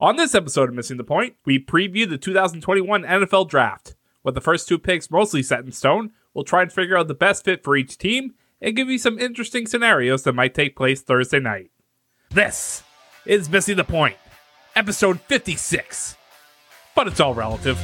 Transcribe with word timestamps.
On 0.00 0.14
this 0.14 0.32
episode 0.32 0.68
of 0.68 0.74
Missing 0.76 0.98
the 0.98 1.04
Point, 1.04 1.34
we 1.44 1.58
preview 1.58 2.08
the 2.08 2.16
2021 2.16 3.02
NFL 3.02 3.48
Draft. 3.48 3.96
With 4.22 4.36
the 4.36 4.40
first 4.40 4.68
two 4.68 4.78
picks 4.78 5.10
mostly 5.10 5.42
set 5.42 5.64
in 5.64 5.72
stone, 5.72 6.12
we'll 6.32 6.44
try 6.44 6.62
and 6.62 6.72
figure 6.72 6.96
out 6.96 7.08
the 7.08 7.14
best 7.14 7.44
fit 7.44 7.64
for 7.64 7.76
each 7.76 7.98
team 7.98 8.34
and 8.60 8.76
give 8.76 8.88
you 8.88 8.98
some 8.98 9.18
interesting 9.18 9.66
scenarios 9.66 10.22
that 10.22 10.34
might 10.34 10.54
take 10.54 10.76
place 10.76 11.02
Thursday 11.02 11.40
night. 11.40 11.72
This 12.30 12.84
is 13.26 13.50
Missing 13.50 13.78
the 13.78 13.84
Point, 13.84 14.16
episode 14.76 15.20
56. 15.22 16.16
But 16.94 17.08
it's 17.08 17.18
all 17.18 17.34
relative. 17.34 17.80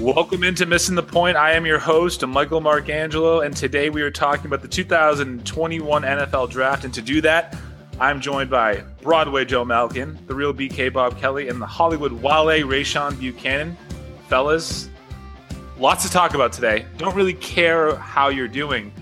Welcome 0.00 0.44
into 0.44 0.64
Missing 0.64 0.94
the 0.94 1.02
Point. 1.02 1.36
I 1.36 1.52
am 1.52 1.66
your 1.66 1.78
host, 1.78 2.26
Michael 2.26 2.62
Marcangelo, 2.62 3.44
and 3.44 3.54
today 3.54 3.90
we 3.90 4.00
are 4.00 4.10
talking 4.10 4.46
about 4.46 4.62
the 4.62 4.68
2021 4.68 6.02
NFL 6.02 6.48
Draft. 6.48 6.86
And 6.86 6.94
to 6.94 7.02
do 7.02 7.20
that, 7.20 7.54
I'm 8.00 8.18
joined 8.18 8.48
by 8.48 8.76
Broadway 9.02 9.44
Joe 9.44 9.62
Malkin, 9.62 10.18
the 10.26 10.34
real 10.34 10.54
BK 10.54 10.90
Bob 10.90 11.18
Kelly, 11.18 11.48
and 11.48 11.60
the 11.60 11.66
Hollywood 11.66 12.12
Wale 12.12 12.66
Rayshawn 12.66 13.20
Buchanan. 13.20 13.76
Fellas, 14.26 14.88
lots 15.78 16.02
to 16.06 16.10
talk 16.10 16.32
about 16.32 16.54
today. 16.54 16.86
Don't 16.96 17.14
really 17.14 17.34
care 17.34 17.94
how 17.96 18.30
you're 18.30 18.48
doing. 18.48 18.94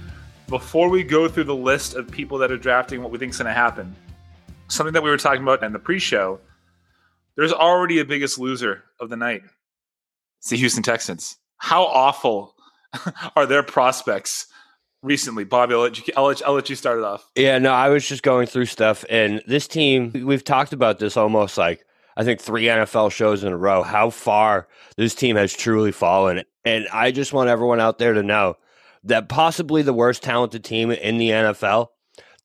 Before 0.49 0.89
we 0.89 1.05
go 1.05 1.29
through 1.29 1.45
the 1.45 1.55
list 1.55 1.95
of 1.95 2.11
people 2.11 2.39
that 2.39 2.51
are 2.51 2.59
drafting 2.59 3.03
what 3.03 3.13
we 3.13 3.19
think 3.19 3.31
is 3.31 3.39
going 3.39 3.47
to 3.47 3.53
happen, 3.53 3.95
something 4.67 4.95
that 4.95 5.05
we 5.05 5.11
were 5.11 5.17
talking 5.17 5.45
about 5.45 5.63
in 5.63 5.73
the 5.73 5.79
pre 5.79 6.01
show, 6.01 6.41
there's 7.37 7.53
already 7.53 8.01
a 8.01 8.05
biggest 8.05 8.37
loser 8.37 8.83
of 8.99 9.11
the 9.11 9.17
night. 9.17 9.43
It's 10.39 10.51
the 10.51 10.57
Houston 10.57 10.83
Texans. 10.83 11.37
How 11.59 11.85
awful 11.85 12.55
are 13.37 13.47
their 13.47 13.63
prospects 13.63 14.47
recently? 15.03 15.45
Bobby, 15.45 15.75
I'll 15.75 15.81
let, 15.81 16.07
you, 16.07 16.15
I'll, 16.17 16.27
let 16.27 16.47
I'll 16.47 16.55
let 16.55 16.71
you 16.71 16.77
start 16.77 16.99
it 16.99 17.05
off. 17.05 17.29
Yeah, 17.35 17.59
no, 17.59 17.73
I 17.73 17.89
was 17.89 18.07
just 18.07 18.23
going 18.23 18.47
through 18.47 18.67
stuff, 18.67 19.05
and 19.11 19.43
this 19.47 19.67
team, 19.67 20.13
we've 20.25 20.45
talked 20.45 20.73
about 20.73 20.99
this 20.99 21.17
almost 21.17 21.59
like 21.59 21.85
I 22.19 22.25
think 22.25 22.41
three 22.41 22.65
NFL 22.65 23.13
shows 23.13 23.45
in 23.45 23.53
a 23.53 23.57
row, 23.57 23.85
how 23.85 24.11
far 24.11 24.67
this 24.97 25.15
team 25.15 25.37
has 25.37 25.53
truly 25.53 25.93
fallen. 25.93 26.43
And 26.65 26.89
I 26.93 27.13
just 27.13 27.33
want 27.33 27.49
everyone 27.49 27.79
out 27.79 27.99
there 27.99 28.13
to 28.13 28.25
know 28.25 28.57
that 29.05 29.29
possibly 29.29 29.83
the 29.83 29.93
worst 29.93 30.25
talented 30.25 30.65
team 30.65 30.91
in 30.91 31.19
the 31.19 31.31
NFL 31.31 31.89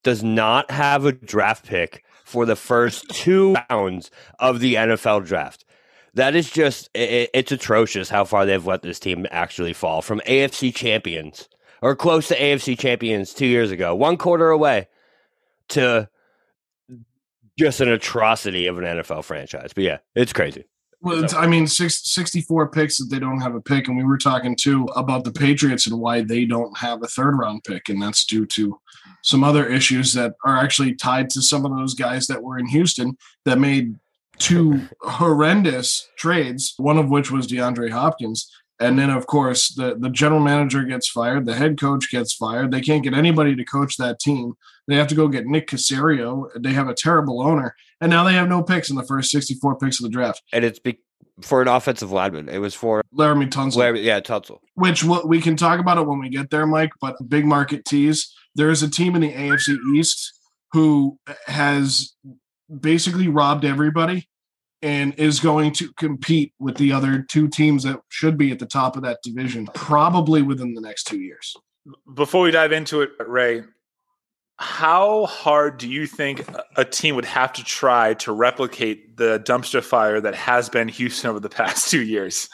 does 0.04 0.24
not 0.24 0.70
have 0.70 1.06
a 1.06 1.12
draft 1.12 1.66
pick 1.66 2.04
for 2.24 2.46
the 2.46 2.56
first 2.56 3.10
two 3.10 3.56
rounds 3.70 4.12
of 4.38 4.60
the 4.60 4.76
NFL 4.76 5.26
draft 5.26 5.66
that 6.14 6.36
is 6.36 6.50
just 6.50 6.90
it, 6.94 7.30
it's 7.34 7.52
atrocious 7.52 8.10
how 8.10 8.26
far 8.26 8.46
they've 8.46 8.66
let 8.66 8.82
this 8.82 9.00
team 9.00 9.26
actually 9.32 9.74
fall 9.74 10.02
from 10.02 10.22
AFC 10.28 10.74
champions 10.74 11.50
or 11.82 11.96
close 11.96 12.30
to 12.30 12.38
AFC 12.38 12.80
champions 12.80 13.34
two 13.34 13.46
years 13.46 13.72
ago, 13.72 13.94
one 13.94 14.18
quarter 14.18 14.50
away 14.50 14.88
to 15.70 16.08
just 17.58 17.82
an 17.82 17.90
atrocity 17.90 18.68
of 18.68 18.78
an 18.78 18.86
NFL 18.86 19.24
franchise. 19.24 19.74
But 19.74 19.84
yeah, 19.84 19.98
it's 20.16 20.34
crazy. 20.34 20.66
Well, 21.02 21.26
I 21.36 21.48
mean, 21.48 21.68
six, 21.68 22.10
64 22.14 22.70
picks 22.70 22.98
that 22.98 23.10
they 23.10 23.20
don't 23.20 23.42
have 23.42 23.56
a 23.56 23.62
pick. 23.62 23.90
And 23.90 23.98
we 23.98 24.06
were 24.06 24.18
talking 24.18 24.56
too 24.56 24.86
about 24.96 25.26
the 25.26 25.34
Patriots 25.34 25.86
and 25.86 26.00
why 26.00 26.22
they 26.22 26.46
don't 26.46 26.76
have 26.78 27.04
a 27.04 27.08
third 27.08 27.38
round 27.38 27.66
pick. 27.66 27.90
And 27.90 28.02
that's 28.02 28.26
due 28.26 28.46
to 28.46 28.80
some 29.22 29.44
other 29.44 29.68
issues 29.68 30.14
that 30.14 30.36
are 30.46 30.58
actually 30.58 30.96
tied 30.96 31.30
to 31.32 31.42
some 31.42 31.66
of 31.66 31.76
those 31.76 31.94
guys 31.94 32.28
that 32.28 32.42
were 32.42 32.58
in 32.58 32.68
Houston 32.68 33.18
that 33.44 33.60
made 33.60 33.96
two 34.40 34.82
horrendous 35.02 36.08
trades, 36.18 36.74
one 36.78 36.98
of 36.98 37.10
which 37.10 37.32
was 37.32 37.48
DeAndre 37.48 37.92
Hopkins. 37.92 38.52
And 38.80 38.98
then, 38.98 39.10
of 39.10 39.28
course, 39.28 39.74
the, 39.76 39.96
the 39.98 40.10
general 40.10 40.42
manager 40.42 40.84
gets 40.84 41.08
fired, 41.08 41.46
the 41.46 41.56
head 41.56 41.80
coach 41.80 42.10
gets 42.12 42.34
fired. 42.34 42.72
They 42.72 42.82
can't 42.82 43.04
get 43.04 43.14
anybody 43.14 43.56
to 43.56 43.64
coach 43.64 43.98
that 43.98 44.20
team. 44.20 44.56
They 44.88 44.96
have 44.96 45.08
to 45.08 45.16
go 45.16 45.28
get 45.28 45.46
Nick 45.46 45.68
Caserio. 45.70 46.50
They 46.60 46.74
have 46.74 46.90
a 46.90 46.94
terrible 46.94 47.42
owner. 47.42 47.76
And 48.02 48.10
now 48.10 48.24
they 48.24 48.34
have 48.34 48.50
no 48.50 48.64
picks 48.64 48.90
in 48.90 48.96
the 48.96 49.06
first 49.06 49.32
64 49.32 49.78
picks 49.78 50.00
of 50.00 50.04
the 50.04 50.10
draft. 50.10 50.42
And 50.52 50.66
it's 50.66 50.80
be- 50.80 51.00
for 51.42 51.62
an 51.62 51.68
offensive 51.68 52.12
lineman. 52.12 52.50
It 52.50 52.58
was 52.60 52.74
for 52.74 53.02
Laremy 53.18 53.50
Tunsil. 53.50 54.04
yeah, 54.04 54.20
Tunsil. 54.20 54.60
Which 54.76 55.04
we 55.04 55.42
can 55.42 55.56
talk 55.56 55.80
about 55.80 55.98
it 55.98 56.06
when 56.06 56.20
we 56.20 56.30
get 56.30 56.50
there, 56.50 56.66
Mike. 56.66 56.92
But 57.00 57.16
big 57.28 57.46
market 57.46 57.86
tease. 57.86 58.34
There 58.56 58.70
is 58.70 58.84
a 58.84 58.90
team 58.90 59.16
in 59.16 59.22
the 59.22 59.34
AFC 59.34 59.78
East 59.96 60.40
who 60.74 61.18
has 61.48 62.14
basically 62.82 63.28
robbed 63.28 63.66
everybody 63.66 64.28
and 64.82 65.14
is 65.16 65.40
going 65.40 65.72
to 65.72 65.92
compete 65.94 66.54
with 66.60 66.76
the 66.76 66.92
other 66.92 67.24
two 67.30 67.48
teams 67.48 67.84
that 67.84 68.00
should 68.10 68.38
be 68.38 68.52
at 68.52 68.60
the 68.60 68.66
top 68.66 68.98
of 68.98 69.04
that 69.04 69.20
division 69.24 69.68
probably 69.74 70.42
within 70.42 70.74
the 70.74 70.82
next 70.82 71.06
two 71.06 71.20
years. 71.20 71.56
Before 72.14 72.44
we 72.44 72.52
dive 72.52 72.72
into 72.72 73.02
it, 73.02 73.12
Ray, 73.26 73.64
how 74.58 75.26
hard 75.26 75.78
do 75.78 75.90
you 75.90 76.06
think 76.06 76.46
a 76.76 76.86
team 76.86 77.16
would 77.16 77.26
have 77.26 77.54
to 77.54 77.64
try 77.64 78.14
to 78.16 78.32
replicate 78.32 79.18
the 79.18 79.40
dumpster 79.40 79.84
fire 79.84 80.22
that 80.22 80.36
has 80.36 80.70
been 80.70 80.88
Houston 80.88 81.30
over 81.30 81.40
the 81.40 81.50
past 81.50 81.90
two 81.92 82.04
years? 82.04 82.50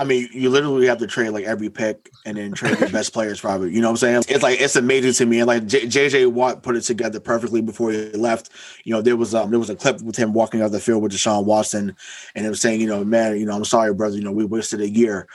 I 0.00 0.04
mean, 0.04 0.30
you 0.32 0.48
literally 0.48 0.86
have 0.86 0.96
to 1.00 1.06
trade 1.06 1.28
like 1.28 1.44
every 1.44 1.68
pick 1.68 2.08
and 2.24 2.38
then 2.38 2.52
trade 2.52 2.78
the 2.78 2.88
best 2.88 3.12
players, 3.12 3.38
probably. 3.38 3.74
You 3.74 3.82
know 3.82 3.88
what 3.88 4.02
I'm 4.02 4.22
saying? 4.22 4.22
It's 4.28 4.42
like 4.42 4.58
it's 4.58 4.74
amazing 4.74 5.12
to 5.12 5.26
me. 5.26 5.40
And 5.40 5.46
like 5.46 5.64
JJ 5.64 6.32
Watt 6.32 6.62
put 6.62 6.74
it 6.74 6.80
together 6.80 7.20
perfectly 7.20 7.60
before 7.60 7.92
he 7.92 8.10
left. 8.12 8.48
You 8.84 8.94
know, 8.94 9.02
there 9.02 9.18
was 9.18 9.34
um 9.34 9.50
there 9.50 9.58
was 9.58 9.68
a 9.68 9.76
clip 9.76 10.00
with 10.00 10.16
him 10.16 10.32
walking 10.32 10.62
out 10.62 10.72
the 10.72 10.80
field 10.80 11.02
with 11.02 11.12
Deshaun 11.12 11.44
Watson, 11.44 11.94
and 12.34 12.46
it 12.46 12.48
was 12.48 12.62
saying, 12.62 12.80
you 12.80 12.86
know, 12.86 13.04
man, 13.04 13.38
you 13.38 13.44
know, 13.44 13.54
I'm 13.54 13.66
sorry, 13.66 13.92
brother. 13.92 14.16
You 14.16 14.22
know, 14.22 14.32
we 14.32 14.46
wasted 14.46 14.80
a 14.80 14.88
year, 14.88 15.28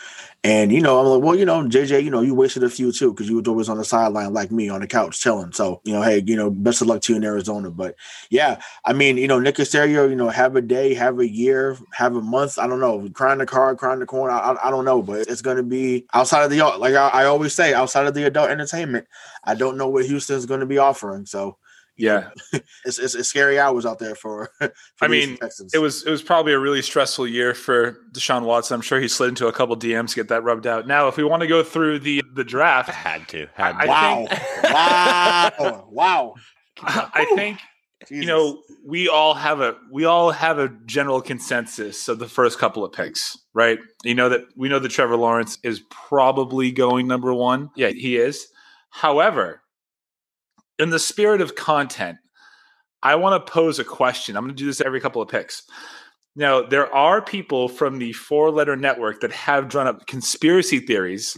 and 0.46 0.72
you 0.72 0.80
know, 0.80 1.00
I'm 1.00 1.08
like, 1.08 1.24
well, 1.24 1.36
you 1.36 1.44
know, 1.44 1.64
JJ, 1.64 2.04
you 2.04 2.12
know, 2.12 2.22
you 2.22 2.36
wasted 2.36 2.64
a 2.64 2.70
few 2.70 2.92
too 2.92 3.12
because 3.12 3.28
you 3.28 3.38
was 3.38 3.48
always 3.48 3.68
on 3.68 3.78
the 3.78 3.84
sideline 3.84 4.32
like 4.32 4.52
me 4.52 4.70
on 4.70 4.82
the 4.82 4.86
couch 4.86 5.20
chilling. 5.20 5.52
So, 5.54 5.82
you 5.84 5.92
know, 5.92 6.04
hey, 6.04 6.22
you 6.24 6.36
know, 6.36 6.52
best 6.52 6.84
of 6.84 6.88
luck 6.88 7.02
to 7.02 7.14
you 7.14 7.18
in 7.18 7.24
Arizona. 7.24 7.72
But 7.72 7.96
yeah, 8.30 8.62
I 8.86 8.94
mean, 8.94 9.18
you 9.18 9.28
know, 9.28 9.40
Nick 9.40 9.56
Caserio, 9.56 10.08
you 10.08 10.16
know, 10.16 10.30
have 10.30 10.56
a 10.56 10.62
day, 10.62 10.94
have 10.94 11.18
a 11.18 11.28
year, 11.28 11.80
have 11.94 12.16
a 12.16 12.22
month. 12.22 12.60
I 12.60 12.68
don't 12.68 12.80
know, 12.80 13.10
crying 13.16 13.40
the 13.40 13.48
car, 13.48 13.76
crying 13.76 14.00
the 14.00 14.06
corner. 14.06 14.34
I, 14.34 14.56
I 14.66 14.70
don't 14.70 14.86
know, 14.86 15.02
but 15.02 15.22
it's 15.22 15.42
going 15.42 15.58
to 15.58 15.64
be 15.64 16.06
outside 16.14 16.44
of 16.44 16.52
the 16.52 16.62
like 16.78 16.94
I, 16.94 17.08
I 17.08 17.26
always 17.26 17.56
say, 17.56 17.74
outside 17.74 18.06
of 18.06 18.14
the 18.14 18.28
adult 18.28 18.52
entertainment. 18.52 19.08
I 19.46 19.56
don't 19.56 19.78
know 19.78 19.90
what 19.90 20.06
Houston's 20.06 20.46
going 20.46 20.60
to 20.60 20.68
be 20.68 20.78
offering. 20.78 21.26
So 21.26 21.58
yeah, 21.98 22.30
it's, 22.86 23.00
it's, 23.00 23.16
it's, 23.16 23.30
scary 23.30 23.58
hours 23.58 23.86
out 23.86 24.00
there 24.00 24.16
for. 24.16 24.50
for 24.60 24.72
I 25.02 25.08
mean, 25.08 25.38
it 25.74 25.80
was 25.80 26.06
it 26.06 26.10
was 26.10 26.22
probably 26.22 26.54
a 26.54 26.60
really 26.60 26.82
stressful 26.82 27.28
year 27.28 27.54
for 27.54 28.00
Deshaun 28.12 28.44
Watson. 28.44 28.76
I'm 28.76 28.82
sure 28.82 29.00
he 29.00 29.08
slid 29.08 29.30
into 29.30 29.48
a 29.48 29.54
couple 29.54 29.78
DMs 29.78 30.10
to 30.10 30.16
get 30.16 30.28
that 30.28 30.44
rubbed 30.44 30.68
out. 30.68 30.88
Now, 30.88 31.08
if 31.08 31.18
we 31.18 31.24
want 31.24 31.42
to 31.42 31.48
go 31.48 31.64
through 31.64 32.00
the 32.00 32.22
the 32.34 32.44
draft, 32.44 32.90
had 32.90 33.28
to, 33.30 33.48
had 33.54 33.80
to. 33.80 33.88
wow, 33.88 34.28
wow, 34.64 35.88
wow. 35.92 36.36
I 36.82 37.26
think 37.36 37.60
Jesus. 38.08 38.24
you 38.24 38.26
know 38.26 38.62
we 38.86 39.08
all 39.08 39.34
have 39.34 39.62
a 39.62 39.78
we 39.90 40.04
all 40.04 40.32
have 40.32 40.60
a 40.60 40.70
general 40.86 41.22
consensus 41.22 42.10
of 42.10 42.20
the 42.20 42.28
first 42.28 42.60
couple 42.60 42.84
of 42.84 42.92
picks, 42.92 43.38
right? 43.54 43.80
You 44.04 44.16
know 44.16 44.28
that 44.30 44.42
we 44.58 44.68
know 44.68 44.80
that 44.80 44.90
Trevor 44.90 45.16
Lawrence 45.16 45.60
is 45.64 45.82
probably 45.90 46.72
going 46.72 47.08
number 47.08 47.34
one. 47.34 47.70
Yeah, 47.76 47.90
he 47.90 48.18
is. 48.18 48.48
However, 48.90 49.62
in 50.80 50.90
the 50.90 51.00
spirit 51.00 51.42
of 51.42 51.56
content, 51.56 52.18
I 53.04 53.16
want 53.16 53.46
to 53.46 53.52
pose 53.52 53.80
a 53.80 53.84
question. 53.84 54.36
I'm 54.36 54.44
going 54.44 54.56
to 54.56 54.62
do 54.62 54.66
this 54.66 54.82
every 54.82 55.00
couple 55.00 55.22
of 55.22 55.30
picks. 55.30 55.64
Now, 56.36 56.62
there 56.62 56.94
are 56.94 57.22
people 57.22 57.70
from 57.70 57.98
the 57.98 58.12
four 58.14 58.52
letter 58.52 58.76
network 58.76 59.22
that 59.22 59.32
have 59.32 59.70
drawn 59.70 59.88
up 59.88 60.08
conspiracy 60.08 60.80
theories 60.80 61.38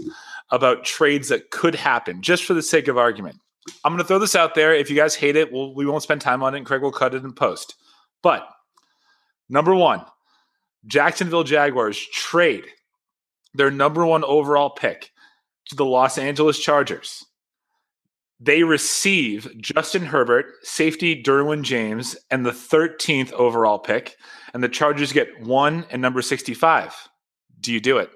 about 0.50 0.86
trades 0.86 1.30
that 1.30 1.52
could 1.52 1.76
happen, 1.76 2.22
just 2.22 2.46
for 2.46 2.54
the 2.54 2.64
sake 2.64 2.88
of 2.88 2.98
argument. 2.98 3.36
I'm 3.84 3.92
going 3.92 4.02
to 4.02 4.08
throw 4.08 4.18
this 4.18 4.36
out 4.36 4.56
there. 4.56 4.74
If 4.74 4.90
you 4.90 4.96
guys 4.96 5.14
hate 5.14 5.36
it, 5.36 5.52
we'll, 5.52 5.76
we 5.76 5.86
won't 5.86 6.04
spend 6.04 6.22
time 6.22 6.42
on 6.42 6.56
it, 6.56 6.58
and 6.58 6.66
Craig 6.66 6.82
will 6.82 6.92
cut 6.92 7.14
it 7.14 7.24
in 7.24 7.34
post. 7.34 7.76
But 8.24 8.48
number 9.50 9.76
one, 9.76 10.04
Jacksonville 10.88 11.44
Jaguars 11.44 12.00
trade 12.14 12.66
their 13.54 13.70
number 13.70 14.06
one 14.06 14.24
overall 14.24 14.70
pick 14.70 15.12
to 15.70 15.76
the 15.76 15.86
Los 15.86 16.18
Angeles 16.18 16.58
Chargers 16.58 17.26
they 18.40 18.64
receive 18.64 19.50
Justin 19.60 20.06
Herbert, 20.06 20.46
safety 20.62 21.22
Derwin 21.22 21.64
James, 21.64 22.16
and 22.30 22.46
the 22.46 22.52
13th 22.52 23.32
overall 23.34 23.80
pick, 23.80 24.16
and 24.54 24.64
the 24.64 24.70
Chargers 24.70 25.12
get 25.12 25.42
one 25.42 25.86
and 25.90 26.02
number 26.02 26.22
65. 26.22 27.10
Do 27.60 27.74
you 27.74 27.80
do 27.80 27.98
it? 27.98 28.12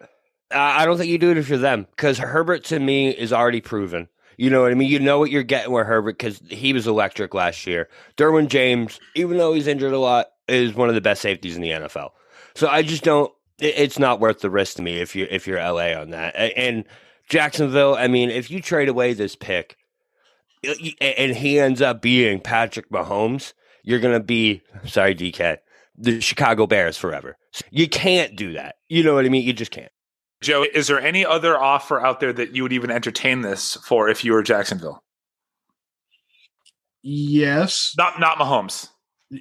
Uh, 0.54 0.58
I 0.58 0.86
don't 0.86 0.98
think 0.98 1.10
you 1.10 1.18
do 1.18 1.32
it 1.32 1.44
for 1.44 1.58
them 1.58 1.88
because 1.96 2.18
Herbert 2.18 2.66
to 2.66 2.80
me 2.80 3.10
is 3.10 3.34
already 3.34 3.62
proven. 3.62 4.10
You 4.38 4.50
know 4.50 4.62
what 4.62 4.72
I 4.72 4.76
mean? 4.76 4.90
You 4.90 5.00
know 5.00 5.20
what 5.20 5.32
you're 5.32 5.44
getting 5.44 5.72
with 5.72 5.88
Herbert 5.88 6.18
because 6.18 6.42
he 6.50 6.74
was 6.74 6.88
electric 6.88 7.34
last 7.34 7.68
year. 7.68 7.90
Derwin 8.18 8.48
James, 8.48 9.00
even 9.16 9.38
though 9.38 9.54
he's 9.54 9.68
injured 9.68 9.94
a 9.94 10.00
lot, 10.00 10.28
is 10.48 10.74
one 10.74 10.90
of 10.90 10.96
the 10.96 11.02
best 11.02 11.22
safeties 11.22 11.56
in 11.56 11.62
the 11.62 11.70
NFL. 11.70 12.10
So 12.56 12.68
I 12.68 12.82
just 12.82 13.04
don't. 13.04 13.32
It's 13.60 14.00
not 14.00 14.20
worth 14.20 14.40
the 14.40 14.50
risk 14.50 14.78
to 14.78 14.82
me 14.82 15.00
if 15.00 15.16
you 15.16 15.28
if 15.30 15.46
you're 15.48 15.60
LA 15.60 15.94
on 15.94 16.10
that. 16.10 16.36
And 16.36 16.86
Jacksonville, 17.30 17.96
I 17.96 18.08
mean, 18.08 18.30
if 18.30 18.50
you 18.50 18.62
trade 18.62 18.90
away 18.90 19.14
this 19.14 19.36
pick, 19.36 19.78
and 20.64 21.36
he 21.36 21.60
ends 21.60 21.82
up 21.82 22.02
being 22.02 22.40
Patrick 22.40 22.90
Mahomes, 22.90 23.54
you're 23.84 24.00
going 24.00 24.14
to 24.14 24.24
be, 24.24 24.62
sorry, 24.86 25.16
DK, 25.16 25.58
the 25.98 26.22
Chicago 26.22 26.68
Bears 26.68 26.98
forever. 26.98 27.38
You 27.70 27.88
can't 27.88 28.36
do 28.36 28.54
that. 28.54 28.76
You 28.90 29.04
know 29.04 29.16
what 29.16 29.26
I 29.26 29.30
mean? 29.30 29.44
You 29.44 29.54
just 29.54 29.72
can't. 29.72 29.92
Joe, 30.42 30.66
is 30.74 30.88
there 30.88 31.00
any 31.00 31.26
other 31.26 31.60
offer 31.60 32.00
out 32.00 32.20
there 32.20 32.34
that 32.34 32.56
you 32.56 32.64
would 32.64 32.74
even 32.74 32.90
entertain 32.90 33.42
this 33.42 33.76
for 33.86 34.10
if 34.10 34.24
you 34.24 34.34
were 34.34 34.42
Jacksonville? 34.42 35.04
Yes. 37.04 37.94
Not 37.98 38.20
not 38.20 38.38
Mahomes. 38.38 38.90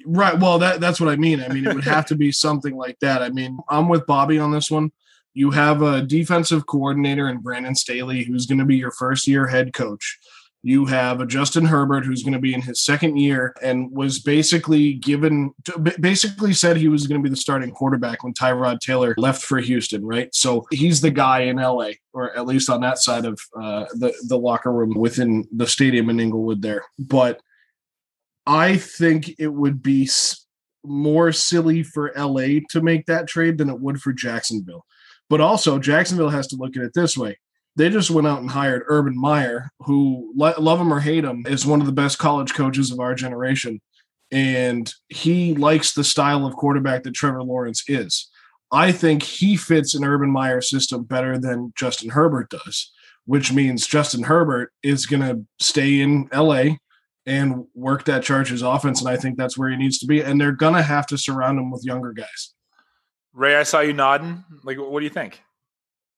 Right. 0.05 0.39
Well, 0.39 0.59
that 0.59 0.79
that's 0.79 0.99
what 0.99 1.09
I 1.09 1.15
mean. 1.15 1.41
I 1.41 1.49
mean, 1.49 1.65
it 1.65 1.75
would 1.75 1.83
have 1.83 2.05
to 2.07 2.15
be 2.15 2.31
something 2.31 2.77
like 2.77 2.99
that. 3.01 3.21
I 3.21 3.29
mean, 3.29 3.57
I'm 3.67 3.89
with 3.89 4.05
Bobby 4.05 4.39
on 4.39 4.51
this 4.51 4.71
one. 4.71 4.91
You 5.33 5.51
have 5.51 5.81
a 5.81 6.01
defensive 6.01 6.65
coordinator 6.65 7.29
in 7.29 7.39
Brandon 7.39 7.75
Staley, 7.75 8.23
who's 8.23 8.45
going 8.45 8.59
to 8.59 8.65
be 8.65 8.77
your 8.77 8.91
first 8.91 9.27
year 9.27 9.47
head 9.47 9.73
coach. 9.73 10.19
You 10.63 10.85
have 10.85 11.21
a 11.21 11.25
Justin 11.25 11.65
Herbert 11.65 12.05
who's 12.05 12.21
going 12.21 12.33
to 12.33 12.39
be 12.39 12.53
in 12.53 12.61
his 12.61 12.81
second 12.81 13.17
year 13.17 13.55
and 13.63 13.91
was 13.91 14.19
basically 14.19 14.93
given, 14.93 15.53
basically 15.99 16.53
said 16.53 16.77
he 16.77 16.87
was 16.87 17.07
going 17.07 17.19
to 17.19 17.23
be 17.23 17.31
the 17.31 17.35
starting 17.35 17.71
quarterback 17.71 18.23
when 18.23 18.33
Tyrod 18.33 18.79
Taylor 18.79 19.15
left 19.17 19.41
for 19.41 19.59
Houston, 19.59 20.05
right? 20.05 20.33
So 20.35 20.67
he's 20.69 21.01
the 21.01 21.09
guy 21.09 21.41
in 21.41 21.57
LA, 21.57 21.91
or 22.13 22.35
at 22.37 22.45
least 22.45 22.69
on 22.69 22.81
that 22.81 22.99
side 22.99 23.25
of 23.25 23.41
uh, 23.59 23.85
the 23.93 24.13
the 24.27 24.37
locker 24.37 24.71
room 24.71 24.93
within 24.93 25.47
the 25.51 25.65
stadium 25.65 26.11
in 26.11 26.19
Inglewood 26.19 26.61
there. 26.61 26.83
But 26.99 27.41
I 28.45 28.77
think 28.77 29.39
it 29.39 29.47
would 29.47 29.81
be 29.81 30.09
more 30.83 31.31
silly 31.31 31.81
for 31.81 32.11
LA 32.15 32.59
to 32.69 32.81
make 32.81 33.07
that 33.07 33.27
trade 33.27 33.57
than 33.57 33.69
it 33.69 33.79
would 33.79 33.99
for 33.99 34.13
Jacksonville. 34.13 34.85
But 35.27 35.41
also, 35.41 35.79
Jacksonville 35.79 36.29
has 36.29 36.47
to 36.47 36.55
look 36.55 36.75
at 36.75 36.83
it 36.83 36.93
this 36.93 37.17
way 37.17 37.39
they 37.75 37.89
just 37.89 38.11
went 38.11 38.27
out 38.27 38.41
and 38.41 38.49
hired 38.49 38.83
Urban 38.87 39.17
Meyer, 39.17 39.71
who, 39.79 40.33
love 40.35 40.79
him 40.79 40.93
or 40.93 40.99
hate 40.99 41.23
him, 41.23 41.43
is 41.47 41.65
one 41.65 41.79
of 41.79 41.87
the 41.87 41.93
best 41.93 42.17
college 42.19 42.53
coaches 42.53 42.91
of 42.91 42.99
our 42.99 43.15
generation. 43.15 43.79
And 44.31 44.91
he 45.09 45.55
likes 45.55 45.93
the 45.93 46.03
style 46.03 46.45
of 46.45 46.55
quarterback 46.55 47.03
that 47.03 47.13
Trevor 47.13 47.43
Lawrence 47.43 47.83
is. 47.87 48.29
I 48.71 48.91
think 48.91 49.23
he 49.23 49.57
fits 49.57 49.93
an 49.93 50.05
Urban 50.05 50.31
Meyer 50.31 50.61
system 50.61 51.03
better 51.03 51.37
than 51.37 51.73
Justin 51.75 52.09
Herbert 52.09 52.49
does, 52.49 52.91
which 53.25 53.51
means 53.51 53.85
Justin 53.85 54.23
Herbert 54.23 54.71
is 54.81 55.05
going 55.05 55.21
to 55.21 55.45
stay 55.59 55.99
in 55.99 56.29
LA 56.33 56.75
and 57.25 57.65
work 57.75 58.05
that 58.05 58.23
Chargers 58.23 58.61
offense. 58.61 59.01
And 59.01 59.09
I 59.09 59.17
think 59.17 59.37
that's 59.37 59.57
where 59.57 59.69
he 59.69 59.75
needs 59.75 59.99
to 59.99 60.07
be. 60.07 60.21
And 60.21 60.39
they're 60.39 60.53
going 60.53 60.73
to 60.75 60.81
have 60.81 61.05
to 61.07 61.17
surround 61.17 61.59
him 61.59 61.69
with 61.69 61.85
younger 61.85 62.13
guys. 62.13 62.53
Ray, 63.33 63.55
I 63.55 63.63
saw 63.63 63.81
you 63.81 63.93
nodding. 63.93 64.43
Like, 64.63 64.77
what 64.77 64.99
do 64.99 65.03
you 65.03 65.09
think? 65.09 65.41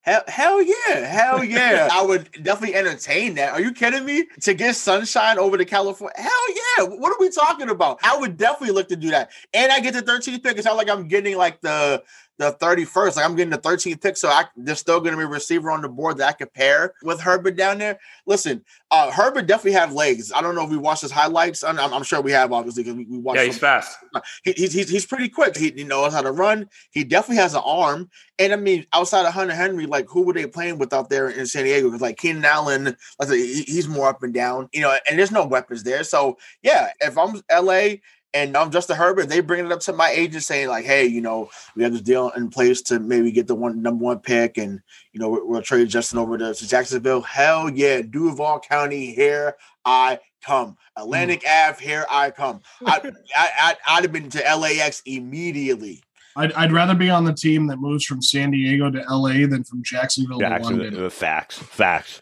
Hell, 0.03 0.23
hell 0.27 0.61
yeah, 0.61 1.05
hell 1.05 1.43
yeah! 1.45 1.87
I 1.91 2.01
would 2.01 2.29
definitely 2.43 2.75
entertain 2.75 3.35
that. 3.35 3.53
Are 3.53 3.61
you 3.61 3.71
kidding 3.71 4.05
me? 4.05 4.25
To 4.41 4.53
get 4.53 4.75
Sunshine 4.75 5.39
over 5.39 5.57
to 5.57 5.63
California? 5.63 6.13
Hell 6.17 6.55
yeah! 6.77 6.83
What 6.83 7.13
are 7.13 7.19
we 7.19 7.29
talking 7.29 7.69
about? 7.69 7.99
I 8.03 8.17
would 8.17 8.35
definitely 8.37 8.75
look 8.75 8.89
to 8.89 8.97
do 8.97 9.11
that, 9.11 9.31
and 9.53 9.71
I 9.71 9.79
get 9.79 9.93
the 9.93 10.01
13th 10.01 10.43
pick. 10.43 10.57
It's 10.57 10.65
not 10.65 10.75
like 10.75 10.89
I'm 10.89 11.07
getting 11.07 11.37
like 11.37 11.61
the 11.61 12.03
the 12.37 12.53
31st. 12.53 13.15
Like 13.15 13.25
I'm 13.25 13.35
getting 13.35 13.51
the 13.51 13.57
13th 13.57 14.01
pick, 14.01 14.17
so 14.17 14.29
I, 14.29 14.45
there's 14.55 14.79
still 14.79 14.99
going 14.99 15.11
to 15.11 15.17
be 15.17 15.23
a 15.23 15.27
receiver 15.27 15.69
on 15.69 15.81
the 15.81 15.89
board 15.89 16.17
that 16.17 16.29
I 16.29 16.31
could 16.33 16.53
pair 16.53 16.93
with 17.03 17.19
Herbert 17.19 17.55
down 17.55 17.77
there. 17.77 17.99
Listen, 18.25 18.63
uh, 18.91 19.11
Herbert 19.11 19.47
definitely 19.47 19.73
have 19.73 19.93
legs. 19.93 20.31
I 20.31 20.41
don't 20.41 20.55
know 20.55 20.63
if 20.63 20.69
we 20.69 20.77
watched 20.77 21.01
his 21.01 21.11
highlights. 21.11 21.63
I'm, 21.63 21.79
I'm 21.79 22.03
sure 22.03 22.21
we 22.21 22.31
have, 22.31 22.51
obviously, 22.51 22.83
because 22.83 22.97
we, 22.97 23.05
we 23.05 23.17
watched. 23.19 23.39
Yeah, 23.39 23.45
he's 23.45 23.57
fast. 23.59 23.97
He, 24.43 24.53
he's, 24.53 24.73
he's 24.73 24.89
he's 24.89 25.05
pretty 25.05 25.29
quick. 25.29 25.55
He, 25.55 25.71
he, 25.71 25.83
knows 25.83 26.13
how 26.13 26.21
to 26.21 26.31
run. 26.31 26.69
He 26.91 27.03
definitely 27.03 27.37
has 27.37 27.53
an 27.53 27.61
arm. 27.65 28.09
And 28.39 28.51
I 28.51 28.55
mean, 28.55 28.85
outside 28.93 29.25
of 29.25 29.33
Hunter 29.33 29.53
Henry, 29.53 29.85
like 29.85 30.07
who 30.09 30.23
were 30.23 30.33
they 30.33 30.47
playing 30.47 30.79
with 30.79 30.93
out 30.93 31.09
there 31.09 31.29
in 31.29 31.45
San 31.45 31.65
Diego? 31.65 31.87
Because 31.87 32.01
like 32.01 32.17
Keenan 32.17 32.45
Allen, 32.45 32.95
like 33.19 33.29
he's 33.29 33.87
more 33.87 34.09
up 34.09 34.23
and 34.23 34.33
down, 34.33 34.69
you 34.73 34.81
know. 34.81 34.95
And 35.09 35.19
there's 35.19 35.31
no 35.31 35.45
weapons 35.45 35.83
there. 35.83 36.03
So 36.03 36.37
yeah, 36.63 36.89
if 36.99 37.17
I'm 37.17 37.41
LA 37.51 37.97
and 38.33 38.57
I'm 38.57 38.71
Justin 38.71 38.97
Herbert. 38.97 39.29
They 39.29 39.41
bring 39.41 39.65
it 39.65 39.71
up 39.71 39.79
to 39.81 39.93
my 39.93 40.09
agent 40.09 40.43
saying 40.43 40.67
like, 40.67 40.85
"Hey, 40.85 41.05
you 41.05 41.21
know, 41.21 41.49
we 41.75 41.83
have 41.83 41.93
this 41.93 42.01
deal 42.01 42.29
in 42.31 42.49
place 42.49 42.81
to 42.83 42.99
maybe 42.99 43.31
get 43.31 43.47
the 43.47 43.55
one 43.55 43.81
number 43.81 44.03
one 44.03 44.19
pick, 44.19 44.57
and 44.57 44.81
you 45.11 45.19
know, 45.19 45.29
we'll, 45.29 45.47
we'll 45.47 45.61
trade 45.61 45.89
Justin 45.89 46.19
over 46.19 46.37
to, 46.37 46.53
to, 46.53 46.67
Jacksonville." 46.67 47.21
Hell 47.21 47.69
yeah, 47.69 48.01
Duval 48.01 48.59
County, 48.59 49.13
here 49.13 49.55
I 49.85 50.19
come. 50.43 50.77
Atlantic 50.95 51.43
mm. 51.43 51.69
Ave, 51.69 51.83
here 51.83 52.05
I 52.09 52.31
come. 52.31 52.61
I, 52.85 53.11
I, 53.35 53.75
I, 53.87 53.95
would 53.95 54.03
have 54.03 54.11
been 54.11 54.29
to 54.31 54.55
LAX 54.55 55.01
immediately. 55.05 56.01
I'd, 56.35 56.51
I'd 56.53 56.71
rather 56.71 56.95
be 56.95 57.09
on 57.09 57.25
the 57.25 57.33
team 57.33 57.67
that 57.67 57.77
moves 57.77 58.05
from 58.05 58.21
San 58.21 58.51
Diego 58.51 58.89
to 58.89 59.03
LA 59.07 59.45
than 59.47 59.63
from 59.63 59.83
Jacksonville, 59.83 60.39
Jacksonville 60.39 60.85
to 60.85 60.91
London. 60.91 61.09
Facts, 61.09 61.57
facts. 61.57 62.21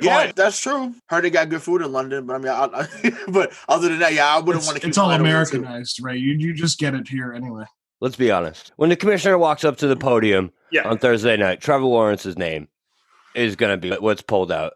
Yeah, 0.00 0.32
that's 0.34 0.58
true. 0.58 0.94
Heard 1.06 1.24
they 1.24 1.30
got 1.30 1.48
good 1.48 1.62
food 1.62 1.82
in 1.82 1.92
London, 1.92 2.26
but 2.26 2.34
I 2.34 2.38
mean, 2.38 2.48
I, 2.48 2.64
I, 2.72 3.10
but 3.28 3.52
other 3.68 3.88
than 3.88 3.98
that, 4.00 4.14
yeah, 4.14 4.34
I 4.34 4.40
wouldn't 4.40 4.64
want 4.64 4.80
to. 4.80 4.86
It's 4.86 4.98
all 4.98 5.10
Americanized, 5.10 6.02
right? 6.02 6.18
You 6.18 6.32
you 6.32 6.54
just 6.54 6.78
get 6.78 6.94
it 6.94 7.08
here 7.08 7.32
anyway. 7.32 7.64
Let's 8.00 8.16
be 8.16 8.30
honest. 8.30 8.72
When 8.76 8.90
the 8.90 8.96
commissioner 8.96 9.38
walks 9.38 9.64
up 9.64 9.76
to 9.78 9.86
the 9.86 9.96
podium 9.96 10.52
yeah. 10.70 10.88
on 10.88 10.98
Thursday 10.98 11.36
night, 11.36 11.60
Trevor 11.60 11.84
Lawrence's 11.84 12.36
name 12.36 12.68
is 13.34 13.56
going 13.56 13.70
to 13.70 13.76
be 13.76 13.96
what's 13.96 14.22
pulled 14.22 14.52
out. 14.52 14.74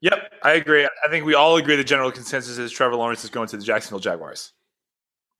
Yep, 0.00 0.32
I 0.42 0.52
agree. 0.52 0.84
I 0.84 1.10
think 1.10 1.24
we 1.24 1.34
all 1.34 1.56
agree 1.56 1.76
the 1.76 1.84
general 1.84 2.10
consensus 2.10 2.58
is 2.58 2.70
Trevor 2.70 2.96
Lawrence 2.96 3.24
is 3.24 3.30
going 3.30 3.48
to 3.48 3.56
the 3.56 3.62
Jacksonville 3.62 4.00
Jaguars. 4.00 4.52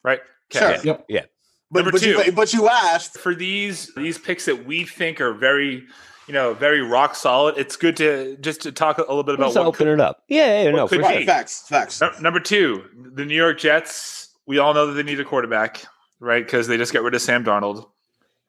Right? 0.05 0.21
Okay. 0.55 0.59
Sure. 0.59 0.71
Yeah. 0.71 0.83
Yep. 0.85 1.05
Yeah. 1.09 1.25
But, 1.71 1.79
Number 1.81 1.93
but 1.93 2.01
two, 2.01 2.23
you, 2.25 2.33
but 2.33 2.53
you 2.53 2.69
asked 2.69 3.19
for 3.19 3.35
these 3.35 3.93
these 3.95 4.19
picks 4.19 4.45
that 4.45 4.67
we 4.67 4.85
think 4.85 5.21
are 5.21 5.33
very 5.33 5.85
you 6.33 6.39
know, 6.39 6.55
very 6.55 6.81
rock 6.81 7.15
solid. 7.15 7.59
It's 7.59 7.77
good 7.77 7.95
to 7.99 8.39
just 8.39 8.63
to 8.63 8.73
talk 8.73 8.97
a 8.97 9.03
little 9.03 9.23
bit 9.23 9.35
about 9.35 9.49
Let's 9.49 9.57
what 9.57 9.67
open 9.67 9.79
could, 9.87 9.89
it 9.89 10.01
up. 10.01 10.23
Yeah, 10.29 10.63
yeah 10.63 10.71
no, 10.71 10.89
could 10.89 11.03
right, 11.03 11.27
facts, 11.27 11.69
facts. 11.69 12.01
No, 12.01 12.11
number 12.23 12.41
two, 12.41 12.85
the 13.15 13.27
New 13.27 13.37
York 13.37 13.59
Jets. 13.59 14.31
We 14.47 14.57
all 14.57 14.73
know 14.73 14.87
that 14.87 14.95
they 14.95 15.03
need 15.03 15.21
a 15.21 15.27
quarterback, 15.27 15.85
right? 16.21 16.43
Because 16.43 16.69
they 16.69 16.79
just 16.79 16.91
got 16.91 17.03
rid 17.03 17.15
of 17.15 17.21
Sam 17.21 17.45
Darnold. 17.45 17.87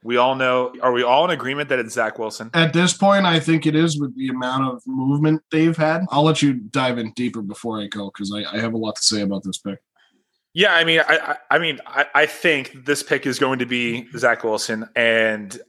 We 0.01 0.15
all 0.15 0.35
know. 0.35 0.73
Are 0.81 0.93
we 0.93 1.03
all 1.03 1.25
in 1.25 1.31
agreement 1.31 1.67
that 1.69 1.79
it's 1.79 1.93
Zach 1.93 2.17
Wilson? 2.17 2.51
At 2.53 2.71
this 2.71 2.93
point, 2.93 3.25
I 3.25 3.37
think 3.37 3.65
it 3.65 3.75
is 3.75 3.99
with 3.99 4.15
the 4.15 4.29
amount 4.29 4.73
of 4.73 4.81
movement 4.87 5.41
they've 5.51 5.75
had. 5.75 6.05
I'll 6.09 6.23
let 6.23 6.41
you 6.41 6.53
dive 6.53 6.97
in 6.97 7.11
deeper 7.17 7.41
before 7.41 7.81
I 7.81 7.87
go 7.87 8.05
because 8.05 8.33
I, 8.33 8.45
I 8.49 8.61
have 8.61 8.73
a 8.73 8.77
lot 8.77 8.95
to 8.95 9.03
say 9.03 9.23
about 9.23 9.43
this 9.43 9.57
pick. 9.57 9.79
Yeah, 10.53 10.73
I 10.73 10.85
mean, 10.85 11.01
I, 11.01 11.17
I, 11.17 11.55
I 11.55 11.59
mean, 11.59 11.79
I, 11.85 12.05
I, 12.15 12.25
think 12.27 12.85
this 12.85 13.01
pick 13.01 13.25
is 13.25 13.39
going 13.39 13.57
to 13.59 13.65
be 13.65 14.07
Zach 14.15 14.43
Wilson, 14.43 14.87
and 14.95 15.59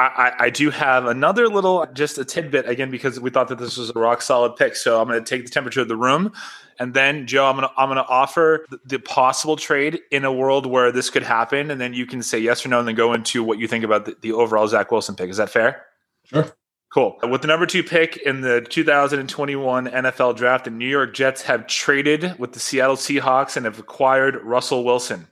I, 0.00 0.32
I, 0.38 0.50
do 0.50 0.70
have 0.70 1.06
another 1.06 1.48
little, 1.48 1.84
just 1.92 2.18
a 2.18 2.24
tidbit 2.24 2.68
again 2.68 2.88
because 2.88 3.18
we 3.18 3.30
thought 3.30 3.48
that 3.48 3.58
this 3.58 3.76
was 3.76 3.90
a 3.90 3.98
rock 3.98 4.22
solid 4.22 4.54
pick. 4.54 4.76
So 4.76 5.00
I'm 5.00 5.08
going 5.08 5.22
to 5.22 5.28
take 5.28 5.44
the 5.44 5.50
temperature 5.50 5.80
of 5.80 5.88
the 5.88 5.96
room, 5.96 6.32
and 6.78 6.94
then 6.94 7.26
Joe, 7.26 7.46
I'm 7.46 7.56
going 7.56 7.68
to 7.68 7.74
I'm 7.76 7.88
going 7.88 7.96
to 7.96 8.06
offer 8.06 8.64
the, 8.70 8.78
the 8.84 8.98
possible 9.00 9.56
trade 9.56 10.00
in 10.12 10.24
a 10.24 10.32
world 10.32 10.66
where 10.66 10.92
this 10.92 11.10
could 11.10 11.24
happen, 11.24 11.72
and 11.72 11.80
then 11.80 11.94
you 11.94 12.06
can 12.06 12.22
say 12.22 12.38
yes 12.38 12.64
or 12.64 12.68
no, 12.68 12.78
and 12.78 12.86
then 12.86 12.94
go 12.94 13.12
into 13.12 13.42
what 13.42 13.58
you 13.58 13.66
think 13.66 13.84
about 13.84 14.04
the, 14.04 14.16
the 14.20 14.32
overall 14.32 14.68
Zach 14.68 14.92
Wilson 14.92 15.16
pick. 15.16 15.30
Is 15.30 15.38
that 15.38 15.50
fair? 15.50 15.84
Sure. 16.26 16.54
Cool. 16.94 17.18
With 17.28 17.42
the 17.42 17.48
number 17.48 17.66
two 17.66 17.82
pick 17.82 18.16
in 18.18 18.40
the 18.40 18.60
2021 18.60 19.88
NFL 19.88 20.36
draft, 20.36 20.64
the 20.64 20.70
New 20.70 20.88
York 20.88 21.12
Jets 21.12 21.42
have 21.42 21.66
traded 21.66 22.38
with 22.38 22.52
the 22.52 22.60
Seattle 22.60 22.96
Seahawks 22.96 23.56
and 23.56 23.66
have 23.66 23.78
acquired 23.78 24.36
Russell 24.44 24.84
Wilson. 24.84 25.26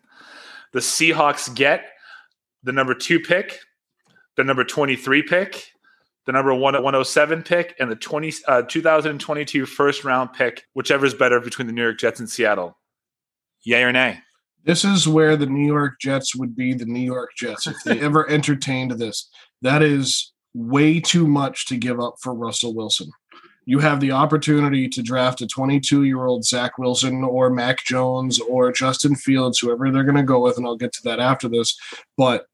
The 0.72 0.80
Seahawks 0.80 1.54
get 1.54 1.84
the 2.62 2.72
number 2.72 2.94
two 2.94 3.20
pick 3.20 3.60
the 4.36 4.44
number 4.44 4.64
23 4.64 5.22
pick, 5.22 5.72
the 6.26 6.32
number 6.32 6.54
107 6.54 7.42
pick, 7.42 7.74
and 7.78 7.90
the 7.90 7.96
20, 7.96 8.32
uh, 8.46 8.62
2022 8.62 9.66
first 9.66 10.04
round 10.04 10.32
pick, 10.32 10.64
whichever 10.74 11.06
is 11.06 11.14
better 11.14 11.40
between 11.40 11.66
the 11.66 11.72
New 11.72 11.82
York 11.82 11.98
Jets 11.98 12.20
and 12.20 12.28
Seattle. 12.28 12.78
Yay 13.64 13.82
or 13.82 13.92
nay? 13.92 14.20
This 14.64 14.84
is 14.84 15.06
where 15.06 15.36
the 15.36 15.46
New 15.46 15.66
York 15.66 16.00
Jets 16.00 16.34
would 16.34 16.56
be 16.56 16.74
the 16.74 16.86
New 16.86 17.00
York 17.00 17.30
Jets 17.36 17.66
if 17.66 17.76
they 17.84 18.00
ever 18.02 18.28
entertained 18.28 18.92
this. 18.92 19.28
That 19.62 19.82
is 19.82 20.32
way 20.54 21.00
too 21.00 21.26
much 21.26 21.66
to 21.66 21.76
give 21.76 22.00
up 22.00 22.16
for 22.20 22.34
Russell 22.34 22.74
Wilson. 22.74 23.10
You 23.64 23.80
have 23.80 24.00
the 24.00 24.12
opportunity 24.12 24.88
to 24.88 25.02
draft 25.02 25.40
a 25.40 25.46
22 25.46 26.04
year 26.04 26.24
old 26.24 26.44
Zach 26.44 26.78
Wilson 26.78 27.24
or 27.24 27.50
Mac 27.50 27.84
Jones 27.84 28.40
or 28.40 28.72
Justin 28.72 29.16
Fields, 29.16 29.58
whoever 29.58 29.90
they're 29.90 30.04
going 30.04 30.16
to 30.16 30.22
go 30.22 30.40
with, 30.40 30.56
and 30.56 30.66
I'll 30.66 30.76
get 30.76 30.92
to 30.94 31.02
that 31.04 31.20
after 31.20 31.48
this. 31.48 31.76
But 32.16 32.46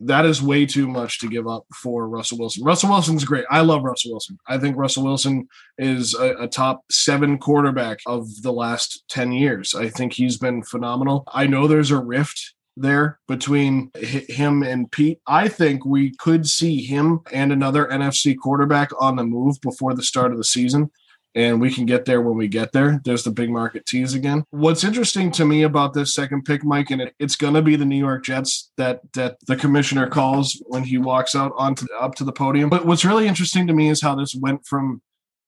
that 0.00 0.24
is 0.24 0.42
way 0.42 0.64
too 0.64 0.86
much 0.86 1.18
to 1.20 1.28
give 1.28 1.48
up 1.48 1.64
for 1.74 2.08
Russell 2.08 2.38
Wilson. 2.38 2.64
Russell 2.64 2.90
Wilson's 2.90 3.24
great. 3.24 3.44
I 3.50 3.60
love 3.60 3.82
Russell 3.82 4.12
Wilson. 4.12 4.38
I 4.46 4.58
think 4.58 4.76
Russell 4.76 5.04
Wilson 5.04 5.48
is 5.76 6.14
a, 6.14 6.44
a, 6.44 6.48
top 6.48 6.84
seven 6.90 7.38
quarterback 7.38 7.98
of 8.06 8.26
the 8.42 8.52
last 8.52 9.04
10 9.08 9.32
years. 9.32 9.74
I 9.74 9.88
think 9.88 10.12
he's 10.12 10.36
been 10.36 10.62
phenomenal. 10.62 11.24
I 11.32 11.46
know 11.46 11.66
there's 11.66 11.90
a 11.90 11.98
rift 11.98 12.54
there 12.76 13.18
between 13.26 13.90
him 13.96 14.62
and 14.62 14.90
Pete. 14.90 15.20
I 15.26 15.48
think 15.48 15.84
we 15.84 16.14
could 16.16 16.46
see 16.46 16.82
him 16.82 17.20
and 17.32 17.52
another 17.52 17.86
NFC 17.86 18.36
quarterback 18.36 18.90
on 19.00 19.16
the 19.16 19.24
move 19.24 19.60
before 19.60 19.94
the 19.94 20.02
start 20.02 20.30
of 20.30 20.38
the 20.38 20.44
season 20.44 20.90
and 21.34 21.60
we 21.60 21.72
can 21.72 21.86
get 21.86 22.04
there 22.04 22.20
when 22.20 22.36
we 22.36 22.48
get 22.48 22.72
there. 22.72 23.00
There's 23.04 23.24
the 23.24 23.30
big 23.30 23.50
market 23.50 23.86
tease 23.86 24.14
again. 24.14 24.44
What's 24.50 24.84
interesting 24.84 25.30
to 25.32 25.44
me 25.44 25.62
about 25.62 25.94
this 25.94 26.14
second 26.14 26.44
pick, 26.44 26.64
Mike, 26.64 26.90
and 26.90 27.00
it, 27.00 27.14
it's 27.18 27.36
going 27.36 27.54
to 27.54 27.62
be 27.62 27.76
the 27.76 27.84
New 27.84 27.98
York 27.98 28.24
Jets 28.24 28.70
that 28.76 29.00
that 29.14 29.36
the 29.46 29.56
commissioner 29.56 30.08
calls 30.08 30.60
when 30.66 30.84
he 30.84 30.98
walks 30.98 31.34
out 31.34 31.52
onto 31.56 31.86
up 32.00 32.14
to 32.16 32.24
the 32.24 32.32
podium. 32.32 32.70
But 32.70 32.86
what's 32.86 33.04
really 33.04 33.26
interesting 33.26 33.66
to 33.66 33.72
me 33.72 33.88
is 33.88 34.00
how 34.00 34.14
this 34.14 34.34
went 34.34 34.66
from 34.66 35.02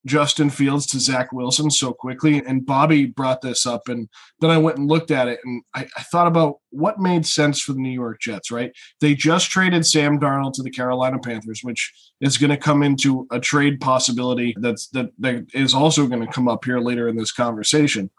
Justin 0.06 0.50
Fields 0.50 0.86
to 0.86 1.00
Zach 1.00 1.32
Wilson 1.32 1.70
so 1.70 1.92
quickly. 1.92 2.42
And 2.44 2.64
Bobby 2.64 3.06
brought 3.06 3.42
this 3.42 3.66
up, 3.66 3.88
and 3.88 4.08
then 4.40 4.50
I 4.50 4.58
went 4.58 4.78
and 4.78 4.88
looked 4.88 5.10
at 5.10 5.28
it, 5.28 5.40
and 5.44 5.62
I, 5.74 5.86
I, 5.96 6.02
thought 6.04 6.26
about 6.26 6.56
what 6.70 6.98
made 6.98 7.26
sense 7.26 7.60
for 7.60 7.72
the 7.72 7.80
New 7.80 7.90
York 7.90 8.20
Jets. 8.20 8.50
Right? 8.50 8.72
They 9.00 9.14
just 9.14 9.50
traded 9.50 9.86
Sam 9.86 10.18
Darnold 10.18 10.54
to 10.54 10.62
the 10.62 10.70
Carolina 10.70 11.18
Panthers, 11.18 11.60
which 11.62 11.92
is 12.20 12.38
going 12.38 12.50
to 12.50 12.56
come 12.56 12.82
into 12.82 13.26
a 13.30 13.40
trade 13.40 13.80
possibility 13.80 14.54
that's 14.60 14.88
that 14.88 15.10
that 15.18 15.46
is 15.54 15.74
also 15.74 16.06
going 16.06 16.24
to 16.24 16.32
come 16.32 16.48
up 16.48 16.64
here 16.64 16.80
later 16.80 17.08
in 17.08 17.16
this 17.16 17.32
conversation. 17.32 18.10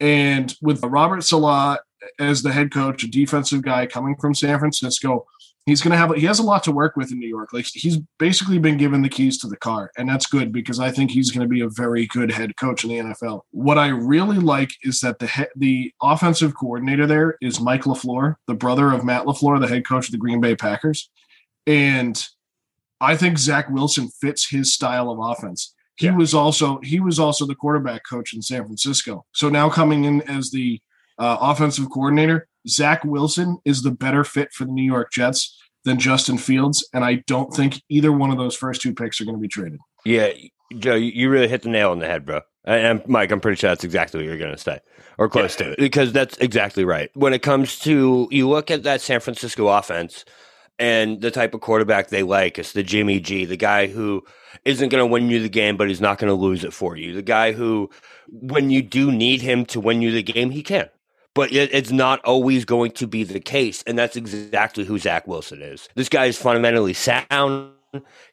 And 0.00 0.54
with 0.62 0.82
Robert 0.84 1.24
Saleh 1.24 1.78
as 2.18 2.42
the 2.42 2.52
head 2.52 2.72
coach, 2.72 3.02
a 3.02 3.08
defensive 3.08 3.62
guy 3.62 3.86
coming 3.86 4.16
from 4.20 4.34
San 4.34 4.58
Francisco 4.58 5.26
he's 5.68 5.82
going 5.82 5.92
to 5.92 5.98
have 5.98 6.14
he 6.14 6.26
has 6.26 6.38
a 6.38 6.42
lot 6.42 6.62
to 6.64 6.72
work 6.72 6.96
with 6.96 7.12
in 7.12 7.18
New 7.18 7.28
York. 7.28 7.52
Like 7.52 7.66
he's 7.72 7.98
basically 8.18 8.58
been 8.58 8.76
given 8.76 9.02
the 9.02 9.08
keys 9.08 9.38
to 9.38 9.48
the 9.48 9.56
car, 9.56 9.90
and 9.96 10.08
that's 10.08 10.26
good 10.26 10.52
because 10.52 10.80
I 10.80 10.90
think 10.90 11.10
he's 11.10 11.30
going 11.30 11.44
to 11.44 11.48
be 11.48 11.60
a 11.60 11.68
very 11.68 12.06
good 12.06 12.32
head 12.32 12.56
coach 12.56 12.84
in 12.84 12.90
the 12.90 12.96
NFL. 12.96 13.42
What 13.50 13.78
I 13.78 13.88
really 13.88 14.38
like 14.38 14.70
is 14.82 15.00
that 15.00 15.18
the 15.18 15.26
he, 15.26 15.44
the 15.56 15.92
offensive 16.02 16.54
coordinator 16.54 17.06
there 17.06 17.36
is 17.40 17.60
Mike 17.60 17.82
LaFleur, 17.82 18.36
the 18.46 18.54
brother 18.54 18.92
of 18.92 19.04
Matt 19.04 19.24
LaFleur, 19.24 19.60
the 19.60 19.68
head 19.68 19.86
coach 19.86 20.06
of 20.06 20.12
the 20.12 20.18
Green 20.18 20.40
Bay 20.40 20.56
Packers, 20.56 21.10
and 21.66 22.22
I 23.00 23.16
think 23.16 23.38
Zach 23.38 23.68
Wilson 23.70 24.08
fits 24.08 24.48
his 24.48 24.72
style 24.74 25.10
of 25.10 25.18
offense. 25.20 25.74
He 25.96 26.06
yeah. 26.06 26.16
was 26.16 26.34
also 26.34 26.80
he 26.82 27.00
was 27.00 27.18
also 27.18 27.46
the 27.46 27.54
quarterback 27.54 28.02
coach 28.08 28.34
in 28.34 28.42
San 28.42 28.64
Francisco. 28.64 29.24
So 29.32 29.48
now 29.48 29.68
coming 29.68 30.04
in 30.04 30.22
as 30.22 30.50
the 30.50 30.80
uh, 31.18 31.36
offensive 31.40 31.90
coordinator, 31.90 32.46
Zach 32.68 33.04
Wilson 33.04 33.58
is 33.64 33.82
the 33.82 33.90
better 33.90 34.24
fit 34.24 34.52
for 34.52 34.64
the 34.64 34.72
New 34.72 34.84
York 34.84 35.10
Jets 35.12 35.56
than 35.84 35.98
Justin 35.98 36.38
Fields, 36.38 36.86
and 36.92 37.04
I 37.04 37.22
don't 37.26 37.54
think 37.54 37.80
either 37.88 38.12
one 38.12 38.30
of 38.30 38.38
those 38.38 38.56
first 38.56 38.82
two 38.82 38.94
picks 38.94 39.20
are 39.20 39.24
going 39.24 39.36
to 39.36 39.40
be 39.40 39.48
traded. 39.48 39.78
Yeah, 40.04 40.30
Joe, 40.78 40.96
you 40.96 41.30
really 41.30 41.48
hit 41.48 41.62
the 41.62 41.70
nail 41.70 41.92
on 41.92 41.98
the 41.98 42.06
head, 42.06 42.26
bro. 42.26 42.40
And 42.64 43.06
Mike, 43.06 43.30
I'm 43.30 43.40
pretty 43.40 43.56
sure 43.56 43.70
that's 43.70 43.84
exactly 43.84 44.20
what 44.20 44.26
you're 44.26 44.36
going 44.36 44.54
to 44.54 44.58
say, 44.58 44.80
or 45.16 45.28
close 45.28 45.58
yeah. 45.58 45.66
to 45.66 45.72
it, 45.72 45.78
because 45.78 46.12
that's 46.12 46.36
exactly 46.38 46.84
right. 46.84 47.10
When 47.14 47.32
it 47.32 47.42
comes 47.42 47.78
to 47.80 48.28
you 48.30 48.48
look 48.48 48.70
at 48.70 48.82
that 48.82 49.00
San 49.00 49.20
Francisco 49.20 49.68
offense 49.68 50.24
and 50.78 51.20
the 51.22 51.30
type 51.30 51.54
of 51.54 51.60
quarterback 51.60 52.08
they 52.08 52.22
like, 52.22 52.58
it's 52.58 52.72
the 52.72 52.82
Jimmy 52.82 53.20
G, 53.20 53.46
the 53.46 53.56
guy 53.56 53.86
who 53.86 54.22
isn't 54.64 54.90
going 54.90 55.02
to 55.02 55.06
win 55.06 55.30
you 55.30 55.40
the 55.40 55.48
game, 55.48 55.76
but 55.76 55.88
he's 55.88 56.00
not 56.00 56.18
going 56.18 56.28
to 56.28 56.34
lose 56.34 56.64
it 56.64 56.74
for 56.74 56.96
you. 56.96 57.14
The 57.14 57.22
guy 57.22 57.52
who, 57.52 57.88
when 58.28 58.68
you 58.68 58.82
do 58.82 59.10
need 59.10 59.40
him 59.40 59.64
to 59.66 59.80
win 59.80 60.02
you 60.02 60.10
the 60.10 60.22
game, 60.22 60.50
he 60.50 60.62
can 60.62 60.88
but 61.38 61.52
it's 61.52 61.92
not 61.92 62.18
always 62.24 62.64
going 62.64 62.90
to 62.90 63.06
be 63.06 63.22
the 63.22 63.38
case. 63.38 63.84
And 63.86 63.96
that's 63.96 64.16
exactly 64.16 64.84
who 64.84 64.98
Zach 64.98 65.28
Wilson 65.28 65.62
is. 65.62 65.88
This 65.94 66.08
guy 66.08 66.24
is 66.24 66.36
fundamentally 66.36 66.94
sound. 66.94 67.74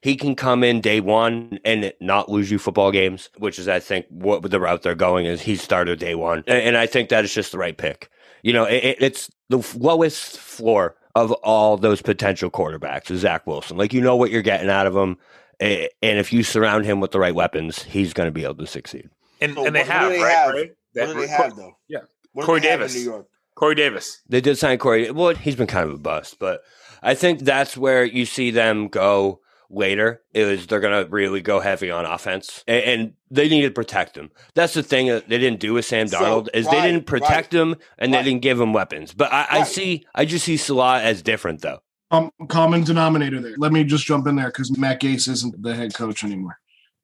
He 0.01 0.15
can 0.15 0.35
come 0.35 0.63
in 0.63 0.81
day 0.81 1.01
one 1.01 1.59
and 1.63 1.93
not 2.01 2.29
lose 2.29 2.49
you 2.49 2.57
football 2.57 2.91
games, 2.91 3.29
which 3.37 3.59
is, 3.59 3.67
I 3.67 3.79
think, 3.79 4.07
what 4.09 4.41
the 4.49 4.59
route 4.59 4.81
they're 4.81 4.95
going 4.95 5.27
is 5.27 5.39
he 5.43 5.55
started 5.55 5.99
day 5.99 6.15
one. 6.15 6.43
And 6.47 6.75
I 6.75 6.87
think 6.87 7.09
that 7.09 7.23
is 7.23 7.31
just 7.31 7.51
the 7.51 7.59
right 7.59 7.77
pick. 7.77 8.09
You 8.41 8.53
know, 8.53 8.63
it, 8.63 8.97
it's 8.99 9.29
the 9.49 9.63
lowest 9.77 10.39
floor 10.39 10.95
of 11.13 11.31
all 11.43 11.77
those 11.77 12.01
potential 12.01 12.49
quarterbacks 12.49 13.11
is 13.11 13.19
Zach 13.19 13.45
Wilson. 13.45 13.77
Like, 13.77 13.93
you 13.93 14.01
know 14.01 14.15
what 14.15 14.31
you're 14.31 14.41
getting 14.41 14.71
out 14.71 14.87
of 14.87 14.95
him. 14.95 15.19
Eh, 15.59 15.89
and 16.01 16.17
if 16.17 16.33
you 16.33 16.41
surround 16.41 16.87
him 16.87 17.01
with 17.01 17.11
the 17.11 17.19
right 17.19 17.35
weapons, 17.35 17.83
he's 17.83 18.13
going 18.13 18.25
to 18.25 18.31
be 18.31 18.45
able 18.45 18.55
to 18.55 18.65
succeed. 18.65 19.11
And, 19.41 19.53
so 19.53 19.67
and 19.67 19.75
they 19.75 19.83
have, 19.83 20.11
they 20.11 20.23
right? 20.23 20.33
Have? 20.33 20.53
right? 20.55 20.71
What 20.93 21.05
do 21.05 21.13
they 21.13 21.27
have, 21.27 21.55
though? 21.55 21.77
Yeah. 21.87 21.99
Corey 22.43 22.61
Davis. 22.61 22.95
New 22.95 23.01
York? 23.01 23.27
Corey 23.55 23.75
Davis. 23.75 24.21
They 24.27 24.41
did 24.41 24.57
sign 24.57 24.77
Corey. 24.77 25.09
Well, 25.11 25.33
he's 25.33 25.55
been 25.55 25.67
kind 25.67 25.87
of 25.87 25.95
a 25.95 25.97
bust, 25.97 26.37
but 26.39 26.61
I 27.01 27.15
think 27.15 27.39
that's 27.39 27.77
where 27.77 28.03
you 28.03 28.25
see 28.25 28.51
them 28.51 28.89
go 28.89 29.39
later. 29.69 30.21
Is 30.33 30.67
they're 30.67 30.81
going 30.81 31.05
to 31.05 31.09
really 31.09 31.41
go 31.41 31.59
heavy 31.61 31.89
on 31.89 32.05
offense, 32.05 32.63
and, 32.67 32.83
and, 32.83 33.13
they 33.31 33.49
need 33.49 33.63
to 33.63 33.71
protect 33.71 34.15
him. 34.15 34.31
That's 34.53 34.73
the 34.75 34.83
thing 34.83 35.07
that 35.07 35.27
they 35.27 35.37
didn't 35.37 35.59
do 35.59 35.73
with 35.73 35.85
Sam 35.85 36.07
Darnold 36.07 36.45
so, 36.45 36.51
is 36.53 36.65
right, 36.65 36.71
they 36.71 36.91
didn't 36.91 37.05
protect 37.05 37.53
right, 37.53 37.61
him 37.61 37.75
and 37.97 38.13
right. 38.13 38.23
they 38.23 38.29
didn't 38.29 38.43
give 38.43 38.61
him 38.61 38.71
weapons. 38.71 39.13
But 39.13 39.33
I, 39.33 39.47
I 39.49 39.63
see, 39.63 40.05
I 40.15 40.23
just 40.23 40.45
see 40.45 40.55
Saleh 40.55 41.01
as 41.03 41.21
different 41.21 41.61
though. 41.61 41.79
Um, 42.11 42.31
common 42.47 42.83
denominator 42.83 43.41
there. 43.41 43.55
Let 43.57 43.73
me 43.73 43.83
just 43.83 44.05
jump 44.05 44.27
in 44.27 44.35
there 44.35 44.47
because 44.47 44.77
Matt 44.77 45.01
Gase 45.01 45.27
isn't 45.27 45.61
the 45.61 45.75
head 45.75 45.93
coach 45.93 46.23
anymore, 46.23 46.59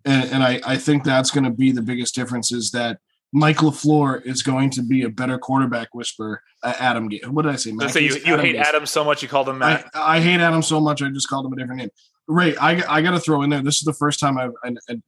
and, 0.06 0.30
and 0.32 0.44
I, 0.44 0.62
I 0.66 0.78
think 0.78 1.04
that's 1.04 1.32
going 1.32 1.44
to 1.44 1.50
be 1.50 1.72
the 1.72 1.82
biggest 1.82 2.16
difference. 2.16 2.52
Is 2.52 2.72
that 2.72 3.00
Mike 3.34 3.58
LaFleur 3.58 4.26
is 4.26 4.44
going 4.44 4.70
to 4.72 4.84
be 4.84 5.04
a 5.04 5.10
better 5.10 5.38
quarterback 5.38 5.96
whisperer. 5.96 6.42
Uh, 6.64 6.74
Adam, 6.80 7.10
what 7.28 7.44
did 7.44 7.54
I 7.54 7.56
say? 7.56 7.72
Matt 7.72 7.92
so 7.92 8.00
you, 8.00 8.16
you 8.16 8.34
Adam 8.34 8.40
hate 8.46 8.56
Adam 8.58 8.86
so 8.86 9.06
much 9.06 9.24
you 9.24 9.30
called 9.30 9.48
him 9.48 9.60
Matt. 9.60 9.90
I, 9.94 10.18
I, 10.18 10.20
hate 10.20 10.42
Adam 10.42 10.62
so 10.62 10.82
much 10.82 11.02
I 11.02 11.10
just 11.10 11.30
called 11.30 11.46
him 11.46 11.54
a 11.54 11.56
different 11.56 11.80
name. 11.80 11.90
Ray, 12.28 12.56
I, 12.58 12.98
I 12.98 13.02
got 13.02 13.12
to 13.12 13.20
throw 13.20 13.42
in 13.42 13.50
there. 13.50 13.62
This 13.62 13.78
is 13.78 13.84
the 13.84 13.94
first 13.94 14.20
time 14.20 14.38
I've, 14.38 14.52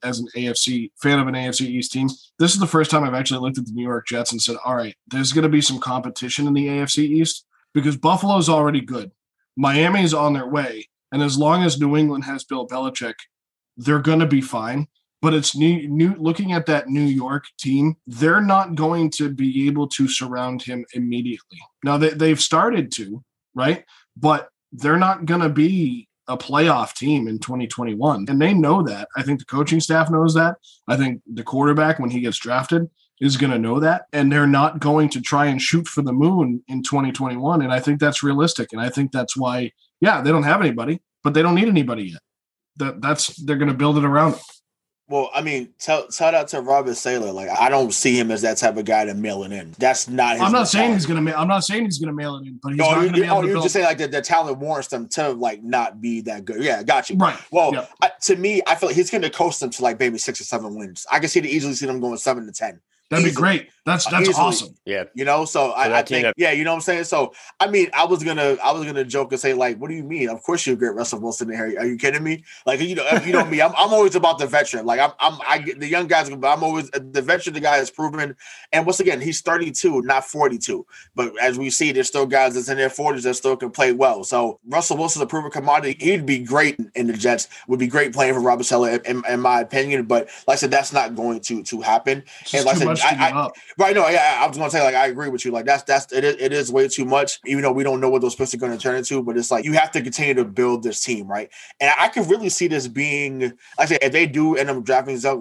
as 0.03 0.19
an 0.19 0.27
AFC 0.35 0.91
fan 1.01 1.19
of 1.19 1.27
an 1.27 1.35
AFC 1.35 1.61
East 1.61 1.91
team, 1.91 2.07
this 2.39 2.53
is 2.53 2.59
the 2.59 2.67
first 2.67 2.89
time 2.89 3.03
I've 3.03 3.13
actually 3.13 3.41
looked 3.41 3.57
at 3.57 3.65
the 3.65 3.71
New 3.71 3.83
York 3.83 4.07
Jets 4.07 4.31
and 4.31 4.41
said, 4.41 4.55
all 4.65 4.75
right, 4.75 4.95
there's 5.07 5.31
going 5.31 5.43
to 5.43 5.49
be 5.49 5.61
some 5.61 5.79
competition 5.79 6.47
in 6.47 6.53
the 6.53 6.67
AFC 6.67 6.99
East 6.99 7.45
because 7.73 7.97
Buffalo's 7.97 8.49
already 8.49 8.81
good. 8.81 9.11
Miami's 9.55 10.13
on 10.13 10.33
their 10.33 10.47
way. 10.47 10.89
And 11.11 11.21
as 11.21 11.37
long 11.37 11.63
as 11.63 11.79
New 11.79 11.95
England 11.95 12.23
has 12.23 12.43
Bill 12.43 12.67
Belichick, 12.67 13.15
they're 13.77 13.99
going 13.99 14.19
to 14.19 14.25
be 14.25 14.41
fine 14.41 14.87
but 15.23 15.33
it's 15.33 15.55
new, 15.55 15.87
new 15.87 16.13
looking 16.19 16.51
at 16.51 16.65
that 16.65 16.89
New 16.89 17.05
York 17.05 17.45
team, 17.57 17.95
they're 18.05 18.41
not 18.41 18.75
going 18.75 19.09
to 19.09 19.29
be 19.29 19.67
able 19.67 19.87
to 19.87 20.05
surround 20.05 20.61
him 20.61 20.85
immediately. 20.93 21.59
Now 21.81 21.97
they, 21.97 22.09
they've 22.09 22.41
started 22.41 22.91
to, 22.95 23.23
right? 23.55 23.85
But 24.17 24.49
they're 24.73 24.97
not 24.97 25.25
going 25.25 25.39
to 25.39 25.47
be 25.47 26.09
a 26.27 26.37
playoff 26.37 26.93
team 26.93 27.29
in 27.29 27.39
2021. 27.39 28.25
And 28.27 28.41
they 28.41 28.53
know 28.53 28.83
that. 28.83 29.07
I 29.15 29.23
think 29.23 29.39
the 29.39 29.45
coaching 29.45 29.79
staff 29.79 30.11
knows 30.11 30.33
that. 30.33 30.57
I 30.89 30.97
think 30.97 31.21
the 31.25 31.43
quarterback, 31.43 31.99
when 31.99 32.09
he 32.09 32.19
gets 32.19 32.37
drafted, 32.37 32.89
is 33.21 33.37
going 33.37 33.53
to 33.53 33.59
know 33.59 33.79
that. 33.79 34.07
And 34.11 34.29
they're 34.29 34.45
not 34.45 34.81
going 34.81 35.07
to 35.11 35.21
try 35.21 35.45
and 35.45 35.61
shoot 35.61 35.87
for 35.87 36.01
the 36.01 36.11
moon 36.11 36.63
in 36.67 36.83
2021. 36.83 37.61
And 37.61 37.71
I 37.71 37.79
think 37.79 38.01
that's 38.01 38.23
realistic. 38.23 38.73
And 38.73 38.81
I 38.81 38.89
think 38.89 39.13
that's 39.13 39.37
why, 39.37 39.71
yeah, 40.01 40.19
they 40.19 40.31
don't 40.31 40.43
have 40.43 40.59
anybody, 40.59 41.01
but 41.23 41.33
they 41.33 41.41
don't 41.41 41.55
need 41.55 41.69
anybody 41.69 42.09
yet. 42.11 42.21
That 42.75 43.01
that's 43.01 43.27
they're 43.45 43.55
going 43.55 43.71
to 43.71 43.77
build 43.77 43.97
it 43.97 44.03
around 44.03 44.31
them. 44.31 44.41
Well, 45.09 45.29
I 45.33 45.41
mean, 45.41 45.73
tell 45.79 46.09
shout 46.11 46.33
out 46.33 46.47
to 46.49 46.61
Robert 46.61 46.95
Saleh. 46.95 47.33
Like, 47.33 47.49
I 47.49 47.67
don't 47.67 47.93
see 47.93 48.17
him 48.17 48.31
as 48.31 48.41
that 48.43 48.57
type 48.57 48.77
of 48.77 48.85
guy 48.85 49.03
to 49.03 49.13
mail 49.13 49.43
it 49.43 49.51
in. 49.51 49.75
That's 49.77 50.07
not. 50.07 50.39
I'm 50.39 50.53
not 50.53 50.69
saying 50.69 50.93
he's 50.93 51.05
gonna. 51.05 51.21
mail. 51.21 51.35
I'm 51.37 51.47
not 51.47 51.65
saying 51.65 51.83
he's 51.83 51.99
gonna 51.99 52.13
mail 52.13 52.37
it 52.37 52.47
in, 52.47 52.59
but 52.63 52.69
he's 52.69 52.77
no, 52.77 52.91
not 52.91 53.17
you, 53.17 53.23
able 53.25 53.35
oh, 53.35 53.41
you 53.43 53.53
just 53.55 53.73
say 53.73 53.83
like 53.83 53.97
the, 53.97 54.07
the 54.07 54.21
talent 54.21 54.59
warrants 54.59 54.87
them 54.87 55.09
to 55.09 55.31
like 55.31 55.61
not 55.61 55.99
be 55.99 56.21
that 56.21 56.45
good. 56.45 56.63
Yeah, 56.63 56.81
got 56.83 57.09
you. 57.09 57.17
Right. 57.17 57.37
Well, 57.51 57.73
yep. 57.73 57.89
I, 58.01 58.11
to 58.23 58.37
me, 58.37 58.61
I 58.65 58.75
feel 58.75 58.89
like 58.89 58.95
he's 58.95 59.11
gonna 59.11 59.29
coast 59.29 59.59
them 59.59 59.71
to 59.71 59.81
like 59.83 59.99
maybe 59.99 60.17
six 60.17 60.39
or 60.39 60.45
seven 60.45 60.75
wins. 60.75 61.05
I 61.11 61.19
can 61.19 61.27
see 61.27 61.41
the 61.41 61.49
easily 61.49 61.73
see 61.73 61.85
them 61.85 61.99
going 61.99 62.17
seven 62.17 62.45
to 62.45 62.53
ten. 62.53 62.79
That'd 63.09 63.25
be 63.25 63.31
great. 63.31 63.69
That's 63.85 64.07
uh, 64.07 64.11
that's 64.11 64.29
Easily. 64.29 64.45
awesome. 64.45 64.75
Yeah. 64.85 65.03
You 65.13 65.25
know, 65.25 65.43
so 65.45 65.71
I, 65.71 65.99
I 65.99 66.01
think 66.03 66.33
yeah, 66.37 66.51
you 66.51 66.63
know 66.63 66.71
what 66.71 66.77
I'm 66.77 66.81
saying? 66.81 67.03
So 67.03 67.33
I 67.59 67.67
mean, 67.67 67.89
I 67.93 68.05
was 68.05 68.23
gonna 68.23 68.57
I 68.63 68.71
was 68.71 68.85
gonna 68.85 69.03
joke 69.03 69.31
and 69.33 69.41
say, 69.41 69.53
like, 69.53 69.77
what 69.77 69.89
do 69.89 69.95
you 69.95 70.03
mean? 70.03 70.29
Of 70.29 70.41
course 70.41 70.65
you're 70.65 70.77
great 70.77 70.93
Russell 70.93 71.19
Wilson 71.19 71.51
in 71.51 71.57
here. 71.57 71.79
Are 71.79 71.85
you 71.85 71.97
kidding 71.97 72.23
me? 72.23 72.45
Like 72.65 72.79
you 72.79 72.95
know, 72.95 73.09
you 73.25 73.33
know 73.33 73.45
me, 73.45 73.61
I'm, 73.61 73.73
I'm 73.77 73.93
always 73.93 74.15
about 74.15 74.39
the 74.39 74.47
veteran. 74.47 74.85
Like 74.85 75.01
I'm 75.01 75.11
I'm 75.19 75.39
I 75.47 75.57
get 75.57 75.79
the 75.79 75.87
young 75.87 76.07
guys, 76.07 76.29
but 76.29 76.47
I'm 76.47 76.63
always 76.63 76.89
the 76.91 77.21
veteran, 77.21 77.55
the 77.55 77.59
guy 77.59 77.77
has 77.77 77.91
proven. 77.91 78.35
And 78.71 78.85
once 78.85 78.99
again, 78.99 79.19
he's 79.19 79.41
32, 79.41 80.01
not 80.03 80.25
42. 80.25 80.85
But 81.13 81.33
as 81.41 81.59
we 81.59 81.69
see, 81.69 81.91
there's 81.91 82.07
still 82.07 82.25
guys 82.25 82.55
that's 82.55 82.69
in 82.69 82.77
their 82.77 82.89
40s 82.89 83.23
that 83.23 83.35
still 83.35 83.57
can 83.57 83.69
play 83.69 83.91
well. 83.91 84.23
So 84.23 84.59
Russell 84.67 84.97
Wilson's 84.97 85.23
a 85.23 85.27
proven 85.27 85.51
commodity. 85.51 85.97
He'd 86.03 86.25
be 86.25 86.39
great 86.39 86.79
in 86.95 87.07
the 87.07 87.13
Jets, 87.13 87.49
would 87.67 87.79
be 87.79 87.87
great 87.87 88.13
playing 88.13 88.33
for 88.33 88.39
Robert 88.39 88.63
Saleh, 88.63 89.01
in, 89.05 89.23
in, 89.27 89.39
my 89.39 89.59
opinion. 89.59 90.05
But 90.05 90.29
like 90.47 90.55
I 90.55 90.57
said, 90.57 90.71
that's 90.71 90.93
not 90.93 91.15
going 91.15 91.41
to 91.41 91.63
to 91.63 91.81
happen. 91.81 92.23
and 92.53 92.65
like 92.65 92.77
I 92.77 92.93
said, 92.93 93.19
I, 93.19 93.29
I, 93.29 93.49
Right. 93.77 93.95
No. 93.95 94.07
Yeah. 94.07 94.39
I 94.41 94.47
was 94.47 94.57
gonna 94.57 94.69
say 94.69 94.83
like 94.83 94.95
I 94.95 95.07
agree 95.07 95.29
with 95.29 95.45
you. 95.45 95.51
Like 95.51 95.65
that's 95.65 95.83
that's 95.83 96.11
it 96.11 96.23
is, 96.23 96.35
it 96.39 96.53
is 96.53 96.71
way 96.71 96.87
too 96.87 97.05
much. 97.05 97.39
Even 97.45 97.63
though 97.63 97.71
we 97.71 97.83
don't 97.83 97.99
know 97.99 98.09
what 98.09 98.21
those 98.21 98.35
picks 98.35 98.53
are 98.53 98.57
going 98.57 98.71
to 98.71 98.77
turn 98.77 98.95
into, 98.95 99.23
but 99.23 99.37
it's 99.37 99.51
like 99.51 99.65
you 99.65 99.73
have 99.73 99.91
to 99.91 100.01
continue 100.01 100.33
to 100.35 100.45
build 100.45 100.83
this 100.83 101.01
team, 101.01 101.27
right? 101.27 101.49
And 101.79 101.91
I 101.97 102.07
can 102.09 102.27
really 102.27 102.49
see 102.49 102.67
this 102.67 102.87
being. 102.87 103.39
Like 103.41 103.53
I 103.77 103.85
say, 103.85 103.97
if 104.01 104.11
they 104.11 104.25
do 104.25 104.55
end 104.55 104.69
up 104.69 104.83
drafting 104.83 105.17
Zach 105.17 105.37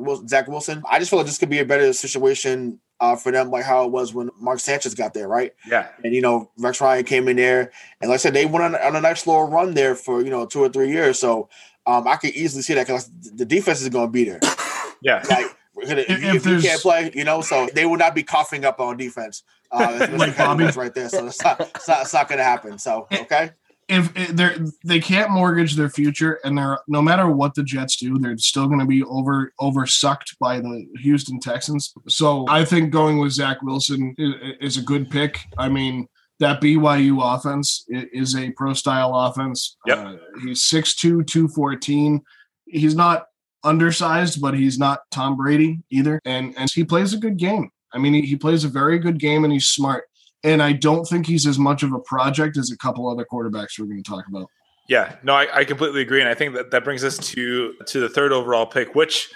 Wilson, 0.48 0.82
I 0.88 0.98
just 0.98 1.10
feel 1.10 1.18
like 1.18 1.26
this 1.26 1.38
could 1.38 1.50
be 1.50 1.58
a 1.58 1.64
better 1.64 1.92
situation 1.92 2.80
uh, 3.02 3.16
for 3.16 3.32
them, 3.32 3.50
like 3.50 3.64
how 3.64 3.84
it 3.84 3.90
was 3.90 4.14
when 4.14 4.30
Mark 4.38 4.60
Sanchez 4.60 4.94
got 4.94 5.12
there, 5.12 5.26
right? 5.26 5.52
Yeah. 5.66 5.88
And 6.04 6.14
you 6.14 6.20
know, 6.20 6.50
Rex 6.56 6.80
Ryan 6.80 7.04
came 7.04 7.26
in 7.26 7.36
there, 7.36 7.72
and 8.00 8.08
like 8.08 8.14
I 8.14 8.18
said, 8.18 8.32
they 8.32 8.46
went 8.46 8.64
on, 8.64 8.76
on 8.76 8.94
a 8.94 9.00
nice 9.00 9.26
little 9.26 9.48
run 9.48 9.74
there 9.74 9.96
for 9.96 10.22
you 10.22 10.30
know 10.30 10.46
two 10.46 10.60
or 10.60 10.68
three 10.68 10.90
years. 10.90 11.18
So 11.18 11.48
um, 11.84 12.06
I 12.06 12.14
could 12.16 12.30
easily 12.30 12.62
see 12.62 12.74
that 12.74 12.86
because 12.86 13.10
the 13.34 13.44
defense 13.44 13.82
is 13.82 13.88
going 13.88 14.06
to 14.06 14.12
be 14.12 14.24
there. 14.24 14.40
Yeah. 15.02 15.24
Like 15.28 15.46
if, 15.76 16.10
if, 16.10 16.46
if 16.46 16.46
you 16.46 16.60
can't 16.60 16.80
play, 16.80 17.10
you 17.14 17.24
know, 17.24 17.40
so 17.40 17.68
they 17.74 17.86
will 17.86 17.96
not 17.96 18.14
be 18.14 18.22
coughing 18.22 18.64
up 18.64 18.80
on 18.80 18.96
defense. 18.96 19.42
Uh, 19.70 20.06
like 20.12 20.36
Bobby 20.36 20.66
right 20.66 20.94
there, 20.94 21.08
so 21.08 21.26
it's 21.26 21.42
not, 21.42 21.60
it's 21.60 21.88
not, 21.88 22.02
it's 22.02 22.12
not 22.12 22.28
going 22.28 22.38
to 22.38 22.44
happen. 22.44 22.78
So 22.78 23.06
okay. 23.12 23.50
If, 23.88 24.12
if 24.16 24.36
they 24.36 24.56
they 24.84 25.00
can't 25.00 25.30
mortgage 25.30 25.74
their 25.74 25.90
future, 25.90 26.38
and 26.44 26.56
they're 26.56 26.78
no 26.88 27.02
matter 27.02 27.30
what 27.30 27.54
the 27.54 27.62
Jets 27.62 27.96
do, 27.96 28.16
they're 28.18 28.38
still 28.38 28.66
going 28.66 28.78
to 28.78 28.86
be 28.86 29.02
over 29.02 29.52
over 29.58 29.86
sucked 29.86 30.38
by 30.38 30.60
the 30.60 30.86
Houston 31.00 31.40
Texans. 31.40 31.92
So 32.08 32.46
I 32.48 32.64
think 32.64 32.90
going 32.90 33.18
with 33.18 33.32
Zach 33.32 33.60
Wilson 33.62 34.14
is, 34.18 34.34
is 34.60 34.76
a 34.76 34.82
good 34.82 35.10
pick. 35.10 35.40
I 35.58 35.68
mean, 35.68 36.06
that 36.42 36.60
BYU 36.60 37.20
offense 37.22 37.84
is 37.88 38.36
a 38.36 38.50
pro 38.50 38.72
style 38.74 39.14
offense. 39.14 39.76
Yep. 39.86 39.98
Uh, 39.98 40.16
he's 40.42 40.62
6'2, 40.62 41.26
214. 41.26 42.20
He's 42.66 42.94
not 42.94 43.26
undersized, 43.64 44.40
but 44.40 44.54
he's 44.54 44.78
not 44.78 45.00
Tom 45.10 45.36
Brady 45.36 45.80
either. 45.90 46.20
And 46.24 46.54
and 46.56 46.70
he 46.70 46.84
plays 46.84 47.12
a 47.12 47.18
good 47.18 47.36
game. 47.36 47.70
I 47.92 47.98
mean, 47.98 48.14
he, 48.14 48.22
he 48.22 48.36
plays 48.36 48.64
a 48.64 48.68
very 48.68 48.98
good 48.98 49.18
game 49.18 49.44
and 49.44 49.52
he's 49.52 49.68
smart. 49.68 50.04
And 50.44 50.62
I 50.62 50.72
don't 50.72 51.04
think 51.04 51.26
he's 51.26 51.46
as 51.46 51.58
much 51.58 51.82
of 51.82 51.92
a 51.92 52.00
project 52.00 52.56
as 52.56 52.70
a 52.70 52.76
couple 52.78 53.08
other 53.08 53.26
quarterbacks 53.30 53.78
we're 53.78 53.86
going 53.86 54.02
to 54.02 54.10
talk 54.10 54.26
about. 54.28 54.48
Yeah, 54.88 55.14
no, 55.22 55.34
I, 55.34 55.60
I 55.60 55.64
completely 55.64 56.02
agree, 56.02 56.20
and 56.20 56.28
I 56.28 56.34
think 56.34 56.54
that 56.54 56.72
that 56.72 56.84
brings 56.84 57.04
us 57.04 57.16
to 57.18 57.74
to 57.86 58.00
the 58.00 58.08
third 58.08 58.32
overall 58.32 58.66
pick, 58.66 58.94
which 58.94 59.30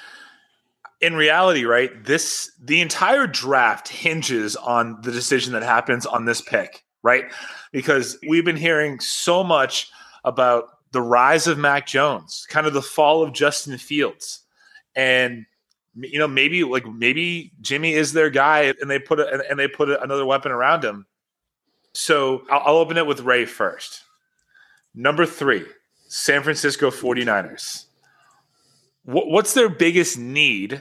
in 1.01 1.15
reality, 1.15 1.65
right, 1.65 2.05
this 2.05 2.51
the 2.63 2.81
entire 2.81 3.27
draft 3.27 3.89
hinges 3.89 4.57
on 4.57 5.01
the 5.03 5.13
decision 5.13 5.53
that 5.53 5.63
happens 5.63 6.05
on 6.05 6.25
this 6.25 6.41
pick, 6.41 6.85
right? 7.03 7.27
Because 7.73 8.19
we've 8.29 8.45
been 8.45 8.57
hearing 8.57 8.99
so 9.01 9.45
much 9.45 9.91
about 10.25 10.65
the 10.97 11.03
rise 11.03 11.47
of 11.47 11.59
Mac 11.59 11.87
Jones, 11.87 12.47
kind 12.49 12.67
of 12.67 12.73
the 12.73 12.81
fall 12.81 13.23
of 13.23 13.35
Justin 13.35 13.77
Fields, 13.77 14.41
and 14.95 15.45
you 15.95 16.19
know 16.19 16.27
maybe 16.27 16.65
like 16.65 16.87
maybe 16.87 17.53
Jimmy 17.61 17.93
is 17.93 18.15
their 18.15 18.31
guy, 18.31 18.73
and 18.81 18.91
they 18.91 18.99
put 18.99 19.21
a, 19.21 19.45
and 19.51 19.59
they 19.59 19.69
put 19.69 19.91
another 19.91 20.25
weapon 20.25 20.53
around 20.53 20.83
him. 20.83 21.05
So 21.93 22.47
I'll, 22.51 22.63
I'll 22.65 22.77
open 22.77 22.97
it 22.97 23.07
with 23.07 23.21
Ray 23.21 23.45
first. 23.45 24.05
Number 24.95 25.27
three, 25.27 25.67
San 26.09 26.43
Francisco 26.43 26.91
49ers. 26.91 27.85
What's 29.05 29.53
their 29.53 29.69
biggest 29.69 30.17
need, 30.17 30.81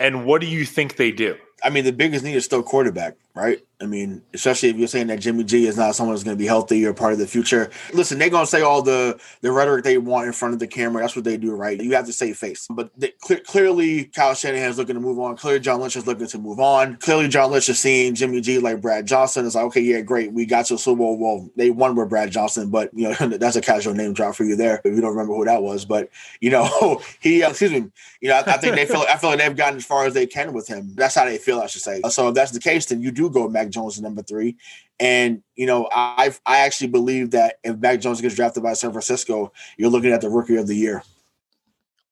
and 0.00 0.26
what 0.26 0.40
do 0.40 0.48
you 0.48 0.64
think 0.64 0.96
they 0.96 1.12
do? 1.12 1.36
I 1.64 1.70
mean, 1.70 1.84
the 1.84 1.92
biggest 1.92 2.24
need 2.24 2.34
is 2.34 2.44
still 2.44 2.62
quarterback, 2.62 3.16
right? 3.34 3.60
I 3.80 3.86
mean, 3.86 4.22
especially 4.32 4.70
if 4.70 4.76
you're 4.76 4.88
saying 4.88 5.08
that 5.08 5.20
Jimmy 5.20 5.44
G 5.44 5.66
is 5.66 5.76
not 5.76 5.94
someone 5.94 6.14
who's 6.14 6.24
going 6.24 6.36
to 6.36 6.42
be 6.42 6.46
healthy 6.46 6.84
or 6.86 6.94
part 6.94 7.12
of 7.12 7.18
the 7.18 7.26
future. 7.26 7.70
Listen, 7.92 8.18
they're 8.18 8.30
going 8.30 8.44
to 8.44 8.50
say 8.50 8.62
all 8.62 8.82
the 8.82 9.20
the 9.42 9.50
rhetoric 9.50 9.84
they 9.84 9.98
want 9.98 10.26
in 10.26 10.32
front 10.32 10.54
of 10.54 10.60
the 10.60 10.66
camera. 10.66 11.02
That's 11.02 11.16
what 11.16 11.24
they 11.24 11.36
do, 11.36 11.54
right? 11.54 11.80
You 11.80 11.94
have 11.94 12.06
to 12.06 12.12
save 12.12 12.36
face. 12.36 12.66
But 12.70 12.90
they, 12.96 13.12
clear, 13.20 13.40
clearly, 13.40 14.04
Kyle 14.04 14.34
Shanahan 14.34 14.70
is 14.70 14.78
looking 14.78 14.94
to 14.94 15.00
move 15.00 15.18
on. 15.18 15.36
Clearly, 15.36 15.60
John 15.60 15.80
Lynch 15.80 15.96
is 15.96 16.06
looking 16.06 16.26
to 16.28 16.38
move 16.38 16.60
on. 16.60 16.96
Clearly, 16.96 17.28
John 17.28 17.50
Lynch 17.50 17.68
is 17.68 17.80
seeing 17.80 18.14
Jimmy 18.14 18.40
G 18.40 18.58
like 18.58 18.80
Brad 18.80 19.06
Johnson. 19.06 19.44
It's 19.44 19.56
like, 19.56 19.64
okay, 19.66 19.80
yeah, 19.80 20.00
great. 20.00 20.32
We 20.32 20.46
got 20.46 20.66
to 20.66 20.74
a 20.74 20.78
Super 20.78 20.98
Bowl. 20.98 21.18
Well, 21.18 21.50
they 21.56 21.70
won 21.70 21.96
with 21.96 22.08
Brad 22.08 22.30
Johnson, 22.30 22.70
but 22.70 22.90
you 22.94 23.08
know 23.08 23.14
that's 23.38 23.56
a 23.56 23.60
casual 23.60 23.94
name 23.94 24.14
drop 24.14 24.36
for 24.36 24.44
you 24.44 24.54
there. 24.56 24.80
If 24.84 24.94
you 24.94 25.00
don't 25.00 25.10
remember 25.10 25.34
who 25.34 25.44
that 25.44 25.62
was, 25.62 25.84
but 25.84 26.10
you 26.40 26.50
know 26.50 27.02
he, 27.20 27.42
uh, 27.42 27.50
excuse 27.50 27.72
me, 27.72 27.90
you 28.20 28.28
know 28.28 28.36
I, 28.36 28.54
I 28.54 28.56
think 28.56 28.76
they 28.76 28.86
feel 28.86 29.04
I 29.08 29.16
feel 29.16 29.30
like 29.30 29.40
they've 29.40 29.56
gotten 29.56 29.78
as 29.78 29.84
far 29.84 30.06
as 30.06 30.14
they 30.14 30.26
can 30.26 30.52
with 30.52 30.68
him. 30.68 30.94
That's 30.94 31.14
how 31.14 31.24
they 31.24 31.38
feel, 31.38 31.53
I 31.60 31.66
should 31.66 31.82
say. 31.82 32.00
So 32.10 32.28
if 32.28 32.34
that's 32.34 32.52
the 32.52 32.60
case, 32.60 32.86
then 32.86 33.00
you 33.02 33.10
do 33.10 33.30
go 33.30 33.48
Mac 33.48 33.70
Jones 33.70 34.00
number 34.00 34.22
three. 34.22 34.56
And 35.00 35.42
you 35.56 35.66
know, 35.66 35.88
I 35.92 36.34
I 36.46 36.58
actually 36.58 36.88
believe 36.88 37.30
that 37.32 37.58
if 37.64 37.78
Mac 37.78 38.00
Jones 38.00 38.20
gets 38.20 38.34
drafted 38.34 38.62
by 38.62 38.74
San 38.74 38.92
Francisco, 38.92 39.52
you're 39.76 39.90
looking 39.90 40.12
at 40.12 40.20
the 40.20 40.30
rookie 40.30 40.56
of 40.56 40.66
the 40.66 40.76
year. 40.76 41.02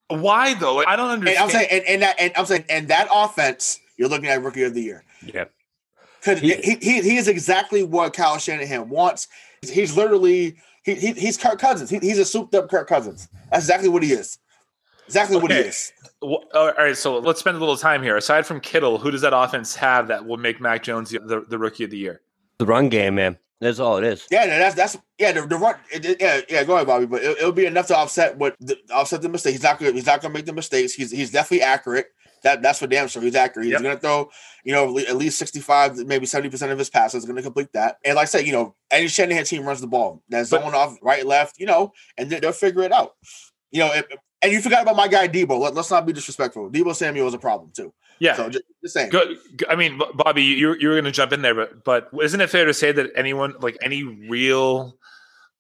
Why 0.09 0.55
though? 0.55 0.85
I 0.85 0.97
don't 0.97 1.11
understand. 1.11 1.37
And 1.37 1.45
I'm 1.45 1.51
saying, 1.51 1.69
and, 1.71 1.85
and, 1.85 2.03
that, 2.03 2.17
and 2.19 2.33
I'm 2.37 2.47
saying, 2.47 2.65
and 2.69 2.89
that 2.89 3.09
offense, 3.15 3.81
you're 3.97 4.09
looking 4.09 4.29
at 4.29 4.43
rookie 4.43 4.65
of 4.65 4.75
the 4.75 4.83
year. 4.83 5.05
Yeah, 5.25 5.45
because 6.21 6.41
he, 6.41 6.55
he, 6.55 7.01
he 7.01 7.17
is 7.17 7.29
exactly 7.29 7.83
what 7.83 8.13
Kyle 8.13 8.39
Shanahan 8.39 8.89
wants. 8.89 9.29
He's 9.63 9.97
literally 9.97 10.57
he, 10.83 10.95
he 10.95 11.13
he's 11.13 11.37
Kirk 11.37 11.59
Cousins. 11.59 11.89
He, 11.91 11.99
he's 11.99 12.19
a 12.19 12.25
souped 12.25 12.55
up 12.55 12.69
Kirk 12.69 12.89
Cousins. 12.89 13.29
That's 13.51 13.65
exactly 13.65 13.89
what 13.89 14.03
he 14.03 14.13
is. 14.13 14.39
Exactly 15.07 15.37
okay. 15.37 15.43
what 15.43 15.53
he 15.53 15.59
is. 15.59 15.93
Well, 16.23 16.45
all 16.55 16.73
right, 16.73 16.97
so 16.97 17.19
let's 17.19 17.41
spend 17.41 17.57
a 17.57 17.61
little 17.61 17.77
time 17.77 18.03
here. 18.03 18.17
Aside 18.17 18.47
from 18.47 18.61
Kittle, 18.61 18.99
who 18.99 19.11
does 19.11 19.23
that 19.23 19.37
offense 19.37 19.75
have 19.75 20.09
that 20.09 20.25
will 20.25 20.37
make 20.37 20.61
Mac 20.61 20.83
Jones 20.83 21.11
the, 21.11 21.19
the, 21.19 21.41
the 21.41 21.59
rookie 21.59 21.85
of 21.85 21.91
the 21.91 21.99
year? 21.99 22.21
The 22.59 22.67
run 22.67 22.89
game, 22.89 23.17
man. 23.17 23.39
That's 23.63 23.79
all 23.79 23.97
it 23.97 24.05
is. 24.05 24.27
Yeah, 24.29 24.47
that's 24.47 24.75
that's 24.75 24.99
yeah. 25.19 25.31
The, 25.31 25.47
the 25.47 25.57
run, 25.57 25.77
it, 25.93 26.21
yeah, 26.21 26.41
yeah. 26.49 26.65
Go 26.65 26.75
ahead, 26.75 26.89
Bobby. 26.89 27.07
But 27.07 27.23
it, 27.23 27.45
will 27.45 27.53
be 27.53 27.65
enough 27.65 27.87
to 27.89 27.97
offset 27.97 28.37
what 28.37 28.57
the, 28.59 28.77
offset 28.93 29.23
the 29.23 29.29
mistake. 29.29 29.53
He's 29.53 29.63
not 29.63 29.79
gonna 29.79 29.93
he's 29.93 30.07
not 30.07 30.21
gonna 30.21 30.35
make 30.35 30.47
the 30.47 30.53
mistakes. 30.53 30.93
He's 30.93 31.13
he's 31.13 31.31
definitely 31.31 31.63
accurate. 31.63 32.07
That 32.43 32.61
that's 32.61 32.81
for 32.81 32.89
damn 32.89 33.07
sure. 33.07 33.23
He's 33.23 33.37
accurate. 33.37 33.67
He's 33.67 33.75
yep. 33.75 33.83
gonna 33.83 34.01
throw 34.01 34.31
you 34.65 34.73
know 34.73 34.99
at 34.99 35.17
least 35.17 35.39
sixty 35.39 35.61
five, 35.61 35.97
maybe 35.97 36.27
seventy 36.27 36.51
percent 36.51 36.73
of 36.73 36.79
his 36.79 36.91
passes. 36.91 37.25
Gonna 37.25 37.41
complete 37.41 37.73
that. 37.75 37.99
And 38.05 38.17
like 38.17 38.23
I 38.23 38.27
said, 38.27 38.47
you 38.49 38.53
know, 38.53 38.75
any 38.91 39.07
Shanahan 39.07 39.45
team 39.45 39.65
runs 39.65 39.81
the 39.81 39.87
ball. 39.87 40.25
That's 40.29 40.51
zone 40.51 40.75
off 40.75 40.99
right, 41.01 41.25
left. 41.25 41.61
You 41.61 41.67
know, 41.67 41.93
and 42.19 42.31
they'll 42.31 42.51
figure 42.51 42.83
it 42.83 42.91
out. 42.91 43.13
You 43.71 43.81
know, 43.81 43.93
it, 43.93 44.07
and 44.43 44.53
you 44.53 44.61
forgot 44.61 44.83
about 44.83 44.97
my 44.97 45.09
guy 45.09 45.29
Deebo. 45.29 45.59
Let, 45.59 45.77
us 45.77 45.91
not 45.91 46.05
be 46.05 46.13
disrespectful. 46.13 46.71
Deebo 46.71 46.95
Samuel 46.95 47.29
is 47.29 47.35
a 47.35 47.39
problem 47.39 47.71
too. 47.75 47.93
Yeah. 48.19 48.37
So 48.37 48.51
just, 48.51 48.65
just 48.83 48.95
saying. 48.95 49.11
Good. 49.11 49.39
I 49.69 49.77
mean, 49.77 50.01
Bobby, 50.15 50.43
you 50.43 50.75
you 50.75 50.89
were 50.89 50.95
going 50.95 51.05
to 51.05 51.13
jump 51.13 51.33
in 51.33 51.43
there, 51.43 51.55
but 51.55 51.85
but 51.85 52.11
isn't 52.23 52.41
it 52.41 52.51
fair 52.51 52.65
to 52.65 52.75
say 52.75 52.93
that 52.93 53.11
anyone 53.17 53.55
like 53.61 53.79
any 53.83 54.03
real 54.03 54.97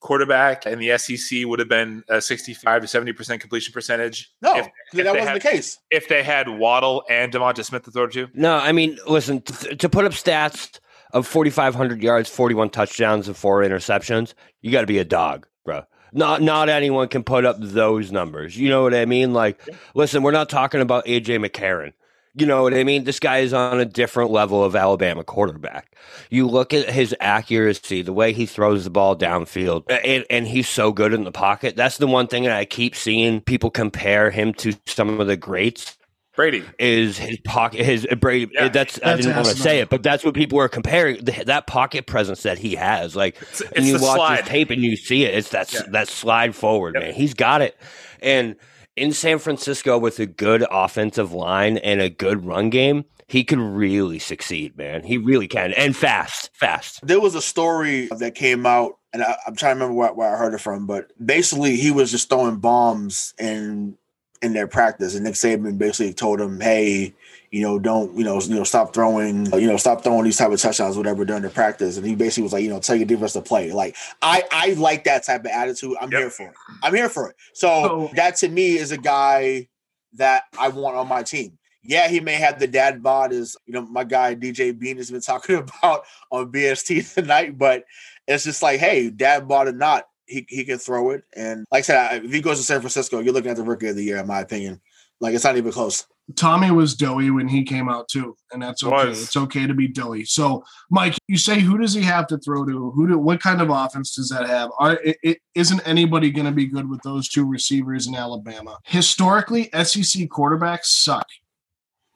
quarterback 0.00 0.66
in 0.66 0.80
the 0.80 0.98
SEC 0.98 1.44
would 1.44 1.60
have 1.60 1.68
been 1.68 2.02
a 2.08 2.20
65 2.20 2.82
to 2.82 2.88
70 2.88 3.12
percent 3.12 3.40
completion 3.40 3.72
percentage? 3.72 4.32
No, 4.42 4.56
if, 4.56 4.66
if 4.92 5.04
that 5.04 5.06
wasn't 5.06 5.28
had, 5.28 5.36
the 5.36 5.40
case. 5.40 5.78
If 5.90 6.08
they 6.08 6.22
had 6.22 6.48
Waddle 6.48 7.04
and 7.08 7.32
Devonta 7.32 7.64
Smith 7.64 7.84
to 7.84 7.90
throw 7.90 8.08
to. 8.08 8.28
No, 8.34 8.56
I 8.56 8.72
mean, 8.72 8.98
listen 9.06 9.42
to, 9.42 9.76
to 9.76 9.88
put 9.88 10.04
up 10.04 10.12
stats 10.12 10.80
of 11.12 11.26
4,500 11.26 12.02
yards, 12.02 12.28
41 12.30 12.70
touchdowns, 12.70 13.28
and 13.28 13.36
four 13.36 13.62
interceptions. 13.62 14.34
You 14.62 14.72
got 14.72 14.80
to 14.80 14.86
be 14.86 14.98
a 14.98 15.04
dog, 15.04 15.46
bro 15.64 15.84
not 16.12 16.42
not 16.42 16.68
anyone 16.68 17.09
can 17.09 17.25
put 17.25 17.44
up 17.44 17.57
those 17.59 18.12
numbers. 18.12 18.57
You 18.57 18.68
know 18.68 18.83
what 18.83 18.94
I 18.94 19.05
mean? 19.07 19.33
Like, 19.33 19.61
listen, 19.94 20.22
we're 20.22 20.33
not 20.33 20.48
talking 20.48 20.81
about 20.81 21.07
AJ 21.07 21.44
McCarron. 21.44 21.92
You 22.35 22.46
know 22.46 22.62
what 22.62 22.72
I 22.72 22.83
mean? 22.83 23.05
This 23.05 23.20
guy 23.20 23.38
is 23.38 23.53
on 23.53 23.79
a 23.79 23.85
different 23.85 24.31
level 24.31 24.64
of 24.64 24.75
Alabama 24.75 25.22
quarterback. 25.22 25.94
You 26.31 26.48
look 26.48 26.72
at 26.72 26.88
his 26.88 27.14
accuracy, 27.20 28.01
the 28.01 28.14
way 28.14 28.33
he 28.33 28.46
throws 28.46 28.85
the 28.85 28.90
ball 28.90 29.14
downfield, 29.14 29.85
and, 30.03 30.25
and, 30.31 30.46
he's 30.46 30.66
so 30.66 30.92
good 30.92 31.12
in 31.12 31.25
the 31.25 31.33
pocket. 31.33 31.77
That's 31.77 31.98
the 31.98 32.07
one 32.07 32.29
thing 32.29 32.44
that 32.44 32.57
I 32.57 32.64
keep 32.64 32.96
seeing 32.96 33.42
people 33.42 33.70
compare 33.70 34.31
him 34.31 34.55
to 34.55 34.72
some 34.87 35.20
of 35.20 35.27
the 35.27 35.37
greats. 35.37 35.98
Brady 36.42 36.64
is 36.78 37.18
his 37.18 37.38
pocket. 37.44 37.85
His 37.85 38.05
uh, 38.11 38.16
Brady. 38.16 38.50
Yeah. 38.52 38.68
That's, 38.68 38.94
that's, 38.94 39.07
I 39.07 39.16
didn't 39.16 39.37
want 39.37 39.48
to 39.48 39.57
say 39.57 39.78
it, 39.78 39.88
but 39.88 40.02
that's 40.02 40.24
what 40.24 40.35
people 40.35 40.59
are 40.59 40.68
comparing. 40.68 41.24
The, 41.24 41.44
that 41.46 41.68
pocket 41.68 42.07
presence 42.07 42.42
that 42.42 42.59
he 42.59 42.74
has, 42.74 43.14
like, 43.14 43.40
it's, 43.40 43.61
it's 43.61 43.72
and 43.72 43.87
you 43.87 43.94
watch 43.94 44.16
slide. 44.16 44.40
his 44.40 44.48
tape 44.48 44.70
and 44.70 44.83
you 44.83 44.96
see 44.96 45.24
it. 45.24 45.35
It's 45.35 45.50
that 45.50 45.72
yeah. 45.72 45.83
that 45.90 46.09
slide 46.09 46.57
forward, 46.57 46.94
yep. 46.94 47.05
man. 47.05 47.14
He's 47.14 47.35
got 47.35 47.62
it, 47.62 47.76
and 48.20 48.57
in 48.96 49.12
San 49.12 49.38
Francisco 49.38 49.98
with 49.98 50.18
a 50.18 50.26
good 50.26 50.64
offensive 50.70 51.33
line 51.33 51.78
and 51.78 52.00
a 52.00 52.11
good 52.11 52.44
run 52.44 52.70
game, 52.70 53.05
he 53.28 53.44
could 53.44 53.59
really 53.59 54.18
succeed, 54.18 54.76
man. 54.76 55.05
He 55.05 55.18
really 55.18 55.48
can, 55.48 55.72
and 55.72 55.96
fast, 55.96 56.50
fast. 56.52 57.07
There 57.07 57.20
was 57.20 57.35
a 57.35 57.40
story 57.42 58.09
that 58.18 58.35
came 58.35 58.66
out, 58.66 58.98
and 59.12 59.22
I, 59.22 59.37
am 59.46 59.57
trying 59.57 59.76
to 59.78 59.85
remember 59.85 59.94
where, 59.94 60.12
where 60.12 60.35
I 60.35 60.38
heard 60.38 60.55
it 60.55 60.61
from, 60.61 60.87
but 60.87 61.12
basically 61.24 61.76
he 61.76 61.90
was 61.90 62.11
just 62.11 62.28
throwing 62.28 62.57
bombs 62.57 63.33
and 63.38 63.96
in 64.42 64.52
their 64.52 64.66
practice. 64.66 65.14
And 65.14 65.24
Nick 65.24 65.35
Saban 65.35 65.78
basically 65.78 66.12
told 66.12 66.40
him, 66.40 66.61
"Hey, 66.61 67.14
you 67.50 67.62
know, 67.62 67.78
don't 67.78 68.16
you 68.16 68.24
know, 68.24 68.40
you 68.40 68.55
know, 68.55 68.64
stop 68.64 68.92
throwing, 68.92 69.46
you 69.52 69.68
know, 69.68 69.76
stop 69.76 70.02
throwing 70.02 70.24
these 70.24 70.37
type 70.37 70.50
of 70.50 70.61
touchdowns, 70.61 70.96
whatever, 70.96 71.24
during 71.24 71.42
the 71.42 71.50
practice." 71.50 71.96
And 71.96 72.07
he 72.07 72.14
basically 72.14 72.42
was 72.42 72.52
like, 72.52 72.64
you 72.64 72.70
know, 72.70 72.81
tell 72.81 72.96
your 72.96 73.07
defense 73.07 73.33
to 73.35 73.40
play. 73.40 73.72
Like 73.72 73.96
I, 74.20 74.44
I 74.50 74.74
like 74.74 75.05
that 75.05 75.24
type 75.24 75.44
of 75.44 75.50
attitude. 75.50 75.96
I'm 76.00 76.11
yep. 76.11 76.20
here 76.20 76.31
for 76.31 76.48
it. 76.48 76.55
I'm 76.83 76.94
here 76.94 77.09
for 77.09 77.31
it. 77.31 77.37
So 77.55 77.68
oh. 77.68 78.11
that 78.14 78.37
to 78.37 78.48
me 78.48 78.76
is 78.76 78.92
a 78.92 78.98
guy 78.98 79.68
that 80.14 80.44
I 80.59 80.68
want 80.68 80.96
on 80.96 81.09
my 81.09 81.22
team. 81.22 81.59
Yeah, 81.85 82.09
he 82.09 82.20
may 82.20 82.35
have 82.35 82.61
the 82.61 82.68
dad 82.68 83.02
bod, 83.02 83.33
as 83.33 83.57
you 83.66 83.72
know, 83.72 83.83
my 83.83 84.05
guy 84.05 84.35
DJ 84.35 84.78
Bean 84.78 84.96
has 84.98 85.11
been 85.11 85.20
talking 85.22 85.57
about 85.57 86.05
on 86.31 86.52
BST 86.52 87.14
tonight, 87.14 87.59
but 87.59 87.85
it's 88.28 88.44
just 88.44 88.62
like, 88.62 88.78
hey, 88.81 89.11
dad 89.11 89.48
bod 89.48 89.68
or 89.68 89.72
not, 89.72 90.07
he, 90.32 90.46
he 90.48 90.64
can 90.64 90.78
throw 90.78 91.10
it. 91.10 91.24
And 91.36 91.66
like 91.70 91.80
I 91.80 91.82
said, 91.82 92.24
if 92.24 92.32
he 92.32 92.40
goes 92.40 92.58
to 92.58 92.64
San 92.64 92.80
Francisco, 92.80 93.20
you're 93.20 93.34
looking 93.34 93.50
at 93.50 93.56
the 93.56 93.62
rookie 93.62 93.88
of 93.88 93.96
the 93.96 94.04
year, 94.04 94.18
in 94.18 94.26
my 94.26 94.40
opinion. 94.40 94.80
Like 95.20 95.34
it's 95.34 95.44
not 95.44 95.56
even 95.56 95.70
close. 95.70 96.06
Tommy 96.34 96.70
was 96.70 96.94
doughy 96.94 97.30
when 97.30 97.46
he 97.46 97.62
came 97.62 97.88
out 97.88 98.08
too, 98.08 98.36
and 98.52 98.62
that's 98.62 98.82
okay. 98.82 99.08
Was. 99.08 99.22
It's 99.22 99.36
okay 99.36 99.66
to 99.66 99.74
be 99.74 99.86
doughy. 99.86 100.24
So, 100.24 100.64
Mike, 100.90 101.16
you 101.28 101.36
say 101.36 101.60
who 101.60 101.78
does 101.78 101.94
he 101.94 102.02
have 102.02 102.26
to 102.28 102.38
throw 102.38 102.64
to? 102.64 102.90
Who 102.90 103.06
do? 103.06 103.18
What 103.18 103.40
kind 103.40 103.60
of 103.60 103.70
offense 103.70 104.16
does 104.16 104.28
that 104.30 104.48
have? 104.48 104.70
Are, 104.78 104.94
it, 105.04 105.16
it, 105.22 105.38
isn't 105.54 105.80
anybody 105.86 106.30
going 106.30 106.46
to 106.46 106.52
be 106.52 106.66
good 106.66 106.88
with 106.88 107.02
those 107.02 107.28
two 107.28 107.44
receivers 107.44 108.06
in 108.06 108.14
Alabama? 108.14 108.78
Historically, 108.84 109.64
SEC 109.72 110.28
quarterbacks 110.28 110.86
suck 110.86 111.26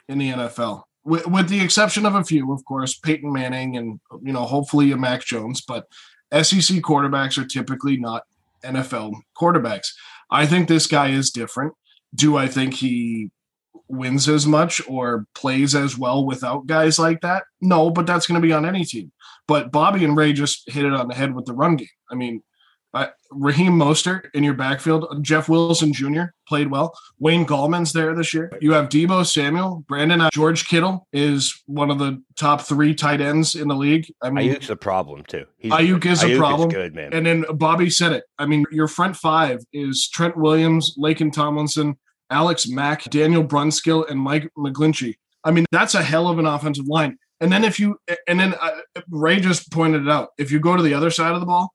in 0.08 0.18
the 0.18 0.30
NFL, 0.30 0.84
with, 1.04 1.26
with 1.26 1.48
the 1.48 1.60
exception 1.60 2.06
of 2.06 2.14
a 2.14 2.24
few, 2.24 2.52
of 2.52 2.64
course, 2.64 2.96
Peyton 2.96 3.32
Manning 3.32 3.76
and 3.76 4.00
you 4.22 4.32
know 4.32 4.44
hopefully 4.44 4.92
a 4.92 4.96
Mac 4.96 5.24
Jones, 5.24 5.60
but 5.60 5.86
SEC 6.32 6.78
quarterbacks 6.82 7.38
are 7.38 7.46
typically 7.46 7.96
not 7.96 8.24
NFL 8.64 9.14
quarterbacks. 9.40 9.88
I 10.30 10.46
think 10.46 10.68
this 10.68 10.86
guy 10.86 11.08
is 11.08 11.30
different. 11.30 11.74
Do 12.14 12.36
I 12.36 12.48
think 12.48 12.74
he 12.74 13.30
wins 13.88 14.28
as 14.28 14.46
much 14.46 14.80
or 14.88 15.26
plays 15.34 15.74
as 15.74 15.96
well 15.96 16.24
without 16.24 16.66
guys 16.66 16.98
like 16.98 17.20
that? 17.20 17.44
No, 17.60 17.90
but 17.90 18.06
that's 18.06 18.26
going 18.26 18.40
to 18.40 18.46
be 18.46 18.52
on 18.52 18.66
any 18.66 18.84
team. 18.84 19.12
But 19.46 19.70
Bobby 19.70 20.04
and 20.04 20.16
Ray 20.16 20.32
just 20.32 20.68
hit 20.70 20.84
it 20.84 20.92
on 20.92 21.08
the 21.08 21.14
head 21.14 21.34
with 21.34 21.44
the 21.44 21.52
run 21.52 21.76
game. 21.76 21.88
I 22.10 22.16
mean, 22.16 22.42
uh, 22.96 23.08
Raheem 23.30 23.72
Mostert 23.72 24.30
in 24.34 24.42
your 24.42 24.54
backfield. 24.54 25.06
Jeff 25.22 25.48
Wilson 25.48 25.92
Jr. 25.92 26.24
played 26.48 26.70
well. 26.70 26.96
Wayne 27.18 27.44
Gallman's 27.44 27.92
there 27.92 28.14
this 28.14 28.32
year. 28.32 28.50
You 28.60 28.72
have 28.72 28.88
Deebo 28.88 29.26
Samuel. 29.26 29.84
Brandon 29.86 30.20
uh, 30.22 30.30
George 30.32 30.66
Kittle 30.66 31.06
is 31.12 31.62
one 31.66 31.90
of 31.90 31.98
the 31.98 32.22
top 32.36 32.62
three 32.62 32.94
tight 32.94 33.20
ends 33.20 33.54
in 33.54 33.68
the 33.68 33.74
league. 33.74 34.10
I 34.22 34.30
mean, 34.30 34.54
Aiyuk's 34.54 34.70
a 34.70 34.76
problem 34.76 35.24
too. 35.24 35.44
He's 35.58 35.72
Aiyuk 35.72 36.06
is 36.06 36.22
Aiyuk 36.22 36.36
a 36.36 36.38
problem. 36.38 36.68
Is 36.70 36.74
good 36.74 36.94
man. 36.94 37.12
And 37.12 37.26
then 37.26 37.44
Bobby 37.54 37.90
said 37.90 38.12
it. 38.12 38.24
I 38.38 38.46
mean, 38.46 38.64
your 38.70 38.88
front 38.88 39.16
five 39.16 39.62
is 39.72 40.08
Trent 40.08 40.36
Williams, 40.36 40.96
Laken 40.96 41.32
Tomlinson, 41.32 41.98
Alex 42.30 42.66
Mack, 42.66 43.04
Daniel 43.04 43.44
Brunskill, 43.44 44.08
and 44.10 44.18
Mike 44.18 44.50
McGlinchey. 44.56 45.16
I 45.44 45.50
mean, 45.50 45.66
that's 45.70 45.94
a 45.94 46.02
hell 46.02 46.28
of 46.28 46.38
an 46.38 46.46
offensive 46.46 46.86
line. 46.86 47.18
And 47.40 47.52
then 47.52 47.64
if 47.64 47.78
you, 47.78 47.98
and 48.26 48.40
then 48.40 48.54
uh, 48.54 48.70
Ray 49.10 49.38
just 49.38 49.70
pointed 49.70 50.02
it 50.02 50.08
out. 50.08 50.30
If 50.38 50.50
you 50.50 50.58
go 50.58 50.74
to 50.74 50.82
the 50.82 50.94
other 50.94 51.10
side 51.10 51.34
of 51.34 51.40
the 51.40 51.46
ball, 51.46 51.74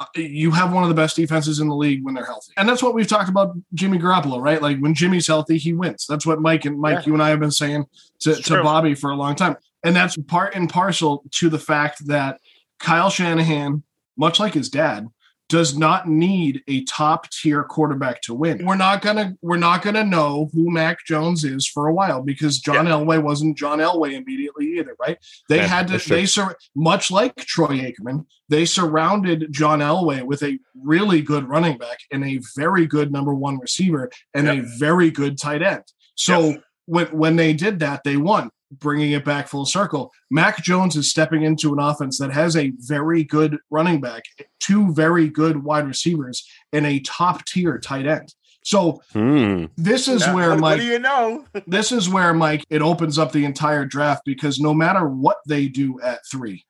Uh, 0.00 0.06
you 0.16 0.50
have 0.50 0.72
one 0.72 0.82
of 0.82 0.88
the 0.88 0.94
best 0.94 1.14
defenses 1.14 1.60
in 1.60 1.68
the 1.68 1.74
league 1.74 2.02
when 2.02 2.14
they're 2.14 2.24
healthy. 2.24 2.52
And 2.56 2.66
that's 2.66 2.82
what 2.82 2.94
we've 2.94 3.06
talked 3.06 3.28
about 3.28 3.54
Jimmy 3.74 3.98
Garoppolo, 3.98 4.40
right? 4.40 4.60
Like 4.60 4.78
when 4.78 4.94
Jimmy's 4.94 5.26
healthy, 5.26 5.58
he 5.58 5.74
wins. 5.74 6.06
That's 6.08 6.24
what 6.24 6.40
Mike 6.40 6.64
and 6.64 6.80
Mike, 6.80 7.00
yeah. 7.00 7.06
you 7.06 7.12
and 7.12 7.22
I 7.22 7.28
have 7.28 7.40
been 7.40 7.50
saying 7.50 7.84
to, 8.20 8.34
to 8.34 8.62
Bobby 8.62 8.94
for 8.94 9.10
a 9.10 9.16
long 9.16 9.36
time. 9.36 9.56
And 9.84 9.94
that's 9.94 10.16
part 10.16 10.54
and 10.54 10.68
parcel 10.68 11.22
to 11.32 11.50
the 11.50 11.58
fact 11.58 12.06
that 12.06 12.40
Kyle 12.78 13.10
Shanahan, 13.10 13.82
much 14.16 14.40
like 14.40 14.54
his 14.54 14.70
dad, 14.70 15.06
does 15.50 15.76
not 15.76 16.08
need 16.08 16.62
a 16.68 16.84
top 16.84 17.28
tier 17.28 17.64
quarterback 17.64 18.22
to 18.22 18.32
win. 18.32 18.64
We're 18.64 18.76
not 18.76 19.02
gonna 19.02 19.34
we're 19.42 19.58
not 19.58 19.82
gonna 19.82 20.04
know 20.04 20.48
who 20.52 20.70
Mac 20.70 21.04
Jones 21.04 21.44
is 21.44 21.66
for 21.66 21.88
a 21.88 21.92
while 21.92 22.22
because 22.22 22.60
John 22.60 22.86
yeah. 22.86 22.92
Elway 22.92 23.20
wasn't 23.20 23.58
John 23.58 23.80
Elway 23.80 24.12
immediately 24.12 24.78
either, 24.78 24.96
right? 25.00 25.18
They 25.48 25.66
had 25.66 25.88
to 25.88 25.98
they 25.98 26.24
sur- 26.24 26.56
much 26.74 27.10
like 27.10 27.34
Troy 27.34 27.80
Aikman, 27.80 28.26
they 28.48 28.64
surrounded 28.64 29.48
John 29.50 29.80
Elway 29.80 30.22
with 30.22 30.42
a 30.44 30.58
really 30.80 31.20
good 31.20 31.48
running 31.48 31.76
back 31.76 31.98
and 32.12 32.24
a 32.24 32.40
very 32.56 32.86
good 32.86 33.12
number 33.12 33.34
one 33.34 33.58
receiver 33.58 34.08
and 34.32 34.48
a 34.48 34.62
very 34.78 35.10
good 35.10 35.36
tight 35.36 35.62
end. 35.62 35.84
So 36.14 36.54
when 36.86 37.06
when 37.08 37.36
they 37.36 37.52
did 37.52 37.80
that, 37.80 38.04
they 38.04 38.16
won 38.16 38.50
bringing 38.70 39.12
it 39.12 39.24
back 39.24 39.48
full 39.48 39.66
circle. 39.66 40.12
Mac 40.30 40.62
Jones 40.62 40.96
is 40.96 41.10
stepping 41.10 41.42
into 41.42 41.72
an 41.72 41.78
offense 41.78 42.18
that 42.18 42.32
has 42.32 42.56
a 42.56 42.72
very 42.76 43.24
good 43.24 43.58
running 43.70 44.00
back, 44.00 44.24
two 44.60 44.92
very 44.92 45.28
good 45.28 45.62
wide 45.62 45.86
receivers, 45.86 46.48
and 46.72 46.86
a 46.86 47.00
top 47.00 47.44
tier 47.44 47.78
tight 47.78 48.06
end. 48.06 48.34
So 48.62 49.02
hmm. 49.12 49.66
this 49.76 50.06
is 50.06 50.22
yeah, 50.22 50.34
where 50.34 50.50
what, 50.50 50.60
Mike. 50.60 50.78
What 50.78 50.84
do 50.84 50.86
you 50.86 50.98
know? 50.98 51.44
this 51.66 51.92
is 51.92 52.08
where 52.08 52.32
Mike. 52.34 52.64
It 52.70 52.82
opens 52.82 53.18
up 53.18 53.32
the 53.32 53.44
entire 53.44 53.84
draft 53.84 54.22
because 54.24 54.60
no 54.60 54.74
matter 54.74 55.08
what 55.08 55.38
they 55.46 55.66
do 55.68 56.00
at 56.02 56.20
three, 56.30 56.64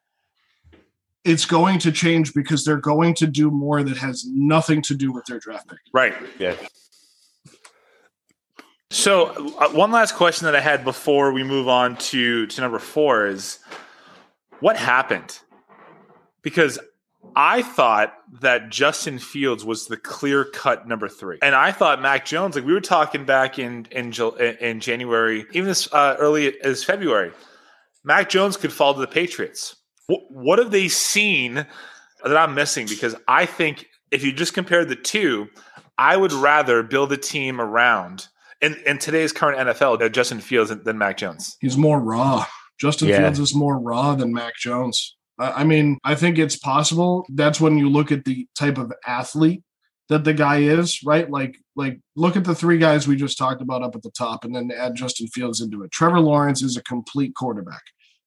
it's 1.24 1.44
going 1.44 1.78
to 1.80 1.92
change 1.92 2.32
because 2.32 2.64
they're 2.64 2.76
going 2.76 3.14
to 3.14 3.26
do 3.26 3.50
more 3.50 3.82
that 3.82 3.96
has 3.98 4.24
nothing 4.26 4.82
to 4.82 4.94
do 4.94 5.12
with 5.12 5.24
their 5.26 5.38
draft 5.38 5.68
pick. 5.68 5.78
Right. 5.92 6.14
Yeah. 6.38 6.54
So, 8.90 9.54
uh, 9.58 9.68
one 9.70 9.92
last 9.92 10.16
question 10.16 10.46
that 10.46 10.56
I 10.56 10.60
had 10.60 10.84
before 10.84 11.32
we 11.32 11.44
move 11.44 11.68
on 11.68 11.96
to 11.96 12.46
to 12.48 12.60
number 12.60 12.80
four 12.80 13.26
is, 13.26 13.60
what 14.58 14.76
happened? 14.76 15.38
Because 16.42 16.80
I 17.36 17.62
thought 17.62 18.14
that 18.40 18.70
Justin 18.70 19.20
Fields 19.20 19.64
was 19.64 19.86
the 19.86 19.96
clear 19.96 20.44
cut 20.44 20.88
number 20.88 21.08
three, 21.08 21.38
and 21.40 21.54
I 21.54 21.70
thought 21.70 22.02
Mac 22.02 22.24
Jones. 22.24 22.56
Like 22.56 22.64
we 22.64 22.72
were 22.72 22.80
talking 22.80 23.24
back 23.24 23.60
in 23.60 23.86
in 23.92 24.12
in 24.60 24.80
January, 24.80 25.46
even 25.52 25.70
as 25.70 25.88
uh, 25.92 26.16
early 26.18 26.60
as 26.62 26.82
February, 26.82 27.30
Mac 28.02 28.28
Jones 28.28 28.56
could 28.56 28.72
fall 28.72 28.94
to 28.94 29.00
the 29.00 29.06
Patriots. 29.06 29.76
What, 30.08 30.22
what 30.30 30.58
have 30.58 30.72
they 30.72 30.88
seen 30.88 31.54
that 32.24 32.36
I'm 32.36 32.54
missing? 32.56 32.86
Because 32.88 33.14
I 33.28 33.46
think 33.46 33.86
if 34.10 34.24
you 34.24 34.32
just 34.32 34.52
compare 34.52 34.84
the 34.84 34.96
two, 34.96 35.48
I 35.96 36.16
would 36.16 36.32
rather 36.32 36.82
build 36.82 37.12
a 37.12 37.16
team 37.16 37.60
around 37.60 38.26
in, 38.60 38.76
in 38.86 38.98
today's 38.98 39.32
current 39.32 39.58
NFL, 39.58 40.02
uh, 40.02 40.08
Justin 40.08 40.40
Fields 40.40 40.74
than 40.74 40.98
Mac 40.98 41.16
Jones. 41.16 41.56
He's 41.60 41.76
more 41.76 42.00
raw. 42.00 42.44
Justin 42.78 43.08
yeah. 43.08 43.18
Fields 43.18 43.38
is 43.38 43.54
more 43.54 43.78
raw 43.78 44.14
than 44.14 44.32
Mac 44.32 44.54
Jones. 44.56 45.16
I 45.38 45.64
mean, 45.64 45.98
I 46.04 46.14
think 46.14 46.38
it's 46.38 46.56
possible. 46.56 47.26
That's 47.30 47.60
when 47.60 47.78
you 47.78 47.88
look 47.88 48.12
at 48.12 48.24
the 48.24 48.46
type 48.58 48.76
of 48.76 48.92
athlete 49.06 49.62
that 50.10 50.24
the 50.24 50.34
guy 50.34 50.58
is, 50.58 51.02
right? 51.04 51.30
Like, 51.30 51.56
like 51.76 52.00
look 52.16 52.36
at 52.36 52.44
the 52.44 52.54
three 52.54 52.78
guys 52.78 53.08
we 53.08 53.16
just 53.16 53.38
talked 53.38 53.62
about 53.62 53.82
up 53.82 53.96
at 53.96 54.02
the 54.02 54.10
top, 54.10 54.44
and 54.44 54.54
then 54.54 54.70
add 54.70 54.96
Justin 54.96 55.28
Fields 55.28 55.60
into 55.60 55.82
it. 55.82 55.92
Trevor 55.92 56.20
Lawrence 56.20 56.62
is 56.62 56.76
a 56.76 56.82
complete 56.82 57.34
quarterback, 57.34 57.82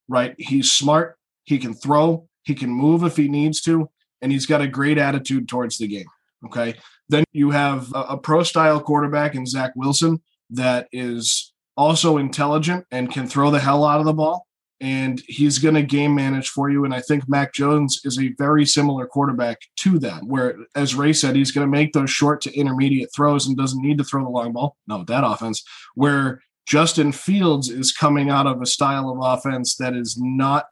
right? 0.07 0.33
He's 0.39 0.71
smart. 0.71 1.17
He 1.43 1.59
can 1.59 1.73
throw. 1.73 2.27
He 2.43 2.55
can 2.55 2.69
move 2.69 3.03
if 3.03 3.15
he 3.15 3.27
needs 3.27 3.61
to, 3.61 3.89
and 4.21 4.31
he's 4.31 4.45
got 4.45 4.61
a 4.61 4.67
great 4.67 4.97
attitude 4.97 5.47
towards 5.47 5.77
the 5.77 5.87
game. 5.87 6.07
Okay. 6.45 6.75
Then 7.09 7.23
you 7.31 7.51
have 7.51 7.91
a, 7.93 8.01
a 8.01 8.17
pro 8.17 8.43
style 8.43 8.79
quarterback 8.79 9.35
in 9.35 9.45
Zach 9.45 9.71
Wilson 9.75 10.21
that 10.49 10.87
is 10.91 11.53
also 11.75 12.17
intelligent 12.17 12.85
and 12.91 13.11
can 13.11 13.27
throw 13.27 13.51
the 13.51 13.59
hell 13.59 13.83
out 13.85 13.99
of 13.99 14.05
the 14.05 14.13
ball. 14.13 14.45
And 14.81 15.21
he's 15.27 15.59
going 15.59 15.75
to 15.75 15.81
game 15.81 16.13
manage 16.13 16.49
for 16.49 16.69
you. 16.69 16.83
And 16.83 16.93
I 16.93 16.99
think 16.99 17.29
Mac 17.29 17.53
Jones 17.53 18.01
is 18.03 18.19
a 18.19 18.33
very 18.37 18.65
similar 18.65 19.07
quarterback 19.07 19.59
to 19.77 19.97
that, 19.99 20.25
where, 20.25 20.57
as 20.75 20.93
Ray 20.93 21.13
said, 21.13 21.37
he's 21.37 21.51
going 21.51 21.65
to 21.65 21.71
make 21.71 21.93
those 21.93 22.09
short 22.09 22.41
to 22.41 22.53
intermediate 22.53 23.09
throws 23.15 23.47
and 23.47 23.55
doesn't 23.55 23.81
need 23.81 23.97
to 23.99 24.03
throw 24.03 24.23
the 24.23 24.29
long 24.29 24.51
ball. 24.51 24.75
No, 24.87 25.05
that 25.05 25.25
offense, 25.25 25.63
where 25.95 26.41
Justin 26.65 27.13
Fields 27.13 27.69
is 27.69 27.93
coming 27.93 28.29
out 28.29 28.45
of 28.45 28.61
a 28.61 28.65
style 28.65 29.09
of 29.09 29.19
offense 29.21 29.75
that 29.77 29.95
is 29.95 30.17
not, 30.19 30.65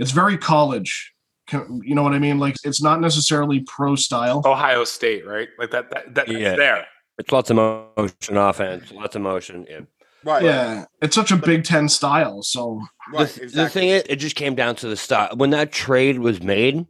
it's 0.00 0.10
very 0.10 0.36
college 0.36 1.12
you 1.52 1.94
know 1.94 2.02
what 2.02 2.12
I 2.12 2.18
mean? 2.18 2.38
Like 2.38 2.56
it's 2.64 2.82
not 2.82 3.00
necessarily 3.00 3.60
pro 3.60 3.96
style. 3.96 4.42
Ohio 4.44 4.84
State, 4.84 5.26
right? 5.26 5.48
Like 5.58 5.70
that. 5.70 5.90
That, 5.90 6.14
that 6.14 6.28
yeah. 6.28 6.56
there. 6.56 6.86
It's 7.18 7.32
lots 7.32 7.50
of 7.50 7.56
motion 7.56 8.36
offense, 8.36 8.92
lots 8.92 9.16
of 9.16 9.22
motion. 9.22 9.66
Yeah. 9.68 9.80
Right. 10.24 10.42
Yeah. 10.42 10.84
It's 11.00 11.14
such 11.14 11.30
a 11.30 11.36
Big 11.36 11.64
Ten 11.64 11.88
style. 11.88 12.42
So 12.42 12.82
right, 13.12 13.28
the, 13.28 13.42
exactly. 13.44 13.62
the 13.62 13.68
thing 13.68 13.88
is, 13.90 14.02
it 14.08 14.16
just 14.16 14.36
came 14.36 14.54
down 14.54 14.74
to 14.76 14.88
the 14.88 14.96
style. 14.96 15.30
When 15.34 15.50
that 15.50 15.72
trade 15.72 16.18
was 16.18 16.42
made, 16.42 16.86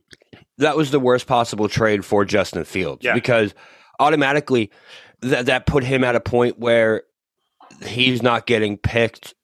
that 0.59 0.77
was 0.77 0.91
the 0.91 0.99
worst 0.99 1.27
possible 1.27 1.69
trade 1.69 2.05
for 2.05 2.25
Justin 2.25 2.65
Fields 2.65 3.05
yeah. 3.05 3.15
because 3.15 3.55
automatically 4.01 4.71
that 5.21 5.47
that 5.47 5.67
put 5.67 5.85
him 5.85 6.03
at 6.03 6.17
a 6.17 6.21
point 6.21 6.59
where 6.59 7.03
he's 7.85 8.23
not 8.23 8.47
getting 8.47 8.79
picked 8.79 9.35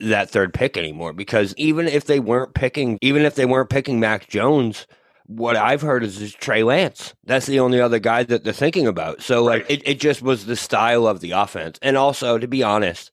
that 0.00 0.30
third 0.30 0.54
pick 0.54 0.76
anymore 0.76 1.12
because 1.12 1.54
even 1.56 1.88
if 1.88 2.04
they 2.04 2.20
weren't 2.20 2.54
picking 2.54 2.98
even 3.02 3.22
if 3.22 3.34
they 3.34 3.46
weren't 3.46 3.70
picking 3.70 3.98
Mac 3.98 4.28
Jones, 4.28 4.86
what 5.26 5.56
I've 5.56 5.82
heard 5.82 6.04
is, 6.04 6.22
is 6.22 6.34
Trey 6.34 6.62
Lance. 6.62 7.14
That's 7.24 7.46
the 7.46 7.60
only 7.60 7.80
other 7.80 7.98
guy 7.98 8.22
that 8.24 8.44
they're 8.44 8.52
thinking 8.52 8.86
about. 8.86 9.22
So 9.22 9.42
like 9.42 9.66
it, 9.68 9.82
it 9.86 10.00
just 10.00 10.22
was 10.22 10.46
the 10.46 10.56
style 10.56 11.06
of 11.06 11.20
the 11.20 11.32
offense. 11.32 11.78
And 11.82 11.96
also 11.96 12.38
to 12.38 12.48
be 12.48 12.62
honest, 12.62 13.10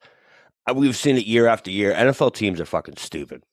uh, 0.69 0.73
we've 0.73 0.95
seen 0.95 1.17
it 1.17 1.25
year 1.25 1.47
after 1.47 1.71
year. 1.71 1.93
NFL 1.93 2.33
teams 2.35 2.59
are 2.59 2.65
fucking 2.65 2.97
stupid. 2.97 3.43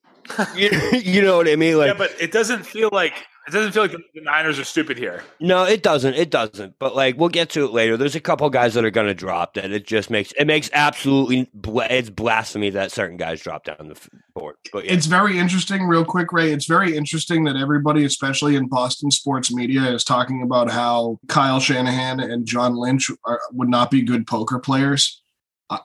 you, 0.55 0.71
you 0.93 1.23
know 1.23 1.37
what 1.37 1.49
I 1.49 1.57
mean? 1.57 1.79
Like 1.79 1.89
Yeah, 1.89 1.99
but 1.99 2.15
it 2.21 2.33
doesn't 2.33 2.65
feel 2.65 2.91
like 2.93 3.27
it 3.47 3.51
doesn't 3.51 3.73
feel 3.73 3.83
like 3.83 3.93
the 3.93 4.21
Niners 4.21 4.59
are 4.59 4.65
stupid 4.65 4.97
here. 4.97 5.25
No, 5.41 5.65
it 5.65 5.83
doesn't. 5.83 6.15
It 6.15 6.31
doesn't. 6.31 6.79
But 6.79 6.95
like, 6.95 7.17
we'll 7.17 7.29
get 7.29 7.51
to 7.51 7.65
it 7.65 7.73
later. 7.73 7.97
There's 7.97 8.15
a 8.15 8.21
couple 8.21 8.49
guys 8.51 8.75
that 8.75 8.85
are 8.85 8.91
going 8.91 9.09
to 9.09 9.15
drop 9.15 9.55
that 9.55 9.73
it 9.73 9.85
just 9.85 10.11
makes 10.11 10.33
it 10.33 10.47
makes 10.47 10.71
absolutely 10.73 11.51
it's 11.91 12.11
blasphemy 12.11 12.71
that 12.71 12.93
certain 12.93 13.17
guys 13.17 13.41
drop 13.41 13.65
down 13.65 13.89
the 13.89 13.99
board. 14.35 14.57
But 14.73 14.85
yeah. 14.85 14.93
it's 14.93 15.07
very 15.07 15.39
interesting. 15.39 15.85
Real 15.85 16.05
quick, 16.05 16.33
Ray. 16.33 16.53
It's 16.53 16.67
very 16.67 16.97
interesting 16.97 17.43
that 17.45 17.57
everybody, 17.57 18.05
especially 18.05 18.55
in 18.55 18.69
Boston 18.69 19.11
sports 19.11 19.53
media, 19.53 19.93
is 19.93 20.05
talking 20.05 20.43
about 20.43 20.71
how 20.71 21.19
Kyle 21.27 21.59
Shanahan 21.59 22.21
and 22.21 22.47
John 22.47 22.77
Lynch 22.77 23.11
are, 23.25 23.41
would 23.53 23.69
not 23.69 23.91
be 23.91 24.03
good 24.03 24.27
poker 24.27 24.61
players. 24.61 25.21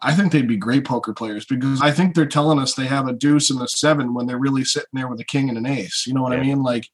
I 0.02 0.13
think 0.13 0.32
they'd 0.32 0.48
be 0.48 0.58
great 0.58 0.86
poker 0.86 1.13
players 1.13 1.46
because 1.46 1.82
I 1.82 1.91
think 1.91 2.13
they're 2.13 2.26
telling 2.26 2.60
us 2.60 2.74
they 2.74 2.88
have 2.88 3.08
a 3.08 3.13
deuce 3.13 3.50
and 3.50 3.62
a 3.62 3.67
seven 3.67 4.13
when 4.13 4.26
they're 4.26 4.38
really 4.38 4.65
sitting 4.65 4.89
there 4.93 5.08
with 5.08 5.20
a 5.20 5.26
king 5.26 5.50
and 5.50 5.58
an 5.58 5.65
ace. 5.65 6.06
You 6.06 6.13
know 6.13 6.22
what 6.24 6.34
yeah. 6.34 6.39
I 6.39 6.41
mean? 6.41 6.62
Like 6.62 6.88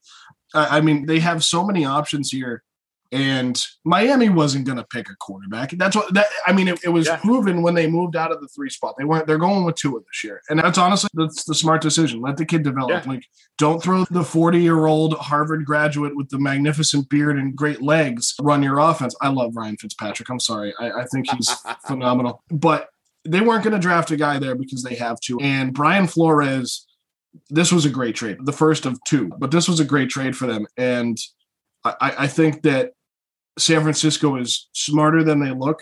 I 0.54 0.80
mean, 0.80 1.06
they 1.06 1.18
have 1.20 1.42
so 1.42 1.64
many 1.64 1.84
options 1.84 2.30
here, 2.30 2.62
and 3.12 3.60
Miami 3.84 4.28
wasn't 4.28 4.66
going 4.66 4.78
to 4.78 4.84
pick 4.84 5.08
a 5.08 5.16
quarterback. 5.16 5.70
That's 5.72 5.94
what 5.94 6.12
that. 6.14 6.26
I 6.46 6.52
mean, 6.52 6.68
it, 6.68 6.80
it 6.84 6.88
was 6.88 7.06
yeah. 7.06 7.16
proven 7.16 7.62
when 7.62 7.74
they 7.74 7.86
moved 7.86 8.16
out 8.16 8.32
of 8.32 8.40
the 8.40 8.48
three 8.48 8.70
spot. 8.70 8.94
They 8.98 9.04
weren't. 9.04 9.26
They're 9.26 9.38
going 9.38 9.64
with 9.64 9.76
Tua 9.76 10.00
this 10.00 10.24
year, 10.24 10.40
and 10.48 10.58
that's 10.58 10.78
honestly 10.78 11.10
that's 11.14 11.44
the 11.44 11.54
smart 11.54 11.82
decision. 11.82 12.20
Let 12.20 12.36
the 12.36 12.44
kid 12.44 12.62
develop. 12.62 13.04
Yeah. 13.04 13.12
Like, 13.12 13.24
don't 13.58 13.82
throw 13.82 14.04
the 14.10 14.24
forty-year-old 14.24 15.14
Harvard 15.14 15.64
graduate 15.64 16.16
with 16.16 16.28
the 16.30 16.38
magnificent 16.38 17.08
beard 17.08 17.38
and 17.38 17.54
great 17.54 17.82
legs 17.82 18.34
run 18.40 18.62
your 18.62 18.78
offense. 18.78 19.14
I 19.20 19.28
love 19.28 19.54
Ryan 19.56 19.76
Fitzpatrick. 19.76 20.28
I'm 20.30 20.40
sorry. 20.40 20.74
I, 20.78 20.90
I 20.90 21.04
think 21.04 21.30
he's 21.30 21.50
phenomenal, 21.86 22.42
but 22.50 22.88
they 23.24 23.40
weren't 23.40 23.64
going 23.64 23.74
to 23.74 23.80
draft 23.80 24.10
a 24.10 24.16
guy 24.16 24.38
there 24.38 24.54
because 24.54 24.82
they 24.82 24.94
have 24.96 25.18
to. 25.20 25.38
And 25.40 25.72
Brian 25.72 26.06
Flores 26.06 26.86
this 27.50 27.72
was 27.72 27.84
a 27.84 27.90
great 27.90 28.14
trade, 28.14 28.38
the 28.44 28.52
first 28.52 28.86
of 28.86 28.98
two, 29.04 29.30
but 29.38 29.50
this 29.50 29.68
was 29.68 29.80
a 29.80 29.84
great 29.84 30.10
trade 30.10 30.36
for 30.36 30.46
them. 30.46 30.66
And 30.76 31.18
I, 31.84 32.14
I 32.18 32.26
think 32.26 32.62
that 32.62 32.92
San 33.58 33.82
Francisco 33.82 34.36
is 34.36 34.68
smarter 34.72 35.22
than 35.22 35.40
they 35.40 35.52
look, 35.52 35.80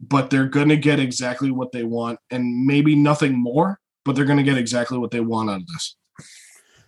but 0.00 0.30
they're 0.30 0.48
going 0.48 0.68
to 0.68 0.76
get 0.76 1.00
exactly 1.00 1.50
what 1.50 1.72
they 1.72 1.84
want 1.84 2.18
and 2.30 2.66
maybe 2.66 2.94
nothing 2.94 3.32
more, 3.34 3.78
but 4.04 4.14
they're 4.14 4.24
going 4.24 4.38
to 4.38 4.42
get 4.42 4.58
exactly 4.58 4.98
what 4.98 5.10
they 5.10 5.20
want 5.20 5.50
out 5.50 5.60
of 5.60 5.66
this. 5.68 5.96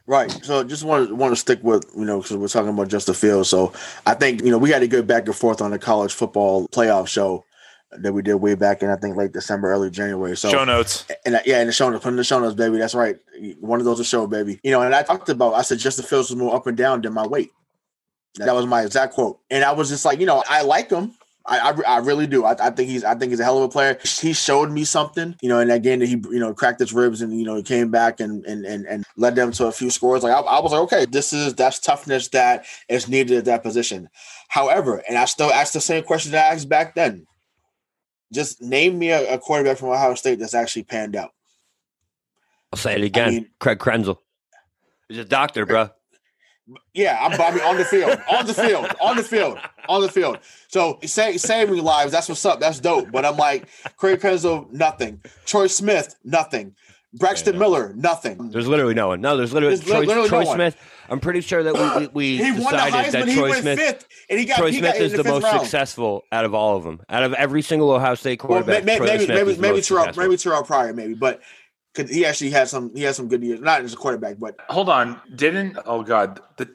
Right. 0.06 0.30
So 0.42 0.64
just 0.64 0.84
want 0.84 1.08
to 1.08 1.14
want 1.14 1.32
to 1.32 1.36
stick 1.36 1.62
with 1.62 1.84
you 1.94 2.06
know 2.06 2.22
because 2.22 2.34
we're 2.34 2.48
talking 2.48 2.70
about 2.70 2.88
just 2.88 3.08
the 3.08 3.14
field. 3.14 3.46
So 3.46 3.74
I 4.06 4.14
think 4.14 4.42
you 4.42 4.50
know 4.50 4.56
we 4.56 4.70
had 4.70 4.82
a 4.82 4.88
good 4.88 5.06
back 5.06 5.26
and 5.26 5.36
forth 5.36 5.60
on 5.60 5.70
the 5.70 5.78
college 5.78 6.14
football 6.14 6.66
playoff 6.68 7.08
show 7.08 7.44
that 7.92 8.12
we 8.12 8.22
did 8.22 8.34
way 8.34 8.54
back 8.54 8.82
in 8.82 8.90
I 8.90 8.96
think 8.96 9.16
late 9.16 9.32
December, 9.32 9.70
early 9.70 9.90
January. 9.90 10.36
So 10.36 10.50
show 10.50 10.64
notes. 10.64 11.06
And 11.24 11.36
uh, 11.36 11.40
yeah, 11.44 11.60
in 11.60 11.66
the 11.66 11.72
show 11.72 11.88
notes, 11.88 12.02
put 12.02 12.10
in 12.10 12.16
the 12.16 12.24
show 12.24 12.38
notes, 12.38 12.54
baby. 12.54 12.78
That's 12.78 12.94
right. 12.94 13.16
One 13.60 13.80
of 13.80 13.84
those 13.84 13.98
to 13.98 14.04
show, 14.04 14.26
baby. 14.26 14.60
You 14.62 14.70
know, 14.70 14.82
and 14.82 14.94
I 14.94 15.02
talked 15.02 15.28
about 15.28 15.54
I 15.54 15.62
said 15.62 15.78
Justin 15.78 16.04
Fields 16.04 16.30
was 16.30 16.36
more 16.36 16.54
up 16.54 16.66
and 16.66 16.76
down 16.76 17.00
than 17.02 17.12
my 17.12 17.26
weight. 17.26 17.50
That 18.36 18.54
was 18.54 18.66
my 18.66 18.82
exact 18.82 19.14
quote. 19.14 19.40
And 19.50 19.64
I 19.64 19.72
was 19.72 19.88
just 19.88 20.04
like, 20.04 20.20
you 20.20 20.26
know, 20.26 20.44
I 20.48 20.62
like 20.62 20.90
him. 20.90 21.14
I, 21.48 21.70
I, 21.70 21.94
I 21.94 21.98
really 21.98 22.26
do. 22.26 22.44
I, 22.44 22.54
I, 22.60 22.70
think 22.70 22.90
he's 22.90 23.04
I 23.04 23.14
think 23.14 23.30
he's 23.30 23.40
a 23.40 23.44
hell 23.44 23.56
of 23.56 23.64
a 23.64 23.68
player. 23.68 23.98
He 24.04 24.34
showed 24.34 24.70
me 24.70 24.84
something, 24.84 25.34
you 25.40 25.48
know, 25.48 25.60
in 25.60 25.68
that 25.68 25.82
game 25.82 26.00
that 26.00 26.06
he 26.06 26.22
you 26.30 26.38
know 26.38 26.52
cracked 26.52 26.78
his 26.78 26.92
ribs 26.92 27.22
and 27.22 27.38
you 27.38 27.46
know 27.46 27.56
he 27.56 27.62
came 27.62 27.90
back 27.90 28.20
and 28.20 28.44
and 28.44 28.66
and, 28.66 28.86
and 28.86 29.04
led 29.16 29.34
them 29.34 29.50
to 29.52 29.66
a 29.66 29.72
few 29.72 29.90
scores. 29.90 30.22
Like 30.22 30.34
I, 30.34 30.40
I 30.40 30.60
was 30.60 30.72
like, 30.72 30.82
okay, 30.82 31.06
this 31.06 31.32
is 31.32 31.54
that's 31.54 31.78
toughness 31.78 32.28
that 32.28 32.66
is 32.88 33.08
needed 33.08 33.38
at 33.38 33.44
that 33.46 33.62
position. 33.62 34.10
However, 34.48 35.02
and 35.08 35.16
I 35.16 35.24
still 35.24 35.50
asked 35.50 35.72
the 35.72 35.80
same 35.80 36.04
question 36.04 36.32
that 36.32 36.50
I 36.50 36.54
asked 36.54 36.68
back 36.68 36.94
then. 36.94 37.26
Just 38.32 38.62
name 38.62 38.98
me 38.98 39.10
a, 39.10 39.34
a 39.34 39.38
quarterback 39.38 39.78
from 39.78 39.88
Ohio 39.88 40.14
State 40.14 40.38
that's 40.38 40.54
actually 40.54 40.84
panned 40.84 41.16
out. 41.16 41.32
I'll 42.72 42.78
say 42.78 42.94
it 42.94 43.02
again. 43.02 43.28
I 43.28 43.30
mean, 43.30 43.50
Craig 43.58 43.78
Krenzel. 43.78 44.18
He's 45.08 45.18
a 45.18 45.24
doctor, 45.24 45.64
bro. 45.64 45.90
Yeah, 46.92 47.16
I'm 47.18 47.40
I 47.40 47.50
mean, 47.50 47.64
on 47.64 47.78
the 47.78 47.84
field, 47.84 48.18
on 48.30 48.46
the 48.46 48.52
field, 48.52 48.86
on 49.00 49.16
the 49.16 49.22
field, 49.22 49.58
on 49.88 50.02
the 50.02 50.08
field. 50.10 50.38
So 50.68 50.98
say, 51.02 51.38
saving 51.38 51.82
lives, 51.82 52.12
that's 52.12 52.28
what's 52.28 52.44
up. 52.44 52.60
That's 52.60 52.78
dope. 52.78 53.10
But 53.10 53.24
I'm 53.24 53.38
like, 53.38 53.68
Craig 53.96 54.20
Krenzel, 54.20 54.70
nothing. 54.70 55.22
Troy 55.46 55.66
Smith, 55.66 56.16
nothing. 56.24 56.74
Braxton 57.14 57.54
yeah. 57.54 57.60
Miller, 57.60 57.94
nothing. 57.96 58.50
There's 58.50 58.68
literally 58.68 58.92
no 58.92 59.08
one. 59.08 59.22
No, 59.22 59.34
there's 59.36 59.54
literally, 59.54 59.76
there's 59.76 59.88
Troy, 59.88 60.00
literally 60.00 60.28
Troy 60.28 60.44
no 60.44 60.54
Smith. 60.54 60.76
I'm 61.08 61.20
pretty 61.20 61.40
sure 61.40 61.62
that 61.62 61.74
we, 61.74 62.06
we, 62.08 62.40
we 62.40 62.52
decided 62.56 63.12
that 63.12 63.34
Troy 63.34 63.52
Smith, 63.60 63.78
fifth, 63.78 64.08
and 64.28 64.38
he 64.38 64.44
got, 64.44 64.58
Troy 64.58 64.70
he 64.70 64.78
Smith 64.78 64.96
is 64.96 65.12
the, 65.12 65.22
the 65.22 65.28
most 65.28 65.44
round. 65.44 65.60
successful 65.60 66.24
out 66.32 66.44
of 66.44 66.54
all 66.54 66.76
of 66.76 66.84
them. 66.84 67.00
Out 67.08 67.22
of 67.22 67.32
every 67.34 67.62
single 67.62 67.90
Ohio 67.90 68.14
State 68.14 68.38
quarterback, 68.38 68.86
well, 68.86 68.98
maybe, 68.98 69.26
maybe, 69.26 69.26
maybe, 69.26 69.60
maybe 69.60 69.80
Terrell, 69.80 70.12
maybe 70.16 70.36
Terrell 70.36 70.62
Pryor, 70.62 70.92
maybe, 70.92 71.14
but 71.14 71.40
he 71.96 72.24
actually 72.24 72.50
had 72.50 72.68
some 72.68 72.94
he 72.94 73.02
had 73.02 73.14
some 73.14 73.28
good 73.28 73.42
years, 73.42 73.60
not 73.60 73.82
as 73.82 73.92
a 73.92 73.96
quarterback, 73.96 74.38
but 74.38 74.56
hold 74.68 74.88
on, 74.88 75.20
didn't 75.34 75.78
oh 75.86 76.02
god, 76.02 76.40
the 76.56 76.68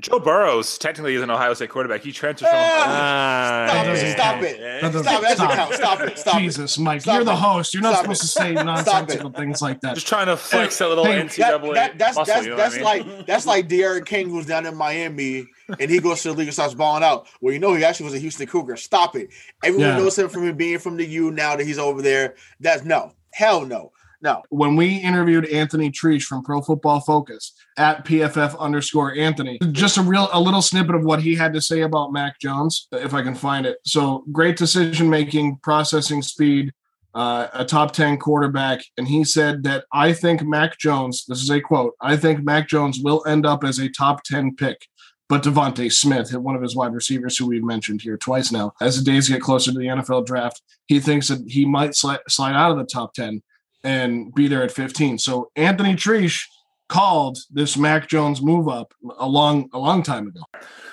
Joe 0.00 0.18
Burrows 0.18 0.76
technically 0.76 1.14
is 1.14 1.22
an 1.22 1.30
Ohio 1.30 1.54
State 1.54 1.70
quarterback. 1.70 2.02
He 2.02 2.10
transferred 2.10 2.48
from. 2.48 2.58
Uh, 2.58 3.68
stop, 3.68 3.86
it, 3.86 3.96
stop 3.96 3.96
it! 3.96 4.10
Stop 4.10 4.42
it! 4.42 4.60
That 4.60 4.92
doesn't 4.92 5.50
count. 5.50 5.74
Stop 5.74 6.00
it! 6.00 6.18
Stop 6.18 6.38
Jesus, 6.40 6.78
Mike, 6.78 7.02
stop 7.02 7.12
you're 7.12 7.22
it. 7.22 7.26
the 7.26 7.36
host. 7.36 7.72
You're 7.72 7.82
not 7.84 7.92
stop 7.92 8.02
supposed 8.02 8.22
it. 8.22 8.26
to 8.26 8.32
say 8.32 8.52
nonsensical 8.54 9.30
things 9.30 9.62
like 9.62 9.80
that. 9.82 9.94
Just 9.94 10.08
trying 10.08 10.26
to 10.26 10.36
flex 10.36 10.78
that 10.78 10.88
little 10.88 11.04
hey, 11.04 11.22
NCAA 11.22 11.36
that, 11.36 11.74
that, 11.74 11.98
that's, 11.98 12.16
muscle. 12.16 12.34
That's, 12.34 12.44
you 12.44 12.50
know 12.50 12.56
that's 12.56 12.74
I 12.74 12.78
mean? 12.78 12.84
like 12.84 13.26
that's 13.26 13.46
like 13.46 13.68
D'Eriq 13.68 14.04
King 14.04 14.30
who's 14.30 14.46
down 14.46 14.66
in 14.66 14.76
Miami 14.76 15.46
and 15.78 15.88
he 15.88 16.00
goes 16.00 16.22
to 16.22 16.30
the 16.30 16.34
league 16.34 16.48
and 16.48 16.54
starts 16.54 16.74
balling 16.74 17.04
out. 17.04 17.28
Well, 17.40 17.54
you 17.54 17.60
know 17.60 17.74
he 17.74 17.84
actually 17.84 18.06
was 18.06 18.14
a 18.14 18.18
Houston 18.18 18.48
Cougar. 18.48 18.76
Stop 18.76 19.14
it! 19.14 19.30
Everyone 19.62 19.90
yeah. 19.90 19.98
knows 19.98 20.18
him 20.18 20.28
from 20.28 20.48
him 20.48 20.56
being 20.56 20.80
from 20.80 20.96
the 20.96 21.06
U. 21.06 21.30
Now 21.30 21.54
that 21.54 21.64
he's 21.64 21.78
over 21.78 22.02
there, 22.02 22.34
that's 22.58 22.82
no, 22.82 23.12
hell 23.32 23.64
no. 23.64 23.92
No. 24.24 24.42
When 24.48 24.74
we 24.74 24.96
interviewed 24.96 25.44
Anthony 25.44 25.90
Treash 25.90 26.24
from 26.24 26.42
Pro 26.42 26.62
Football 26.62 27.00
Focus 27.00 27.52
at 27.76 28.06
PFF 28.06 28.58
underscore 28.58 29.14
Anthony, 29.14 29.58
just 29.70 29.98
a 29.98 30.02
real 30.02 30.30
a 30.32 30.40
little 30.40 30.62
snippet 30.62 30.94
of 30.94 31.04
what 31.04 31.20
he 31.20 31.34
had 31.34 31.52
to 31.52 31.60
say 31.60 31.82
about 31.82 32.10
Mac 32.10 32.40
Jones, 32.40 32.88
if 32.90 33.12
I 33.12 33.20
can 33.20 33.34
find 33.34 33.66
it. 33.66 33.76
So 33.84 34.24
great 34.32 34.56
decision 34.56 35.10
making, 35.10 35.58
processing 35.62 36.22
speed, 36.22 36.72
uh, 37.14 37.48
a 37.52 37.66
top 37.66 37.92
10 37.92 38.16
quarterback. 38.16 38.80
And 38.96 39.06
he 39.06 39.24
said 39.24 39.62
that 39.64 39.84
I 39.92 40.14
think 40.14 40.42
Mac 40.42 40.78
Jones, 40.78 41.26
this 41.28 41.42
is 41.42 41.50
a 41.50 41.60
quote, 41.60 41.92
I 42.00 42.16
think 42.16 42.42
Mac 42.42 42.66
Jones 42.66 43.00
will 43.00 43.22
end 43.26 43.44
up 43.44 43.62
as 43.62 43.78
a 43.78 43.90
top 43.90 44.24
10 44.24 44.56
pick. 44.56 44.86
But 45.28 45.42
DeVonta 45.42 45.92
Smith, 45.92 46.34
one 46.34 46.56
of 46.56 46.62
his 46.62 46.76
wide 46.76 46.94
receivers, 46.94 47.36
who 47.36 47.46
we've 47.46 47.64
mentioned 47.64 48.00
here 48.00 48.16
twice 48.16 48.52
now, 48.52 48.72
as 48.80 48.96
the 48.96 49.10
days 49.10 49.28
get 49.28 49.42
closer 49.42 49.70
to 49.72 49.78
the 49.78 49.86
NFL 49.86 50.26
draft, 50.26 50.62
he 50.86 50.98
thinks 50.98 51.28
that 51.28 51.42
he 51.46 51.66
might 51.66 51.94
slide 51.94 52.20
out 52.38 52.70
of 52.70 52.78
the 52.78 52.84
top 52.84 53.12
10 53.14 53.42
and 53.84 54.34
be 54.34 54.48
there 54.48 54.62
at 54.62 54.72
15. 54.72 55.18
So 55.18 55.50
Anthony 55.54 55.94
Treash 55.94 56.50
called 56.88 57.38
this 57.50 57.76
Mac 57.76 58.08
Jones 58.08 58.42
move 58.42 58.68
up 58.68 58.94
a 59.18 59.28
long 59.28 59.68
a 59.72 59.78
long 59.78 60.02
time 60.02 60.26
ago. 60.26 60.40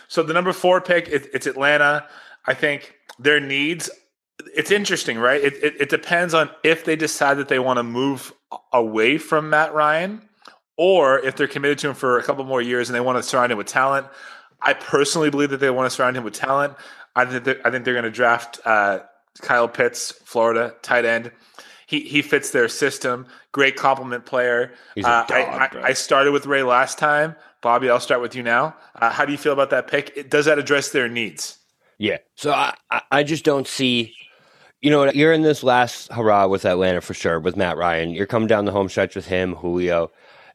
So 0.08 0.22
the 0.24 0.34
number 0.34 0.54
four 0.54 0.82
pick, 0.82 1.08
it, 1.08 1.30
it's 1.34 1.48
Atlanta. 1.48 2.06
I 2.46 2.54
think 2.54 2.96
their 3.18 3.40
needs. 3.40 3.90
It's 4.56 4.72
interesting, 4.72 5.18
right? 5.20 5.42
It, 5.42 5.54
it, 5.64 5.82
it 5.82 5.90
depends 5.90 6.34
on 6.34 6.50
if 6.64 6.84
they 6.84 6.96
decide 6.96 7.38
that 7.38 7.48
they 7.48 7.60
want 7.60 7.78
to 7.78 7.84
move 7.84 8.34
away 8.74 9.18
from 9.18 9.50
Matt 9.50 9.74
Ryan, 9.74 10.28
or 10.78 11.20
if 11.20 11.36
they're 11.36 11.48
committed 11.48 11.78
to 11.80 11.90
him 11.90 11.96
for 11.96 12.18
a 12.18 12.24
couple 12.24 12.44
more 12.44 12.62
years 12.62 12.90
and 12.90 12.96
they 12.96 13.00
want 13.00 13.18
to 13.18 13.24
surround 13.24 13.52
him 13.52 13.58
with 13.58 13.68
talent. 13.68 14.08
I 14.64 14.74
personally 14.74 15.30
believe 15.30 15.52
that 15.52 15.58
they 15.58 15.70
want 15.70 15.90
to 15.90 15.96
surround 15.96 16.18
him 16.18 16.24
with 16.24 16.34
talent. 16.34 16.74
I 17.16 17.26
think 17.26 17.60
I 17.64 17.72
think 17.72 17.86
they're 17.86 17.94
going 17.94 18.04
to 18.04 18.12
draft 18.12 18.60
uh, 18.66 19.00
Kyle 19.42 19.68
Pitts, 19.68 20.12
Florida 20.12 20.76
tight 20.82 21.06
end 21.06 21.32
he 21.92 22.00
he 22.00 22.22
fits 22.22 22.52
their 22.52 22.70
system. 22.70 23.28
Great 23.52 23.76
compliment 23.76 24.26
player. 24.26 24.72
He's 24.96 25.04
uh, 25.04 25.26
dog, 25.26 25.32
I, 25.32 25.80
I, 25.80 25.88
I, 25.88 25.94
started 25.94 26.32
with 26.32 26.46
Ray 26.46 26.64
last 26.64 26.98
time. 26.98 27.36
Bobby, 27.62 27.90
I'll 27.90 28.00
start 28.00 28.22
with 28.22 28.34
you 28.34 28.42
now. 28.42 28.78
Uh, 28.96 29.10
how 29.10 29.26
do 29.26 29.34
you 29.34 29.38
feel 29.38 29.52
about 29.52 29.72
that 29.72 29.88
pick? 29.88 30.14
It, 30.16 30.30
does 30.30 30.46
that 30.46 30.58
address 30.58 30.92
their 30.92 31.10
needs? 31.10 31.58
Yeah. 31.98 32.20
So 32.36 32.54
I 32.54 32.76
I 33.12 33.24
just 33.24 33.44
don't 33.44 33.68
see. 33.68 34.14
You 34.82 34.90
know, 34.90 35.12
you're 35.12 35.34
in 35.34 35.42
this 35.42 35.64
last 35.64 36.12
hurrah 36.12 36.48
with 36.48 36.66
Atlanta 36.66 37.02
for 37.02 37.14
sure 37.14 37.40
with 37.42 37.58
Matt 37.58 37.78
Ryan. 37.78 38.12
You're 38.12 38.26
coming 38.26 38.48
down 38.48 38.64
the 38.66 38.72
home 38.72 38.88
stretch 38.88 39.16
with 39.16 39.28
him, 39.28 39.54
Julio. 39.56 40.12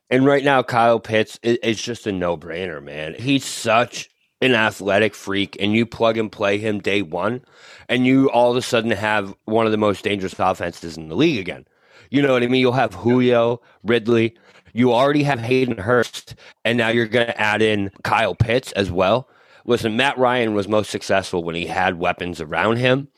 And 0.08 0.24
right 0.24 0.42
now, 0.42 0.62
Kyle 0.62 0.98
Pitts 0.98 1.38
is, 1.42 1.80
just 1.80 2.06
a 2.06 2.12
no 2.12 2.36
brainer, 2.36 2.82
man. 2.82 3.14
He's 3.14 3.44
such 3.44 4.08
an 4.40 4.54
athletic 4.54 5.14
freak 5.14 5.56
and 5.60 5.72
you 5.72 5.86
plug 5.86 6.18
and 6.18 6.30
play 6.30 6.58
him 6.58 6.78
day 6.80 7.02
one, 7.02 7.42
and 7.88 8.06
you 8.06 8.30
all 8.30 8.50
of 8.50 8.56
a 8.56 8.62
sudden 8.62 8.90
have 8.90 9.34
one 9.44 9.66
of 9.66 9.72
the 9.72 9.78
most 9.78 10.04
dangerous 10.04 10.34
offenses 10.38 10.96
in 10.96 11.08
the 11.08 11.16
league 11.16 11.38
again. 11.38 11.66
You 12.10 12.22
know 12.22 12.32
what 12.32 12.42
I 12.42 12.46
mean? 12.46 12.60
You'll 12.60 12.72
have 12.72 12.94
Julio, 12.94 13.60
Ridley. 13.82 14.36
You 14.72 14.92
already 14.92 15.22
have 15.22 15.40
Hayden 15.40 15.78
Hurst, 15.78 16.34
and 16.64 16.76
now 16.76 16.88
you're 16.88 17.06
going 17.06 17.26
to 17.26 17.40
add 17.40 17.62
in 17.62 17.90
Kyle 18.04 18.34
Pitts 18.34 18.72
as 18.72 18.90
well. 18.90 19.28
Listen, 19.64 19.96
Matt 19.96 20.18
Ryan 20.18 20.54
was 20.54 20.68
most 20.68 20.90
successful 20.90 21.42
when 21.42 21.54
he 21.54 21.66
had 21.66 21.98
weapons 21.98 22.40
around 22.40 22.76
him. 22.76 23.08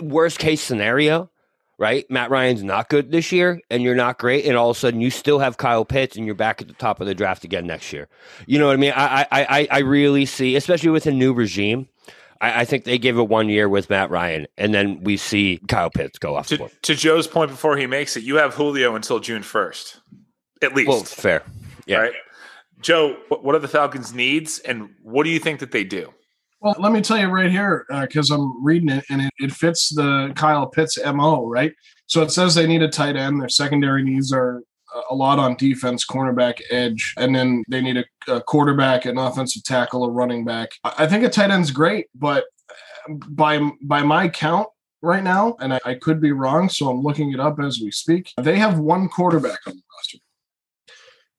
Worst 0.00 0.38
case 0.38 0.62
scenario, 0.62 1.30
right? 1.78 2.08
Matt 2.10 2.30
Ryan's 2.30 2.62
not 2.62 2.88
good 2.88 3.10
this 3.10 3.32
year 3.32 3.60
and 3.70 3.82
you're 3.82 3.94
not 3.94 4.18
great, 4.18 4.44
and 4.44 4.56
all 4.56 4.70
of 4.70 4.76
a 4.76 4.80
sudden 4.80 5.00
you 5.00 5.10
still 5.10 5.38
have 5.38 5.56
Kyle 5.56 5.84
Pitts 5.84 6.16
and 6.16 6.26
you're 6.26 6.34
back 6.34 6.60
at 6.60 6.68
the 6.68 6.74
top 6.74 7.00
of 7.00 7.06
the 7.06 7.14
draft 7.14 7.44
again 7.44 7.66
next 7.66 7.92
year. 7.92 8.08
You 8.46 8.58
know 8.58 8.66
what 8.66 8.74
I 8.74 8.76
mean? 8.76 8.92
I 8.94 9.26
I 9.30 9.68
I, 9.70 9.78
really 9.80 10.26
see, 10.26 10.56
especially 10.56 10.90
with 10.90 11.06
a 11.06 11.12
new 11.12 11.32
regime. 11.32 11.88
I, 12.40 12.62
I, 12.62 12.64
think 12.64 12.84
they 12.84 12.98
give 12.98 13.18
it 13.18 13.28
one 13.28 13.48
year 13.48 13.68
with 13.68 13.90
Matt 13.90 14.10
Ryan, 14.10 14.46
and 14.58 14.74
then 14.74 15.02
we 15.02 15.16
see 15.16 15.60
Kyle 15.68 15.90
Pitts 15.90 16.18
go 16.18 16.36
off. 16.36 16.48
To, 16.48 16.68
to 16.82 16.94
Joe's 16.94 17.26
point 17.26 17.50
before 17.50 17.76
he 17.76 17.86
makes 17.86 18.16
it, 18.16 18.24
you 18.24 18.36
have 18.36 18.54
Julio 18.54 18.94
until 18.96 19.20
June 19.20 19.42
first, 19.42 20.00
at 20.62 20.74
least. 20.74 20.88
Well, 20.88 21.04
fair, 21.04 21.42
yeah. 21.86 21.98
Right, 21.98 22.12
Joe. 22.80 23.16
What 23.28 23.54
are 23.54 23.60
the 23.60 23.68
Falcons' 23.68 24.12
needs, 24.14 24.58
and 24.60 24.90
what 25.02 25.24
do 25.24 25.30
you 25.30 25.38
think 25.38 25.60
that 25.60 25.70
they 25.70 25.84
do? 25.84 26.12
Well, 26.64 26.76
let 26.78 26.92
me 26.92 27.02
tell 27.02 27.18
you 27.18 27.26
right 27.26 27.50
here, 27.50 27.84
because 27.90 28.30
uh, 28.30 28.36
I'm 28.36 28.64
reading 28.64 28.88
it 28.88 29.04
and 29.10 29.20
it, 29.20 29.30
it 29.36 29.52
fits 29.52 29.94
the 29.94 30.32
Kyle 30.34 30.66
Pitts 30.66 30.98
MO, 31.04 31.46
right? 31.46 31.74
So 32.06 32.22
it 32.22 32.30
says 32.30 32.54
they 32.54 32.66
need 32.66 32.82
a 32.82 32.88
tight 32.88 33.16
end. 33.16 33.38
Their 33.38 33.50
secondary 33.50 34.02
needs 34.02 34.32
are 34.32 34.62
a 35.10 35.14
lot 35.14 35.38
on 35.38 35.56
defense, 35.56 36.06
cornerback, 36.06 36.62
edge, 36.70 37.12
and 37.18 37.36
then 37.36 37.64
they 37.68 37.82
need 37.82 37.98
a, 37.98 38.04
a 38.32 38.40
quarterback, 38.40 39.04
an 39.04 39.18
offensive 39.18 39.62
tackle, 39.64 40.06
a 40.06 40.10
running 40.10 40.46
back. 40.46 40.70
I 40.84 41.06
think 41.06 41.22
a 41.22 41.28
tight 41.28 41.50
end's 41.50 41.70
great, 41.70 42.06
but 42.14 42.44
uh, 42.70 43.12
by 43.28 43.70
by 43.82 44.02
my 44.02 44.26
count 44.30 44.68
right 45.02 45.22
now, 45.22 45.56
and 45.60 45.74
I, 45.74 45.80
I 45.84 45.94
could 45.96 46.18
be 46.18 46.32
wrong, 46.32 46.70
so 46.70 46.88
I'm 46.88 47.02
looking 47.02 47.32
it 47.32 47.40
up 47.40 47.60
as 47.60 47.78
we 47.78 47.90
speak. 47.90 48.32
They 48.40 48.56
have 48.56 48.78
one 48.78 49.10
quarterback 49.10 49.58
on 49.66 49.74
the 49.74 49.82
roster 49.98 50.18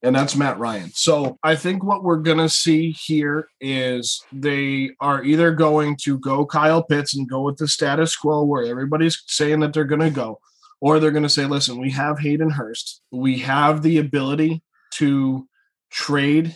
and 0.05 0.15
that's 0.15 0.35
Matt 0.35 0.59
Ryan. 0.59 0.91
So 0.93 1.39
I 1.41 1.55
think 1.55 1.83
what 1.83 2.03
we're 2.03 2.17
going 2.17 2.37
to 2.37 2.47
see 2.47 2.91
here 2.91 3.47
is 3.59 4.23
they 4.31 4.91
are 4.99 5.23
either 5.23 5.51
going 5.51 5.97
to 6.03 6.19
go 6.19 6.45
Kyle 6.45 6.83
Pitts 6.83 7.15
and 7.15 7.27
go 7.27 7.41
with 7.41 7.57
the 7.57 7.67
status 7.67 8.15
quo 8.15 8.43
where 8.43 8.65
everybody's 8.65 9.23
saying 9.25 9.61
that 9.61 9.73
they're 9.73 9.83
going 9.83 10.01
to 10.01 10.11
go, 10.11 10.39
or 10.79 10.99
they're 10.99 11.09
going 11.09 11.23
to 11.23 11.29
say, 11.29 11.45
listen, 11.45 11.81
we 11.81 11.89
have 11.89 12.19
Hayden 12.19 12.51
Hurst. 12.51 13.01
We 13.11 13.39
have 13.39 13.81
the 13.81 13.97
ability 13.97 14.61
to 14.93 15.47
trade 15.89 16.55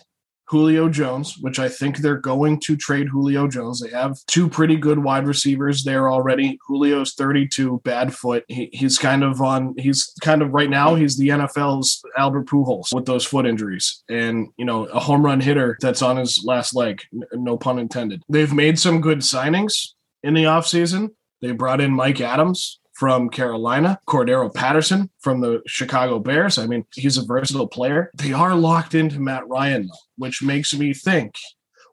Julio 0.49 0.89
Jones, 0.89 1.37
which 1.41 1.59
I 1.59 1.69
think 1.69 1.97
they're 1.97 2.17
going 2.17 2.59
to 2.61 2.75
trade 2.75 3.07
Julio 3.07 3.47
Jones. 3.47 3.81
They 3.81 3.91
have 3.91 4.17
two 4.27 4.49
pretty 4.49 4.77
good 4.77 4.99
wide 4.99 5.27
receivers 5.27 5.83
there 5.83 6.09
already. 6.09 6.57
Julio's 6.67 7.13
32, 7.13 7.81
bad 7.83 8.15
foot. 8.15 8.45
He, 8.47 8.69
he's 8.73 8.97
kind 8.97 9.23
of 9.23 9.41
on, 9.41 9.75
he's 9.77 10.11
kind 10.21 10.41
of 10.41 10.51
right 10.51 10.69
now, 10.69 10.95
he's 10.95 11.17
the 11.17 11.29
NFL's 11.29 12.01
Albert 12.17 12.47
Pujols 12.47 12.93
with 12.93 13.05
those 13.05 13.25
foot 13.25 13.45
injuries. 13.45 14.03
And, 14.09 14.47
you 14.57 14.65
know, 14.65 14.85
a 14.85 14.99
home 14.99 15.23
run 15.23 15.39
hitter 15.39 15.77
that's 15.81 16.01
on 16.01 16.17
his 16.17 16.43
last 16.43 16.75
leg, 16.75 17.01
no 17.33 17.55
pun 17.55 17.77
intended. 17.77 18.23
They've 18.27 18.53
made 18.53 18.79
some 18.79 19.01
good 19.01 19.19
signings 19.19 19.89
in 20.23 20.33
the 20.33 20.43
offseason. 20.45 21.09
They 21.41 21.51
brought 21.51 21.79
in 21.79 21.91
Mike 21.91 22.21
Adams, 22.21 22.79
from 22.99 23.29
Carolina, 23.29 23.97
Cordarrelle 24.09 24.53
Patterson 24.53 25.09
from 25.19 25.39
the 25.39 25.61
Chicago 25.65 26.19
Bears. 26.19 26.57
I 26.57 26.67
mean, 26.67 26.85
he's 26.93 27.15
a 27.15 27.23
versatile 27.23 27.65
player. 27.65 28.11
They 28.13 28.33
are 28.33 28.55
locked 28.55 28.93
into 28.93 29.21
Matt 29.21 29.47
Ryan, 29.47 29.83
though, 29.83 29.93
which 30.17 30.43
makes 30.43 30.77
me 30.77 30.93
think. 30.93 31.35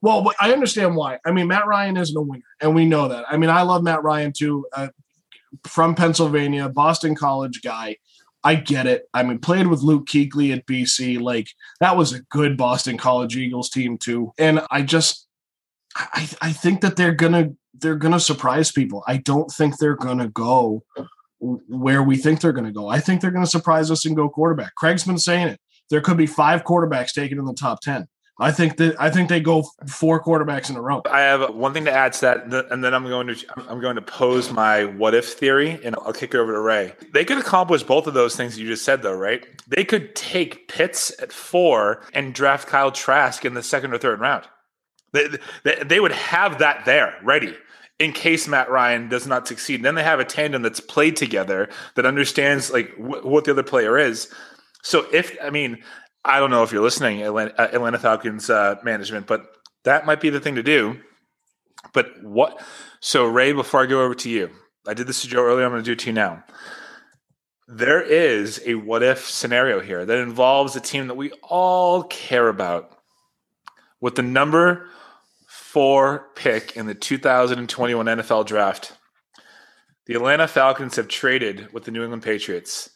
Well, 0.02 0.32
I 0.40 0.52
understand 0.52 0.96
why. 0.96 1.20
I 1.24 1.30
mean, 1.30 1.46
Matt 1.46 1.68
Ryan 1.68 1.96
isn't 1.96 2.16
a 2.16 2.20
winner, 2.20 2.42
and 2.60 2.74
we 2.74 2.86
know 2.86 3.06
that. 3.06 3.24
I 3.30 3.36
mean, 3.36 3.50
I 3.50 3.62
love 3.62 3.84
Matt 3.84 4.02
Ryan 4.02 4.32
too, 4.36 4.66
uh, 4.72 4.88
from 5.62 5.94
Pennsylvania, 5.94 6.68
Boston 6.68 7.14
College 7.14 7.62
guy. 7.62 7.98
I 8.42 8.56
get 8.56 8.88
it. 8.88 9.04
I 9.14 9.22
mean, 9.22 9.38
played 9.38 9.68
with 9.68 9.82
Luke 9.82 10.06
Kuechly 10.06 10.52
at 10.52 10.66
BC. 10.66 11.20
Like 11.20 11.46
that 11.78 11.96
was 11.96 12.14
a 12.14 12.22
good 12.30 12.56
Boston 12.56 12.98
College 12.98 13.36
Eagles 13.36 13.70
team 13.70 13.96
too. 13.96 14.32
And 14.38 14.60
I 14.72 14.82
just, 14.82 15.28
I, 15.94 16.28
I 16.42 16.52
think 16.52 16.80
that 16.80 16.96
they're 16.96 17.14
gonna 17.14 17.50
they're 17.80 17.96
going 17.96 18.12
to 18.12 18.20
surprise 18.20 18.72
people. 18.72 19.02
I 19.06 19.18
don't 19.18 19.50
think 19.50 19.78
they're 19.78 19.96
going 19.96 20.18
to 20.18 20.28
go 20.28 20.84
where 21.40 22.02
we 22.02 22.16
think 22.16 22.40
they're 22.40 22.52
going 22.52 22.66
to 22.66 22.72
go. 22.72 22.88
I 22.88 23.00
think 23.00 23.20
they're 23.20 23.30
going 23.30 23.44
to 23.44 23.50
surprise 23.50 23.90
us 23.90 24.04
and 24.04 24.16
go 24.16 24.28
quarterback. 24.28 24.74
Craig's 24.74 25.04
been 25.04 25.18
saying 25.18 25.48
it. 25.48 25.60
There 25.90 26.00
could 26.00 26.16
be 26.16 26.26
five 26.26 26.64
quarterbacks 26.64 27.12
taken 27.12 27.38
in 27.38 27.44
the 27.44 27.54
top 27.54 27.80
10. 27.80 28.08
I 28.38 28.52
think 28.52 28.76
that 28.76 29.00
I 29.00 29.08
think 29.08 29.30
they 29.30 29.40
go 29.40 29.64
four 29.88 30.22
quarterbacks 30.22 30.68
in 30.68 30.76
a 30.76 30.82
row. 30.82 31.00
I 31.10 31.20
have 31.20 31.54
one 31.54 31.72
thing 31.72 31.86
to 31.86 31.92
add 31.92 32.12
to 32.14 32.20
that, 32.20 32.66
and 32.70 32.84
then 32.84 32.92
I'm 32.92 33.04
going 33.04 33.28
to 33.28 33.46
I'm 33.56 33.80
going 33.80 33.96
to 33.96 34.02
pose 34.02 34.52
my 34.52 34.84
what 34.84 35.14
if 35.14 35.32
theory, 35.32 35.80
and 35.82 35.96
I'll 35.96 36.12
kick 36.12 36.34
it 36.34 36.38
over 36.38 36.52
to 36.52 36.60
Ray. 36.60 36.92
They 37.14 37.24
could 37.24 37.38
accomplish 37.38 37.82
both 37.82 38.06
of 38.06 38.12
those 38.12 38.36
things 38.36 38.58
you 38.58 38.66
just 38.66 38.84
said, 38.84 39.00
though, 39.00 39.16
right? 39.16 39.46
They 39.66 39.84
could 39.84 40.14
take 40.14 40.68
Pitts 40.68 41.14
at 41.22 41.32
four 41.32 42.04
and 42.12 42.34
draft 42.34 42.68
Kyle 42.68 42.92
Trask 42.92 43.42
in 43.46 43.54
the 43.54 43.62
second 43.62 43.94
or 43.94 43.98
third 43.98 44.20
round. 44.20 44.44
They, 45.12 45.28
they, 45.62 45.82
they 45.82 46.00
would 46.00 46.12
have 46.12 46.58
that 46.58 46.84
there 46.84 47.14
ready 47.22 47.54
in 47.98 48.12
case 48.12 48.46
Matt 48.46 48.70
Ryan 48.70 49.08
does 49.08 49.26
not 49.26 49.48
succeed. 49.48 49.82
Then 49.82 49.94
they 49.94 50.02
have 50.02 50.20
a 50.20 50.24
tandem 50.24 50.62
that's 50.62 50.80
played 50.80 51.16
together 51.16 51.68
that 51.94 52.06
understands 52.06 52.70
like 52.70 52.94
wh- 52.94 53.24
what 53.24 53.44
the 53.44 53.52
other 53.52 53.62
player 53.62 53.98
is. 53.98 54.28
So 54.82 55.06
if 55.12 55.36
I 55.42 55.50
mean, 55.50 55.82
I 56.24 56.38
don't 56.38 56.50
know 56.50 56.62
if 56.62 56.72
you're 56.72 56.82
listening, 56.82 57.22
Atlanta, 57.22 57.58
uh, 57.60 57.68
Atlanta 57.72 57.98
Falcons 57.98 58.50
uh, 58.50 58.76
management, 58.82 59.26
but 59.26 59.46
that 59.84 60.06
might 60.06 60.20
be 60.20 60.30
the 60.30 60.40
thing 60.40 60.56
to 60.56 60.62
do. 60.62 61.00
But 61.92 62.22
what? 62.22 62.62
So 63.00 63.26
Ray, 63.26 63.52
before 63.52 63.82
I 63.82 63.86
go 63.86 64.02
over 64.02 64.14
to 64.16 64.30
you, 64.30 64.50
I 64.86 64.94
did 64.94 65.06
this 65.06 65.22
to 65.22 65.28
Joe 65.28 65.44
earlier. 65.44 65.64
I'm 65.64 65.72
going 65.72 65.82
to 65.82 65.86
do 65.86 65.92
it 65.92 65.98
to 66.00 66.06
you 66.06 66.12
now. 66.12 66.44
There 67.68 68.02
is 68.02 68.62
a 68.64 68.74
what 68.74 69.02
if 69.02 69.28
scenario 69.28 69.80
here 69.80 70.04
that 70.04 70.18
involves 70.18 70.76
a 70.76 70.80
team 70.80 71.08
that 71.08 71.16
we 71.16 71.32
all 71.42 72.04
care 72.04 72.48
about 72.48 72.90
with 74.00 74.14
the 74.14 74.22
number 74.22 74.88
four 75.76 76.30
pick 76.34 76.74
in 76.74 76.86
the 76.86 76.94
2021 76.94 78.06
NFL 78.06 78.46
draft. 78.46 78.96
The 80.06 80.14
Atlanta 80.14 80.48
Falcons 80.48 80.96
have 80.96 81.06
traded 81.06 81.70
with 81.70 81.84
the 81.84 81.90
New 81.90 82.02
England 82.02 82.22
Patriots. 82.22 82.88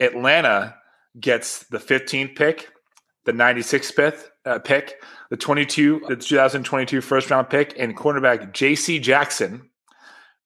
Atlanta 0.00 0.74
gets 1.20 1.62
the 1.68 1.78
15th 1.78 2.34
pick, 2.34 2.68
the 3.26 3.30
96th 3.30 4.24
uh, 4.44 4.58
pick, 4.58 5.04
the 5.30 5.36
22, 5.36 6.06
the 6.08 6.16
2022 6.16 7.00
first 7.00 7.30
round 7.30 7.48
pick, 7.48 7.78
and 7.78 7.96
cornerback 7.96 8.52
J.C. 8.52 8.98
Jackson. 8.98 9.70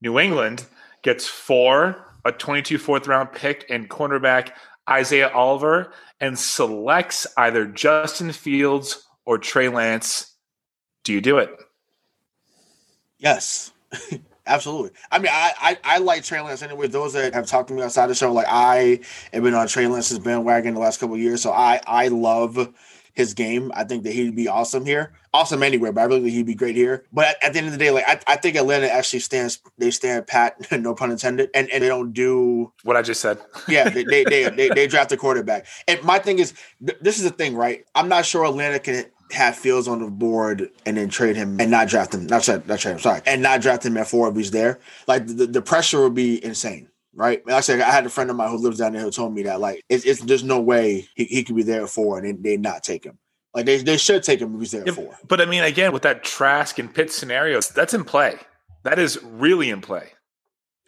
New 0.03 0.19
England 0.19 0.67
gets 1.03 1.27
four, 1.27 2.13
a 2.27 2.33
22 2.33 2.77
fourth 2.77 3.09
round 3.09 3.33
pick, 3.33 3.65
and 3.71 3.89
cornerback 3.89 4.51
Isaiah 4.87 5.31
Oliver, 5.31 5.95
and 6.21 6.39
selects 6.39 7.27
either 7.39 7.65
Justin 7.65 8.33
Fields 8.33 9.03
or 9.25 9.39
Trey 9.39 9.71
Lance 9.71 10.35
do 11.09 11.14
you 11.14 11.23
do 11.23 11.38
it? 11.38 11.59
Yes. 13.18 13.73
Absolutely. 14.47 14.90
I 15.11 15.18
mean, 15.18 15.33
I, 15.33 15.53
I, 15.59 15.79
I 15.85 15.99
like 15.99 16.23
Trey 16.23 16.42
Lance 16.42 16.61
anyway. 16.61 16.87
Those 16.87 17.14
that 17.14 17.33
have 17.33 17.47
talked 17.47 17.68
to 17.68 17.75
me 17.75 17.81
outside 17.81 18.09
the 18.09 18.14
show, 18.14 18.31
like 18.31 18.47
I 18.47 19.01
have 19.33 19.42
been 19.42 19.55
on 19.55 19.68
Trey 19.68 19.87
Lance's 19.87 20.18
bandwagon 20.18 20.75
the 20.75 20.81
last 20.81 21.01
couple 21.01 21.16
years. 21.16 21.40
So 21.40 21.51
I 21.51 21.81
I 21.87 22.09
love 22.09 22.75
his 23.14 23.33
game. 23.33 23.73
I 23.75 23.85
think 23.85 24.05
that 24.05 24.12
he'd 24.12 24.37
be 24.37 24.49
awesome 24.49 24.85
here. 24.85 25.14
Awesome 25.33 25.62
anywhere, 25.62 25.92
but 25.92 26.03
I 26.03 26.05
really 26.05 26.21
think 26.21 26.35
he'd 26.35 26.47
be 26.47 26.55
great 26.55 26.77
here. 26.77 27.05
But 27.11 27.29
at, 27.29 27.44
at 27.44 27.53
the 27.55 27.59
end 27.59 27.68
of 27.68 27.73
the 27.73 27.79
day, 27.79 27.90
like 27.90 28.05
I, 28.07 28.21
I 28.27 28.37
think 28.37 28.55
Atlanta 28.57 28.87
actually 28.87 29.21
stands 29.21 29.61
they 29.79 29.90
stand 29.90 30.27
pat, 30.27 30.71
no 30.79 30.94
pun 30.94 31.11
intended, 31.11 31.49
and, 31.55 31.71
and 31.71 31.83
they 31.83 31.88
don't 31.88 32.12
do 32.12 32.71
what 32.85 32.97
I 32.97 33.03
just 33.03 33.23
said. 33.23 33.38
yeah, 33.68 33.88
they 33.88 34.05
they, 34.05 34.25
they, 34.25 34.51
they, 34.51 34.68
they 34.68 34.87
draft 34.87 35.11
a 35.12 35.16
quarterback. 35.16 35.66
And 35.87 36.03
my 36.03 36.18
thing 36.18 36.38
is 36.38 36.53
th- 36.87 36.99
this 37.01 37.16
is 37.16 37.25
the 37.25 37.31
thing, 37.31 37.57
right? 37.57 37.87
I'm 37.94 38.09
not 38.09 38.27
sure 38.27 38.44
Atlanta 38.44 38.79
can 38.79 39.07
have 39.33 39.57
Fields 39.57 39.88
on 39.88 40.01
the 40.01 40.11
board 40.11 40.71
and 40.87 40.97
then 40.97 41.09
trade 41.09 41.37
him 41.37 41.61
and 41.61 41.71
not 41.71 41.88
draft 41.88 42.14
him. 42.14 42.27
Not 42.27 42.43
trade, 42.43 42.67
not 42.67 42.79
trade 42.79 42.93
him. 42.93 42.99
Sorry, 42.99 43.21
and 43.27 43.43
not 43.43 43.61
draft 43.61 43.85
him 43.85 43.97
at 43.97 44.09
four 44.09 44.29
if 44.29 44.37
he's 44.37 44.51
there. 44.51 44.79
Like 45.07 45.27
the, 45.27 45.47
the 45.47 45.62
pressure 45.62 46.01
would 46.03 46.14
be 46.14 46.43
insane. 46.45 46.88
Right. 47.14 47.45
Like 47.47 47.57
I 47.57 47.61
said, 47.61 47.81
I 47.81 47.91
had 47.91 48.07
a 48.07 48.11
friend 48.11 48.31
of 48.31 48.37
mine 48.37 48.51
who 48.51 48.59
lives 48.59 48.79
down 48.79 48.93
there 48.93 49.03
who 49.03 49.11
told 49.11 49.35
me 49.35 49.43
that 49.43 49.59
like 49.59 49.85
it's, 49.88 50.05
it's 50.05 50.21
there's 50.21 50.45
no 50.45 50.61
way 50.61 51.09
he, 51.17 51.25
he 51.25 51.43
could 51.43 51.57
be 51.57 51.64
there 51.64 51.83
at 51.83 51.91
four 51.91 52.19
and 52.19 52.27
they, 52.45 52.51
they 52.51 52.57
not 52.57 52.85
take 52.85 53.05
him. 53.05 53.19
Like 53.55 53.67
they, 53.67 53.79
they 53.79 53.97
should 53.97 54.23
take 54.23 54.41
him 54.41 54.55
if 54.55 54.61
he's 54.61 54.71
there 54.71 54.85
yeah, 54.85 54.93
at 54.93 54.95
four. 54.95 55.19
But 55.27 55.41
I 55.41 55.47
mean, 55.47 55.64
again, 55.64 55.93
with 55.93 56.03
that 56.03 56.23
Trask 56.23 56.79
and 56.79 56.95
Pitt 56.95 57.11
scenario, 57.11 57.61
that's 57.61 57.93
in 57.93 58.05
play. 58.05 58.37
That 58.85 59.01
is 59.01 59.19
really 59.25 59.71
in 59.71 59.81
play. 59.81 60.12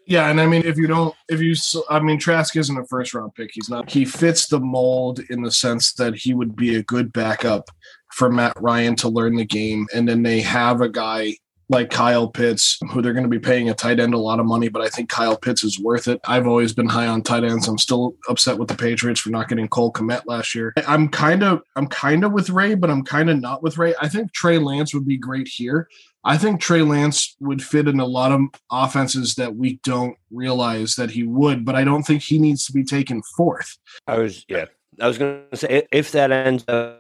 Yeah, 0.07 0.29
and 0.29 0.41
I 0.41 0.47
mean, 0.47 0.63
if 0.65 0.77
you 0.77 0.87
don't, 0.87 1.15
if 1.29 1.41
you, 1.41 1.55
I 1.89 2.01
mean, 2.01 2.19
Trask 2.19 2.57
isn't 2.57 2.77
a 2.77 2.85
first 2.85 3.15
round 3.15 3.35
pick. 3.35 3.51
He's 3.53 3.69
not. 3.69 3.91
He 3.91 4.05
fits 4.05 4.49
the 4.49 4.59
mold 4.59 5.21
in 5.31 5.43
the 5.43 5.53
sense 5.53 5.93
that 5.95 6.15
he 6.15 6.35
would 6.35 6.57
be 6.57 6.77
a 6.77 6.83
good 6.83 7.13
backup 7.13 7.71
for 8.13 8.31
Matt 8.31 8.55
Ryan 8.61 8.97
to 8.97 9.09
learn 9.09 9.37
the 9.37 9.45
game. 9.45 9.87
And 9.95 10.09
then 10.09 10.23
they 10.23 10.41
have 10.41 10.81
a 10.81 10.89
guy 10.89 11.37
like 11.71 11.89
Kyle 11.89 12.29
Pitts, 12.29 12.79
who 12.91 13.01
they're 13.01 13.13
going 13.13 13.25
to 13.25 13.31
be 13.31 13.39
paying 13.39 13.71
a 13.71 13.75
tight 13.75 14.01
end 14.01 14.13
a 14.13 14.19
lot 14.19 14.41
of 14.41 14.47
money, 14.47 14.69
but 14.69 14.83
I 14.83 14.89
think 14.89 15.09
Kyle 15.09 15.37
Pitts 15.37 15.63
is 15.63 15.79
worth 15.79 16.09
it. 16.09 16.21
I've 16.27 16.49
always 16.49 16.73
been 16.73 16.89
high 16.89 17.07
on 17.07 17.23
tight 17.23 17.45
ends. 17.45 17.69
I'm 17.69 17.79
still 17.79 18.17
upset 18.29 18.59
with 18.59 18.69
the 18.69 18.75
Patriots 18.75 19.21
for 19.21 19.31
not 19.31 19.49
getting 19.49 19.69
Cole 19.69 19.93
Kmet 19.93 20.23
last 20.27 20.53
year. 20.53 20.75
I'm 20.89 21.09
kind 21.09 21.45
of 21.45 21.63
I'm 21.77 21.87
kind 21.87 22.25
of 22.25 22.33
with 22.33 22.51
Ray, 22.51 22.75
but 22.75 22.91
I'm 22.91 23.05
kind 23.05 23.31
of 23.31 23.41
not 23.41 23.63
with 23.63 23.79
Ray. 23.79 23.95
I 24.01 24.09
think 24.09 24.33
Trey 24.33 24.59
Lance 24.59 24.93
would 24.93 25.07
be 25.07 25.17
great 25.17 25.47
here. 25.47 25.89
I 26.25 26.37
think 26.37 26.61
Trey 26.61 26.83
Lance 26.83 27.37
would 27.39 27.63
fit 27.63 27.87
in 27.87 28.01
a 28.01 28.05
lot 28.05 28.33
of 28.33 28.41
offenses 28.71 29.37
that 29.37 29.55
we 29.55 29.79
don't 29.85 30.17
realize 30.33 30.97
that 30.97 31.13
he 31.13 31.23
would, 31.23 31.65
but 31.65 31.77
I 31.77 31.85
don't 31.85 32.03
think 32.03 32.23
he 32.23 32.39
needs 32.41 32.67
to 32.67 32.73
be 32.73 32.83
taken 32.83 33.23
fourth. 33.37 33.79
I 34.09 34.19
was 34.19 34.45
yeah. 34.49 34.67
I 35.01 35.07
was 35.07 35.19
going 35.19 35.45
to 35.53 35.57
say 35.57 35.87
if 35.93 36.11
that 36.13 36.33
ends 36.33 36.65
up 36.67 37.00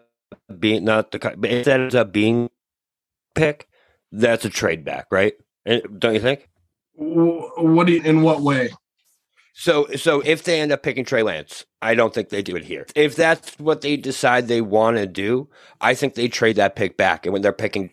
being 0.58 0.84
not 0.84 1.10
the 1.10 1.36
if 1.42 1.64
that 1.64 1.80
ends 1.80 1.94
up 1.94 2.12
being 2.12 2.50
pick, 3.34 3.68
that's 4.12 4.44
a 4.44 4.50
trade 4.50 4.84
back, 4.84 5.06
right? 5.10 5.34
Don't 5.66 6.14
you 6.14 6.20
think? 6.20 6.48
What 6.94 7.86
do 7.86 7.92
you, 7.94 8.02
in 8.02 8.22
what 8.22 8.40
way? 8.40 8.70
So, 9.52 9.86
so 9.96 10.20
if 10.24 10.44
they 10.44 10.60
end 10.60 10.72
up 10.72 10.82
picking 10.82 11.04
Trey 11.04 11.22
Lance, 11.22 11.66
I 11.82 11.94
don't 11.94 12.14
think 12.14 12.28
they 12.30 12.42
do 12.42 12.56
it 12.56 12.64
here. 12.64 12.86
If 12.94 13.16
that's 13.16 13.58
what 13.58 13.82
they 13.82 13.96
decide 13.96 14.48
they 14.48 14.60
want 14.60 14.96
to 14.96 15.06
do, 15.06 15.48
I 15.80 15.94
think 15.94 16.14
they 16.14 16.28
trade 16.28 16.56
that 16.56 16.76
pick 16.76 16.96
back. 16.96 17.26
And 17.26 17.32
when 17.32 17.42
they're 17.42 17.52
picking 17.52 17.90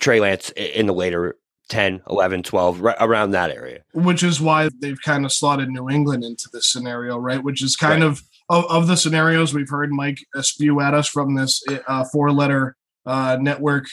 Trey 0.00 0.20
Lance 0.20 0.50
in 0.50 0.86
the 0.86 0.94
later 0.94 1.36
10, 1.68 2.02
11, 2.08 2.42
12, 2.42 2.80
right 2.80 2.96
around 3.00 3.32
that 3.32 3.50
area. 3.50 3.80
Which 3.92 4.22
is 4.22 4.40
why 4.40 4.68
they've 4.80 5.00
kind 5.00 5.24
of 5.24 5.32
slotted 5.32 5.68
New 5.68 5.88
England 5.88 6.24
into 6.24 6.48
this 6.52 6.70
scenario, 6.70 7.18
right? 7.18 7.42
Which 7.42 7.62
is 7.62 7.76
kind 7.76 8.02
right. 8.02 8.10
of, 8.10 8.22
of, 8.48 8.64
of 8.66 8.86
the 8.86 8.96
scenarios 8.96 9.52
we've 9.52 9.68
heard 9.68 9.90
Mike 9.92 10.18
spew 10.40 10.80
at 10.80 10.94
us 10.94 11.08
from 11.08 11.34
this 11.34 11.62
uh, 11.88 12.04
four 12.12 12.32
letter 12.32 12.76
uh, 13.06 13.38
network 13.40 13.86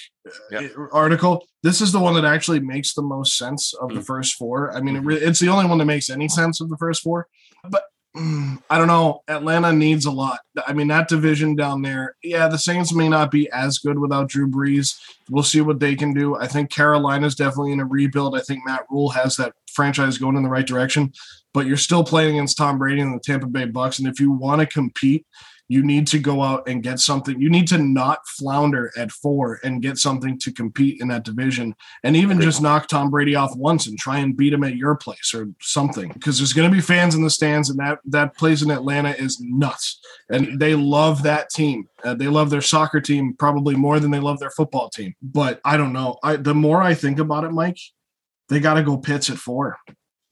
yep. 0.52 0.72
Uh, 0.78 0.88
article. 0.92 1.46
This 1.62 1.82
is 1.82 1.92
the 1.92 2.00
one 2.00 2.16
that 2.16 2.26
actually 2.26 2.60
makes 2.60 2.94
the 2.94 3.02
most 3.02 3.38
sense 3.38 3.74
of 3.76 3.92
mm. 3.92 3.96
the 3.96 4.02
first 4.02 4.36
four. 4.36 4.76
I 4.76 4.82
mean, 4.82 4.96
it 4.96 5.00
mm-hmm. 5.00 5.08
re- 5.08 5.18
it's 5.18 5.40
the 5.40 5.50
only 5.50 5.66
one 5.66 5.78
that 5.78 5.86
makes 5.86 6.10
any 6.10 6.28
sense 6.28 6.60
of 6.60 6.70
the 6.70 6.78
first 6.78 7.04
four. 7.04 7.28
But 7.70 7.84
mm, 7.84 7.93
Mm, 8.16 8.62
I 8.70 8.78
don't 8.78 8.88
know. 8.88 9.24
Atlanta 9.28 9.74
needs 9.74 10.06
a 10.06 10.12
lot. 10.12 10.40
I 10.68 10.74
mean, 10.74 10.88
that 10.90 11.08
division 11.08 11.56
down 11.56 11.82
there, 11.82 12.16
yeah, 12.22 12.48
the 12.48 12.60
Saints 12.60 12.94
may 12.94 13.10
not 13.10 13.32
be 13.32 13.50
as 13.52 13.80
good 13.80 13.98
without 13.98 14.30
Drew 14.30 14.48
Brees. 14.48 15.00
We'll 15.32 15.44
see 15.44 15.62
what 15.62 15.80
they 15.80 15.96
can 15.96 16.14
do. 16.14 16.36
I 16.36 16.46
think 16.46 16.70
Carolina's 16.70 17.34
definitely 17.34 17.72
in 17.72 17.80
a 17.80 17.86
rebuild. 17.86 18.38
I 18.38 18.42
think 18.42 18.66
Matt 18.66 18.86
Rhule 18.90 19.10
has 19.10 19.36
that 19.38 19.54
franchise 19.72 20.20
going 20.20 20.38
in 20.38 20.44
the 20.44 20.50
right 20.50 20.68
direction, 20.68 21.12
but 21.56 21.66
you're 21.66 21.76
still 21.76 22.04
playing 22.04 22.36
against 22.36 22.58
Tom 22.58 22.78
Brady 22.78 23.02
and 23.02 23.16
the 23.16 23.20
Tampa 23.20 23.48
Bay 23.48 23.66
Bucks. 23.66 23.98
And 23.98 24.08
if 24.08 24.20
you 24.20 24.32
want 24.32 24.62
to 24.62 24.68
compete, 24.68 25.26
you 25.74 25.84
need 25.84 26.06
to 26.06 26.20
go 26.20 26.44
out 26.44 26.68
and 26.68 26.84
get 26.84 27.00
something. 27.00 27.42
You 27.42 27.50
need 27.50 27.68
to 27.70 27.80
not 27.80 28.20
flounder 28.28 28.92
at 28.96 29.12
four 29.12 29.60
and 29.64 29.82
get 29.82 29.98
something 29.98 30.38
to 30.38 30.52
compete 30.52 31.02
in 31.02 31.08
that 31.08 31.26
division, 31.26 31.74
and 32.04 32.16
even 32.16 32.40
just 32.40 32.62
knock 32.62 32.88
Tom 32.88 33.10
Brady 33.10 33.34
off 33.34 33.56
once 33.56 33.88
and 33.88 33.98
try 33.98 34.20
and 34.20 34.38
beat 34.38 34.54
him 34.54 34.64
at 34.64 34.76
your 34.76 34.96
place 34.96 35.34
or 35.34 35.48
something. 35.60 36.12
Because 36.14 36.38
there's 36.38 36.54
going 36.54 36.70
to 36.70 36.76
be 36.76 36.80
fans 36.80 37.16
in 37.16 37.24
the 37.24 37.30
stands, 37.32 37.72
and 37.72 37.80
that 37.80 37.98
that 38.06 38.38
place 38.38 38.62
in 38.62 38.70
Atlanta 38.70 39.12
is 39.12 39.40
nuts, 39.42 40.00
and 40.30 40.60
they 40.60 40.76
love 40.76 41.24
that 41.24 41.50
team. 41.50 41.90
Uh, 42.04 42.14
they 42.14 42.28
love 42.28 42.52
their 42.52 42.62
soccer 42.62 43.02
team 43.02 43.34
probably 43.40 43.76
more 43.76 44.00
than 44.00 44.12
they 44.12 44.20
love 44.20 44.40
their 44.40 44.52
football 44.52 44.90
team. 44.92 45.16
But 45.24 45.60
I 45.66 45.76
don't 45.76 45.94
know. 45.94 46.20
I 46.22 46.36
the 46.36 46.54
more 46.54 46.84
I 46.84 46.94
think 46.94 47.18
about 47.18 47.46
it, 47.46 47.52
Mike, 47.52 47.80
they 48.50 48.60
got 48.60 48.76
to 48.76 48.84
go 48.84 48.98
Pitts 48.98 49.32
at 49.32 49.38
four. 49.38 49.78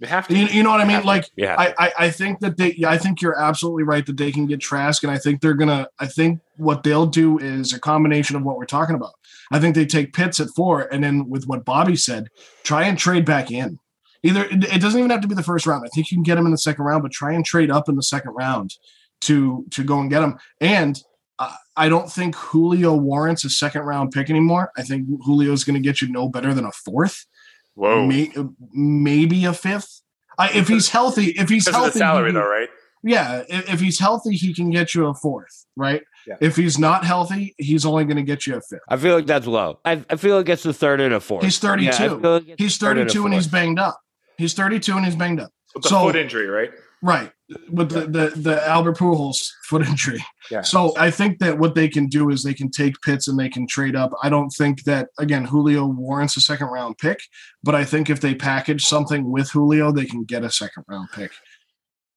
They 0.01 0.07
have 0.07 0.27
to. 0.27 0.35
You, 0.35 0.47
you 0.47 0.63
know 0.63 0.71
what 0.71 0.81
I 0.81 0.85
mean? 0.85 1.03
Like, 1.03 1.29
yeah. 1.35 1.55
I, 1.59 1.73
I, 1.77 1.91
I 1.99 2.09
think 2.09 2.39
that 2.39 2.57
they, 2.57 2.75
I 2.85 2.97
think 2.97 3.21
you're 3.21 3.39
absolutely 3.39 3.83
right 3.83 4.03
that 4.07 4.17
they 4.17 4.31
can 4.31 4.47
get 4.47 4.59
Trask, 4.59 5.03
and 5.03 5.11
I 5.11 5.19
think 5.19 5.41
they're 5.41 5.53
gonna. 5.53 5.87
I 5.99 6.07
think 6.07 6.39
what 6.57 6.81
they'll 6.81 7.05
do 7.05 7.37
is 7.37 7.71
a 7.71 7.79
combination 7.79 8.35
of 8.35 8.41
what 8.41 8.57
we're 8.57 8.65
talking 8.65 8.95
about. 8.95 9.13
I 9.51 9.59
think 9.59 9.75
they 9.75 9.85
take 9.85 10.13
Pitts 10.13 10.39
at 10.39 10.49
four, 10.55 10.91
and 10.91 11.03
then 11.03 11.29
with 11.29 11.45
what 11.45 11.65
Bobby 11.65 11.95
said, 11.95 12.29
try 12.63 12.85
and 12.85 12.97
trade 12.97 13.25
back 13.25 13.51
in. 13.51 13.77
Either 14.23 14.47
it 14.49 14.81
doesn't 14.81 14.99
even 14.99 15.11
have 15.11 15.21
to 15.21 15.27
be 15.27 15.35
the 15.35 15.43
first 15.43 15.67
round. 15.67 15.83
I 15.85 15.89
think 15.93 16.09
you 16.09 16.17
can 16.17 16.23
get 16.23 16.37
him 16.37 16.45
in 16.47 16.51
the 16.51 16.57
second 16.57 16.83
round, 16.83 17.03
but 17.03 17.11
try 17.11 17.33
and 17.33 17.45
trade 17.45 17.69
up 17.69 17.87
in 17.87 17.95
the 17.95 18.03
second 18.03 18.31
round 18.31 18.75
to 19.21 19.65
to 19.69 19.83
go 19.83 19.99
and 19.99 20.09
get 20.09 20.23
him. 20.23 20.39
And 20.59 20.99
uh, 21.37 21.53
I 21.77 21.89
don't 21.89 22.11
think 22.11 22.35
Julio 22.35 22.95
warrants 22.95 23.45
a 23.45 23.51
second 23.51 23.83
round 23.83 24.11
pick 24.11 24.31
anymore. 24.31 24.71
I 24.77 24.81
think 24.81 25.07
Julio 25.25 25.51
is 25.53 25.63
going 25.63 25.75
to 25.75 25.87
get 25.87 26.01
you 26.01 26.11
no 26.11 26.27
better 26.27 26.55
than 26.55 26.65
a 26.65 26.71
fourth. 26.71 27.27
Whoa. 27.75 28.05
May, 28.05 28.31
maybe 28.73 29.45
a 29.45 29.53
fifth. 29.53 30.01
I, 30.37 30.49
if 30.51 30.67
he's 30.67 30.89
healthy, 30.89 31.31
if 31.31 31.49
he's 31.49 31.65
because 31.65 31.81
healthy, 31.81 31.99
salary 31.99 32.31
though, 32.31 32.47
right? 32.47 32.69
Yeah, 33.03 33.43
if, 33.49 33.73
if, 33.73 33.79
he's 33.79 33.99
healthy, 33.99 34.35
he 34.35 34.53
can 34.53 34.69
get 34.69 34.93
you 34.93 35.07
a 35.07 35.13
fourth, 35.13 35.65
right? 35.75 36.03
Yeah. 36.27 36.35
If 36.39 36.55
he's 36.55 36.77
not 36.77 37.03
healthy, 37.03 37.55
he's 37.57 37.85
only 37.85 38.05
going 38.05 38.17
to 38.17 38.23
get 38.23 38.45
you 38.45 38.55
a 38.55 38.61
fifth. 38.61 38.81
I 38.87 38.97
feel 38.97 39.15
like 39.15 39.25
that's 39.25 39.47
low. 39.47 39.79
I, 39.83 40.03
I 40.09 40.17
feel 40.17 40.37
like 40.37 40.49
it's 40.49 40.63
the 40.63 40.73
third 40.73 41.01
and 41.01 41.13
a 41.13 41.19
fourth. 41.19 41.43
He's 41.43 41.57
32. 41.57 42.03
Yeah, 42.03 42.11
like 42.11 42.55
He's 42.59 42.77
third 42.77 42.97
and 42.99 43.09
32 43.09 43.25
and 43.25 43.33
he's 43.33 43.47
banged 43.47 43.79
up. 43.79 43.99
He's 44.37 44.53
32 44.53 44.95
and 44.95 45.05
he's 45.05 45.15
banged 45.15 45.39
up. 45.39 45.51
With 45.73 45.85
So- 45.85 46.01
foot 46.01 46.15
injury, 46.15 46.47
right? 46.47 46.69
Right. 47.01 47.31
With 47.69 47.89
the, 47.89 48.01
the, 48.01 48.31
the 48.35 48.67
Albert 48.67 48.97
Pujols 48.97 49.51
foot 49.63 49.85
injury. 49.85 50.23
Yeah. 50.49 50.61
So 50.61 50.93
I 50.97 51.11
think 51.11 51.39
that 51.39 51.57
what 51.57 51.75
they 51.75 51.89
can 51.89 52.07
do 52.07 52.29
is 52.29 52.43
they 52.43 52.53
can 52.53 52.71
take 52.71 53.01
Pitts 53.01 53.27
and 53.27 53.37
they 53.37 53.49
can 53.49 53.67
trade 53.67 53.95
up. 53.95 54.11
I 54.23 54.29
don't 54.29 54.51
think 54.51 54.83
that, 54.83 55.09
again, 55.19 55.43
Julio 55.43 55.85
warrants 55.85 56.37
a 56.37 56.41
second 56.41 56.67
round 56.67 56.97
pick, 56.97 57.19
but 57.61 57.75
I 57.75 57.83
think 57.83 58.09
if 58.09 58.21
they 58.21 58.35
package 58.35 58.85
something 58.85 59.29
with 59.29 59.49
Julio, 59.49 59.91
they 59.91 60.05
can 60.05 60.23
get 60.23 60.43
a 60.43 60.51
second 60.51 60.85
round 60.87 61.09
pick. 61.11 61.31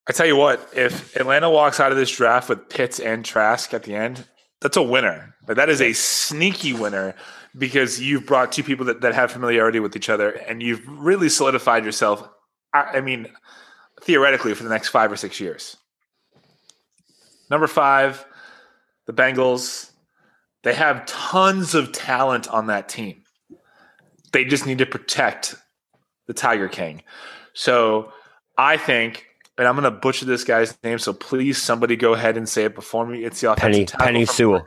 I 0.09 0.13
tell 0.13 0.27
you 0.27 0.37
what, 0.37 0.69
if 0.77 1.17
Atlanta 1.17 1.51
walks 1.51 1.81
out 1.81 1.91
of 1.91 1.99
this 1.99 2.11
draft 2.11 2.49
with 2.49 2.69
Pitts 2.69 3.01
and 3.01 3.25
Trask 3.25 3.75
at 3.75 3.85
the 3.85 3.95
end, 3.95 4.25
that's 4.61 4.77
a 4.77 4.83
winner. 4.83 5.35
Like, 5.49 5.57
that 5.57 5.69
is 5.69 5.81
a 5.81 5.95
sneaky 5.95 6.75
winner 6.75 7.15
because 7.57 8.01
you've 8.01 8.27
brought 8.27 8.53
two 8.53 8.63
people 8.63 8.87
that, 8.87 9.01
that 9.01 9.15
have 9.15 9.33
familiarity 9.33 9.81
with 9.81 9.97
each 9.97 10.09
other 10.09 10.31
and 10.31 10.63
you've 10.63 10.87
really 10.87 11.29
solidified 11.29 11.85
yourself. 11.85 12.29
I, 12.73 12.99
I 12.99 13.01
mean, 13.01 13.29
theoretically, 14.05 14.55
for 14.55 14.63
the 14.63 14.71
next 14.71 14.89
five 14.89 15.11
or 15.11 15.17
six 15.17 15.41
years. 15.41 15.77
Number 17.51 17.67
five, 17.67 18.25
the 19.07 19.13
Bengals. 19.13 19.91
They 20.63 20.75
have 20.75 21.05
tons 21.05 21.75
of 21.75 21.93
talent 21.93 22.49
on 22.49 22.69
that 22.69 22.89
team. 22.89 23.23
They 24.33 24.47
just 24.47 24.67
need 24.67 24.79
to 24.79 24.87
protect 24.87 25.55
the 26.27 26.33
Tiger 26.33 26.69
King. 26.69 27.03
So 27.53 28.13
I 28.57 28.79
think, 28.79 29.27
and 29.59 29.69
I'm 29.69 29.75
going 29.75 29.85
to 29.85 29.91
butcher 29.91 30.25
this 30.25 30.43
guy's 30.43 30.77
name, 30.83 30.99
so 30.99 31.13
please 31.13 31.61
somebody 31.61 31.97
go 31.97 32.15
ahead 32.15 32.39
and 32.39 32.49
say 32.49 32.65
it 32.65 32.75
before 32.75 33.07
me. 33.07 33.25
It's 33.25 33.43
the 33.43 33.53
offensive 33.53 33.89
Penei 33.89 34.25
Penei 34.25 34.29
Sewell. 34.29 34.65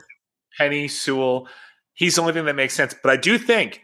Penei 0.60 0.88
Sewell. 0.88 1.48
He's 1.94 2.14
the 2.14 2.20
only 2.20 2.32
thing 2.32 2.44
that 2.44 2.54
makes 2.54 2.74
sense. 2.74 2.94
But 3.02 3.10
I 3.10 3.16
do 3.16 3.36
think 3.36 3.82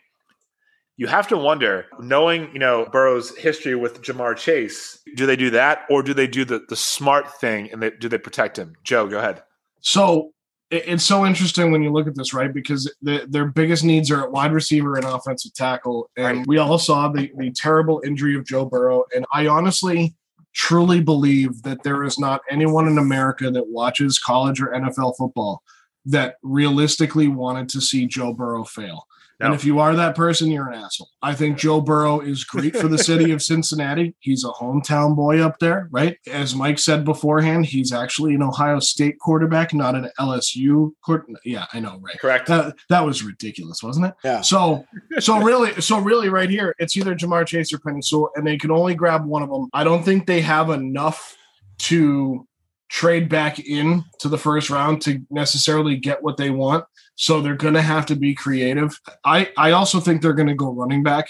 you 0.97 1.07
have 1.07 1.26
to 1.28 1.36
wonder, 1.36 1.86
knowing 1.99 2.51
you 2.53 2.59
know 2.59 2.86
Burrow's 2.92 3.36
history 3.36 3.74
with 3.74 4.03
Ja'Marr 4.03 4.36
Chase, 4.36 5.01
do 5.16 5.26
they 5.26 5.36
do 5.36 5.51
that 5.51 5.86
or 5.90 6.03
do 6.03 6.14
they 6.14 6.26
do 6.26 6.45
the 6.45 6.64
the 6.68 6.76
smart 6.76 7.32
thing 7.40 7.70
and 7.72 7.82
they, 7.82 7.90
do 7.90 8.09
they 8.09 8.18
protect 8.18 8.59
him? 8.59 8.74
Joe, 8.84 9.07
go 9.07 9.18
ahead. 9.18 9.42
So 9.80 10.32
it's 10.70 11.05
so 11.05 11.24
interesting 11.26 11.70
when 11.70 11.82
you 11.82 11.92
look 11.92 12.07
at 12.07 12.14
this, 12.16 12.32
right? 12.34 12.53
Because 12.53 12.92
the, 13.03 13.26
their 13.28 13.47
biggest 13.47 13.84
needs 13.84 14.11
are 14.11 14.24
at 14.24 14.32
wide 14.32 14.53
receiver 14.53 14.97
and 14.97 15.05
offensive 15.05 15.53
tackle. 15.55 16.11
And 16.16 16.38
Right. 16.38 16.47
we 16.47 16.59
all 16.59 16.78
saw 16.78 17.09
the, 17.09 17.30
the 17.36 17.51
terrible 17.53 18.03
injury 18.05 18.34
of 18.34 18.45
Joe 18.45 18.64
Burrow. 18.64 19.05
And 19.14 19.24
I 19.32 19.47
honestly 19.47 20.14
truly 20.55 21.01
believe 21.01 21.62
that 21.62 21.82
there 21.82 22.03
is 22.03 22.18
not 22.18 22.40
anyone 22.51 22.88
in 22.88 22.99
America 22.99 23.51
that 23.51 23.68
watches 23.68 24.18
college 24.18 24.61
or 24.61 24.68
NFL 24.68 25.16
football 25.16 25.62
that 26.07 26.36
realistically 26.42 27.28
wanted 27.28 27.68
to 27.70 27.80
see 27.80 28.07
Joe 28.07 28.32
Burrow 28.32 28.64
fail. 28.64 29.07
And 29.41 29.55
if 29.55 29.64
you 29.64 29.78
are 29.80 29.95
that 29.97 30.14
person, 30.14 30.51
you're 30.51 30.68
an 30.68 30.78
asshole. 30.78 31.09
I 31.22 31.35
think 31.35 31.59
Joe 31.59 31.80
Burrow 31.80 32.20
is 32.20 32.45
great 32.45 32.76
for 32.76 32.89
the 32.89 32.99
city 32.99 33.32
of 33.32 33.43
Cincinnati. 33.43 34.14
He's 34.20 34.45
a 34.45 34.49
hometown 34.49 35.16
boy 35.16 35.41
up 35.41 35.59
there, 35.59 35.89
right? 35.91 36.16
As 36.30 36.55
Mike 36.55 36.78
said 36.78 37.05
beforehand, 37.05 37.66
he's 37.66 37.93
actually 37.93 38.35
an 38.35 38.43
Ohio 38.43 38.78
State 38.78 39.18
quarterback, 39.18 39.74
not 39.74 39.95
an 39.95 40.11
LSU 40.20 40.93
quarter. 41.03 41.26
Yeah, 41.45 41.66
I 41.72 41.80
know, 41.80 41.99
right? 42.01 42.18
Correct. 42.18 42.47
That, 42.47 42.74
that 42.89 43.05
was 43.05 43.22
ridiculous, 43.22 43.82
wasn't 43.82 44.07
it? 44.07 44.14
Yeah. 44.22 44.41
So, 44.41 44.85
so 45.18 45.39
really, 45.43 45.80
so 45.80 45.99
really, 45.99 46.28
right 46.28 46.51
here, 46.51 46.74
it's 46.78 46.97
either 46.97 47.14
Ja'Marr 47.14 47.47
Chase 47.47 47.72
or 47.72 47.78
Penei 47.78 48.05
Sewell, 48.05 48.30
and 48.37 48.47
they 48.47 48.57
can 48.57 48.70
only 48.70 48.95
grab 48.95 49.24
one 49.26 49.43
of 49.43 49.51
them. 49.51 49.68
I 49.72 49.85
don't 49.85 50.05
think 50.05 50.26
they 50.26 50.41
have 50.41 50.70
enough 50.70 51.37
to 51.78 52.47
trade 52.95 53.28
back 53.28 53.59
in 53.59 54.05
to 54.20 54.28
the 54.28 54.38
first 54.38 54.70
round 54.70 55.03
to 55.03 55.20
necessarily 55.28 55.97
get 55.97 56.22
what 56.22 56.36
they 56.36 56.51
want. 56.51 56.84
So 57.16 57.40
they're 57.40 57.57
going 57.57 57.74
to 57.74 57.82
have 57.82 58.07
to 58.07 58.14
be 58.14 58.34
creative. 58.34 58.97
I 59.24 59.51
I 59.57 59.72
also 59.72 59.99
think 59.99 60.22
they're 60.22 60.32
going 60.32 60.49
to 60.49 60.55
go 60.55 60.72
running 60.72 61.03
back. 61.03 61.26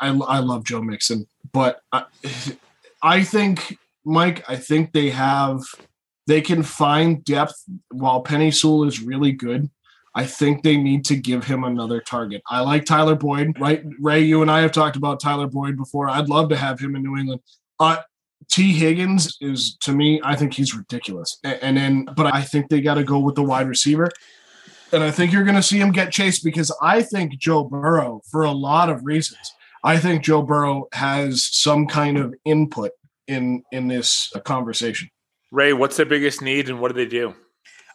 I 0.00 0.08
I 0.08 0.38
love 0.38 0.64
Joe 0.64 0.80
Mixon, 0.80 1.26
but 1.52 1.80
I, 1.92 2.04
I 3.02 3.22
think 3.24 3.76
Mike. 4.06 4.42
I 4.48 4.56
think 4.56 4.92
they 4.92 5.10
have 5.10 5.60
they 6.26 6.40
can 6.40 6.62
find 6.62 7.22
depth 7.24 7.62
while 7.90 8.24
Penei 8.24 8.54
Sewell 8.54 8.84
is 8.84 9.02
really 9.02 9.32
good. 9.32 9.68
I 10.14 10.24
think 10.24 10.62
they 10.62 10.76
need 10.76 11.04
to 11.06 11.16
give 11.16 11.44
him 11.44 11.64
another 11.64 12.00
target. 12.00 12.42
I 12.48 12.60
like 12.60 12.84
Tyler 12.84 13.16
Boyd, 13.16 13.58
right? 13.58 13.82
Ray, 14.00 14.20
you 14.20 14.40
and 14.40 14.50
I 14.50 14.60
have 14.60 14.72
talked 14.72 14.96
about 14.96 15.20
Tyler 15.20 15.46
Boyd 15.46 15.76
before. 15.76 16.08
I'd 16.08 16.28
love 16.28 16.48
to 16.50 16.56
have 16.56 16.78
him 16.78 16.96
in 16.96 17.02
New 17.02 17.16
England. 17.16 17.40
Uh, 17.80 18.02
Tee 18.52 18.74
Higgins 18.74 19.38
is 19.40 19.76
to 19.78 19.92
me, 19.92 20.20
I 20.22 20.36
think 20.36 20.52
he's 20.52 20.76
ridiculous. 20.76 21.38
And, 21.42 21.78
then, 21.78 22.06
but 22.14 22.26
I 22.26 22.42
think 22.42 22.68
they 22.68 22.82
got 22.82 22.94
to 22.94 23.04
go 23.04 23.18
with 23.18 23.34
the 23.34 23.42
wide 23.42 23.66
receiver. 23.66 24.10
And 24.92 25.02
I 25.02 25.10
think 25.10 25.32
you're 25.32 25.44
going 25.44 25.56
to 25.56 25.62
see 25.62 25.78
him 25.78 25.90
get 25.90 26.12
chased 26.12 26.44
because 26.44 26.70
I 26.82 27.00
think 27.00 27.38
Joe 27.38 27.64
Burrow, 27.64 28.20
for 28.30 28.42
a 28.42 28.52
lot 28.52 28.90
of 28.90 29.06
reasons, 29.06 29.54
I 29.82 29.96
think 29.96 30.22
Joe 30.22 30.42
Burrow 30.42 30.86
has 30.92 31.48
some 31.50 31.86
kind 31.86 32.18
of 32.18 32.34
input 32.44 32.92
in 33.26 33.62
in 33.72 33.88
this 33.88 34.30
conversation. 34.44 35.08
Ray, 35.50 35.72
what's 35.72 35.96
their 35.96 36.06
biggest 36.06 36.42
need 36.42 36.68
and 36.68 36.78
what 36.78 36.88
do 36.88 36.94
they 36.94 37.08
do? 37.08 37.34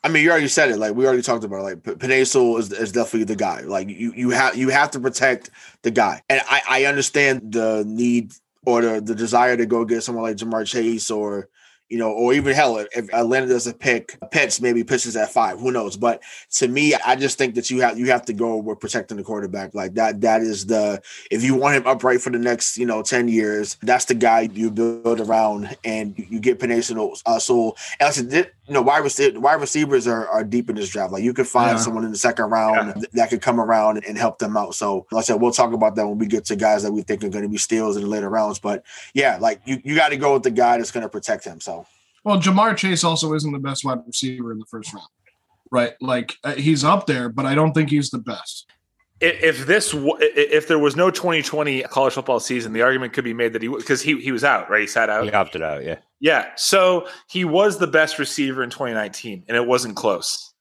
I 0.03 0.10
mean, 0.10 0.24
you 0.24 0.32
already 0.32 0.47
said 0.47 0.72
it. 0.72 0.78
Like 0.78 0.95
we 0.95 1.05
already 1.05 1.22
talked 1.22 1.43
about. 1.43 1.60
It. 1.60 1.64
Like 1.64 1.84
P- 1.84 1.91
Penei 1.91 2.22
is, 2.22 2.72
is 2.72 2.91
definitely 2.91 3.26
the 3.26 3.36
guy. 3.36 3.62
Like 3.62 3.89
you, 3.89 4.12
you 4.16 4.32
have 4.32 4.55
you 4.55 4.70
have 4.70 4.89
to 4.91 4.99
protect 4.99 5.51
the 5.84 5.91
guy. 5.91 6.22
And 6.30 6.41
I, 6.49 6.62
I 6.68 6.86
understand 6.86 7.53
the 7.53 7.84
need 7.86 8.34
or 8.68 8.82
the, 8.82 8.99
the 8.99 9.15
desire 9.15 9.55
to 9.55 9.65
go 9.65 9.86
get 9.86 10.03
someone 10.03 10.26
like 10.26 10.36
Ja'Marr 10.36 10.68
Chase 10.68 11.09
or 11.09 11.47
you 11.89 11.97
know, 11.97 12.11
or 12.11 12.33
even 12.33 12.53
hell, 12.53 12.77
if 12.77 13.13
Atlanta 13.13 13.47
doesn't 13.47 13.79
pick 13.79 14.17
Pitts, 14.31 14.59
maybe 14.59 14.83
Pitts 14.83 15.15
at 15.15 15.31
five. 15.31 15.59
Who 15.59 15.71
knows? 15.71 15.95
But 15.95 16.21
to 16.51 16.67
me, 16.67 16.93
I 16.95 17.15
just 17.15 17.38
think 17.38 17.55
that 17.55 17.69
you 17.69 17.81
have 17.81 17.97
you 17.97 18.07
have 18.07 18.25
to 18.25 18.33
go 18.33 18.57
with 18.57 18.79
protecting 18.79 19.17
the 19.17 19.23
quarterback. 19.23 19.73
Like 19.73 19.93
that, 19.93 20.21
that 20.21 20.41
is 20.41 20.65
the 20.65 21.01
if 21.31 21.43
you 21.43 21.55
want 21.55 21.75
him 21.75 21.88
upright 21.88 22.21
for 22.21 22.29
the 22.29 22.39
next, 22.39 22.77
you 22.77 22.85
know, 22.85 23.01
10 23.01 23.27
years, 23.27 23.77
that's 23.81 24.05
the 24.05 24.15
guy 24.15 24.41
you 24.53 24.69
build 24.69 25.21
around 25.21 25.75
and 25.83 26.13
you, 26.17 26.39
get 26.39 26.59
Sewell. 26.83 27.17
Uh, 27.25 27.39
Sewell. 27.39 27.77
And 27.99 28.07
I 28.07 28.11
said, 28.11 28.51
you 28.67 28.73
know, 28.73 28.81
wide, 28.81 29.03
rece- 29.03 29.38
wide 29.38 29.61
receivers 29.61 30.07
are, 30.07 30.27
are 30.27 30.43
deep 30.43 30.69
in 30.69 30.75
this 30.75 30.89
draft. 30.89 31.13
Like 31.13 31.23
you 31.23 31.33
could 31.33 31.47
find 31.47 31.77
Yeah. 31.77 31.83
someone 31.83 32.03
in 32.03 32.11
the 32.11 32.17
second 32.17 32.49
round 32.49 32.95
th- 32.95 33.07
that 33.13 33.29
could 33.29 33.41
come 33.41 33.61
around 33.61 34.03
and 34.05 34.17
help 34.17 34.39
them 34.39 34.57
out. 34.57 34.75
So, 34.75 35.05
like 35.11 35.21
I 35.21 35.23
said, 35.23 35.41
we'll 35.41 35.51
talk 35.51 35.71
about 35.73 35.95
that 35.95 36.07
when 36.07 36.17
we 36.17 36.25
get 36.27 36.43
to 36.45 36.55
guys 36.55 36.83
that 36.83 36.91
we 36.91 37.01
think 37.01 37.23
are 37.23 37.29
going 37.29 37.43
to 37.43 37.49
be 37.49 37.57
steals 37.57 37.95
in 37.95 38.03
the 38.03 38.09
later 38.09 38.29
rounds. 38.29 38.59
But 38.59 38.83
yeah, 39.13 39.38
like 39.39 39.61
you, 39.65 39.81
you 39.85 39.95
got 39.95 40.09
to 40.09 40.17
go 40.17 40.33
with 40.33 40.43
the 40.43 40.51
guy 40.51 40.77
that's 40.77 40.91
going 40.91 41.03
to 41.03 41.09
protect 41.09 41.45
him. 41.45 41.59
So, 42.28 42.34
Well, 42.34 42.41
Ja'Marr 42.41 42.75
Chase 42.78 43.03
also 43.03 43.34
isn't 43.34 43.51
the 43.51 43.59
best 43.59 43.84
wide 43.86 43.99
receiver 44.05 44.51
in 44.51 44.59
the 44.59 44.65
first 44.65 44.93
round, 44.93 45.07
right? 45.71 45.93
Like 46.01 46.36
uh, 46.43 46.53
he's 46.55 46.84
up 46.84 47.07
there, 47.07 47.30
but 47.30 47.45
I 47.45 47.55
don't 47.55 47.73
think 47.73 47.89
he's 47.89 48.09
the 48.09 48.19
best. 48.19 48.65
If, 49.19 49.41
if 49.43 49.65
this 49.67 49.91
w- 49.91 50.13
i- 50.21 50.32
if 50.36 50.67
there 50.67 50.78
was 50.78 50.95
no 50.95 51.09
2020 51.09 51.82
college 51.84 52.13
football 52.13 52.39
season, 52.39 52.73
the 52.73 52.82
argument 52.84 53.13
could 53.13 53.23
be 53.23 53.34
made 53.34 53.53
that 53.53 53.61
he 53.61 53.67
because 53.67 54.01
he 54.01 54.19
he 54.21 54.32
was 54.32 54.43
out, 54.43 54.69
right? 54.69 54.82
He 54.82 54.88
sat 54.88 55.09
out. 55.09 55.23
He 55.23 55.32
opted 55.32 55.61
out, 55.63 55.84
yeah. 55.84 55.97
Yeah. 56.19 56.47
So 56.55 57.07
he 57.30 57.45
was 57.45 57.78
the 57.80 57.88
best 57.88 58.19
receiver 58.19 58.61
in 58.63 58.69
2019, 58.69 59.45
and 59.47 59.57
it 59.57 59.65
wasn't 59.65 59.95
close. 59.95 60.53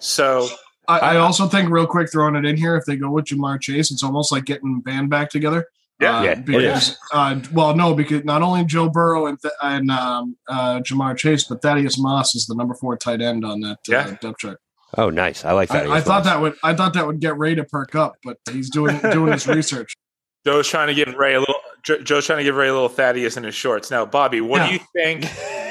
So 0.00 0.48
I, 0.88 0.98
I 0.98 1.16
also 1.18 1.46
think, 1.46 1.70
real 1.70 1.86
quick, 1.86 2.10
throwing 2.10 2.34
it 2.34 2.44
in 2.44 2.56
here, 2.56 2.74
if 2.76 2.84
they 2.84 2.96
go 2.96 3.10
with 3.10 3.26
Ja'Marr 3.26 3.60
Chase, 3.60 3.90
it's 3.92 4.02
almost 4.02 4.32
like 4.32 4.44
getting 4.44 4.80
band 4.80 5.08
back 5.10 5.30
together. 5.30 5.66
Yeah. 6.00 6.18
Uh, 6.18 6.22
Yeah, 6.22 6.30
it 6.32 6.44
because 6.44 6.98
uh, 7.12 7.40
well, 7.52 7.74
no, 7.76 7.94
because 7.94 8.24
not 8.24 8.42
only 8.42 8.64
Joe 8.64 8.88
Burrow 8.88 9.26
and 9.26 9.40
Th- 9.40 9.52
and 9.62 9.90
um, 9.90 10.36
uh, 10.48 10.80
Ja'Marr 10.80 11.16
Chase, 11.16 11.44
but 11.44 11.60
Thaddeus 11.62 11.98
Moss 11.98 12.34
is 12.34 12.46
the 12.46 12.54
number 12.54 12.74
four 12.74 12.96
tight 12.96 13.20
end 13.20 13.44
on 13.44 13.60
that 13.60 13.72
uh, 13.72 13.76
Yeah. 13.88 14.16
depth 14.20 14.38
chart. 14.38 14.60
Oh, 14.98 15.10
nice. 15.10 15.44
I 15.44 15.52
like 15.52 15.68
that. 15.68 15.86
I, 15.88 15.96
I 15.96 16.00
thought 16.00 16.24
that 16.24 16.40
would 16.40 16.54
I 16.64 16.74
thought 16.74 16.94
that 16.94 17.06
would 17.06 17.20
get 17.20 17.38
Ray 17.38 17.54
to 17.54 17.64
perk 17.64 17.94
up, 17.94 18.14
but 18.24 18.38
he's 18.50 18.70
doing 18.70 18.98
doing 19.12 19.32
his 19.32 19.46
research. 19.46 19.94
Joe's 20.46 20.66
trying 20.68 20.88
to 20.88 20.94
give 20.94 21.14
Ray 21.14 21.34
a 21.34 21.40
little. 21.40 21.54
Joe's 21.82 22.24
trying 22.26 22.38
to 22.38 22.44
give 22.44 22.54
Ray 22.56 22.68
a 22.68 22.72
little 22.72 22.88
Thaddeus 22.88 23.36
in 23.36 23.44
his 23.44 23.54
shorts. 23.54 23.90
Now, 23.90 24.06
Bobby, 24.06 24.40
what 24.40 24.66
do 24.66 24.72
you 24.72 24.80
think 24.94 25.26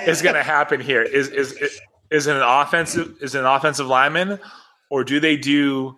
is 0.08 0.22
going 0.22 0.36
to 0.36 0.44
happen 0.44 0.80
here? 0.80 1.02
Is 1.02 1.28
is 1.30 1.58
is 2.12 2.28
it 2.28 2.36
an 2.36 2.44
offensive? 2.44 3.16
Is 3.20 3.34
it 3.36 3.40
an 3.40 3.46
offensive 3.46 3.88
lineman, 3.88 4.40
or 4.92 5.04
do 5.04 5.20
they 5.20 5.38
do? 5.38 5.98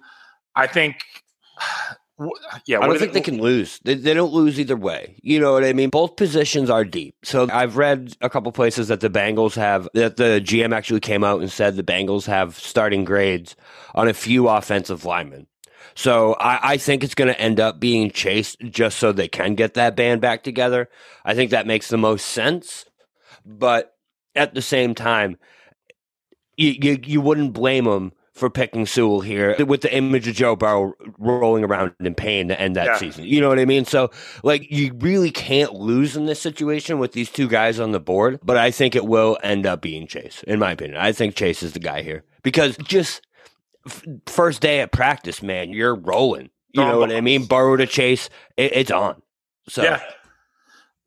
I 0.56 0.68
think. 0.68 0.96
Yeah, 2.66 2.80
I 2.80 2.82
don't 2.86 2.94
do 2.94 3.00
think 3.00 3.14
they 3.14 3.22
can 3.22 3.42
lose. 3.42 3.80
They, 3.84 3.96
they 3.96 4.14
don't 4.14 4.34
lose 4.34 4.60
either 4.60 4.76
way. 4.76 5.16
You 5.22 5.40
know 5.40 5.54
what 5.54 5.64
I 5.64 5.74
mean? 5.74 5.90
Both 5.90 6.16
positions 6.16 6.70
are 6.70 6.86
deep. 6.86 7.16
So 7.24 7.48
I've 7.52 7.78
read 7.78 8.16
a 8.22 8.30
couple 8.30 8.52
places 8.52 8.90
that 8.90 9.00
the 9.00 9.10
Bengals 9.10 9.56
have, 9.56 9.88
that 9.94 10.18
the 10.18 10.42
GM 10.44 10.74
actually 10.74 11.00
came 11.00 11.24
out 11.24 11.42
and 11.42 11.52
said 11.52 11.76
the 11.76 11.84
Bengals 11.84 12.26
have 12.26 12.58
starting 12.58 13.06
grades 13.06 13.56
on 13.96 14.08
a 14.08 14.14
few 14.14 14.48
offensive 14.48 15.06
linemen. 15.06 15.48
So 15.96 16.34
I, 16.40 16.74
I 16.74 16.78
think 16.78 17.04
it's 17.04 17.16
going 17.16 17.34
to 17.34 17.40
end 17.40 17.60
up 17.60 17.80
being 17.80 18.12
Chase 18.12 18.56
just 18.70 18.98
so 18.98 19.12
they 19.12 19.28
can 19.28 19.56
get 19.56 19.74
that 19.74 19.96
band 19.96 20.22
back 20.22 20.44
together. 20.44 20.90
I 21.26 21.34
think 21.34 21.52
that 21.52 21.68
makes 21.68 21.90
the 21.90 21.98
most 21.98 22.28
sense. 22.28 22.86
But 23.46 23.96
at 24.36 24.54
the 24.54 24.62
same 24.62 24.96
time, 24.96 25.38
you, 26.56 26.76
you, 26.82 27.00
you 27.04 27.22
wouldn't 27.22 27.54
blame 27.54 27.86
them 27.86 28.14
for 28.42 28.50
picking 28.50 28.88
Sewell 28.88 29.22
here 29.22 29.56
with 29.66 29.82
the 29.82 29.96
image 29.96 30.28
of 30.28 30.34
Joe 30.34 30.56
Burrow 30.56 30.96
rolling 31.20 31.64
around 31.64 31.94
in 32.00 32.16
pain 32.16 32.48
to 32.48 32.60
end 32.60 32.76
that 32.76 32.88
Yeah. 32.88 32.98
season. 32.98 33.24
You 33.24 33.40
know 33.40 33.48
what 33.50 33.60
I 33.60 33.66
mean? 33.66 33.86
So, 33.86 34.10
like, 34.44 34.66
you 34.72 34.96
really 34.98 35.30
can't 35.30 35.76
lose 35.76 36.18
in 36.18 36.26
this 36.26 36.42
situation 36.42 36.98
with 36.98 37.12
these 37.12 37.30
two 37.30 37.48
guys 37.48 37.80
on 37.80 37.92
the 37.92 38.00
board, 38.00 38.40
but 38.44 38.58
I 38.58 38.72
think 38.72 38.96
it 38.96 39.06
will 39.06 39.38
end 39.44 39.68
up 39.68 39.80
being 39.84 40.08
Chase, 40.08 40.44
in 40.48 40.58
my 40.58 40.72
opinion. 40.72 41.00
I 41.00 41.12
think 41.12 41.36
Chase 41.36 41.62
is 41.62 41.74
the 41.74 41.80
guy 41.80 42.02
here 42.02 42.24
because 42.42 42.76
just 42.78 43.22
f- 43.86 44.04
first 44.26 44.60
day 44.60 44.80
at 44.80 44.92
practice, 44.92 45.44
man, 45.44 45.72
you're 45.72 45.94
rolling. 45.96 46.50
You 46.72 46.84
know 46.84 46.98
what 46.98 47.12
I 47.12 47.22
mean? 47.22 47.46
Burrow 47.46 47.78
to 47.78 47.86
Chase, 47.86 48.28
it, 48.58 48.72
it's 48.76 48.90
on. 48.92 49.22
So 49.70 49.84
Yeah. 49.84 50.02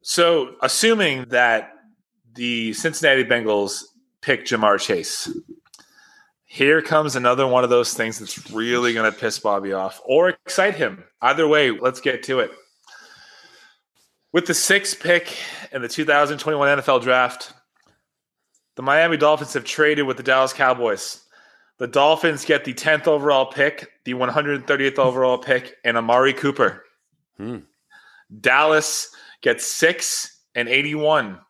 So, 0.02 0.54
assuming 0.62 1.24
that 1.30 1.72
the 2.36 2.74
Cincinnati 2.74 3.24
Bengals 3.24 3.82
pick 4.20 4.44
Ja'Marr 4.44 4.78
Chase, 4.78 5.30
here 6.54 6.80
comes 6.80 7.16
another 7.16 7.48
one 7.48 7.64
of 7.64 7.70
those 7.70 7.94
things 7.94 8.20
that's 8.20 8.48
really 8.52 8.94
going 8.94 9.10
to 9.10 9.18
piss 9.18 9.40
Bobby 9.40 9.72
off 9.72 10.00
or 10.04 10.28
excite 10.28 10.76
him. 10.76 11.02
Either 11.20 11.48
way, 11.48 11.72
let's 11.72 12.00
get 12.00 12.22
to 12.22 12.38
it. 12.38 12.52
With 14.32 14.46
the 14.46 14.54
sixth 14.54 15.00
pick 15.00 15.36
in 15.72 15.82
the 15.82 15.88
2021 15.88 16.78
NFL 16.78 17.02
Draft, 17.02 17.54
the 18.76 18.82
Miami 18.82 19.16
Dolphins 19.16 19.52
have 19.54 19.64
traded 19.64 20.06
with 20.06 20.16
the 20.16 20.22
Dallas 20.22 20.52
Cowboys. 20.52 21.24
The 21.78 21.88
Dolphins 21.88 22.44
get 22.44 22.64
the 22.64 22.72
10th 22.72 23.08
overall 23.08 23.46
pick, 23.46 23.90
the 24.04 24.14
130th 24.14 24.98
overall 25.00 25.38
pick, 25.38 25.74
and 25.84 25.96
Amari 25.96 26.34
Cooper. 26.34 26.84
Hmm. 27.36 27.58
Dallas 28.40 29.12
gets 29.42 29.66
six 29.66 30.38
and 30.54 30.68
81. 30.68 31.40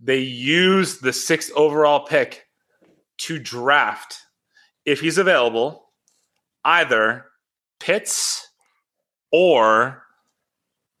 They 0.00 0.18
use 0.18 0.98
the 0.98 1.12
sixth 1.12 1.52
overall 1.54 2.00
pick 2.06 2.48
to 3.18 3.38
draft, 3.38 4.21
if 4.84 5.00
he's 5.00 5.18
available, 5.18 5.88
either 6.64 7.26
Pitts 7.80 8.46
or 9.30 10.02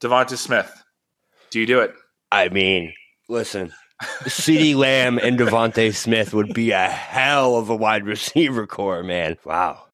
DeVonta 0.00 0.36
Smith. 0.36 0.70
Do 1.50 1.60
you 1.60 1.66
do 1.66 1.80
it? 1.80 1.94
I 2.30 2.48
mean, 2.48 2.92
listen, 3.28 3.72
CeeDee 4.24 4.74
Lamb 4.76 5.18
and 5.18 5.38
DeVonta 5.38 5.94
Smith 5.94 6.32
would 6.34 6.54
be 6.54 6.70
a 6.70 6.88
hell 6.88 7.56
of 7.56 7.68
a 7.70 7.76
wide 7.76 8.06
receiver 8.06 8.66
core, 8.66 9.02
man. 9.02 9.36
Wow. 9.44 9.84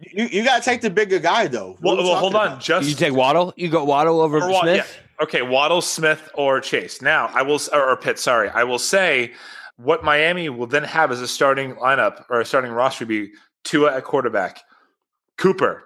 You, 0.00 0.24
you 0.26 0.44
gotta 0.44 0.64
take 0.64 0.80
the 0.80 0.90
bigger 0.90 1.18
guy 1.20 1.46
though. 1.46 1.76
Well, 1.80 1.94
What 1.96 1.98
are 2.00 2.02
we 2.02 2.08
well 2.08 2.18
hold 2.18 2.32
talking 2.32 2.46
on. 2.48 2.52
about? 2.54 2.62
Just 2.64 2.88
You 2.88 2.94
take 2.96 3.12
Waddle? 3.14 3.52
You 3.56 3.68
got 3.68 3.86
Waddle 3.86 4.20
over 4.20 4.38
Or 4.42 4.50
Wa- 4.50 4.62
Smith? 4.62 4.98
Okay, 5.22 5.42
Waddle, 5.42 5.80
Smith, 5.80 6.28
or 6.34 6.60
Chase. 6.60 7.00
Now, 7.00 7.26
I 7.32 7.42
will, 7.42 7.60
or, 7.72 7.90
or 7.90 7.96
Pitt, 7.96 8.18
sorry. 8.18 8.48
I 8.48 8.64
will 8.64 8.80
say 8.80 9.32
what 9.76 10.04
Miami 10.04 10.48
will 10.48 10.66
then 10.66 10.84
have 10.84 11.10
as 11.10 11.20
a 11.20 11.28
starting 11.28 11.74
lineup 11.74 12.24
or 12.28 12.40
a 12.40 12.44
starting 12.44 12.70
roster 12.72 13.06
be 13.06 13.32
Tua 13.64 13.96
at 13.96 14.04
quarterback, 14.04 14.62
Cooper, 15.38 15.84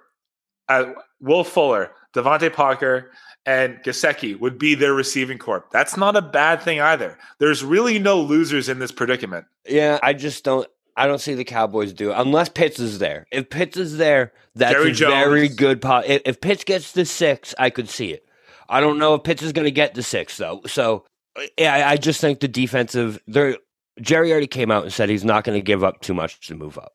uh, 0.67 0.93
Will 1.21 1.43
Fuller, 1.43 1.91
DeVante 2.13 2.51
Parker, 2.51 3.11
and 3.45 3.77
Gesicki 3.83 4.37
would 4.39 4.59
be 4.59 4.75
their 4.75 4.93
receiving 4.93 5.37
corp. 5.37 5.71
That's 5.71 5.95
not 5.95 6.15
a 6.15 6.21
bad 6.21 6.61
thing 6.61 6.81
either. 6.81 7.17
There's 7.39 7.63
really 7.63 7.97
no 7.97 8.19
losers 8.19 8.67
in 8.67 8.79
this 8.79 8.91
predicament. 8.91 9.45
Yeah, 9.67 9.99
I 10.03 10.13
just 10.13 10.43
don't. 10.43 10.67
I 10.97 11.05
don't 11.05 11.19
see 11.19 11.35
the 11.35 11.43
Cowboys 11.43 11.93
do 11.93 12.11
it 12.11 12.15
unless 12.17 12.49
Pitts 12.49 12.79
is 12.79 12.97
there. 12.97 13.27
If 13.31 13.51
Pitts 13.51 13.77
is 13.77 13.97
there, 13.97 14.33
that's 14.55 14.73
Jerry 14.73 14.91
a 14.91 14.93
very 14.95 15.47
good. 15.47 15.79
Po- 15.81 16.03
if, 16.05 16.23
if 16.25 16.41
Pitts 16.41 16.63
gets 16.63 16.91
the 16.91 17.05
six, 17.05 17.53
I 17.59 17.69
could 17.69 17.87
see 17.87 18.11
it. 18.11 18.25
I 18.67 18.81
don't 18.81 18.97
know 18.97 19.13
if 19.13 19.23
Pitts 19.23 19.43
is 19.43 19.53
going 19.53 19.65
to 19.65 19.71
get 19.71 19.93
the 19.93 20.03
six 20.03 20.37
though. 20.37 20.61
So 20.65 21.05
yeah, 21.57 21.73
I, 21.73 21.91
I 21.91 21.97
just 21.97 22.19
think 22.19 22.39
the 22.39 22.47
defensive. 22.47 23.19
There, 23.27 23.57
Jerry 24.01 24.31
already 24.31 24.47
came 24.47 24.71
out 24.71 24.83
and 24.83 24.93
said 24.93 25.09
he's 25.09 25.25
not 25.25 25.43
going 25.43 25.57
to 25.57 25.63
give 25.63 25.83
up 25.83 26.01
too 26.01 26.13
much 26.13 26.47
to 26.47 26.55
move 26.55 26.77
up. 26.77 26.93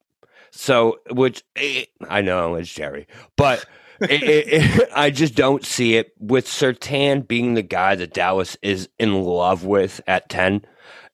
So, 0.50 0.98
which 1.10 1.42
eh, 1.56 1.84
I 2.08 2.20
know 2.20 2.54
it's 2.56 2.72
Jerry, 2.72 3.06
but 3.36 3.64
it, 4.00 4.22
it, 4.22 4.48
it- 4.48 4.88
I 4.94 5.10
just 5.10 5.34
don't 5.34 5.64
see 5.64 5.96
it 5.96 6.12
with 6.18 6.46
Surtain 6.46 7.26
being 7.26 7.54
the 7.54 7.62
guy 7.62 7.94
that 7.94 8.12
Dallas 8.14 8.56
is 8.62 8.88
in 8.98 9.22
love 9.22 9.64
with 9.64 10.00
at 10.06 10.28
ten 10.28 10.62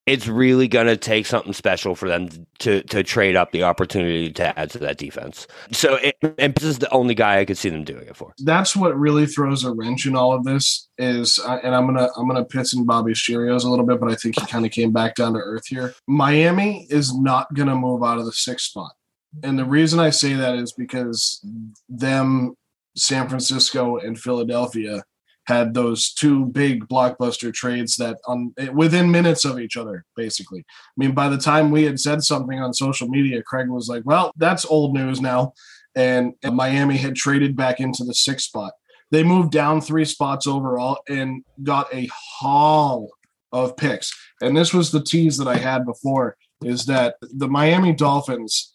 it's 0.08 0.26
really 0.26 0.68
going 0.68 0.86
to 0.86 0.96
take 0.96 1.26
something 1.26 1.52
special 1.52 1.94
for 1.94 2.08
them 2.08 2.28
to 2.60 2.82
to 2.84 3.02
trade 3.02 3.36
up 3.36 3.52
the 3.52 3.62
opportunity 3.62 4.32
to 4.32 4.58
add 4.58 4.70
to 4.70 4.78
that 4.78 4.98
defense. 4.98 5.46
So, 5.72 5.96
it, 5.96 6.16
and 6.38 6.54
this 6.54 6.64
is 6.64 6.78
the 6.78 6.90
only 6.90 7.14
guy 7.14 7.38
I 7.40 7.44
could 7.44 7.58
see 7.58 7.68
them 7.68 7.84
doing 7.84 8.06
it 8.06 8.16
for. 8.16 8.32
that's 8.38 8.74
what 8.74 8.98
really 8.98 9.26
throws 9.26 9.64
a 9.64 9.72
wrench 9.72 10.06
in 10.06 10.16
all 10.16 10.32
of 10.32 10.44
this 10.44 10.88
is 10.98 11.38
and 11.38 11.74
i'm 11.74 11.86
gonna 11.86 12.08
i'm 12.16 12.26
gonna 12.26 12.44
piss 12.44 12.74
in 12.74 12.84
bobby's 12.84 13.18
cheerios 13.18 13.64
a 13.64 13.68
little 13.68 13.84
bit 13.86 14.00
but 14.00 14.10
i 14.10 14.14
think 14.14 14.38
he 14.38 14.46
kind 14.46 14.64
of 14.66 14.72
came 14.72 14.92
back 14.92 15.14
down 15.14 15.32
to 15.34 15.38
earth 15.38 15.66
here 15.66 15.94
miami 16.06 16.86
is 16.90 17.16
not 17.16 17.52
gonna 17.54 17.74
move 17.74 18.02
out 18.02 18.18
of 18.18 18.24
the 18.24 18.32
sixth 18.32 18.66
spot 18.66 18.92
and 19.42 19.58
the 19.58 19.64
reason 19.64 20.00
i 20.00 20.10
say 20.10 20.34
that 20.34 20.56
is 20.56 20.72
because 20.72 21.44
them 21.88 22.54
san 22.96 23.28
francisco 23.28 23.98
and 23.98 24.18
philadelphia 24.18 25.02
had 25.48 25.74
those 25.74 26.12
two 26.12 26.46
big 26.46 26.86
blockbuster 26.88 27.52
trades 27.52 27.96
that 27.96 28.18
um, 28.28 28.54
on 28.58 28.76
within 28.76 29.10
minutes 29.10 29.44
of 29.44 29.58
each 29.58 29.76
other 29.76 30.04
basically 30.14 30.60
i 30.60 30.96
mean 30.96 31.12
by 31.12 31.28
the 31.28 31.38
time 31.38 31.70
we 31.70 31.84
had 31.84 31.98
said 31.98 32.22
something 32.22 32.60
on 32.60 32.72
social 32.72 33.08
media 33.08 33.42
craig 33.42 33.68
was 33.68 33.88
like 33.88 34.02
well 34.04 34.32
that's 34.36 34.64
old 34.66 34.94
news 34.94 35.20
now 35.20 35.52
and, 35.98 36.34
and 36.44 36.54
Miami 36.54 36.96
had 36.96 37.16
traded 37.16 37.56
back 37.56 37.80
into 37.80 38.04
the 38.04 38.14
sixth 38.14 38.46
spot. 38.46 38.72
They 39.10 39.24
moved 39.24 39.50
down 39.50 39.80
three 39.80 40.04
spots 40.04 40.46
overall 40.46 41.00
and 41.08 41.44
got 41.62 41.92
a 41.92 42.08
haul 42.12 43.10
of 43.52 43.76
picks. 43.76 44.14
And 44.40 44.56
this 44.56 44.72
was 44.72 44.92
the 44.92 45.02
tease 45.02 45.38
that 45.38 45.48
I 45.48 45.56
had 45.56 45.84
before 45.84 46.36
is 46.62 46.86
that 46.86 47.16
the 47.20 47.48
Miami 47.48 47.92
Dolphins 47.92 48.74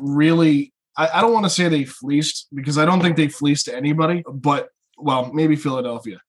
really, 0.00 0.72
I 0.96 1.22
don't 1.22 1.32
want 1.32 1.46
to 1.46 1.50
say 1.50 1.68
they 1.68 1.84
fleeced 1.84 2.48
because 2.54 2.76
I 2.76 2.84
don't 2.84 3.00
think 3.00 3.16
they 3.16 3.28
fleeced 3.28 3.68
anybody, 3.68 4.22
but 4.30 4.68
well, 5.02 5.32
maybe 5.32 5.56
Philadelphia. 5.56 6.20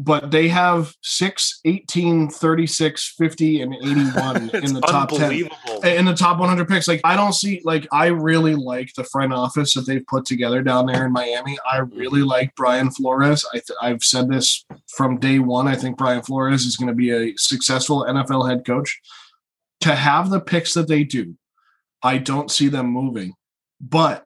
But 0.00 0.30
they 0.30 0.46
have 0.46 0.94
6, 1.02 1.60
18, 1.64 2.28
36, 2.28 3.14
50, 3.18 3.62
and 3.62 3.74
81 3.82 4.50
in 4.50 4.72
the 4.74 4.80
top 4.82 5.08
10 5.10 5.48
in 5.82 6.04
the 6.04 6.14
top 6.14 6.38
100 6.38 6.68
picks. 6.68 6.86
Like 6.86 7.00
I 7.02 7.16
don't 7.16 7.32
see 7.32 7.60
like 7.64 7.88
I 7.90 8.06
really 8.06 8.54
like 8.54 8.94
the 8.94 9.02
front 9.02 9.32
office 9.32 9.74
that 9.74 9.86
they've 9.86 10.06
put 10.06 10.24
together 10.24 10.62
down 10.62 10.86
there 10.86 11.04
in 11.04 11.12
Miami. 11.12 11.58
I 11.68 11.80
mm-hmm. 11.80 11.98
really 11.98 12.22
like 12.22 12.54
Brian 12.54 12.92
Flores. 12.92 13.44
I 13.52 13.56
th- 13.58 13.78
I've 13.82 14.04
said 14.04 14.28
this 14.28 14.64
from 14.86 15.18
day 15.18 15.40
one. 15.40 15.66
I 15.66 15.74
think 15.74 15.98
Brian 15.98 16.22
Flores 16.22 16.64
is 16.64 16.76
going 16.76 16.88
to 16.88 16.94
be 16.94 17.10
a 17.10 17.36
successful 17.36 18.04
NFL 18.08 18.48
head 18.48 18.64
coach. 18.64 19.00
To 19.80 19.94
have 19.96 20.30
the 20.30 20.40
picks 20.40 20.74
that 20.74 20.86
they 20.86 21.02
do, 21.02 21.36
I 22.04 22.18
don't 22.18 22.52
see 22.52 22.68
them 22.68 22.86
moving. 22.86 23.34
But 23.80 24.24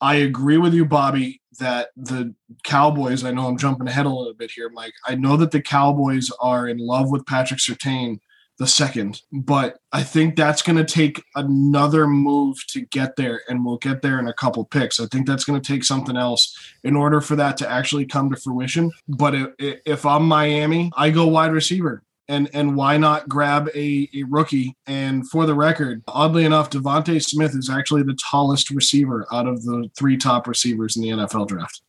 I 0.00 0.16
agree 0.16 0.58
with 0.58 0.74
you, 0.74 0.84
Bobby, 0.84 1.40
that 1.58 1.88
the 1.96 2.34
Cowboys. 2.64 3.24
I 3.24 3.30
know 3.30 3.46
I'm 3.46 3.58
jumping 3.58 3.88
ahead 3.88 4.06
a 4.06 4.10
little 4.10 4.34
bit 4.34 4.50
here, 4.50 4.68
Mike. 4.68 4.94
I 5.06 5.14
know 5.14 5.36
that 5.36 5.50
the 5.50 5.62
Cowboys 5.62 6.30
are 6.40 6.68
in 6.68 6.78
love 6.78 7.10
with 7.10 7.26
Patrick 7.26 7.60
Surtain 7.60 8.20
the 8.58 8.66
second. 8.66 9.22
But 9.32 9.78
I 9.92 10.02
think 10.02 10.36
that's 10.36 10.62
going 10.62 10.76
to 10.76 10.84
take 10.84 11.22
another 11.34 12.06
move 12.06 12.58
to 12.68 12.82
get 12.82 13.16
there, 13.16 13.42
and 13.48 13.64
we'll 13.64 13.78
get 13.78 14.02
there 14.02 14.18
in 14.18 14.28
a 14.28 14.32
couple 14.32 14.64
picks. 14.64 15.00
I 15.00 15.06
think 15.06 15.26
that's 15.26 15.44
going 15.44 15.60
to 15.60 15.66
take 15.66 15.84
something 15.84 16.16
else 16.16 16.56
in 16.84 16.96
order 16.96 17.20
for 17.20 17.36
that 17.36 17.56
to 17.58 17.68
actually 17.68 18.06
come 18.06 18.30
to 18.30 18.36
fruition. 18.36 18.90
But 19.08 19.34
if, 19.34 19.80
if 19.86 20.06
I'm 20.06 20.24
Miami, 20.24 20.90
I 20.96 21.10
go 21.10 21.26
wide 21.26 21.52
receiver. 21.52 22.02
And, 22.30 22.50
and 22.52 22.76
why 22.76 22.98
not 22.98 23.28
grab 23.28 23.70
a, 23.74 24.08
a 24.14 24.22
rookie? 24.24 24.76
And 24.86 25.28
for 25.30 25.46
the 25.46 25.54
record, 25.54 26.02
oddly 26.06 26.44
enough, 26.44 26.68
DeVonta 26.68 27.22
Smith 27.22 27.54
is 27.56 27.70
actually 27.70 28.02
the 28.02 28.18
tallest 28.30 28.70
receiver 28.70 29.26
out 29.32 29.46
of 29.46 29.64
the 29.64 29.90
three 29.98 30.18
top 30.18 30.46
receivers 30.46 30.96
in 30.96 31.02
the 31.02 31.08
NFL 31.08 31.48
draft. 31.48 31.80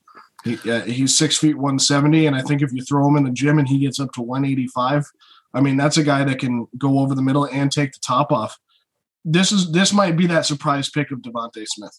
He, 0.45 0.71
uh, 0.71 0.81
he's 0.81 1.17
six 1.17 1.37
feet 1.37 1.55
170. 1.55 2.25
And 2.25 2.35
I 2.35 2.41
think 2.41 2.61
if 2.61 2.71
you 2.71 2.81
throw 2.83 3.07
him 3.07 3.17
in 3.17 3.25
the 3.25 3.31
gym 3.31 3.59
and 3.59 3.67
he 3.67 3.79
gets 3.79 3.99
up 3.99 4.13
to 4.13 4.21
185, 4.21 5.05
I 5.53 5.61
mean, 5.61 5.77
that's 5.77 5.97
a 5.97 6.03
guy 6.03 6.23
that 6.23 6.39
can 6.39 6.67
go 6.77 6.99
over 6.99 7.15
the 7.15 7.21
middle 7.21 7.45
and 7.45 7.71
take 7.71 7.91
the 7.91 7.99
top 7.99 8.31
off. 8.31 8.57
This 9.25 9.51
is 9.51 9.71
this 9.71 9.91
might 9.91 10.15
be 10.15 10.27
that 10.27 10.45
surprise 10.45 10.89
pick 10.89 11.11
of 11.11 11.19
DeVonta 11.19 11.65
Smith. 11.67 11.97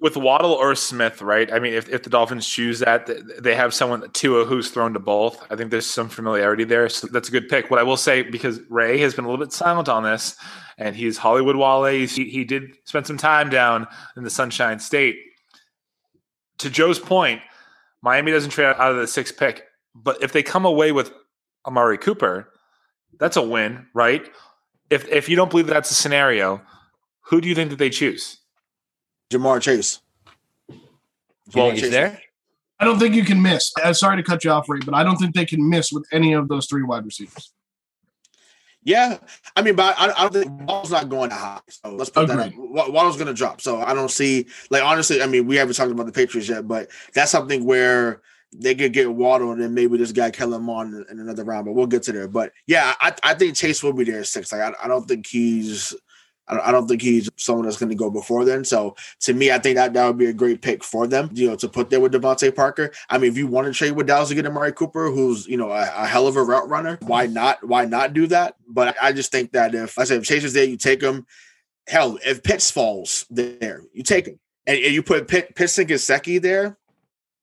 With 0.00 0.16
Waddle 0.16 0.52
or 0.52 0.74
Smith, 0.74 1.20
right? 1.22 1.52
I 1.52 1.58
mean, 1.58 1.74
if, 1.74 1.88
if 1.88 2.02
the 2.02 2.10
Dolphins 2.10 2.46
choose 2.46 2.78
that, 2.80 3.10
they 3.42 3.54
have 3.54 3.74
someone 3.74 4.08
Tua 4.12 4.44
who's 4.44 4.70
thrown 4.70 4.92
to 4.94 4.98
both. 4.98 5.44
I 5.50 5.56
think 5.56 5.70
there's 5.70 5.86
some 5.86 6.08
familiarity 6.08 6.64
there, 6.64 6.88
so 6.88 7.08
that's 7.08 7.28
a 7.28 7.32
good 7.32 7.48
pick. 7.48 7.70
What 7.70 7.80
I 7.80 7.82
will 7.82 7.96
say, 7.96 8.22
because 8.22 8.60
Ray 8.68 8.98
has 8.98 9.14
been 9.14 9.24
a 9.24 9.28
little 9.28 9.44
bit 9.44 9.52
silent 9.52 9.88
on 9.88 10.02
this, 10.02 10.36
and 10.78 10.94
he's 10.94 11.18
Hollywood. 11.18 11.56
He's, 11.92 12.14
he 12.14 12.28
he 12.28 12.44
did 12.44 12.76
spend 12.84 13.06
some 13.06 13.18
time 13.18 13.50
down 13.50 13.86
in 14.16 14.24
the 14.24 14.30
Sunshine 14.30 14.78
State. 14.78 15.16
To 16.58 16.70
Joe's 16.70 16.98
point, 16.98 17.40
Miami 18.02 18.32
doesn't 18.32 18.50
trade 18.50 18.66
out 18.66 18.92
of 18.92 18.96
the 18.96 19.06
sixth 19.06 19.36
pick, 19.36 19.64
but 19.94 20.22
if 20.22 20.32
they 20.32 20.42
come 20.42 20.64
away 20.64 20.92
with 20.92 21.12
Amari 21.66 21.98
Cooper, 21.98 22.48
that's 23.18 23.36
a 23.36 23.42
win, 23.42 23.86
right? 23.94 24.28
If 24.90 25.08
if 25.08 25.28
you 25.28 25.36
don't 25.36 25.50
believe 25.50 25.66
that's 25.66 25.90
a 25.90 25.94
scenario, 25.94 26.62
who 27.22 27.40
do 27.40 27.48
you 27.48 27.54
think 27.54 27.70
that 27.70 27.78
they 27.78 27.90
choose? 27.90 28.38
Ja'Marr 29.30 29.60
Chase. 29.60 30.00
You 30.68 31.70
he's 31.70 31.80
Chase. 31.80 31.90
there? 31.90 32.20
I 32.80 32.84
don't 32.84 32.98
think 32.98 33.14
you 33.14 33.24
can 33.24 33.42
miss. 33.42 33.72
I'm 33.82 33.94
sorry 33.94 34.16
to 34.16 34.22
cut 34.22 34.44
you 34.44 34.50
off, 34.50 34.68
Ray, 34.68 34.80
but 34.84 34.94
I 34.94 35.02
don't 35.02 35.16
think 35.16 35.34
they 35.34 35.44
can 35.44 35.68
miss 35.68 35.90
with 35.92 36.06
any 36.12 36.32
of 36.32 36.48
those 36.48 36.66
three 36.66 36.82
wide 36.82 37.04
receivers. 37.04 37.52
Yeah, 38.84 39.18
I 39.56 39.62
mean, 39.62 39.74
but 39.74 39.96
I, 39.98 40.04
I 40.04 40.28
don't 40.28 40.32
think 40.32 40.68
Waddle's 40.68 40.92
not 40.92 41.08
going 41.08 41.30
that 41.30 41.38
high. 41.38 41.60
So 41.68 41.90
let's 41.90 42.08
put 42.08 42.28
that. 42.28 42.38
Up. 42.38 42.46
Agreed. 42.46 42.58
Wa- 42.58 42.88
Waddle's 42.88 43.16
going 43.16 43.26
to 43.26 43.34
drop. 43.34 43.60
So 43.60 43.80
I 43.80 43.92
don't 43.92 44.10
see, 44.10 44.46
like, 44.70 44.82
honestly, 44.82 45.20
I 45.20 45.26
mean, 45.26 45.46
we 45.46 45.56
haven't 45.56 45.74
talked 45.74 45.90
about 45.90 46.06
the 46.06 46.12
Patriots 46.12 46.48
yet, 46.48 46.66
but 46.66 46.88
that's 47.12 47.30
something 47.30 47.64
where 47.64 48.22
they 48.54 48.74
could 48.74 48.92
get 48.92 49.12
Waddle 49.12 49.52
and 49.52 49.60
then 49.60 49.74
maybe 49.74 49.98
this 49.98 50.12
guy 50.12 50.30
Kellen 50.30 50.66
on 50.68 50.94
in, 50.94 51.04
in 51.10 51.20
another 51.20 51.44
round. 51.44 51.66
But 51.66 51.74
we'll 51.74 51.86
get 51.86 52.04
to 52.04 52.12
there. 52.12 52.28
But 52.28 52.52
yeah, 52.66 52.94
I, 53.00 53.12
I 53.22 53.34
think 53.34 53.56
Chase 53.56 53.82
will 53.82 53.92
be 53.92 54.04
there 54.04 54.20
at 54.20 54.26
six. 54.26 54.52
Like, 54.52 54.62
I, 54.62 54.84
I 54.84 54.88
don't 54.88 55.06
think 55.06 55.26
he's. 55.26 55.94
I 56.48 56.54
don't, 56.54 56.66
I 56.66 56.72
don't 56.72 56.88
think 56.88 57.02
he's 57.02 57.28
someone 57.36 57.64
that's 57.64 57.76
going 57.76 57.90
to 57.90 57.94
go 57.94 58.10
before 58.10 58.44
then. 58.44 58.64
So 58.64 58.96
to 59.20 59.34
me, 59.34 59.50
I 59.50 59.58
think 59.58 59.76
that 59.76 59.92
that 59.92 60.06
would 60.06 60.18
be 60.18 60.26
a 60.26 60.32
great 60.32 60.62
pick 60.62 60.82
for 60.82 61.06
them, 61.06 61.30
you 61.32 61.48
know, 61.48 61.56
to 61.56 61.68
put 61.68 61.90
there 61.90 62.00
with 62.00 62.12
DeVante 62.12 62.54
Parker. 62.54 62.92
I 63.10 63.18
mean, 63.18 63.30
if 63.30 63.36
you 63.36 63.46
want 63.46 63.66
to 63.66 63.72
trade 63.72 63.92
with 63.92 64.06
Dallas 64.06 64.30
to 64.30 64.34
get 64.34 64.46
Amari 64.46 64.72
Cooper, 64.72 65.10
who's 65.10 65.46
you 65.46 65.56
know 65.56 65.70
a, 65.70 65.82
a, 65.96 66.06
hell 66.06 66.26
of 66.26 66.36
a 66.36 66.42
route 66.42 66.68
runner, 66.68 66.98
why 67.02 67.26
not? 67.26 67.66
Why 67.66 67.84
not 67.84 68.14
do 68.14 68.26
that? 68.28 68.56
But 68.66 68.96
I 69.00 69.12
just 69.12 69.30
think 69.30 69.52
that 69.52 69.74
if 69.74 69.98
I 69.98 70.04
said 70.04 70.18
if 70.18 70.24
Chase 70.24 70.44
is 70.44 70.52
there, 70.52 70.64
you 70.64 70.76
take 70.76 71.02
him. 71.02 71.26
Hell, 71.86 72.18
if 72.24 72.42
Pitts 72.42 72.70
falls 72.70 73.24
there, 73.30 73.82
you 73.94 74.02
take 74.02 74.26
him, 74.26 74.38
and, 74.66 74.78
and 74.78 74.94
you 74.94 75.02
put 75.02 75.26
Pitt, 75.28 75.54
Pitts 75.54 75.78
and 75.78 75.88
Gesicki 75.88 76.40
there. 76.40 76.78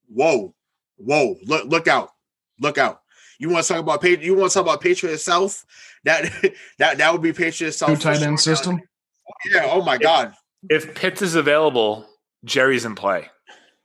Whoa, 0.07 0.53
whoa! 0.97 1.37
Look, 1.45 1.65
look 1.65 1.87
out, 1.87 2.11
look 2.59 2.77
out! 2.77 3.01
You 3.39 3.49
want 3.49 3.65
to 3.65 3.73
talk 3.73 3.81
about 3.81 4.03
you 4.03 4.35
want 4.35 4.51
to 4.51 4.53
talk 4.53 4.65
about 4.65 4.81
Patriot 4.81 5.17
South? 5.17 5.65
That 6.03 6.31
that 6.77 6.97
that 6.97 7.11
would 7.11 7.21
be 7.21 7.33
Patriot 7.33 7.73
South. 7.73 7.89
Two 7.89 7.95
tight 7.97 8.21
end 8.21 8.39
system. 8.39 8.81
Yeah. 9.51 9.69
Oh 9.71 9.81
my 9.81 9.97
God. 9.97 10.33
If 10.69 10.95
Pitts 10.95 11.21
is 11.21 11.35
available, 11.35 12.07
Jerry's 12.43 12.85
in 12.85 12.95
play. 12.95 13.29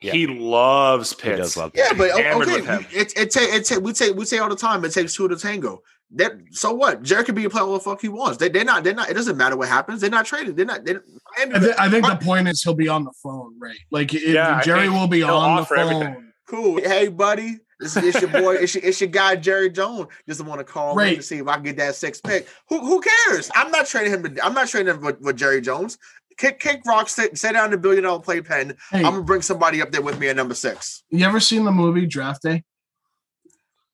Yeah. 0.01 0.13
He 0.13 0.27
loves 0.27 1.13
Pitts. 1.13 1.37
He 1.37 1.37
does 1.37 1.57
love 1.57 1.73
yeah, 1.75 1.93
but 1.93 2.11
okay, 2.13 2.87
it 2.91 3.13
it, 3.17 3.31
take, 3.31 3.53
it 3.53 3.65
take, 3.67 3.81
we 3.81 3.93
say 3.93 4.11
we 4.11 4.25
say 4.25 4.39
all 4.39 4.49
the 4.49 4.57
time 4.57 4.83
it 4.85 4.93
takes 4.93 5.15
two 5.15 5.29
to 5.29 5.37
tango. 5.37 5.83
That 6.13 6.33
so 6.51 6.73
what? 6.73 7.03
Jerry 7.03 7.23
can 7.23 7.35
be 7.35 7.45
a 7.45 7.51
player 7.51 7.67
what 7.67 7.85
the 7.85 7.91
fuck 7.91 8.01
he 8.01 8.09
wants. 8.09 8.39
They 8.39 8.49
they're 8.49 8.65
not 8.65 8.83
they're 8.83 8.95
not. 8.95 9.11
It 9.11 9.15
doesn't 9.15 9.37
matter 9.37 9.57
what 9.57 9.69
happens. 9.69 10.01
They're 10.01 10.11
not 10.11 10.25
traded. 10.25 10.57
They're 10.57 10.67
not. 10.67 10.85
They're, 10.85 11.03
I, 11.39 11.45
th- 11.59 11.75
I 11.79 11.91
think 11.91 12.07
the 12.07 12.17
point 12.17 12.49
is 12.49 12.63
he'll 12.63 12.75
be 12.75 12.89
on 12.89 13.05
the 13.05 13.13
phone, 13.23 13.59
right? 13.61 13.77
Like 13.91 14.15
it, 14.15 14.23
yeah, 14.23 14.63
Jerry 14.63 14.89
will 14.89 15.07
be 15.07 15.23
on 15.23 15.59
the 15.59 15.67
phone. 15.67 15.79
Everything. 15.79 16.33
Cool. 16.49 16.81
Hey, 16.81 17.09
buddy. 17.09 17.59
This 17.81 17.97
is 17.97 18.21
your 18.21 18.31
boy. 18.31 18.57
it's, 18.57 18.75
your, 18.75 18.85
it's 18.85 19.01
your 19.01 19.09
guy 19.09 19.37
Jerry 19.37 19.71
Jones. 19.71 20.09
Just 20.29 20.45
want 20.45 20.61
to 20.61 20.65
call 20.65 20.95
right. 20.95 21.17
to 21.17 21.23
see 21.23 21.39
if 21.39 21.49
I 21.49 21.55
can 21.55 21.63
get 21.63 21.79
that 21.79 21.95
six 21.95 22.21
pick. 22.21 22.47
Who 22.69 22.79
who 22.79 23.01
cares? 23.01 23.51
I'm 23.55 23.71
not 23.71 23.87
trading 23.87 24.13
him. 24.13 24.23
To, 24.23 24.45
I'm 24.45 24.53
not 24.53 24.69
trading 24.69 24.95
him 24.95 25.01
with, 25.01 25.21
with 25.21 25.37
Jerry 25.37 25.63
Jones. 25.63 25.97
Kick 26.37 26.61
kick 26.61 26.83
rock. 26.87 27.09
Sit, 27.09 27.39
sit 27.39 27.53
down 27.53 27.71
the 27.71 27.79
billion 27.79 28.05
dollar 28.05 28.21
playpen. 28.21 28.77
Hey, 28.91 28.99
I'm 28.99 29.05
gonna 29.05 29.23
bring 29.23 29.43
somebody 29.43 29.81
up 29.81 29.93
there 29.93 30.03
with 30.03 30.19
me 30.19 30.29
at 30.29 30.37
number 30.37 30.55
six. 30.55 31.05
You 31.09 31.25
ever 31.25 31.41
seen 31.41 31.65
the 31.65 31.73
movie 31.73 32.07
Draft 32.07 32.43
Day? 32.43 32.65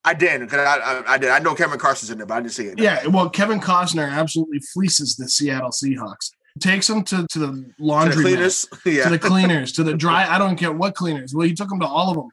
I 0.04 0.14
did 0.14 0.40
because 0.40 0.60
I, 0.60 0.76
I, 0.76 1.14
I, 1.14 1.18
did. 1.18 1.30
I 1.30 1.40
know 1.40 1.54
Kevin 1.54 1.78
Carson's 1.78 2.10
in 2.10 2.18
there, 2.18 2.26
but 2.26 2.34
I 2.34 2.40
didn't 2.40 2.52
see 2.52 2.66
it. 2.66 2.78
Yeah, 2.78 3.06
well, 3.08 3.28
Kevin 3.28 3.60
Costner 3.60 4.08
absolutely 4.08 4.60
fleeces 4.60 5.16
the 5.16 5.28
Seattle 5.28 5.70
Seahawks. 5.70 6.30
Takes 6.60 6.86
them 6.86 7.02
to, 7.04 7.26
to 7.32 7.38
the 7.38 7.72
laundry 7.78 8.12
to 8.12 8.16
the 8.16 8.22
cleaners, 8.22 8.66
yeah. 8.86 9.04
to 9.04 9.10
the 9.10 9.18
cleaners, 9.18 9.72
to 9.72 9.82
the 9.82 9.94
dry. 9.94 10.26
I 10.32 10.38
don't 10.38 10.56
care 10.56 10.72
what 10.72 10.94
cleaners. 10.94 11.34
Well, 11.34 11.46
he 11.46 11.54
took 11.54 11.68
them 11.68 11.80
to 11.80 11.86
all 11.86 12.10
of 12.10 12.16
them 12.16 12.28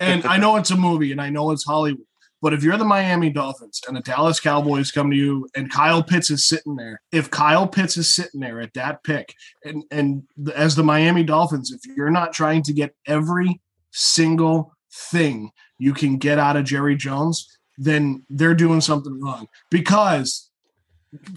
and 0.00 0.24
I 0.24 0.36
know 0.36 0.56
it's 0.56 0.70
a 0.70 0.76
movie 0.76 1.12
and 1.12 1.20
I 1.20 1.30
know 1.30 1.50
it's 1.50 1.64
Hollywood, 1.64 2.06
but 2.42 2.52
if 2.52 2.64
you're 2.64 2.76
the 2.76 2.84
Miami 2.84 3.30
Dolphins 3.30 3.80
and 3.86 3.96
the 3.96 4.00
Dallas 4.00 4.40
Cowboys 4.40 4.90
come 4.90 5.10
to 5.10 5.16
you 5.16 5.48
and 5.54 5.70
Kyle 5.70 6.02
Pitts 6.02 6.28
is 6.28 6.44
sitting 6.44 6.74
there, 6.76 7.00
if 7.12 7.30
Kyle 7.30 7.68
Pitts 7.68 7.96
is 7.96 8.12
sitting 8.12 8.40
there 8.40 8.60
at 8.60 8.74
that 8.74 9.04
pick, 9.04 9.34
and 9.64 9.84
and 9.90 10.24
as 10.54 10.74
the 10.74 10.82
Miami 10.82 11.22
Dolphins, 11.22 11.70
if 11.70 11.80
you're 11.96 12.10
not 12.10 12.32
trying 12.32 12.62
to 12.64 12.72
get 12.72 12.94
every 13.06 13.60
single 13.92 14.74
thing 14.92 15.50
you 15.78 15.94
can 15.94 16.16
get 16.16 16.38
out 16.38 16.56
of 16.56 16.64
Jerry 16.64 16.96
Jones, 16.96 17.58
then 17.78 18.24
they're 18.28 18.54
doing 18.54 18.80
something 18.80 19.20
wrong 19.20 19.46
because 19.70 20.50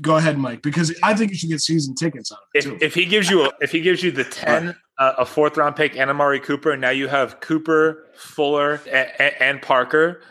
go 0.01 0.17
ahead, 0.17 0.37
Mike, 0.37 0.61
because 0.61 0.97
I 1.03 1.13
think 1.13 1.31
you 1.31 1.37
should 1.37 1.49
get 1.49 1.61
season 1.61 1.95
tickets 1.95 2.31
out 2.31 2.39
of 2.39 2.43
it. 2.53 2.65
If, 2.65 2.81
if 2.81 2.93
he 2.95 3.05
gives 3.05 3.29
you 3.29 3.45
a, 3.45 3.51
if 3.61 3.71
he 3.71 3.81
gives 3.81 4.01
you 4.01 4.11
the 4.11 4.23
ten 4.23 4.75
uh, 4.97 5.13
a 5.17 5.25
fourth 5.25 5.57
round 5.57 5.75
pick 5.75 5.97
and 5.97 6.09
Amari 6.09 6.39
Cooper, 6.39 6.71
and 6.71 6.81
now 6.81 6.89
you 6.89 7.07
have 7.07 7.39
Cooper, 7.39 8.05
Fuller, 8.15 8.81
and, 8.91 9.11
and 9.39 9.61
Parker. 9.61 10.21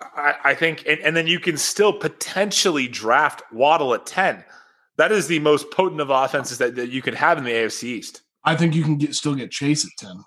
I, 0.00 0.34
I 0.44 0.54
think, 0.54 0.84
and, 0.86 1.00
and, 1.00 1.16
then 1.16 1.26
you 1.26 1.40
can 1.40 1.56
still 1.56 1.92
potentially 1.92 2.86
draft 2.86 3.42
Waddle 3.52 3.94
at 3.94 4.06
ten. 4.06 4.44
That 4.96 5.12
is 5.12 5.26
the 5.26 5.40
most 5.40 5.70
potent 5.70 6.00
of 6.00 6.10
offenses 6.10 6.58
that, 6.58 6.76
that 6.76 6.90
you 6.90 7.02
could 7.02 7.14
have 7.14 7.38
in 7.38 7.44
the 7.44 7.50
AFC 7.50 7.84
East. 7.84 8.22
I 8.44 8.54
think 8.54 8.74
you 8.74 8.82
can 8.82 8.96
get 8.96 9.14
still 9.14 9.34
get 9.34 9.50
Chase 9.50 9.84
at 9.84 9.92
ten. 9.98 10.24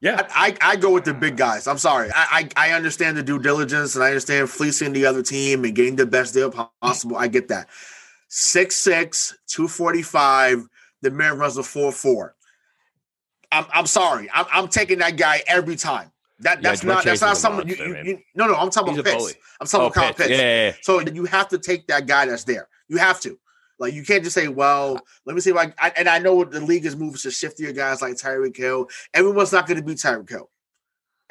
Yeah, 0.00 0.28
I, 0.34 0.56
I, 0.60 0.72
I 0.72 0.76
go 0.76 0.92
with 0.92 1.04
the 1.04 1.14
big 1.14 1.36
guys. 1.36 1.66
I'm 1.66 1.78
sorry. 1.78 2.10
I, 2.14 2.48
I, 2.56 2.70
I 2.70 2.72
understand 2.72 3.16
the 3.16 3.22
due 3.22 3.40
diligence 3.40 3.96
and 3.96 4.04
I 4.04 4.08
understand 4.08 4.48
fleecing 4.48 4.92
the 4.92 5.06
other 5.06 5.22
team 5.22 5.64
and 5.64 5.74
getting 5.74 5.96
the 5.96 6.06
best 6.06 6.34
deal 6.34 6.52
possible. 6.80 7.16
I 7.16 7.26
get 7.26 7.48
that. 7.48 7.68
6'6, 8.30 9.32
245. 9.48 10.68
The 11.02 11.10
man 11.10 11.38
runs 11.38 11.56
a 11.56 11.64
4 11.64 11.90
4. 11.90 12.34
I'm, 13.50 13.66
I'm 13.72 13.86
sorry. 13.86 14.28
I'm, 14.32 14.46
I'm 14.52 14.68
taking 14.68 14.98
that 14.98 15.16
guy 15.16 15.42
every 15.46 15.76
time. 15.76 16.10
That 16.40 16.62
that's 16.62 16.84
yeah, 16.84 16.94
not 16.94 17.04
that's 17.04 17.20
not 17.20 17.36
someone 17.36 17.66
you, 17.66 17.74
you, 17.74 17.96
you, 18.04 18.18
no 18.36 18.46
no 18.46 18.54
I'm 18.54 18.70
talking 18.70 18.92
He's 18.92 19.00
about 19.00 19.18
Pitts. 19.18 19.34
I'm 19.60 19.66
talking 19.66 19.86
oh, 19.86 19.86
about 19.88 20.16
Pitts. 20.16 20.18
Pitts. 20.18 20.30
Yeah, 20.30 20.36
yeah, 20.36 20.66
yeah, 20.66 20.72
So 20.82 21.00
you 21.00 21.24
have 21.24 21.48
to 21.48 21.58
take 21.58 21.88
that 21.88 22.06
guy 22.06 22.26
that's 22.26 22.44
there. 22.44 22.68
You 22.86 22.98
have 22.98 23.20
to. 23.22 23.36
Like 23.78 23.92
you 23.92 24.04
can't 24.04 24.22
just 24.22 24.34
say, 24.34 24.48
"Well, 24.48 25.00
let 25.24 25.34
me 25.34 25.40
see." 25.40 25.52
Like, 25.52 25.74
I, 25.80 25.92
and 25.96 26.08
I 26.08 26.18
know 26.18 26.44
the 26.44 26.60
league 26.60 26.84
is 26.84 26.96
moving 26.96 27.18
to 27.18 27.28
shiftier 27.28 27.74
guys 27.74 28.02
like 28.02 28.14
Tyreek 28.14 28.56
Hill. 28.56 28.88
Everyone's 29.14 29.52
not 29.52 29.66
going 29.66 29.78
to 29.78 29.84
be 29.84 29.94
Tyreek 29.94 30.28
Hill. 30.28 30.50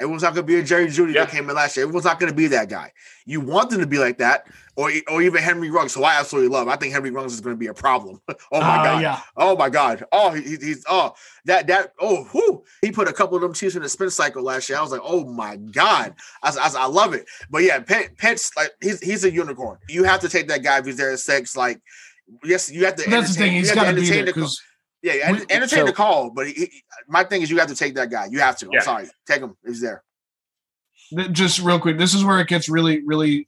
Everyone's 0.00 0.22
not 0.22 0.34
going 0.34 0.46
to 0.46 0.52
be 0.52 0.58
a 0.58 0.62
Jerry 0.62 0.86
Jeudy 0.86 1.14
yeah. 1.14 1.24
that 1.24 1.32
came 1.32 1.50
in 1.50 1.56
last 1.56 1.76
year. 1.76 1.84
Everyone's 1.84 2.04
not 2.04 2.20
going 2.20 2.30
to 2.30 2.36
be 2.36 2.46
that 2.48 2.68
guy. 2.68 2.92
You 3.26 3.40
want 3.40 3.70
them 3.70 3.80
to 3.80 3.86
be 3.86 3.98
like 3.98 4.18
that, 4.18 4.46
or 4.76 4.92
or 5.10 5.22
even 5.22 5.42
Henry 5.42 5.70
Ruggs, 5.70 5.92
who 5.92 6.04
I 6.04 6.20
absolutely 6.20 6.50
love. 6.50 6.68
I 6.68 6.76
think 6.76 6.92
Henry 6.92 7.10
Ruggs 7.10 7.34
is 7.34 7.40
going 7.40 7.56
to 7.56 7.58
be 7.58 7.66
a 7.66 7.74
problem. 7.74 8.20
oh 8.28 8.60
my 8.60 8.78
uh, 8.78 8.84
god! 8.84 9.02
Yeah. 9.02 9.20
Oh 9.36 9.56
my 9.56 9.68
god! 9.68 10.04
Oh, 10.12 10.30
he, 10.30 10.42
he's 10.42 10.84
oh 10.88 11.14
that 11.46 11.66
that 11.66 11.94
oh 11.98 12.28
whoo. 12.32 12.62
He 12.80 12.92
put 12.92 13.08
a 13.08 13.12
couple 13.12 13.34
of 13.34 13.42
them 13.42 13.52
Chiefs 13.52 13.74
in 13.74 13.82
the 13.82 13.88
spin 13.88 14.10
cycle 14.10 14.42
last 14.42 14.68
year. 14.68 14.78
I 14.78 14.82
was 14.82 14.92
like, 14.92 15.00
oh 15.02 15.24
my 15.24 15.56
god! 15.56 16.14
I, 16.44 16.50
I, 16.50 16.84
I 16.84 16.86
love 16.86 17.12
it. 17.12 17.26
But 17.50 17.64
yeah, 17.64 17.80
Pitts 17.80 18.56
like 18.56 18.70
he's 18.80 19.00
he's 19.00 19.24
a 19.24 19.32
unicorn. 19.32 19.78
You 19.88 20.04
have 20.04 20.20
to 20.20 20.28
take 20.28 20.46
that 20.48 20.62
guy 20.62 20.78
if 20.78 20.86
he's 20.86 20.96
there 20.96 21.10
at 21.10 21.18
six. 21.18 21.56
Like 21.56 21.82
yes, 22.44 22.70
you 22.70 22.84
have 22.84 22.94
to. 22.96 23.10
That's 23.10 23.34
the 23.34 23.40
thing. 23.40 23.52
He's 23.52 23.72
got 23.72 23.90
to 23.90 23.94
be 23.94 24.08
there 24.08 24.24
because. 24.24 24.62
Yeah, 25.02 25.40
entertain 25.48 25.80
so, 25.80 25.84
the 25.86 25.92
call, 25.92 26.30
but 26.30 26.48
he, 26.48 26.52
he, 26.54 26.82
my 27.06 27.22
thing 27.22 27.42
is 27.42 27.50
you 27.50 27.58
have 27.58 27.68
to 27.68 27.76
take 27.76 27.94
that 27.94 28.10
guy. 28.10 28.26
You 28.30 28.40
have 28.40 28.56
to. 28.58 28.66
I'm 28.66 28.72
yeah. 28.72 28.80
sorry, 28.80 29.06
take 29.26 29.40
him. 29.40 29.56
He's 29.64 29.80
there. 29.80 30.02
Just 31.30 31.60
real 31.60 31.78
quick, 31.78 31.98
this 31.98 32.14
is 32.14 32.24
where 32.24 32.40
it 32.40 32.48
gets 32.48 32.68
really, 32.68 33.02
really 33.06 33.46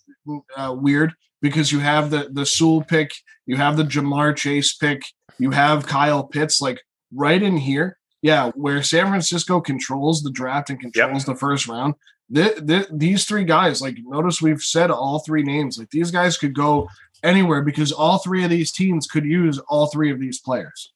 uh, 0.56 0.74
weird 0.78 1.12
because 1.42 1.72
you 1.72 1.80
have 1.80 2.10
the 2.10 2.30
the 2.32 2.46
Sewell 2.46 2.84
pick, 2.84 3.10
you 3.46 3.56
have 3.56 3.76
the 3.76 3.82
Ja'Marr 3.82 4.36
Chase 4.36 4.74
pick, 4.74 5.02
you 5.38 5.50
have 5.50 5.86
Kyle 5.86 6.22
Pitts, 6.22 6.60
like 6.60 6.80
right 7.12 7.42
in 7.42 7.56
here. 7.56 7.98
Yeah, 8.22 8.50
where 8.50 8.82
San 8.82 9.08
Francisco 9.08 9.60
controls 9.60 10.22
the 10.22 10.30
draft 10.30 10.70
and 10.70 10.78
controls 10.78 11.22
yep. 11.22 11.26
the 11.26 11.34
first 11.34 11.66
round. 11.66 11.94
The, 12.28 12.54
the, 12.62 12.86
these 12.92 13.24
three 13.24 13.44
guys, 13.44 13.82
like 13.82 13.96
notice 14.04 14.40
we've 14.40 14.62
said 14.62 14.90
all 14.90 15.18
three 15.20 15.42
names. 15.42 15.78
Like 15.78 15.90
these 15.90 16.10
guys 16.10 16.36
could 16.36 16.54
go 16.54 16.88
anywhere 17.22 17.62
because 17.62 17.92
all 17.92 18.18
three 18.18 18.44
of 18.44 18.50
these 18.50 18.72
teams 18.72 19.06
could 19.06 19.24
use 19.24 19.58
all 19.68 19.86
three 19.86 20.12
of 20.12 20.20
these 20.20 20.38
players. 20.38 20.92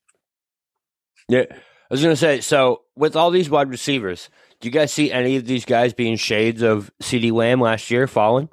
Yeah. 1.28 1.44
I 1.50 1.94
was 1.94 2.02
going 2.02 2.12
to 2.12 2.16
say, 2.16 2.40
so 2.40 2.82
with 2.96 3.14
all 3.14 3.30
these 3.30 3.50
wide 3.50 3.68
receivers, 3.68 4.30
do 4.60 4.68
you 4.68 4.72
guys 4.72 4.92
see 4.92 5.12
any 5.12 5.36
of 5.36 5.46
these 5.46 5.64
guys 5.64 5.92
being 5.92 6.16
shades 6.16 6.62
of 6.62 6.90
CeeDee 7.02 7.32
Lamb 7.32 7.60
last 7.60 7.90
year 7.90 8.06
falling? 8.06 8.48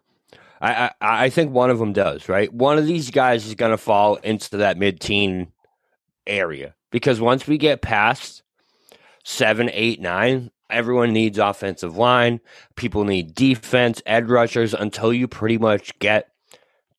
I, 0.59 0.91
I, 1.01 1.25
I 1.25 1.29
think 1.29 1.51
one 1.51 1.69
of 1.69 1.79
them 1.79 1.93
does, 1.93 2.29
right? 2.29 2.53
One 2.53 2.77
of 2.77 2.85
these 2.85 3.09
guys 3.09 3.47
is 3.47 3.55
going 3.55 3.71
to 3.71 3.77
fall 3.77 4.15
into 4.17 4.57
that 4.57 4.77
mid 4.77 4.99
teen 4.99 5.51
area 6.27 6.75
because 6.91 7.19
once 7.19 7.47
we 7.47 7.57
get 7.57 7.81
past 7.81 8.43
seven, 9.23 9.69
eight, 9.73 9.99
nine, 9.99 10.51
everyone 10.69 11.13
needs 11.13 11.37
offensive 11.37 11.97
line. 11.97 12.41
People 12.75 13.03
need 13.03 13.33
defense, 13.33 14.01
edge 14.05 14.25
rushers 14.25 14.73
until 14.73 15.11
you 15.13 15.27
pretty 15.27 15.57
much 15.57 15.97
get 15.99 16.30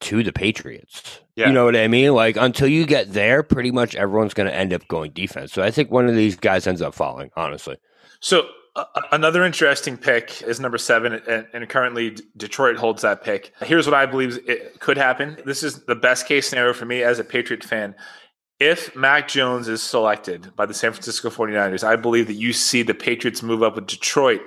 to 0.03 0.23
the 0.23 0.33
Patriots. 0.33 1.21
Yeah. 1.37 1.49
You 1.49 1.53
know 1.53 1.65
what 1.65 1.77
I 1.77 1.89
mean? 1.89 2.15
Like 2.15 2.37
until 2.37 2.69
you 2.69 2.87
get 2.87 3.13
there, 3.13 3.43
pretty 3.43 3.71
much 3.71 3.95
everyone's 3.95 4.35
going 4.35 4.49
to 4.49 4.55
end 4.55 4.73
up 4.73 4.87
going 4.89 5.13
defense. 5.13 5.53
So 5.53 5.63
I 5.63 5.71
think 5.71 5.91
one 5.91 6.09
of 6.09 6.15
these 6.15 6.37
guys 6.37 6.67
ends 6.67 6.83
up 6.83 6.95
falling, 6.95 7.31
honestly. 7.37 7.77
So 8.21 8.47
uh, 8.75 8.85
another 9.11 9.45
interesting 9.45 9.97
pick 9.97 10.43
is 10.43 10.61
number 10.61 10.79
seven, 10.79 11.15
and, 11.15 11.47
and, 11.53 11.69
currently 11.69 12.17
Detroit 12.37 12.77
holds 12.77 13.03
that 13.03 13.23
pick. 13.23 13.53
Here's 13.63 13.87
what 13.87 13.95
I 13.95 14.07
believe 14.07 14.39
it 14.49 14.81
could 14.81 14.97
happen. 14.97 15.37
This 15.45 15.63
is 15.63 15.85
the 15.85 15.95
best 15.95 16.27
case 16.27 16.49
scenario 16.49 16.73
for 16.73 16.87
me 16.87 17.03
as 17.03 17.19
a 17.19 17.25
Patriot 17.25 17.65
fan. 17.65 17.95
If 18.59 18.95
Mac 18.95 19.29
Jones 19.29 19.69
is 19.69 19.83
selected 19.83 20.55
by 20.57 20.67
the 20.67 20.75
San 20.75 20.93
Francisco 20.93 21.29
49ers, 21.29 21.85
I 21.85 21.97
believe 21.97 22.29
that 22.29 22.35
you 22.35 22.53
see 22.53 22.83
the 22.83 22.95
Patriots 22.95 23.43
move 23.43 23.63
up 23.63 23.75
with 23.75 23.89
Detroit 23.89 24.41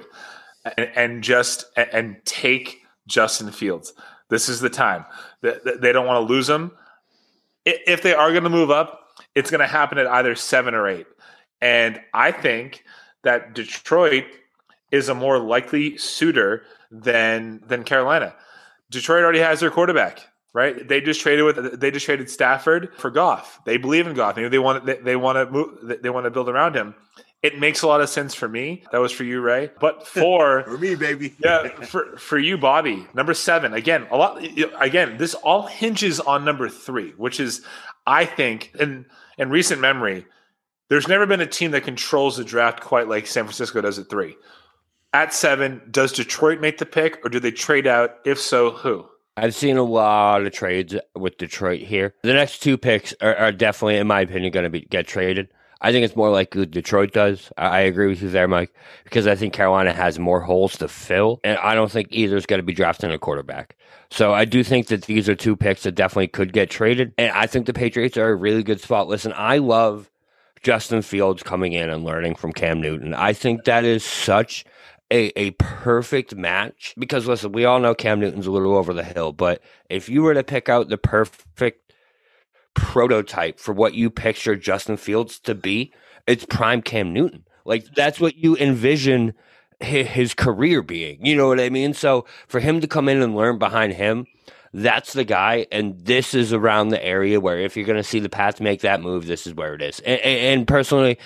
and, 0.78 0.90
and 0.96 1.24
just 1.24 1.66
and 1.76 2.18
take 2.26 2.80
Justin 3.08 3.52
Fields. 3.52 3.94
This 4.30 4.50
is 4.50 4.60
the 4.60 4.70
time. 4.70 5.06
They 5.46 5.92
don't 5.92 6.06
want 6.06 6.28
to 6.28 6.34
lose 6.34 6.50
him. 6.50 6.72
If 7.66 8.02
they 8.02 8.14
are 8.14 8.32
going 8.32 8.44
to 8.44 8.50
move 8.50 8.72
up, 8.72 9.02
it's 9.34 9.50
going 9.50 9.62
to 9.62 9.68
happen 9.68 9.98
at 9.98 10.08
either 10.08 10.36
seven 10.36 10.74
or 10.74 10.88
eight. 10.88 11.08
And 11.62 12.00
I 12.14 12.32
think 12.32 12.84
that 13.24 13.54
Detroit 13.54 14.26
is 14.92 15.10
a 15.10 15.16
more 15.16 15.40
likely 15.40 15.98
suitor 15.98 16.64
than 16.92 17.64
than 17.68 17.84
Carolina. 17.84 18.36
Detroit 18.92 19.24
already 19.24 19.40
has 19.40 19.60
their 19.60 19.72
quarterback, 19.72 20.28
right? 20.54 20.88
They 20.88 21.02
just 21.02 21.22
traded 21.22 21.44
with 21.46 21.80
they 21.80 21.92
just 21.92 22.06
traded 22.06 22.30
Stafford 22.30 22.92
for 22.98 23.10
Goff. 23.10 23.60
They 23.66 23.78
believe 23.78 24.08
in 24.08 24.14
Goff. 24.14 24.36
Maybe 24.36 24.50
they 24.50 24.60
want 24.60 24.86
they, 24.86 24.96
they 24.98 25.16
want 25.16 25.38
to 25.38 25.52
move 25.52 26.02
they 26.02 26.10
want 26.10 26.26
to 26.26 26.32
build 26.32 26.50
around 26.50 26.76
him. 26.76 26.96
It 27.46 27.60
makes 27.60 27.84
a 27.84 27.88
lot 27.88 28.02
of 28.02 28.10
sense 28.10 28.34
for 28.34 28.48
me. 28.48 28.82
That 28.92 28.98
was 28.98 29.12
for 29.12 29.24
you, 29.24 29.40
Ray. 29.40 29.70
But 29.80 30.08
for 30.08 30.64
for 30.68 30.78
me, 30.80 30.96
baby. 30.96 31.36
yeah, 31.44 31.68
for 31.68 32.18
for 32.18 32.40
you, 32.40 32.58
Bobby. 32.58 33.06
Number 33.14 33.36
seven. 33.36 33.72
Again, 33.76 34.08
a 34.10 34.18
lot. 34.18 34.44
Again, 34.80 35.18
this 35.18 35.36
all 35.36 35.68
hinges 35.68 36.20
on 36.20 36.44
number 36.44 36.70
three, 36.70 37.12
which 37.12 37.40
is, 37.40 37.64
I 38.08 38.26
think, 38.26 38.72
and 38.80 39.06
in 39.38 39.52
recent 39.52 39.80
memory, 39.80 40.26
there's 40.90 41.08
never 41.08 41.28
been 41.28 41.40
a 41.40 41.46
team 41.46 41.70
that 41.72 41.84
controls 41.84 42.38
the 42.38 42.44
draft 42.44 42.82
quite 42.82 43.08
like 43.08 43.28
San 43.28 43.44
Francisco 43.44 43.80
does 43.80 44.00
at 44.00 44.10
three. 44.10 44.36
At 45.14 45.32
seven, 45.32 45.84
does 45.92 46.14
Detroit 46.14 46.60
make 46.60 46.80
the 46.80 46.88
pick 46.88 47.24
or 47.24 47.30
do 47.30 47.40
they 47.40 47.52
trade 47.52 47.86
out? 47.86 48.16
If 48.26 48.42
so, 48.42 48.72
who? 48.72 49.06
I've 49.38 49.54
seen 49.54 49.78
a 49.78 49.84
lot 49.84 50.44
of 50.44 50.52
trades 50.52 50.96
with 51.14 51.38
Detroit 51.38 51.82
here. 51.82 52.16
The 52.24 52.34
next 52.34 52.64
two 52.64 52.76
picks 52.76 53.14
are, 53.22 53.36
are 53.36 53.52
definitely, 53.52 53.98
in 53.98 54.08
my 54.08 54.22
opinion, 54.22 54.52
going 54.52 54.64
to 54.64 54.70
be 54.72 54.82
get 54.82 55.06
traded. 55.06 55.50
I 55.82 55.92
think 55.92 56.06
it's 56.06 56.16
more 56.16 56.30
like 56.30 56.52
Detroit 56.52 57.14
does. 57.14 57.52
I, 57.58 57.82
agree 57.82 58.08
with 58.08 58.22
you 58.22 58.30
there, 58.30 58.48
Mike, 58.48 58.74
because 59.04 59.28
I 59.28 59.36
think 59.36 59.54
Carolina 59.54 59.94
has 59.94 60.18
more 60.18 60.42
holes 60.42 60.78
to 60.78 60.88
fill, 60.88 61.40
and 61.44 61.58
I 61.60 61.76
don't 61.76 61.92
think 61.92 62.08
either 62.12 62.38
is 62.38 62.46
going 62.46 62.60
to 62.60 62.64
be 62.66 62.74
drafting 62.74 63.12
a 63.12 63.20
quarterback. 63.20 63.76
So 64.10 64.34
I 64.34 64.46
do 64.46 64.64
think 64.64 64.88
that 64.88 65.04
these 65.04 65.28
are 65.28 65.36
two 65.36 65.56
picks 65.56 65.84
that 65.84 65.94
definitely 65.94 66.30
could 66.30 66.54
get 66.54 66.70
traded, 66.70 67.14
and 67.18 67.32
I 67.32 67.48
think 67.48 67.66
the 67.66 67.74
Patriots 67.74 68.18
are 68.18 68.30
a 68.30 68.36
really 68.36 68.64
good 68.64 68.82
spot. 68.82 69.08
Listen, 69.08 69.34
I 69.36 69.58
love 69.58 70.10
Justin 70.64 71.02
Fields 71.02 71.44
coming 71.44 71.74
in 71.74 71.90
and 71.90 72.04
learning 72.04 72.36
from 72.36 72.54
Cam 72.54 72.82
Newton. 72.82 73.14
I 73.14 73.34
think 73.34 73.66
that 73.66 73.84
is 73.84 74.04
such 74.04 74.66
a, 75.12 75.38
a 75.40 75.52
perfect 75.52 76.36
match 76.36 76.96
because 76.98 77.28
listen, 77.28 77.52
we 77.52 77.66
all 77.66 77.80
know 77.80 77.94
Cam 77.94 78.20
Newton's 78.20 78.48
a 78.48 78.52
little 78.52 78.76
over 78.76 78.94
the 78.94 79.04
hill, 79.04 79.32
but 79.32 79.62
if 79.90 80.10
you 80.10 80.24
were 80.24 80.34
to 80.34 80.44
pick 80.44 80.68
out 80.70 80.90
the 80.90 80.98
perfect 80.98 81.85
prototype 82.76 83.60
for 83.60 83.74
what 83.74 83.96
you 83.96 84.10
picture 84.10 84.56
Justin 84.56 84.98
Fields 84.98 85.40
to 85.40 85.56
be, 85.56 85.92
it's 86.28 86.46
prime 86.46 86.82
Cam 86.82 87.12
Newton. 87.12 87.44
Like 87.66 87.86
that's 87.96 88.20
what 88.20 88.36
you 88.38 88.56
envision 88.58 89.34
his, 89.80 90.34
career 90.34 90.82
being. 90.82 91.26
You 91.26 91.36
know 91.36 91.48
what 91.48 91.60
I 91.60 91.70
mean? 91.70 91.94
So 91.94 92.26
for 92.48 92.60
him 92.60 92.82
to 92.82 92.88
come 92.88 93.10
in 93.10 93.22
and 93.22 93.36
learn 93.36 93.58
behind 93.58 93.94
him, 93.94 94.28
that's 94.74 95.14
the 95.14 95.24
guy. 95.24 95.68
And 95.72 95.98
this 96.06 96.34
is 96.34 96.54
around 96.54 96.90
the 96.90 97.04
area 97.04 97.40
where 97.40 97.60
if 97.60 97.76
you're 97.76 97.86
going 97.86 97.98
to 97.98 98.04
see 98.04 98.20
the 98.20 98.30
Pats 98.30 98.60
make 98.60 98.82
that 98.82 99.02
move, 99.02 99.26
this 99.26 99.48
is 99.48 99.54
where 99.54 99.74
it 99.74 99.82
is. 99.82 100.00
And, 100.02 100.20
and 100.22 100.68
personally, 100.68 101.18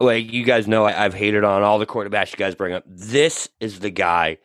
like 0.00 0.32
you 0.32 0.44
guys 0.44 0.66
know, 0.66 0.84
I, 0.84 0.92
have 0.92 1.14
hated 1.14 1.44
on 1.44 1.62
all 1.62 1.78
the 1.78 1.86
quarterbacks 1.86 2.32
you 2.32 2.38
guys 2.38 2.54
bring 2.54 2.74
up. 2.74 2.84
This 2.86 3.48
is 3.60 3.80
the 3.80 3.90
guy 3.90 4.38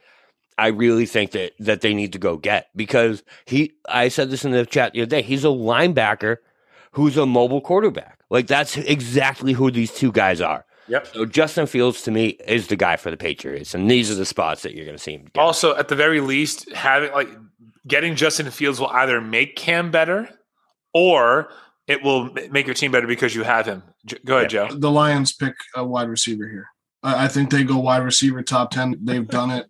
I 0.61 0.67
really 0.67 1.07
think 1.07 1.31
that 1.31 1.53
that 1.57 1.81
they 1.81 1.95
need 1.95 2.13
to 2.13 2.19
go 2.19 2.37
get 2.37 2.69
because 2.75 3.23
he. 3.45 3.73
I 3.89 4.09
said 4.09 4.29
this 4.29 4.45
in 4.45 4.51
the 4.51 4.63
chat 4.63 4.93
the 4.93 5.01
other 5.01 5.09
day. 5.09 5.23
He's 5.23 5.43
a 5.43 5.47
linebacker 5.47 6.37
who's 6.91 7.17
a 7.17 7.25
mobile 7.25 7.61
quarterback. 7.61 8.19
Like 8.29 8.45
that's 8.45 8.77
exactly 8.77 9.53
who 9.53 9.71
these 9.71 9.91
two 9.91 10.11
guys 10.11 10.39
are. 10.39 10.63
Yep. 10.87 11.07
So 11.07 11.25
Justin 11.25 11.65
Fields 11.65 12.03
to 12.03 12.11
me 12.11 12.37
is 12.47 12.67
the 12.67 12.75
guy 12.75 12.95
for 12.95 13.09
the 13.09 13.17
Patriots, 13.17 13.73
and 13.73 13.89
these 13.89 14.11
are 14.11 14.15
the 14.15 14.25
spots 14.25 14.61
that 14.61 14.75
you're 14.75 14.85
going 14.85 14.97
to 14.97 15.01
see 15.01 15.13
him. 15.13 15.23
Get. 15.33 15.41
Also, 15.41 15.75
at 15.75 15.87
the 15.87 15.95
very 15.95 16.21
least, 16.21 16.71
having 16.73 17.11
like 17.11 17.29
getting 17.87 18.15
Justin 18.15 18.51
Fields 18.51 18.79
will 18.79 18.89
either 18.89 19.19
make 19.19 19.55
Cam 19.55 19.89
better 19.89 20.29
or 20.93 21.49
it 21.87 22.03
will 22.03 22.31
make 22.51 22.67
your 22.67 22.75
team 22.75 22.91
better 22.91 23.07
because 23.07 23.33
you 23.33 23.41
have 23.41 23.65
him. 23.65 23.81
Go 24.25 24.37
ahead, 24.37 24.51
Joe. 24.51 24.67
The 24.71 24.91
Lions 24.91 25.33
pick 25.33 25.55
a 25.75 25.83
wide 25.83 26.07
receiver 26.07 26.47
here. 26.47 26.67
I 27.01 27.27
think 27.27 27.49
they 27.49 27.63
go 27.63 27.79
wide 27.79 28.03
receiver 28.03 28.43
top 28.43 28.69
ten. 28.69 28.95
They've 29.01 29.27
done 29.27 29.49
it 29.49 29.65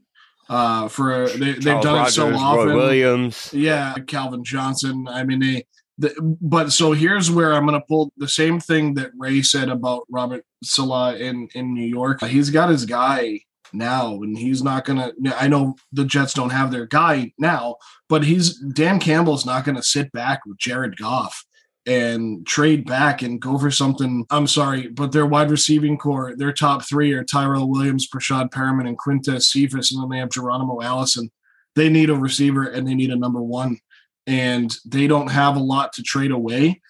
uh, 0.51 0.89
for 0.89 1.29
they, 1.29 1.53
have 1.53 1.61
done 1.61 1.95
Rogers, 1.95 2.09
it 2.09 2.15
so 2.15 2.35
often. 2.35 2.67
Roy 2.67 2.75
Williams, 2.75 3.49
yeah, 3.53 3.95
Calvin 4.05 4.43
Johnson. 4.43 5.07
I 5.07 5.23
mean, 5.23 5.39
they. 5.39 5.65
The, 5.97 6.13
but 6.41 6.71
so 6.71 6.91
here's 6.93 7.29
where 7.29 7.53
I'm 7.53 7.65
going 7.65 7.79
to 7.79 7.85
pull 7.87 8.11
the 8.17 8.27
same 8.27 8.59
thing 8.59 8.95
that 8.95 9.11
Ray 9.17 9.43
said 9.43 9.69
about 9.69 10.03
Robert 10.09 10.43
Saleh 10.61 11.21
in 11.21 11.47
in 11.55 11.73
New 11.73 11.85
York. 11.85 12.21
He's 12.23 12.49
got 12.49 12.69
his 12.69 12.85
guy 12.85 13.41
now, 13.71 14.15
and 14.21 14.37
he's 14.37 14.61
not 14.61 14.83
going 14.83 14.99
to. 14.99 15.41
I 15.41 15.47
know 15.47 15.75
the 15.93 16.03
Jets 16.03 16.33
don't 16.33 16.49
have 16.49 16.69
their 16.69 16.85
guy 16.85 17.31
now, 17.37 17.77
but 18.09 18.25
he's 18.25 18.57
Dan 18.59 18.99
Campbell's 18.99 19.45
not 19.45 19.63
going 19.63 19.77
to 19.77 19.83
sit 19.83 20.11
back 20.11 20.41
with 20.45 20.57
Jared 20.57 20.97
Goff 20.97 21.45
and 21.85 22.45
trade 22.45 22.85
back 22.85 23.21
and 23.21 23.41
go 23.41 23.57
for 23.57 23.71
something. 23.71 24.25
I'm 24.29 24.47
sorry, 24.47 24.87
but 24.87 25.11
their 25.11 25.25
wide 25.25 25.49
receiving 25.49 25.97
core, 25.97 26.35
their 26.35 26.53
top 26.53 26.83
three 26.83 27.13
are 27.13 27.23
Tyrell 27.23 27.69
Williams, 27.69 28.07
Breshad 28.07 28.51
Perriman, 28.51 28.87
and 28.87 28.99
Quintez 28.99 29.43
Cephus, 29.43 29.91
and 29.91 30.01
then 30.01 30.09
they 30.09 30.19
have 30.19 30.29
Geronimo 30.29 30.81
Allison. 30.81 31.31
They 31.75 31.89
need 31.89 32.09
a 32.09 32.15
receiver 32.15 32.65
and 32.65 32.87
they 32.87 32.93
need 32.93 33.11
a 33.11 33.15
number 33.15 33.41
one, 33.41 33.79
and 34.27 34.75
they 34.85 35.07
don't 35.07 35.31
have 35.31 35.55
a 35.55 35.59
lot 35.59 35.93
to 35.93 36.03
trade 36.03 36.31
away. 36.31 36.81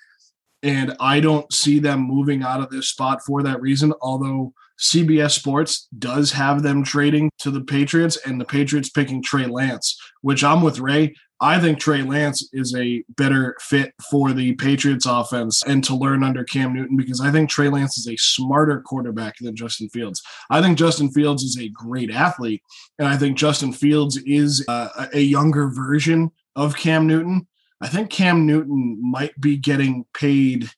And 0.64 0.96
I 1.00 1.22
don't 1.22 1.52
see 1.52 1.80
them 1.80 2.02
moving 2.02 2.44
out 2.44 2.62
of 2.62 2.70
this 2.70 2.89
spot 2.89 3.24
for 3.26 3.42
that 3.44 3.62
reason. 3.62 3.94
Although 4.02 4.54
CBS 4.80 5.32
Sports 5.32 5.88
does 5.98 6.32
have 6.32 6.64
them 6.64 6.84
trading 6.84 7.32
to 7.39 7.52
the 7.52 7.62
Patriots, 7.62 8.18
and 8.26 8.42
the 8.42 8.46
Patriots 8.46 8.89
picking 8.89 9.24
Trey 9.24 9.46
Lance, 9.46 9.98
which 10.22 10.44
I'm 10.44 10.62
with 10.62 10.80
Ray. 10.80 11.16
I 11.44 11.60
think 11.60 11.80
Trey 11.80 12.04
Lance 12.04 12.48
is 12.54 12.76
a 12.76 13.04
better 13.18 13.58
fit 13.60 13.96
for 14.12 14.32
the 14.32 14.54
Patriots 14.54 15.08
offense 15.08 15.64
and 15.64 15.84
to 15.86 15.96
learn 15.96 16.24
under 16.24 16.44
Cam 16.44 16.72
Newton 16.72 16.96
because 16.96 17.20
I 17.20 17.32
think 17.32 17.50
Trey 17.50 17.68
Lance 17.68 17.98
is 17.98 18.08
a 18.08 18.16
smarter 18.16 18.80
quarterback 18.82 19.38
than 19.42 19.56
Justin 19.56 19.89
Fields. 19.89 20.22
I 20.52 20.62
think 20.62 20.78
Justin 20.78 21.10
Fields 21.10 21.42
is 21.42 21.58
a 21.58 21.70
great 21.70 22.12
athlete, 22.12 22.62
and 23.00 23.08
I 23.08 23.18
think 23.18 23.38
Justin 23.38 23.74
Fields 23.74 24.18
is 24.18 24.64
uh, 24.68 25.08
a 25.14 25.20
younger 25.20 25.70
version 25.70 26.32
of 26.56 26.78
Cam 26.78 27.08
Newton. 27.08 27.48
I 27.82 27.88
think 27.88 28.12
Cam 28.12 28.46
Newton 28.46 29.00
might 29.02 29.39
be 29.42 29.58
getting 29.58 30.06
paid 30.14 30.70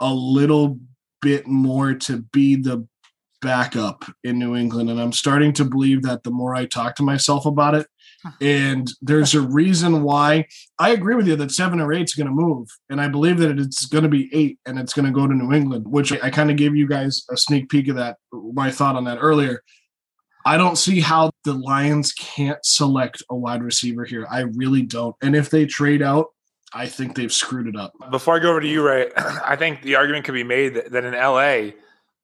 a 0.00 0.12
little 0.12 0.78
bit 1.22 1.46
more 1.46 1.94
to 1.94 2.18
be 2.30 2.56
the 2.56 2.86
backup 3.40 4.04
in 4.22 4.38
New 4.38 4.54
England. 4.54 4.90
And 4.90 5.00
I'm 5.00 5.12
starting 5.12 5.54
to 5.54 5.64
believe 5.64 6.02
that 6.02 6.24
the 6.24 6.30
more 6.30 6.54
I 6.54 6.66
talk 6.66 6.96
to 6.96 7.02
myself 7.02 7.46
about 7.46 7.74
it, 7.74 7.86
and 8.40 8.90
there's 9.02 9.34
a 9.34 9.40
reason 9.40 10.02
why 10.02 10.46
I 10.78 10.90
agree 10.90 11.14
with 11.14 11.26
you 11.26 11.36
that 11.36 11.50
seven 11.50 11.80
or 11.80 11.92
eight 11.92 12.04
is 12.04 12.14
going 12.14 12.26
to 12.26 12.32
move. 12.32 12.68
And 12.90 13.00
I 13.00 13.08
believe 13.08 13.38
that 13.38 13.58
it's 13.58 13.86
going 13.86 14.04
to 14.04 14.10
be 14.10 14.30
eight 14.32 14.58
and 14.66 14.78
it's 14.78 14.94
going 14.94 15.06
to 15.06 15.12
go 15.12 15.26
to 15.26 15.34
New 15.34 15.52
England, 15.52 15.86
which 15.86 16.12
I, 16.12 16.30
kind 16.30 16.50
of 16.50 16.56
gave 16.56 16.74
you 16.74 16.88
guys 16.88 17.24
a 17.30 17.36
sneak 17.36 17.68
peek 17.68 17.88
of 17.88 17.96
that, 17.96 18.16
my 18.32 18.70
thought 18.70 18.96
on 18.96 19.04
that 19.04 19.18
earlier. 19.20 19.62
I 20.46 20.58
don't 20.58 20.76
see 20.76 21.00
how 21.00 21.30
the 21.44 21.54
Lions 21.54 22.12
can't 22.12 22.58
select 22.64 23.22
a 23.30 23.36
wide 23.36 23.62
receiver 23.62 24.04
here. 24.04 24.26
I 24.30 24.40
really 24.40 24.82
don't. 24.82 25.16
And 25.22 25.34
if 25.34 25.48
they 25.48 25.64
trade 25.64 26.02
out, 26.02 26.26
I 26.74 26.86
think 26.86 27.14
they've 27.14 27.32
screwed 27.32 27.68
it 27.68 27.76
up. 27.76 27.94
Before 28.10 28.36
I 28.36 28.40
go 28.40 28.50
over 28.50 28.60
to 28.60 28.66
you, 28.66 28.86
Ray, 28.86 29.10
I 29.16 29.56
think 29.56 29.82
the 29.82 29.94
argument 29.94 30.24
could 30.24 30.34
be 30.34 30.44
made 30.44 30.74
that, 30.74 30.90
that 30.90 31.04
in 31.04 31.14
LA, 31.14 31.72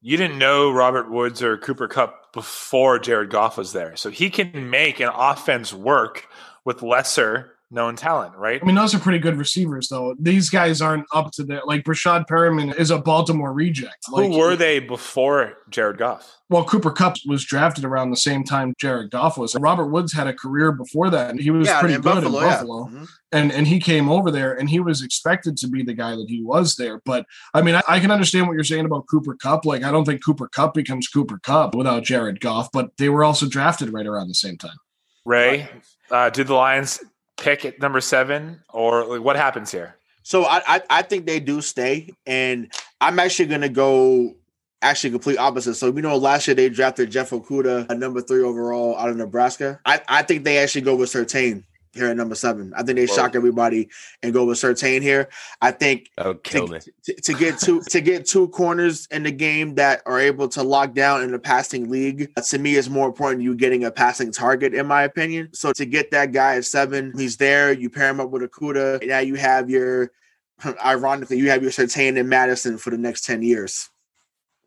you 0.03 0.17
didn't 0.17 0.39
know 0.39 0.71
Robert 0.71 1.11
Woods 1.11 1.43
or 1.43 1.57
Cooper 1.57 1.89
Kupp 1.89 2.20
before 2.33 2.99
Jared 2.99 3.31
Goff 3.31 3.59
was 3.59 3.73
there. 3.73 3.97
So 3.97 4.11
he 4.11 4.31
can 4.31 4.71
make 4.71 5.01
an 5.01 5.11
offense 5.15 5.73
work 5.73 6.29
with 6.65 6.83
lesser 6.83 7.55
known 7.71 7.97
talent, 7.97 8.35
right? 8.37 8.61
I 8.61 8.67
mean, 8.67 8.75
those 8.75 8.95
are 8.95 8.99
pretty 8.99 9.19
good 9.19 9.37
receivers, 9.37 9.89
though. 9.89 10.15
These 10.19 10.51
guys 10.51 10.83
aren't 10.83 11.07
up 11.15 11.31
to 11.33 11.45
the 11.45 11.61
like 11.65 11.85
Breshad 11.85 12.27
Perriman 12.27 12.77
is 12.77 12.91
a 12.91 12.99
Baltimore 12.99 13.53
reject. 13.53 14.11
Like, 14.11 14.31
Who 14.31 14.39
were 14.39 14.57
they 14.57 14.81
before 14.81 15.59
Jared 15.71 15.99
Goff? 15.99 16.37
Well, 16.49 16.65
Cooper 16.65 16.91
Kupp 16.91 17.15
was 17.27 17.45
drafted 17.45 17.85
around 17.85 18.11
the 18.11 18.17
same 18.17 18.43
time 18.43 18.75
Jared 18.79 19.13
Goff 19.13 19.39
was. 19.39 19.55
Robert 19.55 19.87
Woods 19.87 20.13
had 20.13 20.27
a 20.27 20.35
career 20.35 20.73
before 20.73 21.09
that, 21.11 21.31
and 21.31 21.39
he 21.39 21.51
was 21.51 21.69
yeah, 21.69 21.79
pretty 21.79 21.95
good 21.95 22.03
Buffalo, 22.03 22.41
in 22.41 22.45
Buffalo. 22.45 22.89
Yeah. 22.89 22.97
Mm-hmm. 22.97 23.05
And 23.33 23.53
and 23.53 23.69
he 23.69 23.79
came 23.79 24.09
over 24.09 24.33
there, 24.33 24.55
and 24.55 24.69
he 24.69 24.81
was 24.81 25.03
expected 25.03 25.57
to 25.59 25.69
be 25.69 25.85
the 25.85 25.95
guy 25.95 26.17
that 26.17 26.27
he 26.29 26.43
was 26.43 26.75
there. 26.75 27.01
But 27.05 27.25
I 27.55 27.63
mean, 27.63 27.77
I, 27.77 27.83
I 27.87 28.01
can 28.01 28.11
understand 28.11 28.49
what 28.49 28.55
you're 28.55 28.65
saying 28.65 28.85
about 28.85 29.07
Cooper 29.09 29.37
Kupp. 29.37 29.65
Like, 29.65 29.85
I 29.85 29.93
don't 29.93 30.05
think 30.05 30.25
Cooper 30.25 30.49
Kupp 30.49 30.75
becomes 30.75 31.07
Cooper 31.07 31.39
Kupp 31.39 31.77
without 31.77 32.03
Jared 32.03 32.41
Goff, 32.41 32.73
but 32.73 32.97
they 32.99 33.09
were 33.09 33.23
also 33.23 33.47
drafted 33.47 33.93
right 33.93 34.07
around 34.07 34.27
the 34.27 34.35
same 34.35 34.57
time. 34.57 34.77
Ray, 35.25 35.69
uh, 36.11 36.31
did 36.31 36.49
the 36.49 36.55
Lions 36.55 36.99
pick 37.41 37.65
at 37.65 37.81
number 37.81 38.01
seven, 38.01 38.63
or 38.73 39.05
like, 39.05 39.23
what 39.23 39.37
happens 39.37 39.73
here? 39.73 39.97
So 40.23 40.45
I, 40.45 40.63
I, 40.67 40.83
I 40.91 41.03
think 41.03 41.27
they 41.27 41.41
do 41.41 41.61
stay, 41.61 42.11
and 42.27 42.71
I'm 43.01 43.19
actually 43.19 43.47
gonna 43.49 43.69
go 43.69 44.35
actually 44.83 45.11
complete 45.11 45.39
opposite. 45.39 45.75
So 45.75 45.91
we 45.91 46.03
know 46.03 46.17
last 46.17 46.47
year 46.47 46.55
they 46.55 46.69
drafted 46.69 47.11
Jeff 47.11 47.31
Okudah 47.31 47.91
at 47.91 47.99
number 47.99 48.21
three 48.21 48.43
overall 48.43 48.97
out 48.97 49.11
of 49.11 49.17
Nebraska. 49.17 49.81
I, 49.85 50.01
I 50.09 50.23
think 50.23 50.45
they 50.45 50.59
actually 50.59 50.83
go 50.83 50.95
with 50.97 51.11
Surtain 51.11 51.65
here 51.93 52.07
at 52.07 52.17
number 52.17 52.35
seven. 52.35 52.73
I 52.75 52.83
think 52.83 52.97
they 52.97 53.07
Whoa. 53.07 53.15
shock 53.15 53.35
everybody 53.35 53.89
and 54.23 54.33
go 54.33 54.45
with 54.45 54.59
Surtain 54.59 55.03
here. 55.03 55.29
I 55.61 55.73
think 55.73 56.11
to, 56.19 56.91
to, 57.05 57.15
to, 57.15 57.35
get 57.35 57.59
two 57.59 57.83
to 57.83 58.01
get 58.01 58.27
two 58.27 58.49
corners 58.49 59.09
in 59.11 59.25
the 59.25 59.31
game 59.31 59.75
that 59.75 60.03
are 60.07 60.21
able 60.21 60.49
to 60.51 60.63
lock 60.63 60.95
down 60.95 61.23
in 61.23 61.33
the 61.33 61.39
passing 61.39 61.91
league 61.91 62.31
uh, 62.37 62.43
to 62.43 62.59
me 62.59 62.77
is 62.77 62.89
more 62.89 63.07
important 63.07 63.43
you 63.43 63.55
getting 63.57 63.85
a 63.85 63.91
passing 63.91 64.31
target 64.31 64.75
in 64.75 64.87
my 64.87 65.03
opinion. 65.03 65.49
So 65.53 65.73
to 65.73 65.85
get 65.85 66.11
that 66.13 66.33
guy 66.33 66.57
at 66.57 66.65
seven, 66.65 67.13
he's 67.17 67.37
there. 67.37 67.73
You 67.73 67.91
pair 67.91 68.09
him 68.09 68.21
up 68.21 68.31
with 68.31 68.43
Okudah. 68.43 69.07
Now 69.07 69.19
you 69.19 69.35
have 69.35 69.69
your 69.69 70.13
ironically 70.85 71.39
you 71.39 71.51
have 71.51 71.63
your 71.63 71.73
Surtain 71.73 72.19
and 72.19 72.29
Madison 72.29 72.79
for 72.79 72.91
the 72.91 72.99
next 72.99 73.25
ten 73.25 73.43
years. 73.43 73.89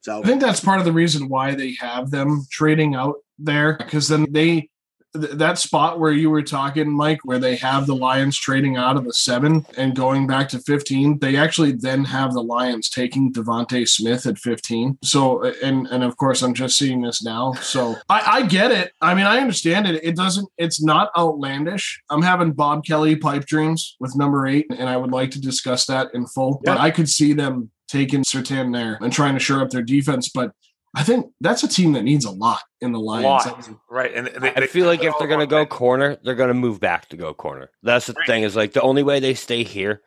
So 0.02 0.20
I 0.20 0.24
think 0.24 0.42
that's 0.42 0.60
part 0.60 0.80
of 0.80 0.86
the 0.86 0.92
reason 0.92 1.30
why 1.30 1.56
they 1.56 1.78
have 1.80 2.12
them 2.12 2.46
trading 2.52 2.94
out 2.94 3.16
there 3.40 3.78
because 3.78 4.10
then 4.10 4.28
they 4.30 4.70
that 5.14 5.58
spot 5.58 6.00
where 6.00 6.12
you 6.12 6.30
were 6.30 6.42
talking, 6.42 6.92
Mike, 6.92 7.20
where 7.24 7.40
they 7.40 7.56
have 7.58 7.86
the 7.86 7.96
Lions 7.96 8.38
trading 8.38 8.78
out 8.78 8.98
of 8.98 9.06
the 9.06 9.14
seven 9.14 9.66
and 9.78 9.96
going 9.96 10.26
back 10.26 10.50
to 10.50 10.60
15, 10.60 11.20
they 11.20 11.38
actually 11.38 11.74
then 11.74 12.04
have 12.06 12.34
the 12.34 12.42
Lions 12.42 12.90
taking 12.90 13.32
DeVonta 13.32 13.88
Smith 13.88 14.26
at 14.26 14.38
15. 14.38 14.98
So, 15.04 15.44
and 15.64 15.88
and 15.88 16.04
of 16.04 16.18
course, 16.18 16.42
I'm 16.42 16.54
just 16.54 16.78
seeing 16.78 17.02
this 17.02 17.24
now. 17.24 17.54
So 17.54 17.96
I, 18.10 18.22
I 18.26 18.42
get 18.46 18.72
it. 18.72 18.94
I 19.02 19.14
mean, 19.14 19.26
I 19.26 19.40
understand 19.40 19.88
it. 19.88 20.04
It 20.04 20.16
doesn't, 20.16 20.50
it's 20.58 20.82
not 20.82 21.12
outlandish. 21.18 22.02
I'm 22.10 22.22
having 22.22 22.52
Bob 22.52 22.86
Kelly 22.86 23.16
pipe 23.16 23.46
dreams 23.46 23.96
with 24.00 24.16
number 24.16 24.48
eight, 24.48 24.66
and 24.70 24.90
I 24.90 24.98
would 24.98 25.12
like 25.12 25.32
to 25.32 25.42
discuss 25.42 25.86
that 25.88 26.10
in 26.14 26.26
full. 26.26 26.62
But 26.64 26.78
I 26.80 26.92
could 26.92 27.10
see 27.10 27.34
them 27.34 27.70
taking 27.88 28.24
Surtain 28.24 28.74
there 28.74 28.98
and 29.02 29.14
trying 29.14 29.36
to 29.36 29.40
shore 29.40 29.62
up 29.62 29.70
their 29.70 29.84
defense. 29.84 30.30
But 30.30 30.52
I 30.96 31.04
think 31.04 31.28
that's 31.42 31.64
a 31.64 31.68
team 31.68 31.94
that 31.94 32.04
needs 32.04 32.24
a 32.26 32.32
lot 32.32 32.60
in 32.80 32.92
the 32.92 33.00
Lions. 33.00 33.26
Lot. 33.26 33.70
Right. 33.90 34.14
And 34.14 34.28
they, 34.28 34.54
I 34.54 34.60
they- 34.62 34.68
feel 34.68 34.86
like 34.86 35.04
if 35.04 35.14
they're 35.18 35.28
going 35.28 35.40
to 35.40 35.48
go 35.48 35.60
all- 35.60 35.66
corner, 35.66 36.18
they're 36.24 36.36
going 36.36 36.50
to 36.50 36.54
move 36.54 36.80
back 36.80 37.10
to 37.10 37.18
go 37.18 37.34
corner. 37.34 37.70
That's 37.82 38.06
the 38.08 38.14
Right. 38.14 38.28
thing 38.28 38.44
is 38.44 38.56
like 38.56 38.74
the 38.74 38.82
only 38.82 39.02
way 39.04 39.20
they 39.20 39.34
stay 39.34 39.64
here 39.64 40.02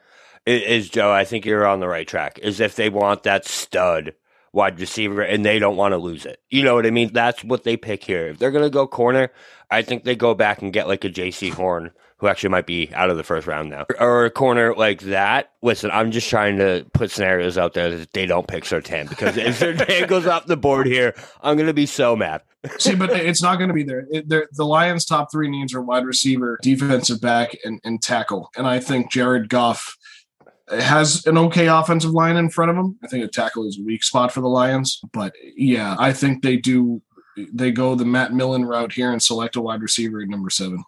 is, 0.46 0.62
is 0.84 0.88
Joe. 0.88 1.10
I 1.12 1.24
think 1.24 1.44
you're 1.44 1.66
on 1.66 1.80
the 1.80 1.88
right 1.88 2.06
track. 2.06 2.38
Is 2.40 2.60
if 2.60 2.76
they 2.76 2.88
want 2.88 3.24
that 3.24 3.44
stud 3.46 4.14
wide 4.56 4.80
receiver 4.80 5.20
and 5.20 5.44
they 5.44 5.58
don't 5.58 5.76
want 5.76 5.92
to 5.92 5.98
lose 5.98 6.24
it. 6.24 6.40
You 6.48 6.64
know 6.64 6.74
what 6.74 6.86
I 6.86 6.90
mean? 6.90 7.12
That's 7.12 7.44
what 7.44 7.62
they 7.62 7.76
pick 7.76 8.02
here. 8.02 8.28
If 8.28 8.38
they're 8.38 8.50
going 8.50 8.64
to 8.64 8.70
go 8.70 8.86
corner, 8.86 9.30
I 9.70 9.82
think 9.82 10.04
they 10.04 10.16
go 10.16 10.34
back 10.34 10.62
and 10.62 10.72
get 10.72 10.88
like 10.88 11.04
a 11.04 11.10
Jaycee 11.10 11.52
Horn. 11.52 11.92
Who 12.20 12.28
actually 12.28 12.48
might 12.48 12.64
be 12.64 12.90
out 12.94 13.10
of 13.10 13.18
the 13.18 13.22
first 13.22 13.46
round 13.46 13.68
now, 13.68 13.84
or 14.00 14.24
a 14.24 14.30
corner 14.30 14.74
like 14.74 15.02
that? 15.02 15.50
Listen, 15.60 15.90
I'm 15.90 16.10
just 16.10 16.30
trying 16.30 16.56
to 16.56 16.86
put 16.94 17.10
scenarios 17.10 17.58
out 17.58 17.74
there 17.74 17.94
that 17.94 18.14
they 18.14 18.24
don't 18.24 18.48
pick 18.48 18.64
Surtain 18.64 19.06
because 19.06 19.36
if 19.36 19.60
Surtain 19.60 20.08
goes 20.08 20.26
off 20.26 20.46
the 20.46 20.56
board 20.56 20.86
here, 20.86 21.14
I'm 21.42 21.58
gonna 21.58 21.74
be 21.74 21.84
so 21.84 22.16
mad. 22.16 22.40
See, 22.78 22.94
but 22.94 23.10
it's 23.10 23.42
not 23.42 23.56
going 23.56 23.68
to 23.68 23.74
be 23.74 23.82
there. 23.82 24.06
It, 24.10 24.28
the 24.28 24.64
Lions' 24.64 25.04
top 25.04 25.30
three 25.30 25.48
needs 25.48 25.74
are 25.74 25.82
wide 25.82 26.06
receiver, 26.06 26.58
defensive 26.62 27.20
back, 27.20 27.56
and, 27.64 27.80
and 27.84 28.02
tackle. 28.02 28.50
And 28.56 28.66
I 28.66 28.80
think 28.80 29.12
Jared 29.12 29.48
Goff 29.48 29.96
has 30.68 31.26
an 31.26 31.38
okay 31.38 31.68
offensive 31.68 32.10
line 32.10 32.36
in 32.36 32.50
front 32.50 32.70
of 32.70 32.76
him. 32.76 32.98
I 33.02 33.06
think 33.06 33.24
a 33.24 33.28
tackle 33.28 33.66
is 33.68 33.78
a 33.78 33.84
weak 33.84 34.02
spot 34.02 34.32
for 34.32 34.40
the 34.40 34.48
Lions. 34.48 35.00
But 35.12 35.34
yeah, 35.56 35.96
I 35.98 36.12
think 36.12 36.42
they 36.42 36.56
do. 36.56 37.02
They 37.52 37.70
go 37.70 37.94
the 37.94 38.04
Matt 38.04 38.32
Millen 38.32 38.64
route 38.64 38.92
here 38.92 39.12
and 39.12 39.22
select 39.22 39.56
a 39.56 39.60
wide 39.60 39.82
receiver 39.82 40.22
at 40.22 40.28
number 40.28 40.50
seven. 40.50 40.82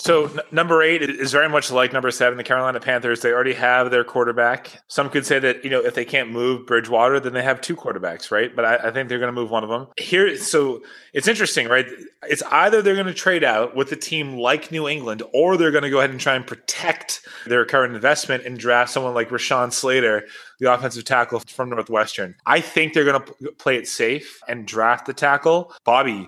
So 0.00 0.24
n- 0.24 0.40
number 0.50 0.82
eight 0.82 1.02
is 1.02 1.30
very 1.30 1.48
much 1.50 1.70
like 1.70 1.92
number 1.92 2.10
seven, 2.10 2.38
the 2.38 2.44
Carolina 2.44 2.80
Panthers. 2.80 3.20
They 3.20 3.32
already 3.32 3.52
have 3.52 3.90
their 3.90 4.02
quarterback. 4.02 4.82
Some 4.88 5.10
could 5.10 5.26
say 5.26 5.38
that 5.40 5.62
you 5.62 5.68
know 5.68 5.80
if 5.84 5.94
they 5.94 6.06
can't 6.06 6.30
move 6.30 6.66
Bridgewater, 6.66 7.20
then 7.20 7.34
they 7.34 7.42
have 7.42 7.60
two 7.60 7.76
quarterbacks, 7.76 8.30
right? 8.30 8.54
But 8.56 8.64
I, 8.64 8.76
I 8.76 8.90
think 8.92 9.10
they're 9.10 9.18
going 9.18 9.32
to 9.32 9.38
move 9.38 9.50
one 9.50 9.62
of 9.62 9.68
them 9.68 9.88
here. 9.98 10.38
So 10.38 10.80
it's 11.12 11.28
interesting, 11.28 11.68
right? 11.68 11.86
It's 12.22 12.42
either 12.44 12.80
they're 12.80 12.94
going 12.94 13.08
to 13.08 13.14
trade 13.14 13.44
out 13.44 13.76
with 13.76 13.92
a 13.92 13.96
team 13.96 14.38
like 14.38 14.72
New 14.72 14.88
England, 14.88 15.22
or 15.34 15.58
they're 15.58 15.70
going 15.70 15.84
to 15.84 15.90
go 15.90 15.98
ahead 15.98 16.10
and 16.10 16.20
try 16.20 16.34
and 16.34 16.46
protect 16.46 17.20
their 17.46 17.66
current 17.66 17.94
investment 17.94 18.46
and 18.46 18.58
draft 18.58 18.90
someone 18.90 19.12
like 19.12 19.28
Rashawn 19.28 19.70
Slater, 19.70 20.26
the 20.60 20.72
offensive 20.72 21.04
tackle 21.04 21.40
from 21.40 21.68
Northwestern. 21.68 22.36
I 22.46 22.60
think 22.62 22.94
they're 22.94 23.04
going 23.04 23.20
to 23.20 23.32
p- 23.34 23.50
play 23.58 23.76
it 23.76 23.86
safe 23.86 24.40
and 24.48 24.66
draft 24.66 25.04
the 25.04 25.12
tackle. 25.12 25.74
Bobby, 25.84 26.26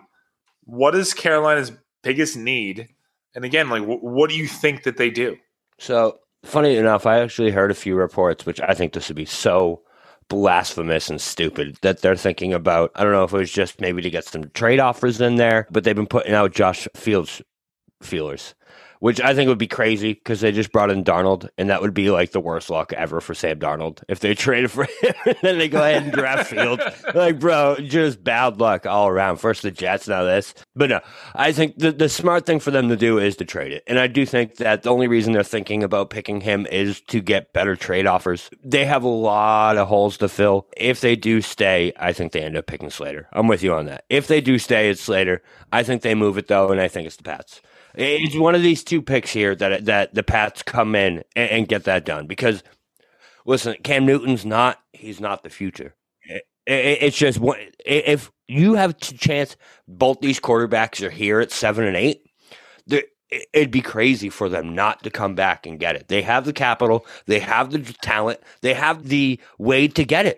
what 0.64 0.94
is 0.94 1.14
Carolina's 1.14 1.72
biggest 2.02 2.36
need? 2.36 2.90
And 3.34 3.44
again, 3.44 3.68
like, 3.68 3.82
wh- 3.82 4.02
what 4.02 4.30
do 4.30 4.36
you 4.36 4.46
think 4.46 4.82
that 4.84 4.96
they 4.96 5.10
do? 5.10 5.36
So 5.78 6.18
funny 6.44 6.76
enough, 6.76 7.06
I 7.06 7.20
actually 7.20 7.50
heard 7.50 7.70
a 7.70 7.74
few 7.74 7.94
reports, 7.94 8.46
which 8.46 8.60
I 8.60 8.74
think 8.74 8.92
this 8.92 9.08
would 9.08 9.16
be 9.16 9.24
so 9.24 9.82
blasphemous 10.28 11.10
and 11.10 11.20
stupid 11.20 11.76
that 11.82 12.00
they're 12.00 12.16
thinking 12.16 12.52
about. 12.52 12.90
I 12.94 13.02
don't 13.02 13.12
know 13.12 13.24
if 13.24 13.32
it 13.32 13.38
was 13.38 13.52
just 13.52 13.80
maybe 13.80 14.02
to 14.02 14.10
get 14.10 14.24
some 14.24 14.50
trade 14.54 14.80
offers 14.80 15.20
in 15.20 15.36
there, 15.36 15.66
but 15.70 15.84
they've 15.84 15.96
been 15.96 16.06
putting 16.06 16.34
out 16.34 16.52
Josh 16.52 16.88
Fields 16.94 17.42
feelers, 18.02 18.54
which 19.02 19.20
I 19.20 19.34
think 19.34 19.48
would 19.48 19.58
be 19.58 19.66
crazy 19.66 20.12
because 20.12 20.42
they 20.42 20.52
just 20.52 20.70
brought 20.70 20.88
in 20.88 21.02
Darnold, 21.02 21.48
and 21.58 21.68
that 21.70 21.82
would 21.82 21.92
be 21.92 22.12
like 22.12 22.30
the 22.30 22.38
worst 22.38 22.70
luck 22.70 22.92
ever 22.92 23.20
for 23.20 23.34
Sam 23.34 23.58
Darnold 23.58 24.00
if 24.08 24.20
they 24.20 24.32
traded 24.36 24.70
for 24.70 24.84
him 24.84 25.14
and 25.26 25.36
then 25.42 25.58
they 25.58 25.68
go 25.68 25.80
ahead 25.80 26.04
and 26.04 26.12
draft 26.12 26.50
Fields. 26.50 26.82
Like, 27.12 27.40
bro, 27.40 27.76
just 27.80 28.22
bad 28.22 28.58
luck 28.60 28.86
all 28.86 29.08
around. 29.08 29.36
First 29.36 29.62
the 29.62 29.70
Jets, 29.70 30.06
now 30.06 30.22
this. 30.22 30.54
But 30.76 30.88
no, 30.88 31.00
I 31.34 31.50
think 31.52 31.78
the, 31.78 31.90
the 31.90 32.08
smart 32.08 32.46
thing 32.46 32.60
for 32.60 32.70
them 32.70 32.88
to 32.88 32.96
do 32.96 33.18
is 33.18 33.36
to 33.36 33.44
trade 33.44 33.72
it. 33.72 33.82
And 33.86 33.98
I 33.98 34.06
do 34.06 34.24
think 34.24 34.56
that 34.56 34.82
the 34.82 34.90
only 34.90 35.08
reason 35.08 35.32
they're 35.32 35.42
thinking 35.42 35.82
about 35.82 36.10
picking 36.10 36.40
him 36.40 36.66
is 36.70 37.00
to 37.08 37.20
get 37.20 37.52
better 37.52 37.74
trade 37.74 38.06
offers. 38.06 38.50
They 38.64 38.84
have 38.84 39.02
a 39.02 39.08
lot 39.08 39.76
of 39.76 39.88
holes 39.88 40.16
to 40.18 40.28
fill. 40.28 40.68
If 40.76 41.00
they 41.00 41.16
do 41.16 41.40
stay, 41.40 41.92
I 41.98 42.12
think 42.12 42.32
they 42.32 42.42
end 42.42 42.56
up 42.56 42.66
picking 42.66 42.90
Slater. 42.90 43.28
I'm 43.32 43.48
with 43.48 43.64
you 43.64 43.74
on 43.74 43.86
that. 43.86 44.04
If 44.08 44.28
they 44.28 44.40
do 44.40 44.58
stay, 44.58 44.88
it's 44.88 45.02
Slater. 45.02 45.42
I 45.72 45.82
think 45.82 46.02
they 46.02 46.14
move 46.14 46.38
it 46.38 46.46
though, 46.46 46.70
and 46.70 46.80
I 46.80 46.88
think 46.88 47.06
it's 47.06 47.16
the 47.16 47.24
Pats. 47.24 47.60
It's 47.94 48.36
one 48.36 48.54
of 48.54 48.62
these 48.62 48.82
two 48.84 49.02
picks 49.02 49.30
here 49.32 49.54
that 49.56 49.84
that 49.86 50.14
the 50.14 50.22
Pats 50.22 50.62
come 50.62 50.94
in 50.94 51.22
and, 51.36 51.50
and 51.50 51.68
get 51.68 51.84
that 51.84 52.04
done 52.04 52.26
because 52.26 52.62
listen, 53.46 53.76
Cam 53.84 54.06
Newton's 54.06 54.44
not 54.46 54.78
he's 54.92 55.20
not 55.20 55.42
the 55.44 55.50
future. 55.50 55.94
It- 56.24 56.44
it- 56.66 56.98
it's 57.02 57.16
just 57.16 57.38
if 57.84 58.30
you 58.48 58.74
have 58.74 58.90
a 58.90 58.94
chance, 58.94 59.56
both 59.88 60.20
these 60.20 60.40
quarterbacks 60.40 61.04
are 61.04 61.10
here 61.10 61.40
at 61.40 61.50
seven 61.50 61.84
and 61.84 61.96
eight. 61.96 62.22
It'd 63.54 63.70
be 63.70 63.80
crazy 63.80 64.28
for 64.28 64.50
them 64.50 64.74
not 64.74 65.02
to 65.04 65.10
come 65.10 65.34
back 65.34 65.66
and 65.66 65.80
get 65.80 65.96
it. 65.96 66.08
They 66.08 66.20
have 66.20 66.44
the 66.44 66.52
capital, 66.52 67.06
they 67.26 67.38
have 67.38 67.70
the 67.70 67.78
talent, 68.02 68.40
they 68.60 68.74
have 68.74 69.08
the 69.08 69.40
way 69.58 69.88
to 69.88 70.04
get 70.04 70.26
it. 70.26 70.36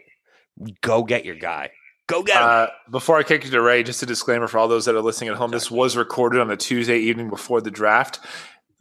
Go 0.81 1.03
get 1.03 1.25
your 1.25 1.35
guy. 1.35 1.73
Go 2.07 2.23
get 2.23 2.37
him. 2.37 2.43
Uh, 2.47 2.67
before 2.91 3.19
I 3.19 3.23
kick 3.23 3.45
it 3.47 3.51
to 3.51 3.61
Ray, 3.61 3.83
just 3.83 4.03
a 4.03 4.07
disclaimer 4.07 4.47
for 4.47 4.59
all 4.59 4.69
those 4.69 4.85
that 4.85 4.95
are 4.95 5.01
listening 5.01 5.31
at 5.31 5.37
home: 5.37 5.51
this 5.51 5.71
was 5.71 5.97
recorded 5.97 6.41
on 6.41 6.51
a 6.51 6.57
Tuesday 6.57 6.99
evening 6.99 7.31
before 7.31 7.61
the 7.61 7.71
draft. 7.71 8.21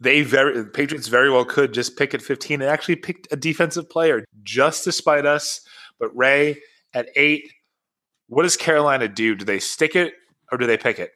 They 0.00 0.22
very 0.22 0.58
the 0.58 0.64
Patriots 0.64 1.08
very 1.08 1.30
well 1.30 1.44
could 1.44 1.72
just 1.72 1.96
pick 1.96 2.12
at 2.12 2.20
15 2.20 2.60
and 2.60 2.70
actually 2.70 2.96
picked 2.96 3.32
a 3.32 3.36
defensive 3.36 3.88
player 3.88 4.24
just 4.42 4.84
to 4.84 4.92
spite 4.92 5.24
us. 5.24 5.60
But 5.98 6.14
Ray 6.14 6.58
at 6.92 7.08
eight, 7.16 7.50
what 8.26 8.42
does 8.42 8.56
Carolina 8.56 9.08
do? 9.08 9.34
Do 9.34 9.44
they 9.44 9.58
stick 9.58 9.96
it 9.96 10.12
or 10.52 10.58
do 10.58 10.66
they 10.66 10.76
pick 10.76 10.98
it? 10.98 11.12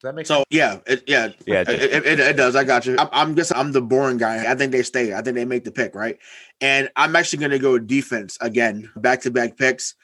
Does 0.00 0.10
that 0.10 0.14
make 0.14 0.26
So 0.26 0.36
sense? 0.36 0.46
yeah, 0.50 0.78
it, 0.86 1.02
yeah, 1.08 1.30
Yeah, 1.44 1.62
it 1.62 1.68
it, 1.70 1.82
it, 1.82 2.06
it, 2.06 2.20
it 2.20 2.36
does. 2.36 2.54
I 2.54 2.62
got 2.62 2.86
you. 2.86 2.94
I'm, 2.96 3.08
I'm 3.10 3.34
guessing 3.34 3.56
I'm 3.56 3.72
the 3.72 3.82
boring 3.82 4.18
guy. 4.18 4.48
I 4.48 4.54
think 4.54 4.70
they 4.70 4.84
stay. 4.84 5.12
I 5.12 5.22
think 5.22 5.34
they 5.34 5.44
make 5.44 5.64
the 5.64 5.72
pick 5.72 5.96
right, 5.96 6.16
and 6.60 6.88
I'm 6.94 7.16
actually 7.16 7.40
going 7.40 7.50
to 7.50 7.58
go 7.58 7.76
defense 7.80 8.38
again, 8.40 8.88
back 8.94 9.22
to 9.22 9.32
back 9.32 9.56
picks. 9.56 9.96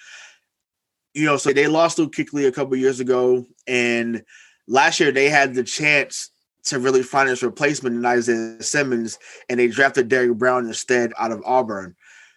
You 1.14 1.24
know, 1.24 1.36
so 1.36 1.52
they 1.52 1.68
lost 1.68 1.98
Luke 1.98 2.12
Kuechly 2.12 2.46
a 2.46 2.52
couple 2.52 2.76
years 2.76 3.00
ago, 3.00 3.46
and 3.66 4.24
last 4.66 4.98
year 4.98 5.12
they 5.12 5.28
had 5.28 5.54
the 5.54 5.62
chance 5.62 6.30
to 6.64 6.78
really 6.78 7.02
find 7.02 7.28
his 7.28 7.42
replacement 7.42 7.94
in 7.94 8.04
Isaiah 8.04 8.62
Simmons, 8.62 9.18
and 9.48 9.60
they 9.60 9.68
drafted 9.68 10.08
Derrick 10.08 10.36
Brown 10.36 10.66
instead 10.66 11.12
out 11.18 11.30
of 11.30 11.42
Auburn. 11.44 11.94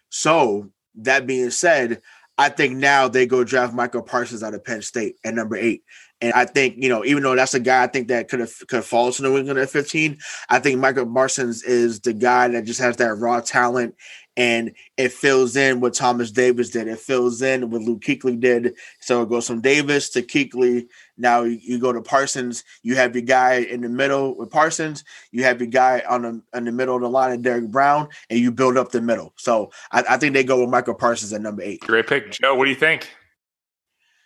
So 0.09 0.69
that 0.95 1.25
being 1.25 1.49
said, 1.49 2.01
I 2.38 2.49
think 2.49 2.75
now 2.75 3.07
they 3.07 3.25
go 3.25 3.43
draft 3.43 3.73
Michael 3.73 4.03
Parsons 4.03 4.43
out 4.43 4.53
of 4.53 4.63
Penn 4.63 4.82
State 4.82 5.15
at 5.23 5.34
number 5.34 5.55
eight. 5.55 5.84
And 6.22 6.34
I 6.34 6.45
think, 6.45 6.76
you 6.78 6.89
know, 6.89 7.05
even 7.05 7.24
though 7.24 7.36
that's 7.36 7.53
a 7.53 7.59
guy 7.59 7.84
I 7.84 7.88
think 7.88 8.07
that 8.07 8.28
could 8.28 8.39
have 8.39 8.53
could 8.68 8.84
fall 8.84 9.11
to 9.11 9.22
New 9.22 9.38
England 9.38 9.59
at 9.59 9.70
15, 9.70 10.18
I 10.49 10.59
think 10.59 10.80
Michael 10.80 11.05
Parsons 11.05 11.63
is 11.63 11.99
the 11.99 12.13
guy 12.13 12.47
that 12.47 12.65
just 12.65 12.80
has 12.80 12.97
that 12.97 13.18
raw 13.18 13.39
talent 13.39 13.95
and 14.38 14.74
it 14.97 15.11
fills 15.11 15.55
in 15.55 15.80
what 15.80 15.95
Thomas 15.95 16.30
Davis 16.32 16.70
did. 16.70 16.88
It 16.88 16.99
fills 16.99 17.41
in 17.41 17.72
what 17.72 17.82
Luke 17.82 18.01
Kuechly 18.01 18.39
did. 18.39 18.76
So 19.01 19.24
it 19.24 19.30
goes 19.30 19.47
from 19.47 19.61
Davis 19.61 20.09
to 20.11 20.22
Kuechly. 20.22 20.88
Now 21.18 21.41
you, 21.41 21.59
you 21.59 21.80
go 21.80 21.91
to 21.91 22.01
Parsons. 22.01 22.63
You 22.84 22.95
have 22.95 23.15
your 23.15 23.26
guy 23.26 23.55
in 23.55 23.82
the 23.82 23.89
middle 23.89 24.38
with 24.38 24.51
Parsons. 24.51 25.03
You 25.32 25.43
have 25.43 25.59
your 25.59 25.70
guy 25.70 26.03
on 26.07 26.22
the 26.22 26.41
in 26.53 26.65
the 26.65 26.72
middle 26.72 26.95
of 26.95 27.01
the 27.01 27.09
line, 27.09 27.34
of 27.34 27.41
Derrick 27.41 27.70
Brown, 27.70 28.09
and 28.30 28.39
you 28.39 28.51
build 28.51 28.78
up 28.78 28.91
the 28.91 29.01
middle. 29.01 29.34
So 29.38 29.72
I, 29.91 30.03
I 30.07 30.18
think 30.18 30.36
they 30.36 30.43
go 30.43 30.61
with 30.61 30.70
Michael 30.70 30.93
Parsons 30.93 31.34
at 31.34 31.41
number 31.41 31.63
eight. 31.63 31.82
Great 31.82 32.05
pick, 32.05 32.32
Joe. 32.32 32.53
What 32.53 32.65
do 32.65 32.70
you 32.70 32.78
think? 32.78 33.09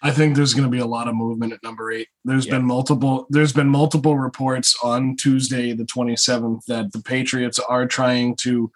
I 0.01 0.11
think 0.11 0.35
there's 0.35 0.53
going 0.53 0.65
to 0.65 0.71
be 0.71 0.79
a 0.79 0.85
lot 0.85 1.07
of 1.07 1.15
movement 1.15 1.53
at 1.53 1.61
number 1.63 1.91
eight. 1.91 2.07
There's 2.25 2.45
Yeah. 2.47 2.53
been 2.57 2.65
multiple. 2.65 3.27
There's 3.29 3.53
been 3.53 3.69
multiple 3.69 4.17
reports 4.17 4.75
on 4.83 5.15
Tuesday, 5.15 5.73
the 5.73 5.85
27th, 5.85 6.65
that 6.65 6.91
the 6.91 7.01
Patriots 7.01 7.59
are 7.59 7.85
trying 7.85 8.35
to 8.37 8.71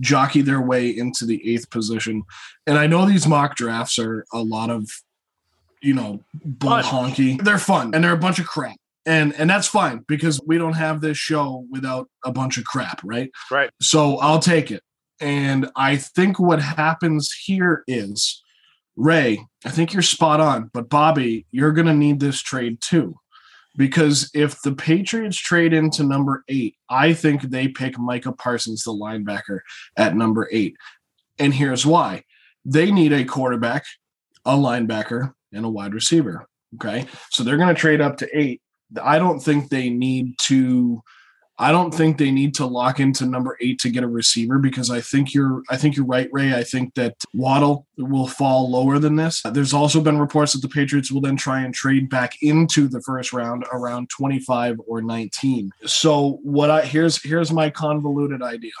jockey 0.00 0.40
their 0.40 0.62
way 0.62 0.88
into 0.88 1.26
the 1.26 1.46
eighth 1.52 1.68
position. 1.70 2.22
And 2.66 2.78
I 2.78 2.86
know 2.86 3.06
these 3.06 3.26
mock 3.26 3.56
drafts 3.56 3.98
are 3.98 4.24
a 4.32 4.42
lot 4.42 4.70
of, 4.70 4.88
you 5.82 5.92
know, 5.92 6.20
bull 6.44 6.80
honky. 6.80 7.42
They're 7.42 7.58
fun 7.58 7.94
and 7.94 8.02
they're 8.02 8.12
a 8.12 8.18
bunch 8.18 8.38
of 8.38 8.46
crap. 8.46 8.76
And 9.06 9.34
and 9.34 9.48
that's 9.48 9.66
fine 9.66 10.04
because 10.08 10.40
we 10.46 10.56
don't 10.58 10.74
have 10.74 11.00
this 11.00 11.16
show 11.18 11.66
without 11.70 12.08
a 12.24 12.32
bunch 12.32 12.58
of 12.58 12.64
crap, 12.64 13.00
right? 13.04 13.30
Right. 13.50 13.70
So 13.80 14.18
I'll 14.18 14.38
take 14.38 14.70
it. 14.70 14.82
And 15.20 15.70
I 15.76 15.96
think 15.96 16.38
what 16.38 16.60
happens 16.62 17.32
here 17.32 17.82
is 17.86 18.42
Ray, 19.00 19.46
I 19.64 19.70
think 19.70 19.94
you're 19.94 20.02
spot 20.02 20.40
on, 20.40 20.70
but 20.74 20.90
Bobby, 20.90 21.46
you're 21.50 21.72
going 21.72 21.86
to 21.86 21.94
need 21.94 22.20
this 22.20 22.42
trade 22.42 22.82
too. 22.82 23.16
Because 23.74 24.30
if 24.34 24.60
the 24.60 24.74
Patriots 24.74 25.38
trade 25.38 25.72
into 25.72 26.02
number 26.02 26.44
eight, 26.48 26.76
I 26.90 27.14
think 27.14 27.42
they 27.42 27.68
pick 27.68 27.98
Micah 27.98 28.32
Parsons, 28.32 28.84
the 28.84 28.92
linebacker, 28.92 29.60
at 29.96 30.16
number 30.16 30.50
eight. 30.52 30.76
And 31.38 31.54
here's 31.54 31.86
why 31.86 32.24
they 32.66 32.90
need 32.90 33.14
a 33.14 33.24
quarterback, 33.24 33.86
a 34.44 34.52
linebacker, 34.52 35.32
and 35.50 35.64
a 35.64 35.70
wide 35.70 35.94
receiver. 35.94 36.46
Okay. 36.74 37.06
So 37.30 37.42
they're 37.42 37.56
going 37.56 37.74
to 37.74 37.80
trade 37.80 38.02
up 38.02 38.18
to 38.18 38.28
eight. 38.38 38.60
I 39.02 39.18
don't 39.18 39.40
think 39.40 39.70
they 39.70 39.88
need 39.88 40.34
to. 40.42 41.02
I 41.60 41.72
don't 41.72 41.92
think 41.92 42.16
they 42.16 42.30
need 42.30 42.54
to 42.54 42.64
lock 42.64 43.00
into 43.00 43.26
number 43.26 43.58
eight 43.60 43.78
to 43.80 43.90
get 43.90 44.02
a 44.02 44.08
receiver 44.08 44.58
because 44.58 44.90
I 44.90 45.02
think 45.02 45.34
you're 45.34 45.62
I 45.68 45.76
think 45.76 45.94
you're 45.94 46.06
right, 46.06 46.30
Ray. 46.32 46.54
I 46.54 46.64
think 46.64 46.94
that 46.94 47.16
Waddle 47.34 47.86
will 47.98 48.26
fall 48.26 48.70
lower 48.70 48.98
than 48.98 49.16
this. 49.16 49.42
There's 49.52 49.74
also 49.74 50.00
been 50.00 50.18
reports 50.18 50.54
that 50.54 50.62
the 50.62 50.70
Patriots 50.70 51.12
will 51.12 51.20
then 51.20 51.36
try 51.36 51.60
and 51.60 51.74
trade 51.74 52.08
back 52.08 52.32
into 52.40 52.88
the 52.88 53.02
first 53.02 53.34
round 53.34 53.66
around 53.74 54.08
25 54.08 54.78
or 54.86 55.02
19. 55.02 55.70
So 55.84 56.40
what 56.42 56.70
I 56.70 56.80
here's 56.86 57.22
here's 57.22 57.52
my 57.52 57.68
convoluted 57.68 58.42
idea. 58.42 58.72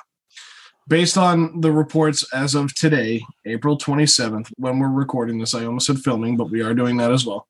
based 0.88 1.18
on 1.18 1.60
the 1.60 1.72
reports 1.72 2.24
as 2.32 2.54
of 2.54 2.74
today, 2.74 3.22
April 3.44 3.76
27th, 3.76 4.50
when 4.56 4.78
we're 4.78 4.88
recording 4.88 5.38
this, 5.38 5.54
I 5.54 5.66
almost 5.66 5.86
said 5.86 5.98
filming, 5.98 6.38
but 6.38 6.50
we 6.50 6.62
are 6.62 6.72
doing 6.72 6.96
that 6.96 7.12
as 7.12 7.26
well. 7.26 7.46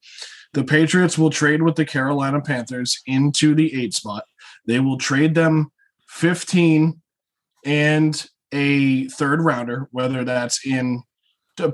The 0.55 0.65
Patriots 0.65 1.17
will 1.17 1.31
trade 1.31 1.63
with 1.63 1.77
the 1.77 1.85
Carolina 1.85 2.41
Panthers 2.41 3.01
into 3.07 3.55
the 3.55 3.81
eight 3.81 3.95
spot. 3.95 4.25
They 4.71 4.79
will 4.79 4.99
trade 4.99 5.35
them 5.35 5.73
15 6.11 7.01
and 7.65 8.27
a 8.53 9.09
third 9.09 9.43
rounder, 9.43 9.89
whether 9.91 10.23
that's 10.23 10.65
in 10.65 11.03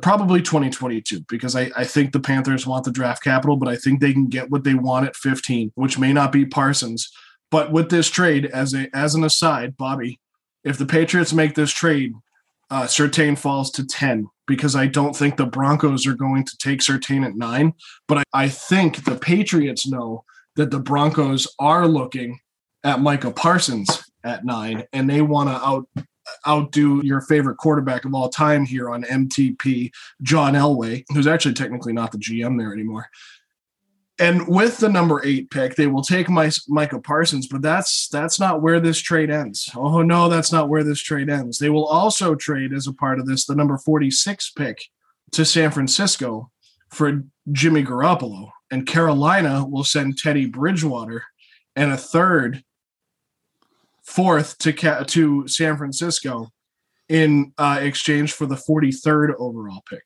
probably 0.01 0.41
2022 0.41 1.21
because 1.29 1.55
I, 1.55 1.71
I 1.77 1.85
think 1.85 2.13
the 2.13 2.21
Panthers 2.21 2.67
want 2.67 2.87
the 2.87 2.91
draft 2.91 3.23
capital, 3.23 3.59
but 3.59 3.69
I 3.69 3.77
think 3.77 4.01
they 4.01 4.15
can 4.15 4.29
get 4.29 4.51
what 4.51 4.65
they 4.65 4.73
want 4.73 5.07
at 5.07 5.15
15, 5.15 5.73
which 5.75 5.99
may 5.99 6.15
not 6.15 6.33
be 6.33 6.47
Parsons. 6.47 7.13
But 7.51 7.71
with 7.71 7.91
this 7.91 8.09
trade, 8.09 8.47
as 8.47 8.73
a 8.73 8.89
as 8.97 9.15
an 9.15 9.25
aside, 9.25 9.77
Bobby, 9.77 10.19
if 10.65 10.79
the 10.79 10.87
Patriots 10.87 11.35
make 11.35 11.55
this 11.55 11.73
trade, 11.73 12.15
uh, 12.71 12.85
Surtain 12.85 13.39
falls 13.39 13.71
to 13.73 13.87
10 13.87 14.27
because 14.47 14.75
I 14.75 14.87
don't 14.87 15.15
think 15.15 15.37
the 15.37 15.45
Broncos 15.45 16.07
are 16.07 16.15
going 16.15 16.47
to 16.47 16.57
take 16.57 16.81
Surtain 16.81 17.27
at 17.27 17.37
nine. 17.37 17.75
But 18.09 18.19
I, 18.19 18.23
I 18.33 18.49
think 18.49 19.05
the 19.05 19.17
Patriots 19.17 19.87
know 19.87 20.25
that 20.57 20.71
the 20.71 20.81
Broncos 20.81 21.47
are 21.59 21.87
looking 21.87 22.41
at 22.87 23.01
Micah 23.01 23.33
Parsons 23.33 24.11
at 24.25 24.45
nine 24.45 24.85
and 24.93 25.11
they 25.11 25.21
want 25.21 25.51
to 25.51 25.57
out 25.57 25.89
outdo 26.47 27.01
your 27.05 27.21
favorite 27.21 27.57
quarterback 27.57 28.05
of 28.05 28.15
all 28.15 28.29
time 28.29 28.65
here 28.65 28.91
on 28.91 29.05
MTP, 29.05 29.91
John 30.23 30.55
Elway, 30.55 31.05
who's 31.11 31.27
actually 31.27 31.55
technically 31.55 31.93
not 31.93 32.13
the 32.13 32.19
GM 32.19 32.59
there 32.59 32.73
anymore. 32.73 33.07
And 34.19 34.49
with 34.49 34.79
the 34.79 34.89
number 34.89 35.21
eight 35.25 35.51
pick, 35.51 35.75
they 35.75 35.89
will 35.89 36.03
take 36.03 36.31
my 36.31 36.51
Micah 36.69 37.01
Parsons, 37.01 37.49
but 37.49 37.61
that's 37.61 38.09
that's 38.09 38.41
not 38.41 38.63
where 38.63 38.81
this 38.81 38.99
trade 38.99 39.31
ends. 39.31 39.69
Oh 39.75 40.03
no, 40.03 40.29
that's 40.29 40.53
not 40.53 40.69
where 40.69 40.85
this 40.85 41.01
trade 41.01 41.29
ends. 41.29 41.59
They 41.59 41.69
will 41.69 41.87
also 41.87 42.35
trade 42.35 42.73
as 42.73 42.87
a 42.87 42.95
part 42.95 43.19
of 43.19 43.27
this 43.27 43.45
the 43.45 43.55
number 43.55 43.77
46 43.77 44.51
pick 44.53 44.85
to 45.33 45.45
San 45.45 45.71
Francisco 45.71 46.51
for 46.91 47.25
Jimmy 47.53 47.85
Garoppolo. 47.85 48.51
And 48.71 48.87
Carolina 48.87 49.67
will 49.67 49.85
send 49.85 50.19
Teddy 50.19 50.47
Bridgewater 50.47 51.25
and 51.77 51.93
a 51.93 51.97
third 51.97 52.65
fourth 54.07 54.57
to 54.59 54.73
to 54.73 55.49
San 55.49 55.77
Francisco 55.77 56.49
in 57.09 57.53
uh, 57.59 57.79
exchange 57.81 58.33
for 58.33 58.47
the 58.47 58.55
43rd 58.57 59.35
overall 59.39 59.83
pick. 59.89 60.03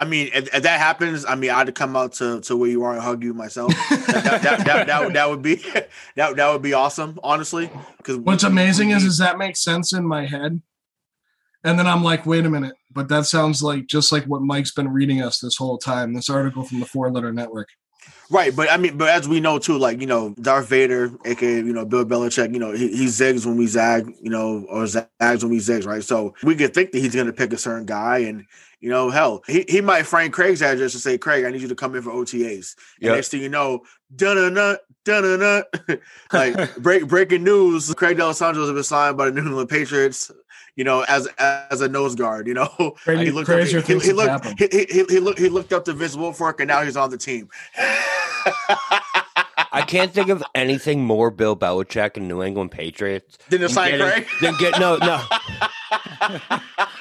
I 0.00 0.04
mean, 0.04 0.30
if, 0.32 0.54
if, 0.54 0.62
that 0.62 0.78
happens, 0.78 1.24
I 1.24 1.34
mean, 1.34 1.50
I'd 1.50 1.74
come 1.74 1.96
out 1.96 2.12
to, 2.14 2.40
to 2.42 2.56
where 2.56 2.70
you 2.70 2.84
are 2.84 2.92
and 2.92 3.02
hug 3.02 3.24
you 3.24 3.34
myself. 3.34 3.72
that, 3.90 4.06
that, 4.06 4.42
that, 4.42 4.64
that, 4.64 4.86
that, 4.86 5.12
that, 5.12 5.28
would 5.28 5.42
be 5.42 5.56
that 6.14 6.36
that 6.36 6.52
would 6.52 6.62
be 6.62 6.72
awesome, 6.72 7.18
honestly. 7.24 7.68
Because 7.96 8.16
what's 8.16 8.44
amazing 8.44 8.90
is 8.90 9.04
is 9.04 9.18
that 9.18 9.38
makes 9.38 9.62
sense 9.62 9.92
in 9.92 10.06
my 10.06 10.26
head, 10.26 10.62
and 11.64 11.78
then 11.78 11.88
I'm 11.88 12.04
like, 12.04 12.26
wait 12.26 12.46
a 12.46 12.50
minute, 12.50 12.74
but 12.92 13.08
that 13.08 13.26
sounds 13.26 13.60
like 13.60 13.86
just 13.86 14.12
like 14.12 14.24
what 14.24 14.42
Mike's 14.42 14.72
been 14.72 14.88
reading 14.88 15.20
us 15.20 15.40
this 15.40 15.56
whole 15.56 15.78
time. 15.78 16.14
This 16.14 16.30
article 16.30 16.62
from 16.62 16.78
the 16.78 16.86
Four 16.86 17.10
Letter 17.10 17.32
Network. 17.32 17.68
Right, 18.30 18.54
but 18.54 18.70
I 18.70 18.76
mean, 18.76 18.98
but 18.98 19.08
as 19.08 19.26
we 19.26 19.40
know 19.40 19.58
too, 19.58 19.78
like 19.78 20.00
you 20.00 20.06
know, 20.06 20.34
Darth 20.40 20.68
Vader, 20.68 21.10
aka 21.24 21.56
you 21.56 21.72
know 21.72 21.86
Bill 21.86 22.04
Belichick, 22.04 22.52
you 22.52 22.58
know 22.58 22.72
he, 22.72 22.88
he 22.94 23.06
zigs 23.06 23.46
when 23.46 23.56
we 23.56 23.66
zag, 23.66 24.14
you 24.20 24.28
know, 24.28 24.66
or 24.68 24.86
zags 24.86 25.42
when 25.42 25.50
we 25.50 25.58
zigs, 25.58 25.86
right? 25.86 26.04
So 26.04 26.34
we 26.42 26.54
could 26.54 26.74
think 26.74 26.92
that 26.92 26.98
he's 26.98 27.14
going 27.14 27.26
to 27.26 27.32
pick 27.32 27.54
a 27.54 27.58
certain 27.58 27.86
guy, 27.86 28.18
and 28.18 28.44
you 28.80 28.90
know, 28.90 29.08
hell, 29.10 29.42
he, 29.46 29.64
he 29.68 29.80
might 29.80 30.04
find 30.04 30.32
Craig's 30.32 30.62
address 30.62 30.94
and 30.94 31.02
say, 31.02 31.18
Craig, 31.18 31.44
I 31.44 31.50
need 31.50 31.62
you 31.62 31.68
to 31.68 31.74
come 31.74 31.96
in 31.96 32.02
for 32.02 32.10
OTAs. 32.10 32.76
And 32.96 33.06
yep. 33.06 33.14
next 33.16 33.28
thing 33.30 33.40
you 33.40 33.48
know, 33.48 33.82
dun 34.14 34.36
dun 34.36 34.76
dun 35.04 35.38
dun 35.40 36.00
like 36.32 36.76
break 36.76 37.08
breaking 37.08 37.44
news, 37.44 37.92
Craig 37.94 38.18
D'Alessandro 38.18 38.62
has 38.62 38.72
been 38.72 38.82
signed 38.82 39.16
by 39.16 39.26
the 39.26 39.32
New 39.32 39.48
England 39.48 39.70
Patriots 39.70 40.30
you 40.78 40.84
know, 40.84 41.04
as 41.08 41.26
as 41.38 41.80
a 41.80 41.88
nose 41.88 42.14
guard. 42.14 42.46
You 42.46 42.54
know, 42.54 42.68
he 43.04 43.32
looked 43.32 43.50
up, 43.50 43.58
he, 43.58 43.80
he, 43.80 43.98
he, 43.98 44.12
looked 44.12 44.60
he, 44.60 44.68
he, 44.70 45.04
he, 45.08 45.18
looked 45.18 45.38
he 45.40 45.48
looked 45.48 45.72
up 45.72 45.84
to 45.86 45.92
Vince 45.92 46.16
Wilfork, 46.16 46.60
and 46.60 46.68
now 46.68 46.82
he's 46.82 46.96
on 46.96 47.10
the 47.10 47.18
team. 47.18 47.50
I 49.70 49.82
can't 49.86 50.14
think 50.14 50.28
of 50.30 50.42
anything 50.54 51.04
more 51.04 51.30
Bill 51.30 51.56
Belichick 51.56 52.16
and 52.16 52.28
New 52.28 52.42
England 52.42 52.70
Patriots 52.70 53.38
than 53.50 53.60
the 53.60 53.68
sign 53.68 53.98
Craig. 53.98 54.28
Then 54.40 54.54
get 54.58 54.78
no 54.78 54.96
no. 54.98 55.20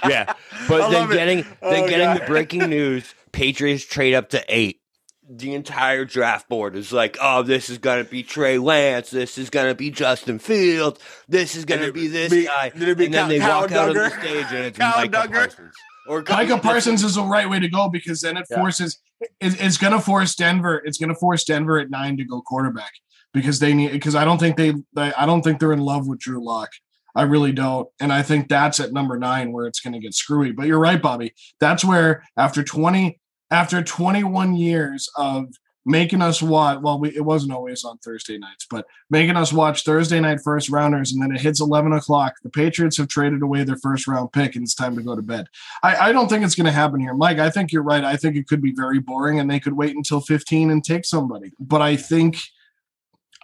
yeah, 0.10 0.34
but 0.68 0.90
then 0.90 1.08
getting 1.10 1.46
oh, 1.62 1.70
then 1.70 1.88
getting 1.88 2.08
God. 2.08 2.22
the 2.22 2.26
breaking 2.26 2.68
news: 2.70 3.14
Patriots 3.32 3.86
trade 3.86 4.16
up 4.16 4.30
to 4.30 4.44
eight 4.50 4.82
the 5.30 5.54
entire 5.54 6.06
draft 6.06 6.48
board 6.48 6.76
is 6.76 6.92
like, 6.92 7.18
oh, 7.22 7.44
this 7.44 7.70
is 7.70 7.78
gonna 7.78 8.04
be 8.04 8.24
Trey 8.24 8.58
Lance, 8.58 9.10
this 9.10 9.38
is 9.38 9.50
gonna 9.50 9.76
be 9.76 9.92
Justin 9.92 10.40
Fields, 10.40 11.00
this 11.28 11.56
is 11.56 11.66
gonna 11.66 11.92
be 11.92 12.08
this 12.08 12.32
be, 12.32 12.46
guy, 12.46 12.72
and 12.74 13.14
then 13.14 13.28
they 13.30 13.40
Cal 13.40 13.62
walk 13.62 13.70
Duggar? 13.70 13.76
out 13.76 13.90
on 13.90 13.96
the 13.96 14.10
stage 14.10 14.46
and 14.52 14.66
it's 14.66 14.78
Cal 14.78 14.96
Micah 14.96 15.10
Duggar? 15.10 15.32
Parsons. 15.32 15.74
Or 16.08 16.24
Micah 16.30 16.58
Parsons 16.60 17.04
is 17.04 17.16
the 17.16 17.24
right 17.24 17.50
way 17.50 17.60
to 17.60 17.68
go 17.68 17.90
because 17.90 18.22
then 18.22 18.38
it 18.38 18.46
yeah. 18.50 18.58
forces 18.58 19.00
it, 19.20 19.30
it's 19.40 19.78
gonna 19.78 20.00
force 20.00 20.36
Denver. 20.36 20.82
It's 20.86 20.98
gonna 20.98 21.16
force 21.16 21.44
Denver 21.44 21.80
at 21.80 21.90
nine 21.90 22.18
to 22.18 22.24
go 22.24 22.42
quarterback 22.42 22.92
because 23.34 23.60
they 23.60 23.74
need 23.74 23.92
because 23.92 24.16
I 24.16 24.24
don't 24.24 24.40
think 24.40 24.56
they, 24.56 24.74
they 24.94 25.14
I 25.14 25.26
don't 25.26 25.42
think 25.42 25.60
they're 25.60 25.74
in 25.74 25.82
love 25.82 26.08
with 26.08 26.20
Drew 26.20 26.44
Lock. 26.44 26.70
I 27.18 27.24
really 27.24 27.52
don't. 27.52 27.90
And 28.00 28.14
I 28.14 28.22
think 28.22 28.48
that's 28.48 28.80
at 28.80 28.94
number 28.94 29.18
nine 29.18 29.52
where 29.52 29.66
it's 29.66 29.80
going 29.80 29.94
to 29.94 30.00
get 30.00 30.14
screwy. 30.14 30.52
But 30.52 30.68
you're 30.68 30.78
right, 30.78 31.02
Bobby. 31.02 31.34
That's 31.60 31.84
where 31.84 32.24
after 32.38 32.64
20, 32.64 33.20
after 33.52 33.82
21 33.82 34.56
years 34.56 35.10
of 35.16 35.48
making 35.88 36.22
us 36.22 36.42
watch 36.42 36.80
well 36.82 37.00
we, 37.00 37.16
it 37.16 37.24
wasn't 37.24 37.52
always 37.52 37.86
on 37.86 37.98
thursday 38.00 38.38
nights 38.38 38.68
but 38.70 38.86
making 39.10 39.38
us 39.38 39.54
watch 39.54 39.84
thursday 39.84 40.20
night 40.20 40.40
first 40.44 40.70
rounders 40.70 41.14
and 41.14 41.24
then 41.24 41.32
it 41.32 41.40
hits 41.40 41.62
11 41.62 41.94
o'clock 41.94 42.36
the 42.44 42.50
patriots 42.50 42.98
have 42.98 43.08
traded 43.08 43.42
away 43.42 43.64
their 43.64 43.78
first 43.78 44.06
round 44.06 44.32
pick 44.34 44.56
and 44.56 44.64
it's 44.64 44.76
time 44.76 44.96
to 44.98 45.02
go 45.02 45.16
to 45.16 45.22
bed. 45.22 45.48
I, 45.82 46.10
I 46.10 46.12
don't 46.12 46.28
think 46.28 46.44
it's 46.44 46.56
going 46.56 46.66
to 46.66 46.72
happen 46.74 47.00
here. 47.00 47.14
Mike 47.14 47.40
i 47.40 47.50
think 47.50 47.72
you're 47.72 47.84
right. 47.84 48.04
I 48.04 48.18
think 48.18 48.36
it 48.36 48.48
could 48.48 48.62
be 48.62 48.74
very 48.74 49.00
boring 49.00 49.40
and 49.40 49.50
they 49.50 49.62
could 49.62 49.74
wait 49.74 49.96
until 49.96 50.20
15 50.20 50.70
and 50.70 50.84
take 50.84 51.06
somebody. 51.06 51.54
But 51.58 51.82
i 51.82 51.96
think 51.96 52.38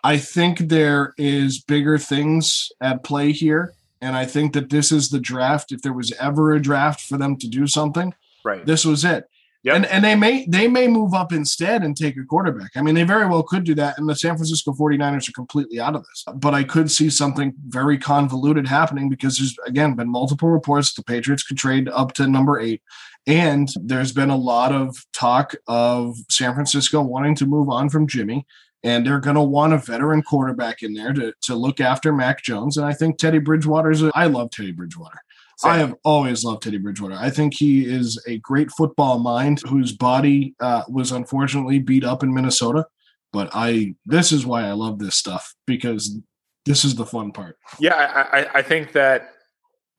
i 0.04 0.18
think 0.18 0.60
there 0.60 1.14
is 1.18 1.62
bigger 1.62 1.98
things 1.98 2.72
at 2.82 3.04
play 3.04 3.32
here 3.32 3.74
and 4.02 4.18
i 4.18 4.26
think 4.26 4.52
that 4.52 4.70
this 4.70 4.92
is 4.92 5.10
the 5.10 5.20
draft. 5.20 5.72
If 5.72 5.82
there 5.82 5.94
was 5.94 6.12
ever 6.20 6.52
a 6.52 6.62
draft 6.62 7.00
for 7.00 7.18
them 7.18 7.38
to 7.38 7.48
do 7.48 7.68
something 7.68 8.14
right. 8.44 8.66
this 8.66 8.84
was 8.84 9.06
it 9.06 9.30
Yep. 9.64 9.76
And 9.76 9.86
and 9.86 10.04
they 10.04 10.16
may 10.16 10.46
they 10.48 10.68
may 10.68 10.88
move 10.88 11.14
up 11.14 11.32
instead 11.32 11.84
and 11.84 11.96
take 11.96 12.18
a 12.18 12.26
quarterback. 12.26 12.72
I 12.76 12.82
mean, 12.82 12.96
they 12.96 13.04
very 13.04 13.26
well 13.26 13.44
could 13.44 13.64
do 13.64 13.74
that. 13.76 13.98
And 13.98 14.10
the 14.10 14.16
San 14.16 14.36
Francisco 14.36 14.74
49ers 14.74 15.30
are 15.30 15.34
completely 15.34 15.80
out 15.80 15.96
of 15.96 16.04
this. 16.04 16.26
But 16.36 16.54
I 16.54 16.64
could 16.66 16.92
see 16.92 17.10
something 17.10 17.54
very 17.70 17.98
convoluted 17.98 18.68
happening 18.68 19.10
because 19.10 19.38
there's 19.38 19.56
again 19.66 19.96
been 19.96 20.10
multiple 20.10 20.50
reports 20.50 20.94
the 20.94 21.04
Patriots 21.04 21.44
could 21.44 21.58
trade 21.58 21.88
up 21.90 22.12
to 22.14 22.28
number 22.28 22.60
eight. 22.60 22.82
And 23.26 23.70
there's 23.82 24.12
been 24.12 24.30
a 24.30 24.36
lot 24.36 24.74
of 24.74 24.98
talk 25.14 25.56
of 25.68 26.18
San 26.30 26.54
Francisco 26.54 27.02
wanting 27.02 27.36
to 27.36 27.46
move 27.46 27.70
on 27.70 27.90
from 27.90 28.08
Jimmy. 28.08 28.46
And 28.86 29.06
they're 29.06 29.22
going 29.22 29.38
to 29.38 29.42
want 29.42 29.72
a 29.72 29.78
veteran 29.78 30.24
quarterback 30.24 30.84
in 30.84 30.94
there 30.94 31.14
to, 31.14 31.34
to 31.44 31.56
look 31.56 31.80
after 31.80 32.12
Mac 32.12 32.44
Jones. 32.44 32.76
And 32.76 32.86
I 32.86 32.92
think 32.92 33.18
Teddy 33.18 33.40
Bridgewater's, 33.40 34.04
a, 34.04 34.12
I 34.14 34.26
love 34.26 34.52
Teddy 34.52 34.74
Bridgewater. 34.74 35.20
I 35.64 35.78
have 35.78 35.96
always 36.04 36.44
loved 36.44 36.64
Teddy 36.64 36.78
Bridgewater. 36.78 37.16
I 37.16 37.30
think 37.30 37.54
he 37.54 37.86
is 37.86 38.22
a 38.28 38.38
great 38.40 38.72
football 38.72 39.20
mind 39.20 39.62
whose 39.68 39.92
body 39.92 40.56
uh, 40.60 40.84
was 40.88 41.12
unfortunately 41.12 41.80
beat 41.80 42.04
up 42.04 42.24
in 42.24 42.34
Minnesota. 42.34 42.86
But 43.32 43.50
I, 43.54 43.96
this 44.06 44.32
is 44.32 44.46
why 44.46 44.64
I 44.64 44.74
love 44.74 45.00
this 45.00 45.16
stuff 45.16 45.56
because 45.66 46.20
this 46.66 46.86
is 46.86 46.96
the 46.96 47.06
fun 47.06 47.32
part. 47.32 47.58
Yeah, 47.80 47.96
I, 47.96 48.60
I 48.60 48.62
think 48.62 48.92
that 48.94 49.34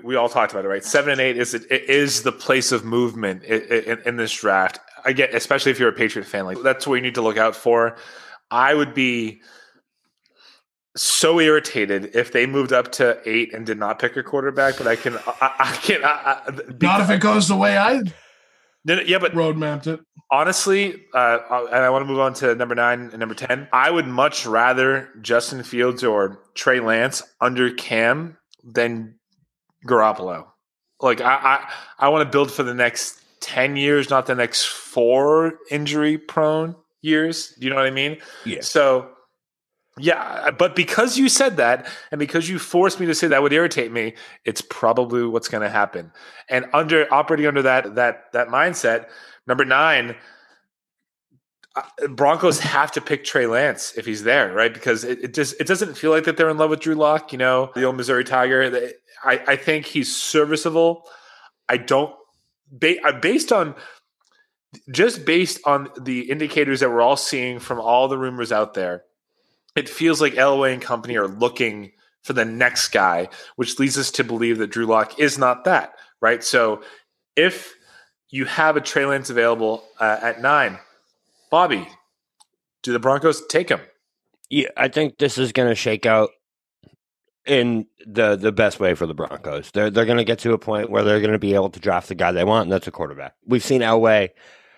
we 0.03 0.17
all 0.17 0.29
talked 0.29 0.53
about 0.53 0.65
it, 0.65 0.69
right? 0.69 0.85
Seven 0.85 1.13
and 1.13 1.21
eight 1.21 1.37
is 1.37 1.55
it 1.55 1.71
is 1.71 2.23
the 2.23 2.33
place 2.33 2.73
of 2.73 2.85
movement 2.85 3.43
in, 3.45 3.63
in, 3.63 4.03
in 4.07 4.17
this 4.17 4.33
draft. 4.33 4.79
Get, 5.15 5.35
especially 5.35 5.73
if 5.73 5.79
you're 5.79 5.91
a 5.91 5.93
Patriot 5.93 6.25
fan, 6.27 6.45
like 6.45 6.63
that's 6.63 6.87
what 6.87 6.95
you 6.95 7.03
need 7.03 7.15
to 7.17 7.23
look 7.23 7.37
out 7.37 7.55
for. 7.55 7.97
I 8.51 8.75
would 8.75 8.95
be 8.95 9.43
so 10.97 11.41
irritated 11.41 12.11
if 12.15 12.33
they 12.33 12.47
moved 12.47 12.73
up 12.73 12.93
to 12.93 13.21
eight 13.27 13.53
and 13.53 13.67
did 13.67 13.79
not 13.79 13.99
pick 13.99 14.17
a 14.17 14.23
quarterback. 14.23 14.79
But 14.79 14.87
I 14.87 14.97
can, 14.97 15.17
I, 15.17 15.55
I 15.59 15.79
can, 15.83 16.05
I, 16.05 16.41
I, 16.47 16.61
not 16.81 17.01
if 17.01 17.11
it 17.11 17.21
goes 17.21 17.49
the 17.49 17.57
way 17.57 17.77
I. 17.77 18.03
Yeah, 18.87 19.19
but 19.19 19.35
road 19.35 19.57
mapped 19.57 19.87
it. 19.87 20.01
Honestly, 20.31 21.05
uh, 21.15 21.39
and 21.73 21.85
I 21.85 21.91
want 21.91 22.03
to 22.03 22.07
move 22.07 22.21
on 22.21 22.35
to 22.35 22.55
number 22.55 22.75
nine 22.75 23.09
and 23.11 23.19
number 23.19 23.35
ten. 23.35 23.67
I 23.73 23.91
would 23.91 24.07
much 24.07 24.45
rather 24.47 25.09
Justin 25.23 25.63
Fields 25.63 26.05
or 26.05 26.43
Trey 26.55 26.81
Lance 26.81 27.23
under 27.41 27.73
Cam 27.73 28.37
than 28.63 29.15
Garoppolo. 29.87 30.47
Like 31.01 31.21
I, 31.21 31.35
I, 31.35 31.71
I 31.99 32.09
want 32.09 32.27
to 32.27 32.31
build 32.31 32.53
for 32.53 32.63
the 32.63 32.75
next 32.75 33.21
ten 33.41 33.77
years, 33.77 34.11
not 34.11 34.27
the 34.27 34.35
next 34.35 34.67
four 34.67 35.59
injury 35.71 36.19
prone 36.19 36.77
years. 37.01 37.55
Do 37.59 37.65
you 37.65 37.71
know 37.71 37.77
what 37.77 37.87
I 37.87 37.91
mean? 37.91 38.19
Yeah. 38.45 38.61
So 38.61 39.14
yeah, 39.99 40.51
but 40.51 40.75
because 40.75 41.17
you 41.17 41.29
said 41.29 41.57
that 41.59 41.87
and 42.11 42.19
because 42.19 42.49
you 42.49 42.59
forced 42.59 42.99
me 42.99 43.07
to 43.07 43.15
say 43.15 43.29
that 43.29 43.43
would 43.43 43.53
irritate 43.53 43.93
me, 43.93 44.15
it's 44.45 44.61
probably 44.61 45.25
what's 45.25 45.49
going 45.49 45.63
to 45.63 45.71
happen. 45.71 46.11
And 46.49 46.67
under 46.73 47.13
operating 47.13 47.47
under 47.47 47.63
that 47.63 47.95
that 47.95 48.33
that 48.33 48.49
mindset, 48.49 49.09
number 49.47 49.65
9 49.65 50.17
uh, 51.77 52.07
Broncos 52.09 52.61
have 52.61 52.93
to 52.93 53.01
pick 53.01 53.25
Trey 53.25 53.47
Lance 53.47 53.95
if 53.97 54.07
he's 54.07 54.23
there, 54.23 54.53
right? 54.53 54.73
Because 54.73 55.03
it, 55.05 55.25
it, 55.25 55.35
just 55.35 55.61
it 55.61 55.67
doesn't 55.67 55.97
feel 55.97 56.11
like 56.11 56.25
that 56.25 56.37
they're 56.37 56.51
in 56.51 56.57
love 56.57 56.71
with 56.71 56.81
Drew 56.81 56.95
Lock. 56.95 57.33
You 57.33 57.39
know, 57.39 57.71
the 57.75 57.85
old 57.85 57.97
Missouri 57.97 58.25
Tiger. 58.25 58.91
I, 59.25 59.43
I 59.47 59.57
think 59.57 59.87
he's 59.87 60.15
serviceable. 60.15 61.05
I 61.69 61.77
don't 61.79 62.15
uh, 62.83 63.13
based 63.21 63.53
on 63.53 63.75
just 64.91 65.25
based 65.25 65.61
on 65.65 65.89
the 66.01 66.31
indicators 66.31 66.81
that 66.81 66.91
we're 66.91 67.01
all 67.01 67.17
seeing 67.17 67.59
from 67.59 67.81
all 67.81 68.09
the 68.09 68.19
rumors 68.19 68.53
out 68.53 68.75
there. 68.75 69.05
It 69.77 69.89
feels 69.89 70.21
like 70.21 70.35
Elway 70.35 70.73
and 70.73 70.83
company 70.83 71.17
are 71.17 71.29
looking 71.29 71.93
for 72.23 72.33
the 72.33 72.45
next 72.45 72.89
guy, 72.89 73.29
which 73.57 73.79
leads 73.79 73.99
us 73.99 74.11
to 74.13 74.25
believe 74.25 74.59
that 74.59 74.69
Drew 74.69 74.87
Lock 74.87 75.19
is 75.19 75.37
not 75.39 75.65
that, 75.65 75.95
right? 76.21 76.43
So 76.43 76.83
if 77.37 77.75
you 78.31 78.45
have 78.47 78.77
a 78.77 78.81
Trey 78.81 79.05
Lance 79.05 79.31
available 79.31 79.85
uh, 80.01 80.19
at 80.23 80.41
nine, 80.41 80.79
Bobby, 81.51 81.87
do 82.83 82.93
the 82.93 82.99
Broncos 82.99 83.47
take 83.47 83.69
him? 83.69 83.81
Yeah, 84.49 84.69
I 84.77 84.89
think 84.89 85.19
this 85.19 85.39
is 85.39 85.53
going 85.53 85.69
to 85.69 85.75
shake 85.75 86.07
out 86.07 86.31
in 87.47 87.87
the 88.07 88.37
the 88.37 88.53
best 88.53 88.81
way 88.81 88.95
for 88.95 89.07
the 89.07 89.15
Broncos. 89.15 89.71
They're 89.73 89.91
they're 89.91 90.07
going 90.07 90.19
to 90.19 90.25
get 90.25 90.39
to 90.41 90.53
a 90.53 90.59
point 90.59 90.91
where 90.91 91.03
they're 91.03 91.21
going 91.21 91.33
to 91.33 91.39
be 91.39 91.55
able 91.55 91.71
to 91.71 91.81
draft 91.81 92.09
the 92.09 92.15
guy 92.15 92.33
they 92.33 92.45
want, 92.45 92.65
and 92.65 92.73
that's 92.73 92.87
a 92.87 92.93
quarterback. 92.93 93.35
We've 93.47 93.65
seen 93.65 93.81
Elway. 93.81 94.31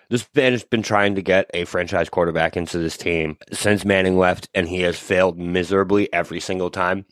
This 0.09 0.27
man 0.35 0.53
has 0.53 0.63
been 0.63 0.83
trying 0.83 1.15
to 1.15 1.21
get 1.21 1.49
a 1.53 1.65
franchise 1.65 2.09
quarterback 2.09 2.55
into 2.55 2.77
this 2.77 2.97
team 2.97 3.37
since 3.51 3.83
Manning 3.83 4.17
left, 4.17 4.47
and 4.53 4.67
he 4.67 4.81
has 4.81 4.97
failed 4.97 5.37
miserably 5.37 6.11
every 6.13 6.39
single 6.39 6.69
time. 6.69 7.05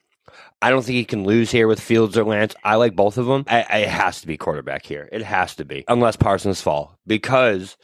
I 0.62 0.70
don't 0.70 0.84
think 0.84 0.96
he 0.96 1.06
can 1.06 1.26
lose 1.26 1.52
here 1.52 1.68
with 1.68 1.80
Fields 1.80 2.18
or 2.18 2.24
Lance. 2.24 2.56
I 2.64 2.76
like 2.76 2.96
both 2.96 3.18
of 3.18 3.26
them. 3.26 3.44
I, 3.48 3.66
I, 3.70 3.78
it 3.80 3.90
has 3.90 4.22
to 4.22 4.28
be 4.28 4.38
quarterback 4.38 4.86
here. 4.86 5.10
It 5.12 5.22
has 5.22 5.56
to 5.56 5.66
be, 5.66 5.84
unless 5.88 6.16
Parsons 6.16 6.62
fall, 6.62 6.98
because 7.06 7.76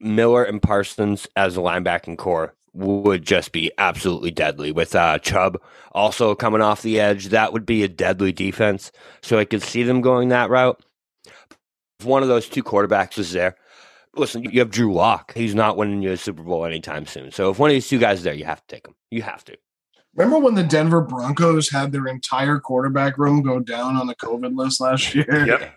Miller 0.00 0.44
and 0.44 0.62
Parsons 0.62 1.26
as 1.36 1.56
a 1.56 1.60
linebacking 1.60 2.16
core 2.16 2.54
would 2.72 3.24
just 3.24 3.52
be 3.52 3.70
absolutely 3.76 4.30
deadly. 4.30 4.72
With 4.72 4.94
uh, 4.94 5.18
Chubb 5.18 5.60
also 5.92 6.34
coming 6.34 6.62
off 6.62 6.82
the 6.82 7.00
edge, 7.00 7.26
that 7.26 7.52
would 7.52 7.66
be 7.66 7.82
a 7.82 7.88
deadly 7.88 8.32
defense. 8.32 8.92
So 9.20 9.38
I 9.38 9.44
could 9.44 9.62
see 9.62 9.82
them 9.82 10.00
going 10.00 10.30
that 10.30 10.50
route. 10.50 10.82
If 12.00 12.06
one 12.06 12.22
of 12.22 12.28
those 12.28 12.48
two 12.48 12.62
quarterbacks 12.62 13.18
is 13.18 13.32
there, 13.32 13.56
listen, 14.18 14.44
you 14.44 14.60
have 14.60 14.70
Drew 14.70 14.92
Lock. 14.92 15.34
He's 15.34 15.54
not 15.54 15.76
winning 15.76 16.02
you 16.02 16.12
a 16.12 16.16
Super 16.16 16.42
Bowl 16.42 16.64
anytime 16.64 17.06
soon. 17.06 17.30
So 17.30 17.50
if 17.50 17.58
one 17.58 17.70
of 17.70 17.74
these 17.74 17.88
two 17.88 17.98
guys 17.98 18.18
is 18.18 18.24
there, 18.24 18.34
you 18.34 18.44
have 18.44 18.60
to 18.66 18.74
take 18.74 18.86
him. 18.86 18.94
You 19.10 19.22
have 19.22 19.44
to. 19.46 19.56
Remember 20.14 20.38
when 20.38 20.54
the 20.54 20.64
Denver 20.64 21.00
Broncos 21.00 21.70
had 21.70 21.92
their 21.92 22.06
entire 22.06 22.58
quarterback 22.58 23.18
room 23.18 23.42
go 23.42 23.60
down 23.60 23.96
on 23.96 24.06
the 24.06 24.16
COVID 24.16 24.56
list 24.56 24.80
last 24.80 25.14
year? 25.14 25.46
Yep. 25.46 25.74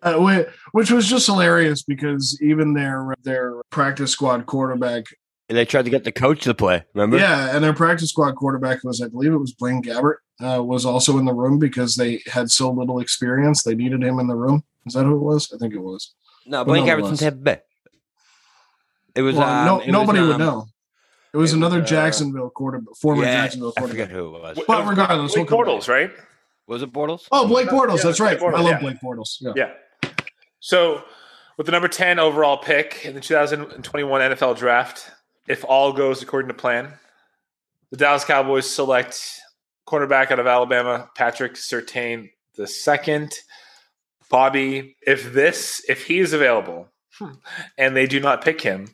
Uh, 0.00 0.44
which 0.72 0.92
was 0.92 1.08
just 1.08 1.26
hilarious 1.26 1.82
because 1.82 2.38
even 2.40 2.72
their 2.72 3.14
their 3.24 3.60
practice 3.70 4.12
squad 4.12 4.46
quarterback 4.46 5.06
and 5.48 5.56
they 5.56 5.64
tried 5.64 5.86
to 5.86 5.90
get 5.90 6.04
the 6.04 6.12
coach 6.12 6.42
to 6.42 6.54
play. 6.54 6.84
Remember? 6.92 7.16
Yeah, 7.16 7.54
and 7.54 7.64
their 7.64 7.72
practice 7.72 8.10
squad 8.10 8.34
quarterback 8.34 8.84
was, 8.84 9.00
I 9.00 9.08
believe, 9.08 9.32
it 9.32 9.38
was 9.38 9.54
Blaine 9.54 9.82
Gabbert, 9.82 10.16
uh, 10.40 10.62
was 10.62 10.84
also 10.84 11.18
in 11.18 11.24
the 11.24 11.32
room 11.32 11.58
because 11.58 11.96
they 11.96 12.20
had 12.26 12.50
so 12.50 12.70
little 12.70 13.00
experience. 13.00 13.62
They 13.62 13.74
needed 13.74 14.02
him 14.02 14.18
in 14.18 14.26
the 14.26 14.36
room. 14.36 14.62
Is 14.86 14.92
that 14.92 15.04
who 15.04 15.16
it 15.16 15.22
was? 15.22 15.50
I 15.54 15.56
think 15.56 15.74
it 15.74 15.80
was. 15.80 16.14
No, 16.48 16.64
Blaine 16.64 16.86
no, 16.86 16.92
Gabbert's 16.92 17.10
in 17.10 17.16
Tampa 17.16 17.38
Bay. 17.38 17.60
It 19.14 19.22
was. 19.22 19.36
Well, 19.36 19.48
um, 19.48 19.66
no, 19.66 19.80
it 19.80 19.90
nobody 19.90 20.20
was, 20.20 20.28
would 20.28 20.34
um, 20.36 20.40
know. 20.40 20.66
It 21.32 21.36
was 21.36 21.52
it 21.52 21.56
another 21.56 21.80
was, 21.80 21.92
uh, 21.92 21.94
Jacksonville 21.94 22.50
quarterback, 22.50 22.96
former 22.96 23.24
yeah, 23.24 23.42
Jacksonville 23.42 23.72
I 23.76 23.80
quarterback. 23.80 24.06
forget 24.08 24.16
who 24.16 24.36
it 24.36 24.40
was. 24.40 24.58
But 24.66 24.86
regardless, 24.86 25.34
Blake 25.34 25.50
we'll 25.50 25.64
come 25.64 25.74
Bortles, 25.74 25.88
right? 25.88 26.10
Was 26.66 26.82
it 26.82 26.92
Bortles? 26.92 27.28
Oh, 27.32 27.46
Blake 27.46 27.68
Bortles. 27.68 27.98
Yeah, 27.98 28.04
that's 28.04 28.20
right. 28.20 28.38
Bortles, 28.38 28.54
I 28.54 28.60
love 28.60 28.70
yeah. 28.70 28.80
Blake 28.80 29.00
Bortles. 29.02 29.36
Yeah. 29.40 29.52
Yeah. 29.56 30.10
So, 30.60 31.02
with 31.56 31.66
the 31.66 31.72
number 31.72 31.88
10 31.88 32.18
overall 32.18 32.58
pick 32.58 33.04
in 33.04 33.14
the 33.14 33.20
2021 33.20 34.20
NFL 34.20 34.56
draft, 34.58 35.10
if 35.46 35.64
all 35.64 35.92
goes 35.92 36.22
according 36.22 36.48
to 36.48 36.54
plan, 36.54 36.92
the 37.90 37.96
Dallas 37.96 38.24
Cowboys 38.24 38.70
select 38.70 39.40
cornerback 39.86 40.30
out 40.30 40.38
of 40.38 40.46
Alabama, 40.46 41.08
Patrick 41.16 41.54
Surtain 41.54 42.30
the 42.56 42.66
second. 42.66 43.32
Bobby, 44.30 44.96
if 45.02 45.32
this, 45.32 45.82
if 45.88 46.06
he 46.06 46.18
is 46.18 46.32
available 46.32 46.88
hmm. 47.18 47.32
and 47.76 47.96
they 47.96 48.06
do 48.06 48.20
not 48.20 48.42
pick 48.42 48.60
him, 48.60 48.88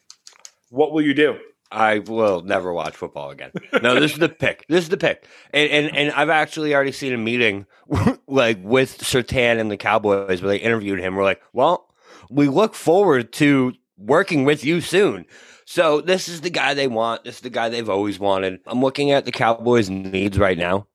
what 0.71 0.93
will 0.93 1.03
you 1.03 1.15
do? 1.15 1.39
I 1.75 1.99
will 1.99 2.43
never 2.43 2.73
watch 2.73 2.95
football 2.95 3.31
again. 3.31 3.51
No, 3.83 3.99
this 3.99 4.13
is 4.13 4.19
the 4.19 4.29
pick. 4.29 4.65
This 4.69 4.85
is 4.85 4.91
the 4.91 4.97
pick. 4.97 5.27
And 5.53 5.69
and, 5.71 5.97
and 5.97 6.13
I've 6.13 6.31
actually 6.31 6.73
already 6.73 6.93
seen 6.93 7.13
a 7.13 7.19
meeting 7.19 7.67
like 8.29 8.59
with 8.63 8.99
Surtain 8.99 9.59
and 9.59 9.71
the 9.71 9.77
Cowboys 9.77 10.41
where 10.41 10.51
they 10.51 10.59
interviewed 10.59 11.01
him. 11.01 11.17
We're 11.17 11.25
like, 11.25 11.43
well, 11.53 11.93
we 12.31 12.49
look 12.49 12.75
forward 12.75 13.33
to 13.35 13.73
working 13.97 14.45
with 14.45 14.65
you 14.65 14.81
soon. 14.81 15.27
So 15.67 16.01
this 16.01 16.29
is 16.29 16.43
the 16.43 16.51
guy 16.51 16.75
they 16.75 16.87
want. 16.87 17.25
This 17.25 17.37
is 17.37 17.41
the 17.41 17.51
guy 17.51 17.69
they've 17.69 17.91
always 17.91 18.21
wanted. 18.21 18.61
I'm 18.67 18.81
looking 18.81 19.11
at 19.11 19.25
the 19.25 19.33
Cowboys' 19.33 19.91
needs 19.91 20.39
right 20.39 20.59
now, 20.59 20.87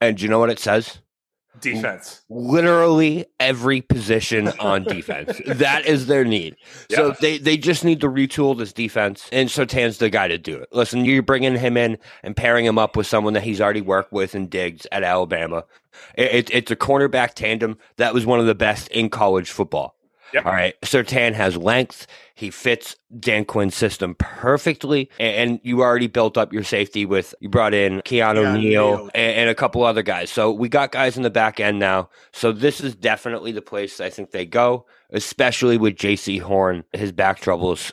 and 0.00 0.16
do 0.16 0.22
you 0.22 0.30
know 0.30 0.38
what 0.38 0.50
it 0.50 0.60
says? 0.60 1.01
Defense. 1.60 2.22
literally 2.28 3.26
every 3.38 3.80
position 3.82 4.48
on 4.58 4.84
defense. 4.96 5.40
that 5.46 5.86
is 5.86 6.06
their 6.06 6.24
need. 6.24 6.56
So 6.90 7.12
they, 7.20 7.38
they 7.38 7.56
just 7.56 7.84
need 7.84 8.00
to 8.00 8.08
retool 8.08 8.56
this 8.58 8.72
defense, 8.72 9.28
and 9.32 9.48
Surtain's 9.50 9.98
the 9.98 10.10
guy 10.10 10.28
to 10.28 10.38
do 10.38 10.56
it. 10.56 10.68
Listen, 10.72 11.04
you're 11.04 11.22
bringing 11.22 11.56
him 11.56 11.76
in 11.76 11.98
and 12.22 12.36
pairing 12.36 12.64
him 12.64 12.78
up 12.78 12.96
with 12.96 13.06
someone 13.06 13.34
that 13.34 13.42
he's 13.42 13.60
already 13.60 13.80
worked 13.82 14.12
with 14.12 14.34
in 14.34 14.48
Diggs 14.48 14.86
at 14.90 15.02
Alabama. 15.02 15.64
It, 16.16 16.34
it- 16.34 16.50
it's 16.50 16.70
a 16.70 16.76
cornerback 16.76 17.34
tandem 17.34 17.78
that 17.96 18.14
was 18.14 18.24
one 18.26 18.40
of 18.40 18.46
the 18.46 18.54
best 18.54 18.88
in 18.88 19.08
college 19.10 19.50
football. 19.50 19.96
Yep. 20.32 20.46
All 20.46 20.52
right. 20.52 20.80
Surtain 20.82 21.32
has 21.34 21.56
length. 21.56 22.06
He 22.34 22.50
fits 22.50 22.96
Dan 23.18 23.44
Quinn's 23.44 23.74
system 23.74 24.14
perfectly. 24.18 25.10
And, 25.20 25.60
you 25.62 25.82
already 25.82 26.06
built 26.06 26.36
up 26.36 26.52
your 26.52 26.64
safety 26.64 27.04
with, 27.04 27.34
you 27.40 27.48
brought 27.48 27.74
in 27.74 28.00
Keanu 28.02 28.42
Keanu 28.42 28.60
Neal 28.60 29.10
and, 29.14 29.36
and 29.36 29.50
a 29.50 29.54
couple 29.54 29.84
other 29.84 30.02
guys. 30.02 30.30
So 30.30 30.50
we 30.50 30.68
got 30.68 30.92
guys 30.92 31.16
in 31.16 31.22
the 31.22 31.30
back 31.30 31.60
end 31.60 31.78
now. 31.78 32.08
So 32.32 32.52
this 32.52 32.80
is 32.80 32.94
definitely 32.94 33.52
the 33.52 33.62
place 33.62 34.00
I 34.00 34.10
think 34.10 34.30
they 34.30 34.46
go, 34.46 34.86
especially 35.10 35.76
with 35.76 35.96
Jaycee 35.96 36.40
Horn. 36.40 36.84
His 36.92 37.12
back 37.12 37.40
troubles 37.40 37.92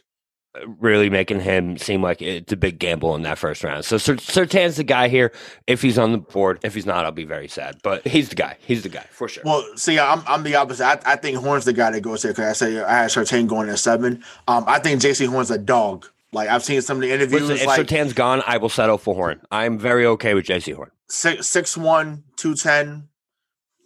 really 0.80 1.10
making 1.10 1.40
him 1.40 1.78
seem 1.78 2.02
like 2.02 2.22
it's 2.22 2.52
a 2.52 2.58
big 2.58 2.80
gamble 2.80 3.16
in 3.16 3.22
that 3.22 3.38
first 3.38 3.64
round. 3.64 3.86
So 3.86 3.98
Ser- 3.98 4.16
Surtain's 4.16 4.78
the 4.78 4.84
guy 4.84 5.08
here. 5.08 5.32
If 5.68 5.82
he's 5.82 5.98
on 5.98 6.12
the 6.12 6.18
board, 6.18 6.60
if 6.64 6.74
he's 6.74 6.86
not, 6.86 7.06
I'll 7.06 7.12
be 7.12 7.26
very 7.26 7.48
sad. 7.48 7.78
But 7.84 8.06
he's 8.08 8.30
the 8.30 8.36
guy. 8.36 8.58
He's 8.60 8.84
the 8.84 8.90
guy 8.90 9.06
for 9.12 9.28
sure. 9.28 9.44
Well, 9.46 9.64
see, 9.76 10.00
I'm 10.00 10.24
I'm 10.28 10.44
the 10.44 10.56
opposite. 10.56 10.86
I, 10.86 11.14
I 11.14 11.16
think 11.16 11.38
Horn's 11.38 11.66
the 11.66 11.74
guy 11.74 11.92
that 11.92 12.02
goes 12.02 12.22
there 12.24 12.32
because 12.32 12.46
I 12.46 12.54
say 12.54 12.80
I 12.82 13.04
had 13.04 13.10
Surtain 13.12 13.48
going 13.48 13.70
at 13.70 13.80
seven. 13.80 14.24
Um, 14.48 14.64
I 14.68 14.80
think 14.80 15.02
Jaycee 15.02 15.28
Horn's 15.28 15.52
a 15.52 15.58
dog. 15.58 16.08
Like 16.32 16.50
I've 16.50 16.64
seen 16.64 16.82
some 16.82 16.98
of 16.98 17.02
the 17.02 17.12
interviews. 17.12 17.42
Listen, 17.42 17.58
if 17.58 17.66
like 17.68 17.82
Surtain's 17.82 18.14
gone, 18.14 18.44
I 18.46 18.58
will 18.58 18.70
settle 18.70 18.98
for 18.98 19.16
Horn. 19.16 19.42
I'm 19.52 19.78
very 19.80 20.06
okay 20.06 20.34
with 20.36 20.46
Jaycee 20.46 20.76
Horn. 20.76 20.92
six 21.10 21.48
six 21.48 21.76
one 21.78 22.24
two 22.36 22.56
ten. 22.56 23.09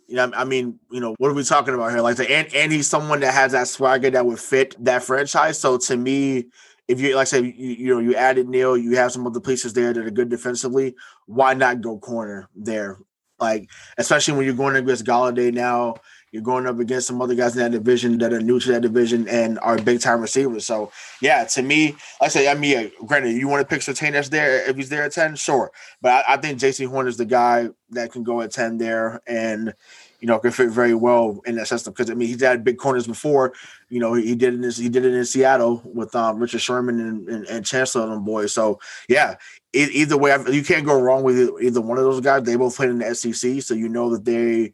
You 0.07 0.15
know, 0.15 0.31
I 0.35 0.43
mean, 0.43 0.79
you 0.91 0.99
know, 0.99 1.15
what 1.17 1.29
are 1.29 1.33
we 1.33 1.43
talking 1.43 1.73
about 1.73 1.91
here? 1.91 2.01
Like, 2.01 2.17
the, 2.17 2.29
and 2.29 2.53
and 2.53 2.71
he's 2.71 2.87
someone 2.87 3.21
that 3.21 3.33
has 3.33 3.53
that 3.53 3.67
swagger 3.67 4.09
that 4.11 4.25
would 4.25 4.39
fit 4.39 4.75
that 4.83 5.03
franchise. 5.03 5.59
So 5.59 5.77
to 5.77 5.97
me, 5.97 6.45
if 6.87 6.99
you 6.99 7.15
like 7.15 7.21
I 7.21 7.25
said, 7.25 7.45
you, 7.45 7.53
you 7.55 7.93
know, 7.93 7.99
you 7.99 8.15
added 8.15 8.47
Neal, 8.49 8.77
you 8.77 8.97
have 8.97 9.11
some 9.11 9.25
other 9.25 9.39
pieces 9.39 9.73
there 9.73 9.93
that 9.93 10.05
are 10.05 10.11
good 10.11 10.29
defensively. 10.29 10.95
Why 11.25 11.53
not 11.53 11.81
go 11.81 11.97
corner 11.97 12.49
there? 12.55 12.97
Like, 13.39 13.69
especially 13.97 14.35
when 14.35 14.45
you're 14.45 14.55
going 14.55 14.75
against 14.75 15.05
Golladay 15.05 15.53
now, 15.53 15.95
you're 16.33 16.41
going 16.41 16.65
up 16.65 16.79
against 16.79 17.05
some 17.05 17.21
other 17.21 17.35
guys 17.35 17.55
in 17.55 17.61
that 17.61 17.71
division 17.71 18.17
that 18.17 18.33
are 18.33 18.41
new 18.41 18.59
to 18.59 18.71
that 18.71 18.81
division 18.81 19.27
and 19.29 19.59
are 19.59 19.77
big 19.77 20.01
time 20.01 20.19
receivers. 20.19 20.65
So 20.65 20.91
yeah, 21.21 21.43
to 21.45 21.61
me, 21.61 21.95
I 22.19 22.27
say, 22.27 22.49
I 22.49 22.55
mean, 22.55 22.91
granted, 23.05 23.33
you 23.33 23.47
want 23.47 23.61
to 23.61 23.67
pick 23.67 23.81
Surtain 23.83 24.13
that's 24.13 24.29
there 24.29 24.67
if 24.67 24.75
he's 24.75 24.89
there 24.89 25.03
at 25.03 25.11
ten, 25.11 25.35
sure. 25.35 25.71
But 26.01 26.25
I, 26.27 26.33
I 26.33 26.37
think 26.37 26.59
Jaycee 26.59 26.87
Horn 26.87 27.07
is 27.07 27.17
the 27.17 27.25
guy 27.25 27.69
that 27.93 28.11
can 28.11 28.23
go 28.23 28.41
at 28.41 28.51
10 28.51 28.77
there 28.77 29.21
and, 29.27 29.73
you 30.19 30.27
know, 30.27 30.39
can 30.39 30.51
fit 30.51 30.69
very 30.69 30.93
well 30.93 31.39
in 31.45 31.55
that 31.55 31.67
system. 31.67 31.93
Because 31.93 32.09
I 32.09 32.13
mean, 32.13 32.27
he's 32.27 32.41
had 32.41 32.63
big 32.63 32.77
corners 32.77 33.07
before. 33.07 33.53
You 33.89 33.99
know, 33.99 34.13
he 34.13 34.35
did 34.35 34.55
it. 34.55 34.63
In, 34.63 34.71
he 34.71 34.89
did 34.89 35.05
it 35.05 35.13
in 35.13 35.25
Seattle 35.25 35.81
with 35.85 36.15
um, 36.15 36.39
Richard 36.39 36.61
Sherman 36.61 36.99
and, 36.99 37.29
and, 37.29 37.45
and 37.45 37.65
Chancellor 37.65 38.11
and 38.11 38.25
boys. 38.25 38.53
So 38.53 38.79
yeah, 39.07 39.35
e- 39.73 39.89
either 39.91 40.17
way, 40.17 40.35
you 40.49 40.63
can't 40.63 40.85
go 40.85 40.99
wrong 40.99 41.23
with 41.23 41.37
either 41.61 41.81
one 41.81 41.97
of 41.97 42.03
those 42.03 42.21
guys. 42.21 42.43
They 42.43 42.55
both 42.55 42.75
played 42.75 42.89
in 42.89 42.99
the 42.99 43.13
SEC, 43.13 43.61
so 43.61 43.73
you 43.73 43.89
know 43.89 44.09
that 44.11 44.25
they 44.25 44.73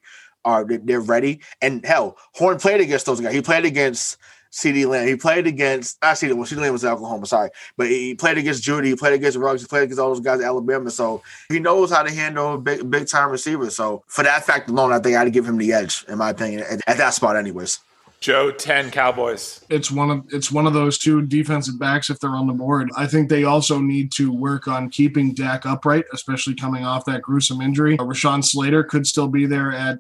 are 0.50 0.64
they- 0.66 0.78
they're 0.78 1.00
ready. 1.02 1.40
And 1.62 1.86
hell, 1.86 2.18
Horn 2.36 2.58
played 2.60 2.82
against 2.82 3.06
those 3.06 3.22
guys. 3.22 3.34
He 3.34 3.42
played 3.42 3.66
against. 3.66 4.18
CeeDee 4.52 4.88
Lamb. 4.88 5.08
He 5.08 5.16
played 5.16 5.46
against 5.46 6.02
not 6.02 6.16
CeeDee. 6.16 6.34
Well, 6.34 6.48
CeeDee 6.48 6.62
Lamb 6.62 6.74
was 6.74 6.84
in 6.84 6.90
Oklahoma. 6.90 7.28
Sorry, 7.28 7.52
but 7.78 7.86
he 7.86 8.16
played 8.16 8.40
against 8.40 8.64
Jeudy. 8.64 8.86
He 8.88 8.96
played 8.96 9.14
against 9.14 9.38
Ruggs. 9.38 9.62
He 9.62 9.68
played 9.68 9.84
against 9.84 10.00
all 10.00 10.10
those 10.10 10.22
guys 10.22 10.40
at 10.40 10.46
Alabama. 10.48 10.90
So 10.90 11.22
he 11.50 11.60
knows 11.60 11.92
how 11.92 12.02
to 12.02 12.12
handle 12.12 12.58
big 12.58 12.90
big 12.90 13.08
time 13.08 13.30
receivers. 13.30 13.76
So 13.76 14.02
for 14.08 14.24
that 14.24 14.46
fact 14.46 14.68
alone, 14.68 14.92
I 14.92 14.98
think 14.98 15.16
I'd 15.16 15.32
give 15.34 15.46
him 15.48 15.60
the 15.60 15.72
edge, 15.72 16.04
in 16.08 16.18
my 16.18 16.32
opinion, 16.32 16.62
at, 16.68 16.82
at 16.88 16.98
that 16.98 17.14
spot, 17.14 17.36
anyways. 17.36 17.78
Joe, 18.22 18.50
10 18.50 18.90
Cowboys. 18.90 19.64
it's 19.70 19.92
one 19.92 20.10
of 20.10 20.26
it's 20.34 20.52
one 20.52 20.66
of 20.66 20.74
those 20.74 20.98
two 20.98 21.22
defensive 21.22 21.78
backs 21.78 22.10
if 22.10 22.20
they're 22.20 22.32
on 22.32 22.48
the 22.48 22.54
board. 22.54 22.90
I 22.98 23.06
think 23.06 23.30
they 23.30 23.44
also 23.44 23.80
need 23.80 24.12
to 24.14 24.32
work 24.32 24.68
on 24.68 24.90
keeping 24.90 25.36
Dak 25.36 25.68
upright, 25.68 26.06
especially 26.12 26.56
coming 26.56 26.84
off 26.84 27.06
that 27.06 27.22
gruesome 27.22 27.62
injury. 27.62 28.00
Uh, 28.00 28.04
Rashawn 28.04 28.44
Slater 28.44 28.84
could 28.84 29.06
still 29.06 29.28
be 29.28 29.46
there 29.46 29.72
at 29.72 30.00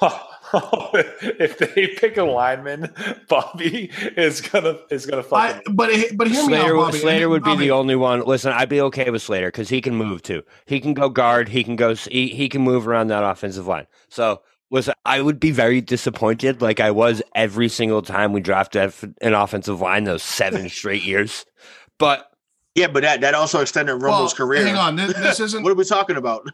if 0.02 1.58
they 1.58 1.88
pick 1.88 2.16
a 2.16 2.24
lineman, 2.24 2.92
Bobby 3.28 3.90
is 4.16 4.40
gonna 4.40 4.78
is 4.90 5.06
gonna 5.06 5.22
fucking. 5.22 5.62
I, 5.66 5.72
but 5.72 5.90
but 6.16 6.28
hear 6.28 6.42
Slater, 6.42 6.74
me 6.74 6.80
out, 6.80 6.86
Bobby. 6.86 6.98
Slater 6.98 7.28
would 7.28 7.42
Bobby, 7.42 7.56
be 7.58 7.64
the 7.64 7.70
only 7.72 7.96
one. 7.96 8.20
Listen, 8.24 8.52
I'd 8.52 8.68
be 8.68 8.80
okay 8.82 9.10
with 9.10 9.22
Slater 9.22 9.48
because 9.48 9.68
he 9.68 9.80
can 9.80 9.94
move 9.94 10.22
too. 10.22 10.42
He 10.66 10.80
can 10.80 10.94
go 10.94 11.08
guard. 11.08 11.48
He 11.48 11.64
can 11.64 11.76
go. 11.76 11.94
He, 11.94 12.28
he 12.28 12.48
can 12.48 12.62
move 12.62 12.86
around 12.86 13.08
that 13.08 13.24
offensive 13.24 13.66
line. 13.66 13.86
So 14.08 14.42
listen, 14.70 14.94
I 15.04 15.20
would 15.20 15.40
be 15.40 15.50
very 15.50 15.80
disappointed, 15.80 16.60
like 16.60 16.80
I 16.80 16.90
was 16.90 17.22
every 17.34 17.68
single 17.68 18.02
time 18.02 18.32
we 18.32 18.40
drafted 18.40 18.92
an 19.20 19.34
offensive 19.34 19.80
line 19.80 20.04
those 20.04 20.22
seven 20.22 20.68
straight 20.68 21.02
years. 21.02 21.44
But 21.98 22.30
Yeah, 22.74 22.88
but 22.88 23.02
that 23.02 23.20
that 23.20 23.34
also 23.34 23.60
extended 23.60 23.94
Romo's 23.94 24.02
well, 24.02 24.46
career. 24.46 24.66
Hang 24.66 24.76
on, 24.76 24.96
this, 24.96 25.14
this 25.14 25.40
isn't 25.46 25.62
What 25.62 25.72
are 25.72 25.76
we 25.76 25.84
talking 25.84 26.16
about? 26.16 26.46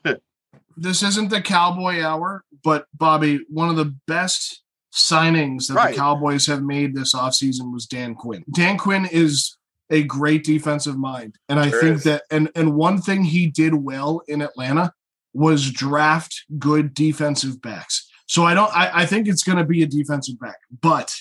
This 0.82 1.02
isn't 1.02 1.30
the 1.30 1.40
Cowboy 1.40 2.02
hour, 2.02 2.44
but 2.64 2.86
Bobby, 2.94 3.40
one 3.48 3.68
of 3.68 3.76
the 3.76 3.94
best 4.06 4.62
signings 4.92 5.68
that 5.68 5.74
Right. 5.74 5.94
the 5.94 5.98
Cowboys 6.00 6.46
have 6.46 6.62
made 6.62 6.94
this 6.94 7.14
offseason 7.14 7.72
was 7.72 7.86
Dan 7.86 8.14
Quinn. 8.14 8.44
Dan 8.54 8.76
Quinn 8.76 9.06
is 9.10 9.56
a 9.90 10.02
great 10.02 10.44
defensive 10.44 10.98
mind. 10.98 11.36
And 11.48 11.58
I 11.60 11.70
Sure 11.70 11.80
think 11.80 11.96
is. 11.98 12.04
that 12.04 12.22
and 12.30 12.50
and 12.54 12.74
one 12.74 13.00
thing 13.00 13.24
he 13.24 13.46
did 13.46 13.74
well 13.74 14.22
in 14.28 14.42
Atlanta 14.42 14.92
was 15.34 15.70
draft 15.70 16.44
good 16.58 16.92
defensive 16.94 17.60
backs. 17.62 18.06
So 18.26 18.44
I 18.44 18.54
don't 18.54 18.74
I, 18.76 19.02
I 19.02 19.06
think 19.06 19.28
it's 19.28 19.42
gonna 19.42 19.64
be 19.64 19.82
a 19.82 19.86
defensive 19.86 20.38
back, 20.38 20.56
but 20.80 21.14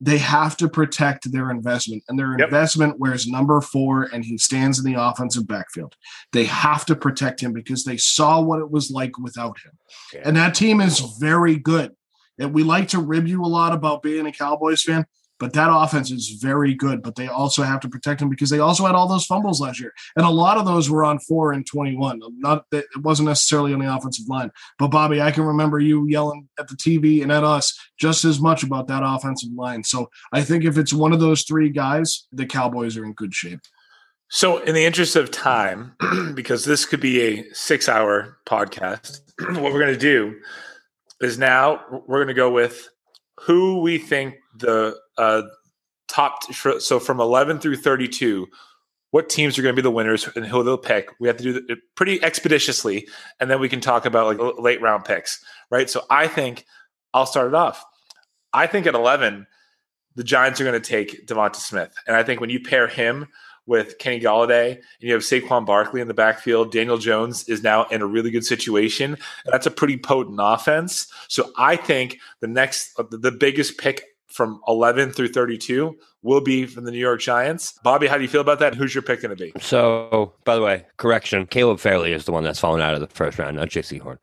they 0.00 0.18
have 0.18 0.56
to 0.58 0.68
protect 0.68 1.32
their 1.32 1.50
investment, 1.50 2.02
and 2.08 2.18
their 2.18 2.32
Yep. 2.38 2.48
investment 2.48 2.98
wears 2.98 3.26
number 3.26 3.60
four, 3.60 4.02
and 4.12 4.24
he 4.24 4.36
stands 4.36 4.78
in 4.78 4.84
the 4.84 5.00
offensive 5.00 5.46
backfield. 5.46 5.94
They 6.32 6.44
have 6.44 6.84
to 6.86 6.96
protect 6.96 7.40
him 7.40 7.52
because 7.52 7.84
they 7.84 7.96
saw 7.96 8.40
what 8.40 8.60
it 8.60 8.70
was 8.70 8.90
like 8.90 9.18
without 9.18 9.58
him. 9.64 9.72
Yeah. 10.12 10.20
And 10.24 10.36
that 10.36 10.54
team 10.54 10.80
is 10.80 11.00
very 11.18 11.56
good. 11.56 11.92
And 12.38 12.52
we 12.52 12.62
like 12.62 12.88
to 12.88 12.98
rib 12.98 13.26
you 13.26 13.42
a 13.42 13.46
lot 13.46 13.72
about 13.72 14.02
being 14.02 14.26
a 14.26 14.32
Cowboys 14.32 14.82
fan, 14.82 15.06
but 15.38 15.52
that 15.52 15.68
offense 15.70 16.10
is 16.10 16.38
very 16.40 16.74
good. 16.74 17.02
But 17.02 17.14
they 17.14 17.28
also 17.28 17.62
have 17.62 17.80
to 17.80 17.88
protect 17.88 18.22
him 18.22 18.28
because 18.28 18.50
they 18.50 18.58
also 18.58 18.86
had 18.86 18.94
all 18.94 19.08
those 19.08 19.26
fumbles 19.26 19.60
last 19.60 19.80
year. 19.80 19.92
And 20.16 20.24
a 20.24 20.30
lot 20.30 20.58
of 20.58 20.66
those 20.66 20.88
were 20.88 21.04
on 21.04 21.18
four 21.18 21.52
and 21.52 21.66
21. 21.66 22.20
Not 22.38 22.64
it 22.72 22.84
wasn't 23.02 23.28
necessarily 23.28 23.72
on 23.72 23.80
the 23.80 23.94
offensive 23.94 24.28
line. 24.28 24.50
But 24.78 24.88
Bobby, 24.88 25.20
I 25.20 25.30
can 25.30 25.44
remember 25.44 25.78
you 25.78 26.06
yelling 26.08 26.48
at 26.58 26.68
the 26.68 26.76
TV 26.76 27.22
and 27.22 27.32
at 27.32 27.44
us 27.44 27.78
just 27.98 28.24
as 28.24 28.40
much 28.40 28.62
about 28.62 28.88
that 28.88 29.02
offensive 29.04 29.52
line. 29.52 29.84
So 29.84 30.10
I 30.32 30.42
think 30.42 30.64
if 30.64 30.78
it's 30.78 30.92
one 30.92 31.12
of 31.12 31.20
those 31.20 31.42
three 31.42 31.70
guys, 31.70 32.26
the 32.32 32.46
Cowboys 32.46 32.96
are 32.96 33.04
in 33.04 33.12
good 33.12 33.34
shape. 33.34 33.60
So, 34.28 34.58
in 34.58 34.74
the 34.74 34.84
interest 34.84 35.14
of 35.14 35.30
time, 35.30 35.94
because 36.34 36.64
this 36.64 36.84
could 36.84 37.00
be 37.00 37.20
a 37.22 37.44
six-hour 37.52 38.38
podcast, 38.44 39.20
what 39.38 39.72
we're 39.72 39.80
going 39.80 39.94
to 39.94 39.96
do 39.96 40.34
is 41.20 41.38
now 41.38 41.80
we're 41.90 42.18
going 42.18 42.26
to 42.28 42.34
go 42.34 42.50
with 42.50 42.88
who 43.40 43.80
we 43.80 43.98
think 43.98 44.34
the 44.58 44.96
uh, 45.18 45.42
top. 46.08 46.42
So, 46.52 47.00
from 47.00 47.20
eleven 47.20 47.58
through 47.58 47.76
thirty-two, 47.76 48.46
what 49.10 49.28
teams 49.28 49.58
are 49.58 49.62
going 49.62 49.74
to 49.74 49.80
be 49.80 49.82
the 49.82 49.90
winners 49.90 50.28
and 50.34 50.46
who 50.46 50.62
they'll 50.62 50.78
pick. 50.78 51.10
We 51.20 51.28
have 51.28 51.36
to 51.38 51.42
do 51.42 51.66
it 51.68 51.78
pretty 51.94 52.22
expeditiously, 52.22 53.08
and 53.40 53.50
then 53.50 53.60
we 53.60 53.68
can 53.68 53.80
talk 53.80 54.06
about 54.06 54.38
like 54.38 54.58
late 54.58 54.80
round 54.80 55.04
picks, 55.04 55.44
right? 55.70 55.88
So, 55.90 56.04
I 56.10 56.28
think 56.28 56.64
I'll 57.14 57.26
start 57.26 57.48
it 57.48 57.54
off. 57.54 57.84
I 58.52 58.66
think 58.66 58.86
at 58.86 58.94
eleven, 58.94 59.46
the 60.14 60.24
Giants 60.24 60.60
are 60.60 60.64
going 60.64 60.80
to 60.80 60.88
take 60.88 61.26
DeVonta 61.26 61.56
Smith, 61.56 61.94
and 62.06 62.16
I 62.16 62.22
think 62.22 62.40
when 62.40 62.50
you 62.50 62.60
pair 62.60 62.88
him 62.88 63.26
with 63.66 63.98
Kenny 63.98 64.20
Golladay, 64.20 64.76
and 64.76 64.82
you 65.00 65.12
have 65.12 65.22
Saquon 65.22 65.66
Barkley 65.66 66.00
in 66.00 66.06
the 66.06 66.14
backfield. 66.14 66.70
Daniel 66.70 66.98
Jones 66.98 67.48
is 67.48 67.64
now 67.64 67.84
in 67.86 68.00
a 68.00 68.06
really 68.06 68.30
good 68.30 68.44
situation. 68.44 69.16
That's 69.44 69.66
a 69.66 69.72
pretty 69.72 69.98
potent 69.98 70.38
offense. 70.40 71.12
So 71.26 71.50
I 71.58 71.74
think 71.74 72.20
the 72.40 72.46
next, 72.46 72.96
the 73.10 73.32
biggest 73.32 73.76
pick 73.76 74.04
from 74.36 74.60
11 74.68 75.12
through 75.12 75.28
32 75.28 75.96
will 76.22 76.40
be 76.40 76.66
from 76.66 76.84
the 76.84 76.90
New 76.90 76.98
York 76.98 77.20
Giants. 77.20 77.78
Bobby, 77.82 78.06
how 78.06 78.16
do 78.16 78.22
you 78.22 78.28
feel 78.28 78.42
about 78.42 78.58
that? 78.58 78.74
Who's 78.74 78.94
your 78.94 79.02
pick 79.02 79.22
going 79.22 79.34
to 79.34 79.42
be? 79.42 79.52
So, 79.60 80.34
by 80.44 80.54
the 80.54 80.62
way, 80.62 80.86
correction: 80.98 81.46
Caleb 81.46 81.80
Farley 81.80 82.12
is 82.12 82.26
the 82.26 82.32
one 82.32 82.44
that's 82.44 82.60
fallen 82.60 82.80
out 82.80 82.94
of 82.94 83.00
the 83.00 83.06
first 83.08 83.38
round, 83.38 83.56
not 83.56 83.68
Jaycee 83.68 84.00
Horn. 84.00 84.18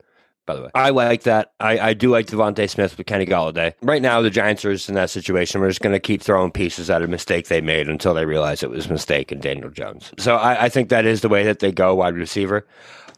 By 0.45 0.55
the 0.55 0.61
way, 0.63 0.69
I 0.75 0.89
like 0.89 1.23
that. 1.23 1.53
I, 1.61 1.79
I 1.79 1.93
do 1.93 2.09
like 2.09 2.27
DeVonta 2.27 2.69
Smith 2.69 2.97
with 2.97 3.07
Kenny 3.07 3.25
Golladay. 3.25 3.73
Right 3.81 4.01
now, 4.01 4.21
the 4.21 4.29
Giants 4.29 4.65
are 4.65 4.73
just 4.73 4.89
in 4.89 4.95
that 4.95 5.09
situation. 5.09 5.61
We're 5.61 5.69
just 5.69 5.79
going 5.79 5.93
to 5.93 6.01
keep 6.01 6.21
throwing 6.21 6.51
pieces 6.51 6.89
at 6.89 7.01
a 7.01 7.07
mistake 7.07 7.47
they 7.47 7.61
made 7.61 7.87
until 7.87 8.13
they 8.13 8.25
realize 8.25 8.61
it 8.61 8.69
was 8.69 8.87
a 8.87 8.91
mistake 8.91 9.31
in 9.31 9.39
Daniel 9.39 9.69
Jones. 9.69 10.11
So 10.19 10.35
I, 10.35 10.65
I 10.65 10.69
think 10.69 10.89
that 10.89 11.05
is 11.05 11.21
the 11.21 11.29
way 11.29 11.43
that 11.43 11.59
they 11.59 11.71
go 11.71 11.95
wide 11.95 12.15
receiver. 12.15 12.67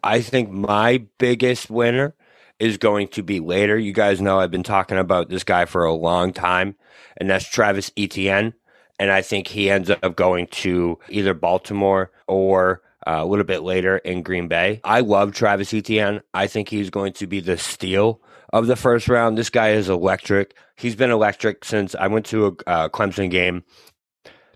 I 0.03 0.21
think 0.21 0.51
my 0.51 1.03
biggest 1.17 1.71
winner 1.71 2.13
is 2.59 2.77
going 2.77 3.07
to 3.09 3.23
be 3.23 3.39
later. 3.39 3.77
You 3.77 3.93
guys 3.93 4.21
know 4.21 4.39
I've 4.39 4.51
been 4.51 4.63
talking 4.63 4.97
about 4.97 5.29
this 5.29 5.43
guy 5.43 5.65
for 5.65 5.83
a 5.83 5.93
long 5.93 6.33
time, 6.33 6.75
and 7.17 7.29
that's 7.29 7.47
Travis 7.47 7.91
Etienne. 7.97 8.53
And 8.97 9.11
I 9.11 9.21
think 9.21 9.47
he 9.47 9.69
ends 9.69 9.89
up 9.89 10.15
going 10.15 10.47
to 10.47 10.97
either 11.09 11.33
Baltimore 11.33 12.11
or 12.27 12.81
uh, 13.05 13.17
a 13.19 13.25
little 13.25 13.43
bit 13.43 13.61
later 13.61 13.97
in 13.97 14.23
Green 14.23 14.47
Bay. 14.47 14.79
I 14.83 15.01
love 15.01 15.33
Travis 15.33 15.73
Etienne. 15.73 16.21
I 16.33 16.47
think 16.47 16.69
he's 16.69 16.89
going 16.89 17.13
to 17.13 17.27
be 17.27 17.41
the 17.41 17.57
steal 17.57 18.21
of 18.53 18.67
the 18.67 18.77
first 18.77 19.09
round. 19.09 19.37
This 19.37 19.49
guy 19.49 19.71
is 19.71 19.89
electric. 19.89 20.55
He's 20.77 20.95
been 20.95 21.11
electric 21.11 21.65
since 21.65 21.93
I 21.95 22.07
went 22.07 22.25
to 22.27 22.47
a 22.47 22.69
uh, 22.69 22.89
Clemson 22.89 23.29
game 23.29 23.63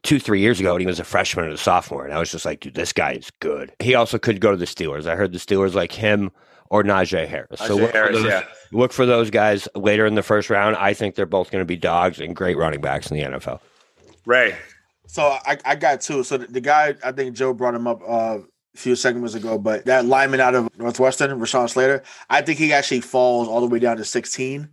two, 0.04 0.20
three 0.20 0.40
years 0.40 0.60
ago, 0.60 0.72
and 0.72 0.80
he 0.80 0.88
was 0.88 1.00
a 1.00 1.04
freshman 1.04 1.46
and 1.46 1.54
a 1.54 1.58
sophomore. 1.58 2.06
And 2.06 2.14
I 2.14 2.20
was 2.20 2.32
just 2.32 2.46
like, 2.46 2.62
dude, 2.62 2.76
this 2.76 2.94
guy 2.94 3.14
is 3.14 3.32
good. 3.42 3.74
He 3.80 3.96
also 3.96 4.18
could 4.18 4.40
go 4.40 4.52
to 4.52 4.58
the 4.58 4.66
Steelers. 4.66 5.06
I 5.06 5.16
heard 5.16 5.34
the 5.34 5.40
Steelers 5.40 5.74
like 5.74 5.92
him 5.92 6.32
or 6.70 6.84
Najee 6.84 7.28
Harris. 7.28 7.62
Isaiah 7.62 7.76
look, 7.76 7.92
Harris, 7.92 8.18
for 8.18 8.24
those, 8.24 8.32
yeah. 8.32 8.44
look 8.72 8.94
for 8.94 9.06
those 9.06 9.30
guys 9.30 9.68
later 9.76 10.06
in 10.06 10.16
the 10.16 10.24
first 10.24 10.50
round. 10.50 10.76
I 10.76 10.94
think 10.94 11.16
they're 11.16 11.26
both 11.26 11.52
going 11.52 11.62
to 11.62 11.66
be 11.66 11.76
dogs 11.76 12.20
and 12.20 12.36
great 12.36 12.58
running 12.58 12.82
backs 12.82 13.10
in 13.10 13.18
the 13.18 13.24
NFL. 13.24 13.60
Ray. 14.26 14.56
So 15.08 15.24
I, 15.24 15.58
I 15.66 15.76
got 15.76 16.02
two. 16.02 16.24
So 16.24 16.38
the, 16.38 16.48
the 16.48 16.62
guy, 16.62 16.96
I 17.04 17.12
think 17.12 17.36
Joe 17.36 17.54
brought 17.54 17.74
him 17.74 17.88
up 17.88 18.02
uh, 18.08 18.40
a 18.76 18.78
few 18.78 18.96
segments 18.96 19.34
ago, 19.34 19.58
but 19.58 19.86
that 19.86 20.06
lineman 20.06 20.40
out 20.40 20.54
of 20.54 20.70
Northwestern, 20.78 21.32
Rashawn 21.40 21.70
Slater, 21.70 22.04
I 22.30 22.44
think 22.44 22.60
he 22.60 22.72
actually 22.72 23.02
falls 23.02 23.48
all 23.48 23.62
the 23.62 23.68
way 23.68 23.80
down 23.80 23.98
to 23.98 24.06
16 24.06 24.70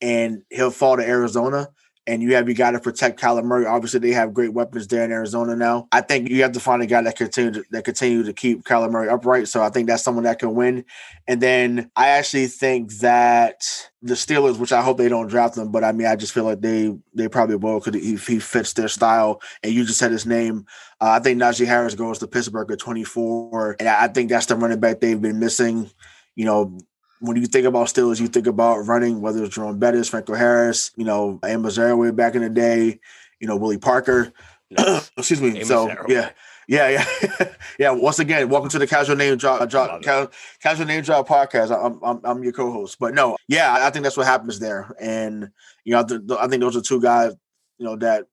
and 0.00 0.42
he'll 0.50 0.70
fall 0.70 0.96
to 0.96 1.06
Arizona. 1.06 1.68
And 2.10 2.20
you 2.24 2.34
have 2.34 2.48
you 2.48 2.56
got 2.56 2.72
to 2.72 2.80
protect 2.80 3.20
Kyler 3.20 3.44
Murray. 3.44 3.66
Obviously, 3.66 4.00
they 4.00 4.10
have 4.10 4.34
great 4.34 4.52
weapons 4.52 4.88
there 4.88 5.04
in 5.04 5.12
Arizona 5.12 5.54
now. 5.54 5.86
I 5.92 6.00
think 6.00 6.28
you 6.28 6.42
have 6.42 6.50
to 6.52 6.60
find 6.60 6.82
a 6.82 6.86
guy 6.86 7.02
that 7.02 7.16
continue 7.16 7.52
to, 7.52 7.64
that 7.70 7.84
continue 7.84 8.24
to 8.24 8.32
keep 8.32 8.64
Kyler 8.64 8.90
Murray 8.90 9.08
upright. 9.08 9.46
So 9.46 9.62
I 9.62 9.68
think 9.68 9.86
that's 9.86 10.02
someone 10.02 10.24
that 10.24 10.40
can 10.40 10.56
win. 10.56 10.84
And 11.28 11.40
then 11.40 11.88
I 11.94 12.08
actually 12.08 12.48
think 12.48 12.92
that 12.94 13.62
the 14.02 14.14
Steelers, 14.14 14.58
which 14.58 14.72
I 14.72 14.82
hope 14.82 14.98
they 14.98 15.08
don't 15.08 15.28
draft 15.28 15.54
them, 15.54 15.70
but 15.70 15.84
I 15.84 15.92
mean, 15.92 16.08
I 16.08 16.16
just 16.16 16.32
feel 16.32 16.42
like 16.42 16.60
they 16.60 16.92
they 17.14 17.28
probably 17.28 17.54
will 17.54 17.78
because 17.78 17.94
if 17.94 18.26
he 18.26 18.40
fits 18.40 18.72
their 18.72 18.88
style. 18.88 19.40
And 19.62 19.72
you 19.72 19.84
just 19.84 20.00
said 20.00 20.10
his 20.10 20.26
name. 20.26 20.66
Uh, 21.00 21.10
I 21.10 21.20
think 21.20 21.40
Najee 21.40 21.64
Harris 21.64 21.94
goes 21.94 22.18
to 22.18 22.26
Pittsburgh 22.26 22.72
at 22.72 22.80
24, 22.80 23.76
and 23.78 23.88
I 23.88 24.08
think 24.08 24.30
that's 24.30 24.46
the 24.46 24.56
running 24.56 24.80
back 24.80 24.98
they've 24.98 25.22
been 25.22 25.38
missing. 25.38 25.88
You 26.34 26.44
know, 26.46 26.80
when 27.20 27.36
you 27.36 27.46
think 27.46 27.66
about 27.66 27.86
Steelers, 27.88 28.20
you 28.20 28.28
think 28.28 28.46
about 28.46 28.86
running, 28.86 29.20
whether 29.20 29.44
it's 29.44 29.54
Jerome 29.54 29.78
Bettis, 29.78 30.08
Franco 30.08 30.34
Harris, 30.34 30.90
you 30.96 31.04
know, 31.04 31.38
Amos 31.44 31.78
way 31.78 32.10
back 32.10 32.34
in 32.34 32.42
the 32.42 32.48
day, 32.50 32.98
you 33.40 33.46
know, 33.46 33.56
Willie 33.56 33.78
Parker. 33.78 34.32
Excuse 35.16 35.40
me. 35.40 35.50
Amos 35.50 35.68
so 35.68 35.88
yeah. 36.08 36.30
Yeah, 36.68 36.88
yeah, 36.88 37.44
yeah. 37.80 37.90
Once 37.90 38.20
again, 38.20 38.48
welcome 38.48 38.70
to 38.70 38.78
the 38.78 38.86
Casual 38.86 39.16
Name 39.16 39.36
Drop, 39.36 39.68
drop 39.68 40.04
ca- 40.04 40.28
Casual 40.62 40.86
Name 40.86 41.02
Drop 41.02 41.26
podcast. 41.26 41.72
I'm, 41.76 41.98
I'm, 42.04 42.20
I'm 42.22 42.44
your 42.44 42.52
co-host, 42.52 42.96
but 43.00 43.12
no, 43.12 43.36
yeah, 43.48 43.72
I- 43.74 43.88
I 43.88 43.90
think 43.90 44.04
that's 44.04 44.16
what 44.16 44.26
happens 44.26 44.60
there, 44.60 44.94
and 45.00 45.50
you 45.82 45.94
know, 45.94 46.00
I, 46.00 46.02
th- 46.04 46.20
I 46.38 46.46
think 46.46 46.60
those 46.60 46.76
are 46.76 46.80
two 46.80 47.00
guys, 47.00 47.32
you 47.78 47.86
know, 47.86 47.96
that 47.96 48.26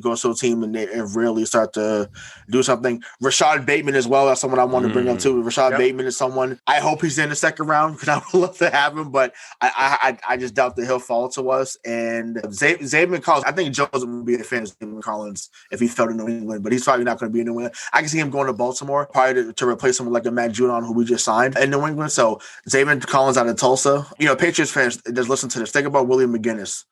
go 0.00 0.14
to 0.14 0.30
a 0.30 0.34
team 0.34 0.62
and 0.62 0.74
they 0.74 0.86
and 0.92 1.14
really 1.16 1.44
start 1.44 1.72
to 1.74 2.08
do 2.50 2.62
something. 2.62 3.02
Rashod 3.20 3.66
Bateman 3.66 3.94
as 3.94 4.06
well. 4.08 4.26
That's 4.26 4.40
someone 4.40 4.60
I 4.60 4.64
want 4.64 4.86
to 4.86 4.92
bring 4.92 5.08
up 5.08 5.16
Mm. 5.18 5.22
too. 5.22 5.42
Rashod 5.42 5.72
Yep. 5.72 5.78
Bateman 5.78 6.06
is 6.06 6.16
someone 6.16 6.60
I 6.66 6.80
hope 6.80 7.02
he's 7.02 7.18
in 7.18 7.28
the 7.30 7.36
second 7.36 7.66
round 7.66 7.94
because 7.98 8.08
I 8.16 8.22
would 8.32 8.40
love 8.40 8.58
to 8.58 8.70
have 8.70 8.96
him, 8.96 9.10
but 9.10 9.34
I 9.60 10.18
I, 10.28 10.34
I 10.34 10.36
just 10.36 10.54
doubt 10.54 10.76
that 10.76 10.86
he'll 10.86 10.98
fall 10.98 11.28
to 11.30 11.50
us. 11.50 11.76
And 11.84 12.40
Zay- 12.52 12.78
Zaven 12.78 13.22
Collins, 13.22 13.44
I 13.46 13.52
think 13.52 13.74
Jones 13.74 13.90
would 13.94 14.24
be 14.26 14.34
a 14.36 14.44
fan 14.44 14.62
of 14.62 14.78
Zaven 14.78 15.02
Collins 15.02 15.50
if 15.70 15.80
he 15.80 15.88
fell 15.88 16.06
to 16.08 16.14
New 16.14 16.28
England, 16.28 16.62
but 16.62 16.72
he's 16.72 16.84
probably 16.84 17.04
not 17.04 17.18
going 17.18 17.30
to 17.30 17.34
be 17.34 17.40
in 17.40 17.46
New 17.46 17.52
England. 17.52 17.74
I 17.92 18.00
can 18.00 18.08
see 18.08 18.18
him 18.18 18.30
going 18.30 18.46
to 18.46 18.52
Baltimore, 18.52 19.06
probably 19.06 19.44
to, 19.44 19.52
to 19.52 19.68
replace 19.68 19.96
someone 19.96 20.12
like 20.12 20.26
a 20.26 20.30
Matt 20.30 20.52
Judon 20.52 20.86
who 20.86 20.92
we 20.92 21.04
just 21.04 21.24
signed 21.24 21.56
in 21.58 21.70
New 21.70 21.86
England. 21.86 22.12
So 22.12 22.40
Zaven 22.68 23.04
Collins 23.06 23.36
out 23.36 23.46
of 23.48 23.56
Tulsa. 23.56 24.06
You 24.18 24.26
know, 24.26 24.36
Patriots 24.36 24.72
fans, 24.72 25.00
just 25.12 25.28
listen 25.28 25.48
to 25.50 25.58
this. 25.58 25.70
Think 25.72 25.86
about 25.86 26.06
William 26.08 26.32
McGinest. 26.32 26.84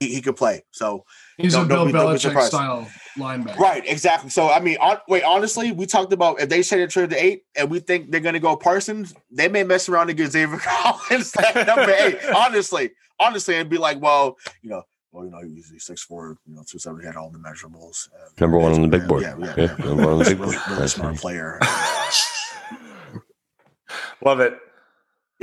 He, 0.00 0.14
he 0.14 0.20
could 0.20 0.36
play. 0.36 0.64
So 0.72 1.04
He's 1.38 1.52
Don't- 1.54 1.64
a 1.64 1.68
Bill 1.68 1.76
don't 1.78 1.86
be- 1.88 1.92
don't 1.92 2.12
be 2.12 2.18
Belichick 2.18 2.42
style 2.42 2.88
linebacker. 3.18 3.56
Right, 3.58 3.82
exactly. 3.86 4.30
So 4.30 4.50
I 4.50 4.60
mean, 4.60 4.76
on, 4.80 4.98
wait, 5.08 5.22
honestly, 5.24 5.72
we 5.72 5.86
talked 5.86 6.12
about 6.12 6.40
if 6.40 6.48
they 6.48 6.62
say 6.62 6.78
they 6.78 6.86
trade 6.86 7.10
to 7.10 7.16
eight, 7.22 7.42
and 7.56 7.70
we 7.70 7.80
think 7.80 8.10
they're 8.10 8.20
going 8.20 8.34
to 8.34 8.40
go 8.40 8.56
Parsons, 8.56 9.14
they 9.30 9.48
may 9.48 9.64
mess 9.64 9.88
around 9.88 10.08
and 10.10 10.16
get 10.16 10.30
Xavier 10.32 10.58
Collins 10.62 11.34
at 11.36 11.66
number 11.66 11.90
eight. 11.92 12.18
honestly, 12.36 12.90
honestly, 13.18 13.56
and 13.56 13.68
be 13.70 13.78
like, 13.78 14.00
well, 14.00 14.36
you 14.62 14.70
know, 14.70 14.82
well, 15.10 15.24
you 15.24 15.30
know, 15.30 15.40
he's 15.42 15.70
he's 15.70 15.84
six 15.84 16.02
four, 16.02 16.36
you 16.46 16.54
know, 16.54 16.62
two 16.66 16.78
seventy 16.78 17.04
had 17.06 17.16
all 17.16 17.30
the 17.30 17.38
measurables. 17.38 18.08
Uh, 18.14 18.28
Number 18.40 18.58
one 18.58 18.72
on 18.72 18.82
the 18.82 18.88
big 18.88 19.06
board. 19.08 19.22
Yeah, 19.22 19.34
yeah, 19.38 19.54
Yeah, 19.56 19.76
yeah. 19.78 19.84
number 19.84 20.04
one 20.04 20.12
on 20.14 20.18
the 20.20 20.24
big 20.24 20.38
board. 20.38 20.54
really 20.68 20.78
That's 20.80 20.94
smart 20.94 21.16
player. 21.16 21.58
Love 24.24 24.40
it. 24.40 24.58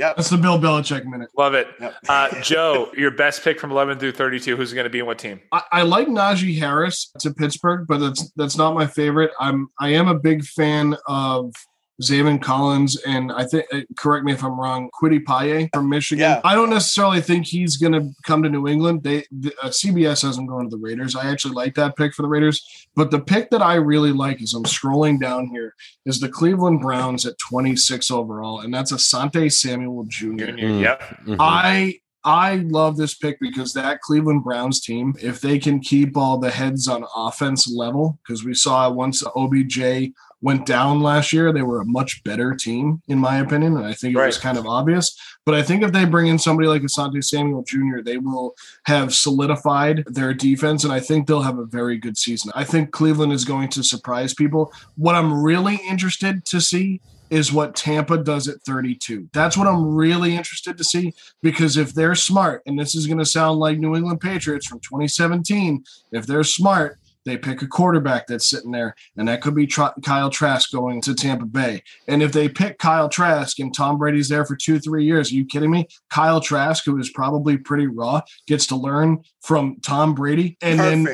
Yep. 0.00 0.16
That's 0.16 0.30
the 0.30 0.38
Bill 0.38 0.58
Belichick 0.58 1.04
minute. 1.04 1.28
Love 1.36 1.52
it. 1.52 1.68
Yep. 1.78 1.94
Uh, 2.08 2.40
Joe, 2.40 2.90
your 2.96 3.10
best 3.10 3.44
pick 3.44 3.60
from 3.60 3.70
11 3.70 3.98
through 3.98 4.12
32. 4.12 4.56
Who's 4.56 4.72
going 4.72 4.84
to 4.84 4.90
be 4.90 5.00
in 5.00 5.04
what 5.04 5.18
team? 5.18 5.42
I, 5.52 5.62
I 5.70 5.82
like 5.82 6.08
Najee 6.08 6.58
Harris 6.58 7.12
to 7.18 7.34
Pittsburgh, 7.34 7.86
but 7.86 7.98
that's 7.98 8.32
that's 8.34 8.56
not 8.56 8.72
my 8.74 8.86
favorite. 8.86 9.30
I'm 9.38 9.68
I 9.78 9.90
am 9.90 10.08
a 10.08 10.14
big 10.14 10.42
fan 10.42 10.96
of 11.06 11.52
Zaven 12.00 12.40
Collins 12.40 12.96
and 13.06 13.30
I 13.32 13.44
think 13.44 13.66
uh, 13.72 13.80
correct 13.96 14.24
me 14.24 14.32
if 14.32 14.42
I'm 14.42 14.58
wrong, 14.58 14.90
Kwity 15.00 15.24
Paye 15.24 15.68
from 15.72 15.88
Michigan. 15.88 16.20
Yeah. 16.22 16.40
I 16.44 16.54
don't 16.54 16.70
necessarily 16.70 17.20
think 17.20 17.46
he's 17.46 17.76
going 17.76 17.92
to 17.92 18.10
come 18.24 18.42
to 18.42 18.48
New 18.48 18.66
England. 18.68 19.02
They 19.02 19.24
the, 19.30 19.52
uh, 19.62 19.68
CBS 19.68 20.22
has 20.22 20.38
him 20.38 20.46
going 20.46 20.68
to 20.68 20.76
the 20.76 20.82
Raiders. 20.82 21.14
I 21.16 21.30
actually 21.30 21.54
like 21.54 21.74
that 21.74 21.96
pick 21.96 22.14
for 22.14 22.22
the 22.22 22.28
Raiders, 22.28 22.88
but 22.96 23.10
the 23.10 23.20
pick 23.20 23.50
that 23.50 23.62
I 23.62 23.74
really 23.74 24.12
like 24.12 24.42
is 24.42 24.54
I'm 24.54 24.64
scrolling 24.64 25.20
down 25.20 25.48
here 25.48 25.74
is 26.06 26.20
the 26.20 26.28
Cleveland 26.28 26.80
Browns 26.80 27.26
at 27.26 27.38
26 27.38 28.10
overall, 28.10 28.60
and 28.60 28.72
that's 28.72 28.92
Asante 28.92 29.52
Samuel 29.52 30.04
Jr. 30.04 30.20
Junior. 30.20 30.68
Mm. 30.68 30.80
Yep. 30.80 31.00
Mhm. 31.26 31.36
I 31.38 32.00
I 32.22 32.56
love 32.56 32.96
this 32.96 33.14
pick 33.14 33.38
because 33.40 33.72
that 33.72 34.00
Cleveland 34.02 34.44
Browns 34.44 34.80
team, 34.80 35.14
if 35.22 35.40
they 35.40 35.58
can 35.58 35.80
keep 35.80 36.16
all 36.16 36.38
the 36.38 36.50
heads 36.50 36.86
on 36.86 37.04
offense 37.16 37.66
level, 37.70 38.18
because 38.22 38.44
we 38.44 38.52
saw 38.52 38.90
once 38.90 39.24
OBJ 39.34 40.12
went 40.42 40.66
down 40.66 41.00
last 41.00 41.32
year, 41.32 41.52
they 41.52 41.62
were 41.62 41.80
a 41.80 41.86
much 41.86 42.22
better 42.24 42.54
team, 42.54 43.02
in 43.08 43.18
my 43.18 43.38
opinion. 43.38 43.76
And 43.76 43.84
I 43.84 43.92
think 43.92 44.16
it 44.16 44.24
was 44.24 44.38
kind 44.38 44.56
of 44.56 44.66
obvious. 44.66 45.16
But 45.44 45.54
I 45.54 45.62
think 45.62 45.82
if 45.82 45.92
they 45.92 46.04
bring 46.04 46.28
in 46.28 46.38
somebody 46.38 46.68
like 46.68 46.82
Asante 46.82 47.22
Samuel 47.22 47.62
Jr., 47.62 48.00
they 48.02 48.16
will 48.16 48.54
have 48.84 49.14
solidified 49.14 50.04
their 50.06 50.32
defense. 50.32 50.84
And 50.84 50.92
I 50.92 51.00
think 51.00 51.26
they'll 51.26 51.42
have 51.42 51.58
a 51.58 51.66
very 51.66 51.98
good 51.98 52.16
season. 52.16 52.52
I 52.54 52.64
think 52.64 52.90
Cleveland 52.90 53.32
is 53.32 53.44
going 53.44 53.68
to 53.70 53.82
surprise 53.82 54.34
people. 54.34 54.72
What 54.96 55.14
I'm 55.14 55.42
really 55.42 55.80
interested 55.88 56.44
to 56.46 56.60
see 56.60 57.00
is 57.30 57.52
what 57.52 57.76
Tampa 57.76 58.18
does 58.18 58.48
at 58.48 58.60
32. 58.62 59.28
That's 59.32 59.56
what 59.56 59.68
I'm 59.68 59.94
really 59.94 60.36
interested 60.36 60.76
to 60.76 60.84
see 60.84 61.14
because 61.42 61.76
if 61.76 61.94
they're 61.94 62.16
smart, 62.16 62.62
and 62.66 62.78
this 62.78 62.94
is 62.94 63.06
going 63.06 63.18
to 63.18 63.24
sound 63.24 63.60
like 63.60 63.78
New 63.78 63.94
England 63.94 64.20
Patriots 64.20 64.66
from 64.66 64.80
2017, 64.80 65.84
if 66.12 66.26
they're 66.26 66.44
smart, 66.44 66.98
they 67.24 67.36
pick 67.36 67.62
a 67.62 67.66
quarterback 67.66 68.26
that's 68.26 68.46
sitting 68.48 68.70
there, 68.70 68.94
and 69.16 69.28
that 69.28 69.42
could 69.42 69.54
be 69.54 69.66
Tra- 69.66 69.94
Kyle 70.04 70.30
Trask 70.30 70.72
going 70.72 71.00
to 71.02 71.14
Tampa 71.14 71.44
Bay. 71.46 71.82
And 72.08 72.22
if 72.22 72.32
they 72.32 72.48
pick 72.48 72.78
Kyle 72.78 73.08
Trask 73.08 73.58
and 73.58 73.74
Tom 73.74 73.98
Brady's 73.98 74.28
there 74.28 74.44
for 74.44 74.56
two, 74.56 74.78
three 74.78 75.04
years, 75.04 75.30
are 75.30 75.34
you 75.34 75.44
kidding 75.44 75.70
me? 75.70 75.86
Kyle 76.10 76.40
Trask, 76.40 76.84
who 76.84 76.98
is 76.98 77.10
probably 77.10 77.56
pretty 77.58 77.86
raw, 77.86 78.20
gets 78.46 78.66
to 78.68 78.76
learn 78.76 79.18
from 79.42 79.76
Tom 79.82 80.14
Brady, 80.14 80.56
and 80.62 80.78
then 80.80 81.04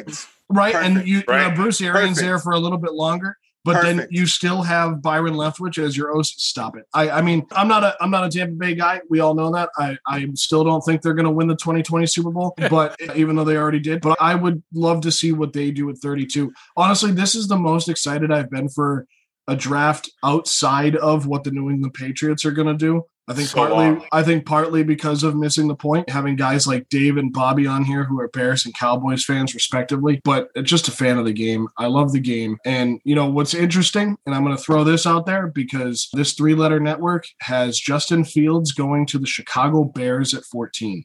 right, 0.49 0.75
and 0.75 0.95
Perfect. 0.95 1.09
you, 1.09 1.17
you 1.19 1.23
Right. 1.29 1.43
have 1.43 1.57
Bruce 1.57 1.81
Arians 1.81 2.11
Perfect. 2.19 2.21
there 2.21 2.39
for 2.39 2.53
a 2.53 2.59
little 2.59 2.79
bit 2.79 2.93
longer. 2.93 3.37
But 3.67 3.83
then 3.83 4.07
you 4.11 4.27
still 4.27 4.63
have 4.63 5.03
Byron 5.03 5.35
Leftwich 5.35 5.77
as 5.77 5.97
your 5.97 6.17
OC. 6.17 6.25
Stop 6.25 6.77
it. 6.77 6.85
I, 6.95 7.11
I 7.11 7.21
mean, 7.21 7.47
I'm 7.51 7.67
not 7.67 7.83
a 7.83 7.97
I'm 8.01 8.11
not 8.11 8.25
a 8.25 8.31
Tampa 8.31 8.55
Bay 8.55 8.75
guy. 8.75 9.01
We 9.11 9.21
all 9.21 9.35
know 9.35 9.53
that. 9.53 9.71
I, 9.77 9.99
I 10.07 10.27
still 10.35 10.65
don't 10.65 10.81
think 10.83 11.03
they're 11.03 11.15
going 11.15 11.25
to 11.25 11.31
win 11.31 11.49
the 11.49 11.57
2020 11.57 12.07
Super 12.07 12.31
Bowl, 12.31 12.55
but 12.71 12.97
even 13.17 13.35
though 13.35 13.45
they 13.45 13.57
already 13.57 13.81
did, 13.81 14.01
but 14.01 14.17
I 14.21 14.37
would 14.37 14.63
love 14.73 15.01
to 15.03 15.13
see 15.13 15.33
what 15.33 15.53
they 15.53 15.71
do 15.73 15.91
at 15.91 15.99
32. 15.99 16.53
Honestly, 16.77 17.11
this 17.11 17.35
is 17.35 17.49
the 17.49 17.59
most 17.59 17.89
excited 17.89 18.31
I've 18.31 18.51
been 18.51 18.69
for 18.69 19.07
a 19.49 19.57
draft 19.57 20.11
outside 20.25 20.97
of 20.97 21.27
what 21.27 21.45
the 21.45 21.51
New 21.51 21.69
England 21.71 21.95
Patriots 21.95 22.45
are 22.45 22.53
going 22.53 22.69
to 22.69 22.75
do. 22.75 23.05
I 23.29 23.35
think 23.35 23.49
So 23.49 23.57
partly 23.59 23.77
long. 23.77 24.05
I 24.13 24.23
think 24.23 24.47
partly 24.47 24.85
because 24.85 25.25
of 25.25 25.35
missing 25.35 25.67
the 25.67 25.75
point, 25.75 26.09
having 26.09 26.37
guys 26.37 26.67
like 26.67 26.89
Dave 26.89 27.17
and 27.17 27.33
Bobby 27.33 27.67
on 27.67 27.85
here 27.85 28.05
who 28.05 28.21
are 28.21 28.29
Bears 28.29 28.65
and 28.65 28.73
Cowboys 28.75 29.25
fans 29.25 29.53
respectively, 29.53 30.21
but 30.23 30.49
just 30.63 30.87
a 30.87 30.93
fan 30.93 31.19
of 31.19 31.25
the 31.25 31.33
game. 31.33 31.67
I 31.77 31.87
love 31.87 32.13
the 32.13 32.21
game. 32.21 32.57
And 32.65 33.01
you 33.05 33.17
know 33.17 33.27
what's 33.29 33.53
interesting, 33.53 34.17
and 34.27 34.35
I'm 34.35 34.45
going 34.45 34.57
to 34.57 34.63
throw 34.63 34.85
this 34.85 35.07
out 35.07 35.27
there 35.27 35.49
because 35.49 36.09
this 36.13 36.35
three-letter 36.35 36.79
network 36.79 37.27
has 37.41 37.81
Justin 37.81 38.25
Fields 38.25 38.71
going 38.73 39.07
to 39.07 39.19
the 39.19 39.27
Chicago 39.27 39.83
Bears 39.85 40.33
at 40.33 40.45
14. 40.45 41.05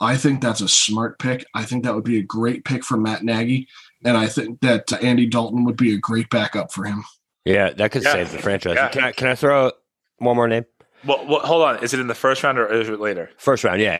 I 0.00 0.16
think 0.16 0.40
that's 0.40 0.62
a 0.62 0.68
smart 0.68 1.18
pick. 1.18 1.44
I 1.54 1.64
think 1.64 1.84
that 1.84 1.94
would 1.94 2.04
be 2.04 2.16
a 2.18 2.22
great 2.22 2.64
pick 2.64 2.84
for 2.84 2.96
Matt 2.96 3.22
Nagy, 3.22 3.68
and 4.02 4.16
I 4.16 4.28
think 4.28 4.60
that 4.62 4.90
Andy 5.04 5.26
Dalton 5.26 5.64
would 5.66 5.76
be 5.76 5.92
a 5.92 5.98
great 5.98 6.30
backup 6.30 6.72
for 6.72 6.84
him. 6.86 7.04
Yeah, 7.44 7.68
that 7.74 7.92
could 7.92 8.02
Yeah. 8.02 8.12
save 8.12 8.32
the 8.32 8.38
franchise. 8.38 8.76
Yeah. 8.76 8.88
Can 8.88 9.04
I 9.04 9.12
can 9.12 9.28
I 9.28 9.34
throw 9.34 9.72
one 10.16 10.36
more 10.36 10.48
name? 10.48 10.64
Well, 11.04 11.26
well, 11.26 11.40
hold 11.40 11.62
on. 11.62 11.82
Is 11.82 11.94
it 11.94 12.00
in 12.00 12.06
the 12.06 12.14
first 12.14 12.42
round 12.42 12.58
or 12.58 12.66
is 12.66 12.88
it 12.88 13.00
later? 13.00 13.30
First 13.36 13.64
round, 13.64 13.80
yeah. 13.80 13.98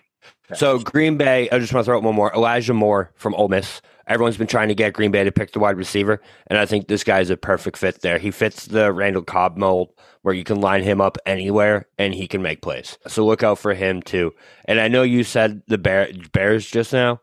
So 0.55 0.79
Green 0.79 1.17
Bay, 1.17 1.49
I 1.51 1.59
just 1.59 1.73
want 1.73 1.85
to 1.85 1.89
throw 1.89 1.99
out 1.99 2.03
one 2.03 2.15
more. 2.15 2.33
Elijah 2.35 2.75
Moore 2.75 3.13
from 3.15 3.35
Ole 3.35 3.49
Miss. 3.49 3.81
Everyone's 4.07 4.37
been 4.37 4.49
trying 4.49 4.69
to 4.69 4.75
get 4.75 4.93
Green 4.93 5.13
Bay 5.13 5.23
to 5.23 5.31
pick 5.31 5.53
the 5.53 5.61
wide 5.61 5.77
receiver, 5.77 6.21
and 6.49 6.59
I 6.59 6.67
think 6.67 6.89
this 6.89 7.05
guy's 7.05 7.31
a 7.31 7.37
perfect 7.37 7.79
fit 7.79 8.01
there. 8.01 8.19
He 8.19 8.33
fits 8.33 8.67
the 8.67 8.93
Randall 8.93 9.23
Cobb 9.23 9.57
mold 9.57 9.91
where 10.23 10.35
you 10.35 10.43
can 10.43 10.61
line 10.61 10.83
him 10.83 11.01
up 11.01 11.17
anywhere 11.27 11.87
and 11.97 12.13
he 12.13 12.27
can 12.27 12.43
make 12.43 12.61
plays. 12.61 12.99
So 13.07 13.25
look 13.25 13.43
out 13.43 13.59
for 13.59 13.73
him 13.73 14.03
too. 14.03 14.33
And 14.67 14.81
I 14.81 14.89
know 14.89 15.03
you 15.03 15.25
said 15.25 15.63
the 15.69 15.79
Bear, 15.79 16.11
Bears 16.33 16.67
just 16.69 16.93
now. 16.93 17.21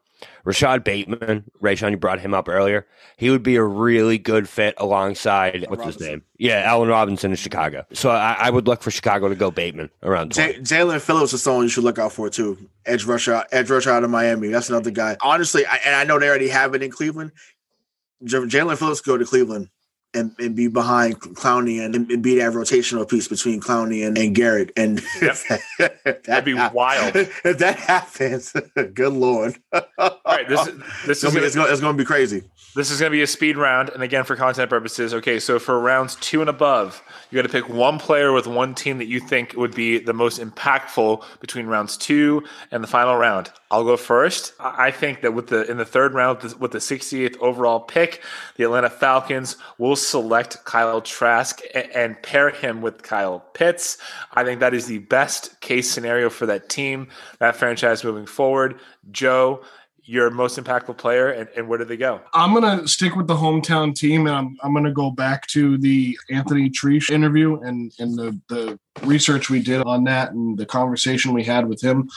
Rashod 0.47 0.85
Bateman, 0.85 1.43
Rayshawn, 1.61 1.91
you 1.91 1.97
brought 1.97 2.21
him 2.21 2.33
up 2.33 2.47
earlier. 2.47 2.87
He 3.17 3.29
would 3.29 3.43
be 3.43 3.57
a 3.57 3.63
really 3.63 4.17
good 4.17 4.47
fit 4.47 4.75
alongside 4.77 5.65
what's 5.67 5.83
his 5.83 5.99
name? 5.99 6.23
Yeah, 6.37 6.61
Allen 6.65 6.87
Robinson 6.87 7.31
in 7.31 7.35
Chicago. 7.35 7.85
So 7.91 8.09
I, 8.11 8.37
I 8.39 8.49
would 8.49 8.65
look 8.65 8.81
for 8.81 8.89
Chicago 8.89 9.27
to 9.27 9.35
go 9.35 9.51
Bateman 9.51 9.89
around 10.03 10.33
20. 10.33 10.53
J- 10.53 10.59
Jaelan 10.61 11.01
Phillips 11.01 11.33
is 11.33 11.43
someone 11.43 11.63
you 11.63 11.69
should 11.69 11.83
look 11.83 11.99
out 11.99 12.13
for 12.13 12.29
too. 12.29 12.57
Edge 12.85 13.03
rusher, 13.03 13.43
edge 13.51 13.69
rusher 13.69 13.91
out 13.91 14.05
of 14.05 14.09
Miami. 14.09 14.47
That's 14.47 14.69
another 14.69 14.89
guy. 14.89 15.17
Honestly, 15.19 15.65
I, 15.65 15.81
and 15.85 15.93
I 15.93 16.05
know 16.05 16.17
they 16.17 16.29
already 16.29 16.47
have 16.47 16.73
it 16.75 16.81
in 16.81 16.91
Cleveland. 16.91 17.33
J- 18.23 18.37
Jaelan 18.37 18.77
Phillips 18.77 19.01
could 19.01 19.11
go 19.11 19.17
to 19.17 19.25
Cleveland 19.25 19.67
and, 20.13 20.33
and 20.39 20.55
be 20.55 20.67
behind 20.67 21.19
Clowney 21.19 21.83
and, 21.83 21.95
and 21.95 22.23
be 22.23 22.35
that 22.35 22.53
rotational 22.53 23.07
piece 23.07 23.27
between 23.27 23.61
Clowney 23.61 24.05
and, 24.07 24.17
and 24.17 24.33
Garrett. 24.35 24.71
And 24.75 25.01
Yep. 25.21 25.37
That'd 26.25 26.45
be 26.45 26.53
wild. 26.53 27.15
If 27.43 27.59
that 27.59 27.77
happens, 27.77 28.51
good 28.93 29.13
lord. 29.13 29.57
All 29.97 30.19
right, 30.25 30.47
this 30.47 30.67
is 30.67 30.75
this 31.05 31.17
is 31.17 31.23
gonna, 31.23 31.35
gonna, 31.35 31.45
it's, 31.45 31.55
gonna, 31.55 31.71
it's 31.71 31.81
gonna 31.81 31.97
be 31.97 32.05
crazy. 32.05 32.43
this 32.75 32.91
is 32.91 32.99
going 32.99 33.11
to 33.11 33.15
be 33.15 33.21
a 33.21 33.27
speed 33.27 33.57
round, 33.57 33.89
and 33.89 34.01
again 34.03 34.23
for 34.23 34.35
content 34.35 34.69
purposes. 34.69 35.13
Okay, 35.13 35.39
so 35.39 35.59
for 35.59 35.79
rounds 35.79 36.15
two 36.15 36.41
and 36.41 36.49
above, 36.49 37.01
you 37.29 37.35
got 37.35 37.43
to 37.43 37.49
pick 37.49 37.69
one 37.69 37.99
player 37.99 38.31
with 38.31 38.47
one 38.47 38.73
team 38.73 38.99
that 38.99 39.07
you 39.07 39.19
think 39.19 39.53
would 39.55 39.75
be 39.75 39.99
the 39.99 40.13
most 40.13 40.39
impactful 40.39 41.23
between 41.39 41.67
rounds 41.67 41.97
two 41.97 42.43
and 42.71 42.83
the 42.83 42.87
final 42.87 43.15
round. 43.15 43.51
I'll 43.69 43.83
go 43.83 43.97
first. 43.97 44.53
I 44.59 44.91
think 44.91 45.21
that 45.21 45.33
with 45.33 45.47
the 45.47 45.69
in 45.69 45.77
the 45.77 45.85
third 45.85 46.13
round 46.13 46.41
with 46.59 46.71
the- 46.71 46.79
68th 46.79 47.37
overall 47.39 47.81
pick, 47.81 48.21
the 48.55 48.63
Atlanta 48.63 48.89
Falcons 48.89 49.57
will 49.77 49.97
select 49.97 50.63
Kyle 50.63 51.01
Trask 51.01 51.59
and 51.73 52.21
pair 52.23 52.49
him 52.49 52.81
with 52.81 53.03
Kyle 53.03 53.39
Pitts. 53.53 53.97
I 54.33 54.45
think 54.45 54.61
that 54.61 54.73
is 54.73 54.85
the 54.87 54.99
best 54.99 55.59
case 55.59 55.91
scenario 55.91 56.29
for 56.29 56.45
that 56.45 56.69
team, 56.69 57.09
that 57.39 57.57
franchise 57.57 58.03
moving 58.05 58.25
forward. 58.25 58.79
Joe, 59.11 59.61
your 60.07 60.29
most 60.29 60.57
impactful 60.57 60.97
player, 60.97 61.29
and, 61.29 61.49
and 61.55 61.67
where 61.67 61.77
did 61.77 61.89
they 61.89 61.97
go? 61.97 62.21
I'm 62.33 62.53
gonna 62.53 62.87
stick 62.87 63.15
with 63.15 63.27
the 63.27 63.35
hometown 63.35 63.93
team, 63.93 64.25
and 64.25 64.35
I'm, 64.35 64.57
I'm 64.63 64.73
gonna 64.73 64.93
go 64.93 65.11
back 65.11 65.45
to 65.47 65.77
the 65.77 66.17
Anthony 66.31 66.69
Treash 66.69 67.11
interview 67.11 67.59
and 67.59 67.91
and 67.99 68.17
the 68.17 68.39
the 68.47 68.79
research 69.03 69.49
we 69.49 69.61
did 69.61 69.81
on 69.83 70.05
that 70.05 70.31
and 70.31 70.57
the 70.57 70.65
conversation 70.65 71.33
we 71.33 71.43
had 71.43 71.67
with 71.67 71.81
him. 71.83 72.09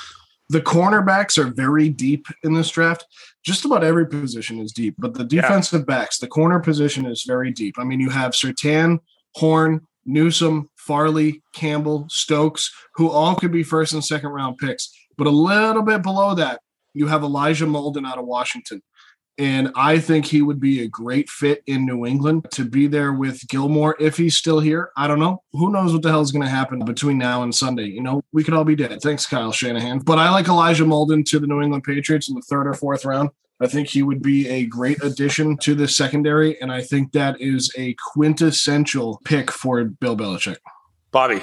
The 0.48 0.60
cornerbacks 0.60 1.36
are 1.38 1.52
very 1.52 1.88
deep 1.88 2.26
in 2.42 2.54
this 2.54 2.70
draft. 2.70 3.06
Just 3.44 3.64
about 3.64 3.84
every 3.84 4.06
position 4.06 4.60
is 4.60 4.72
deep, 4.72 4.94
but 4.98 5.14
the 5.14 5.26
Yeah. 5.30 5.42
defensive 5.42 5.86
backs, 5.86 6.18
the 6.18 6.26
corner 6.26 6.60
position 6.60 7.06
is 7.06 7.24
very 7.24 7.50
deep. 7.52 7.74
I 7.78 7.84
mean, 7.84 8.00
you 8.00 8.10
have 8.10 8.32
Surtain, 8.32 8.98
Horn, 9.36 9.86
Newsome, 10.06 10.68
Farley, 10.76 11.42
Campbell, 11.54 12.06
Stokes, 12.08 12.72
who 12.94 13.08
all 13.10 13.34
could 13.36 13.52
be 13.52 13.62
first 13.62 13.92
and 13.92 14.04
second 14.04 14.30
round 14.30 14.58
picks. 14.58 14.92
But 15.16 15.26
a 15.26 15.30
little 15.30 15.82
bit 15.82 16.02
below 16.02 16.34
that, 16.34 16.60
you 16.94 17.06
have 17.06 17.22
Elijah 17.22 17.66
Molden 17.66 18.06
out 18.06 18.18
of 18.18 18.26
Washington. 18.26 18.82
And 19.38 19.72
I 19.74 19.98
think 19.98 20.26
he 20.26 20.42
would 20.42 20.60
be 20.60 20.82
a 20.82 20.88
great 20.88 21.30
fit 21.30 21.62
in 21.66 21.86
New 21.86 22.04
England 22.04 22.46
to 22.52 22.64
be 22.64 22.86
there 22.86 23.14
with 23.14 23.48
Gilmore 23.48 23.96
if 23.98 24.18
he's 24.18 24.36
still 24.36 24.60
here. 24.60 24.90
I 24.98 25.06
don't 25.06 25.18
know. 25.18 25.42
Who 25.52 25.72
knows 25.72 25.94
what 25.94 26.02
the 26.02 26.10
hell 26.10 26.20
is 26.20 26.30
going 26.30 26.44
to 26.44 26.50
happen 26.50 26.84
between 26.84 27.16
now 27.16 27.42
and 27.42 27.54
Sunday? 27.54 27.86
You 27.86 28.02
know, 28.02 28.20
we 28.32 28.44
could 28.44 28.52
all 28.52 28.64
be 28.64 28.76
dead. 28.76 29.00
Thanks, 29.00 29.24
Kyle 29.24 29.50
Shanahan. 29.50 30.00
But 30.00 30.18
I 30.18 30.30
like 30.30 30.48
Elijah 30.48 30.84
Molden 30.84 31.24
to 31.26 31.38
the 31.38 31.46
New 31.46 31.62
England 31.62 31.84
Patriots 31.84 32.28
in 32.28 32.34
the 32.34 32.42
third 32.42 32.66
or 32.66 32.74
fourth 32.74 33.06
round. 33.06 33.30
I 33.62 33.66
think 33.66 33.88
he 33.88 34.02
would 34.02 34.20
be 34.20 34.46
a 34.46 34.66
great 34.66 35.02
addition 35.02 35.56
to 35.58 35.74
the 35.74 35.88
secondary. 35.88 36.60
And 36.60 36.70
I 36.70 36.82
think 36.82 37.12
that 37.12 37.40
is 37.40 37.72
a 37.78 37.94
quintessential 38.12 39.22
pick 39.24 39.50
for 39.50 39.84
Bill 39.84 40.18
Belichick. 40.18 40.58
Bobby, 41.12 41.40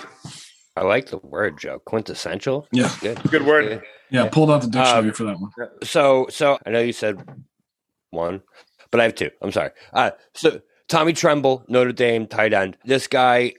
I 0.77 0.83
like 0.83 1.07
the 1.07 1.17
word, 1.17 1.57
Joe. 1.59 1.79
Quintessential. 1.79 2.67
Yeah. 2.71 2.83
That's 2.83 2.97
good. 2.97 3.23
good 3.23 3.45
word. 3.45 3.83
Yeah, 4.09 4.29
pulled 4.29 4.49
out 4.51 4.61
the 4.61 4.67
dictionary 4.67 5.07
Um, 5.09 5.13
for 5.13 5.23
that 5.25 5.39
one. 5.39 5.51
So, 5.83 6.27
so 6.29 6.57
I 6.65 6.69
know 6.69 6.79
you 6.79 6.93
said 6.93 7.21
one, 8.11 8.41
but 8.89 9.01
I 9.01 9.03
have 9.03 9.15
two. 9.15 9.31
I'm 9.41 9.51
sorry. 9.51 9.71
Uh, 9.91 10.11
so 10.33 10.61
Tommy 10.87 11.11
Tremble, 11.13 11.65
Notre 11.67 11.91
Dame 11.91 12.25
tight 12.27 12.53
end. 12.53 12.77
This 12.85 13.07
guy 13.07 13.53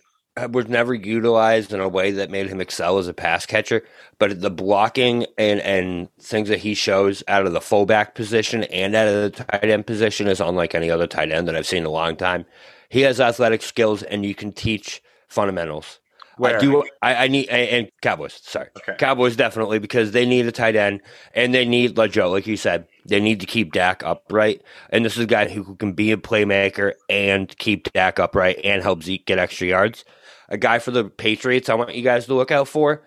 was 0.50 0.68
never 0.68 0.94
utilized 0.94 1.72
in 1.72 1.80
a 1.80 1.88
way 1.88 2.12
that 2.12 2.30
made 2.30 2.46
him 2.48 2.60
excel 2.60 2.98
as 2.98 3.08
a 3.08 3.12
pass 3.12 3.44
catcher, 3.44 3.82
but 4.18 4.40
the 4.40 4.50
blocking 4.50 5.26
and 5.36 5.60
and 5.60 6.08
things 6.20 6.48
that 6.48 6.60
he 6.60 6.74
shows 6.74 7.22
out 7.28 7.44
of 7.44 7.52
the 7.52 7.60
fullback 7.60 8.14
position 8.14 8.64
and 8.64 8.94
out 8.94 9.08
of 9.08 9.14
the 9.14 9.44
tight 9.44 9.64
end 9.68 9.86
position 9.86 10.28
is 10.28 10.40
unlike 10.40 10.74
any 10.74 10.90
other 10.90 11.06
tight 11.06 11.32
end 11.32 11.48
that 11.48 11.56
I've 11.56 11.66
seen 11.66 11.80
in 11.80 11.86
a 11.86 11.90
long 11.90 12.16
time. 12.16 12.46
He 12.88 13.02
has 13.02 13.20
athletic 13.20 13.60
skills, 13.62 14.02
and 14.02 14.24
you 14.24 14.34
can 14.34 14.52
teach 14.52 15.02
fundamentals. 15.28 15.98
Where? 16.39 16.56
I 16.56 16.60
do. 16.60 16.85
I, 17.02 17.15
I 17.24 17.28
need 17.28 17.48
and 17.48 17.90
Cowboys. 18.01 18.40
Sorry, 18.43 18.69
Okay. 18.77 18.94
Cowboys 18.98 19.36
definitely 19.36 19.78
because 19.78 20.12
they 20.12 20.24
need 20.24 20.47
a 20.47 20.52
tight 20.52 20.77
end 20.77 21.02
and 21.35 21.52
they 21.52 21.65
need 21.65 21.97
like 21.97 22.12
Joe, 22.12 22.31
like 22.31 22.47
you 22.47 22.56
said, 22.56 22.86
they 23.05 23.20
need 23.20 23.40
to 23.40 23.47
keep 23.47 23.73
Dak 23.73 24.02
upright. 24.05 24.62
And 24.90 25.05
this 25.05 25.16
is 25.16 25.24
a 25.24 25.27
guy 25.27 25.48
who 25.48 25.74
can 25.77 25.93
be 25.93 26.12
a 26.12 26.16
playmaker 26.16 26.93
and 27.09 27.56
keep 27.59 27.93
Dak 27.93 28.19
upright 28.19 28.60
and 28.65 28.82
help 28.82 29.02
Zeke 29.02 29.27
get 29.27 29.39
extra 29.39 29.66
yards. 29.66 30.05
A 30.48 30.56
guy 30.56 30.78
for 30.78 30.93
the 30.93 31.05
Patriots, 31.05 31.69
I 31.69 31.74
want 31.74 31.94
you 31.94 32.02
guys 32.02 32.27
to 32.27 32.35
look 32.35 32.51
out 32.51 32.69
for 32.69 33.02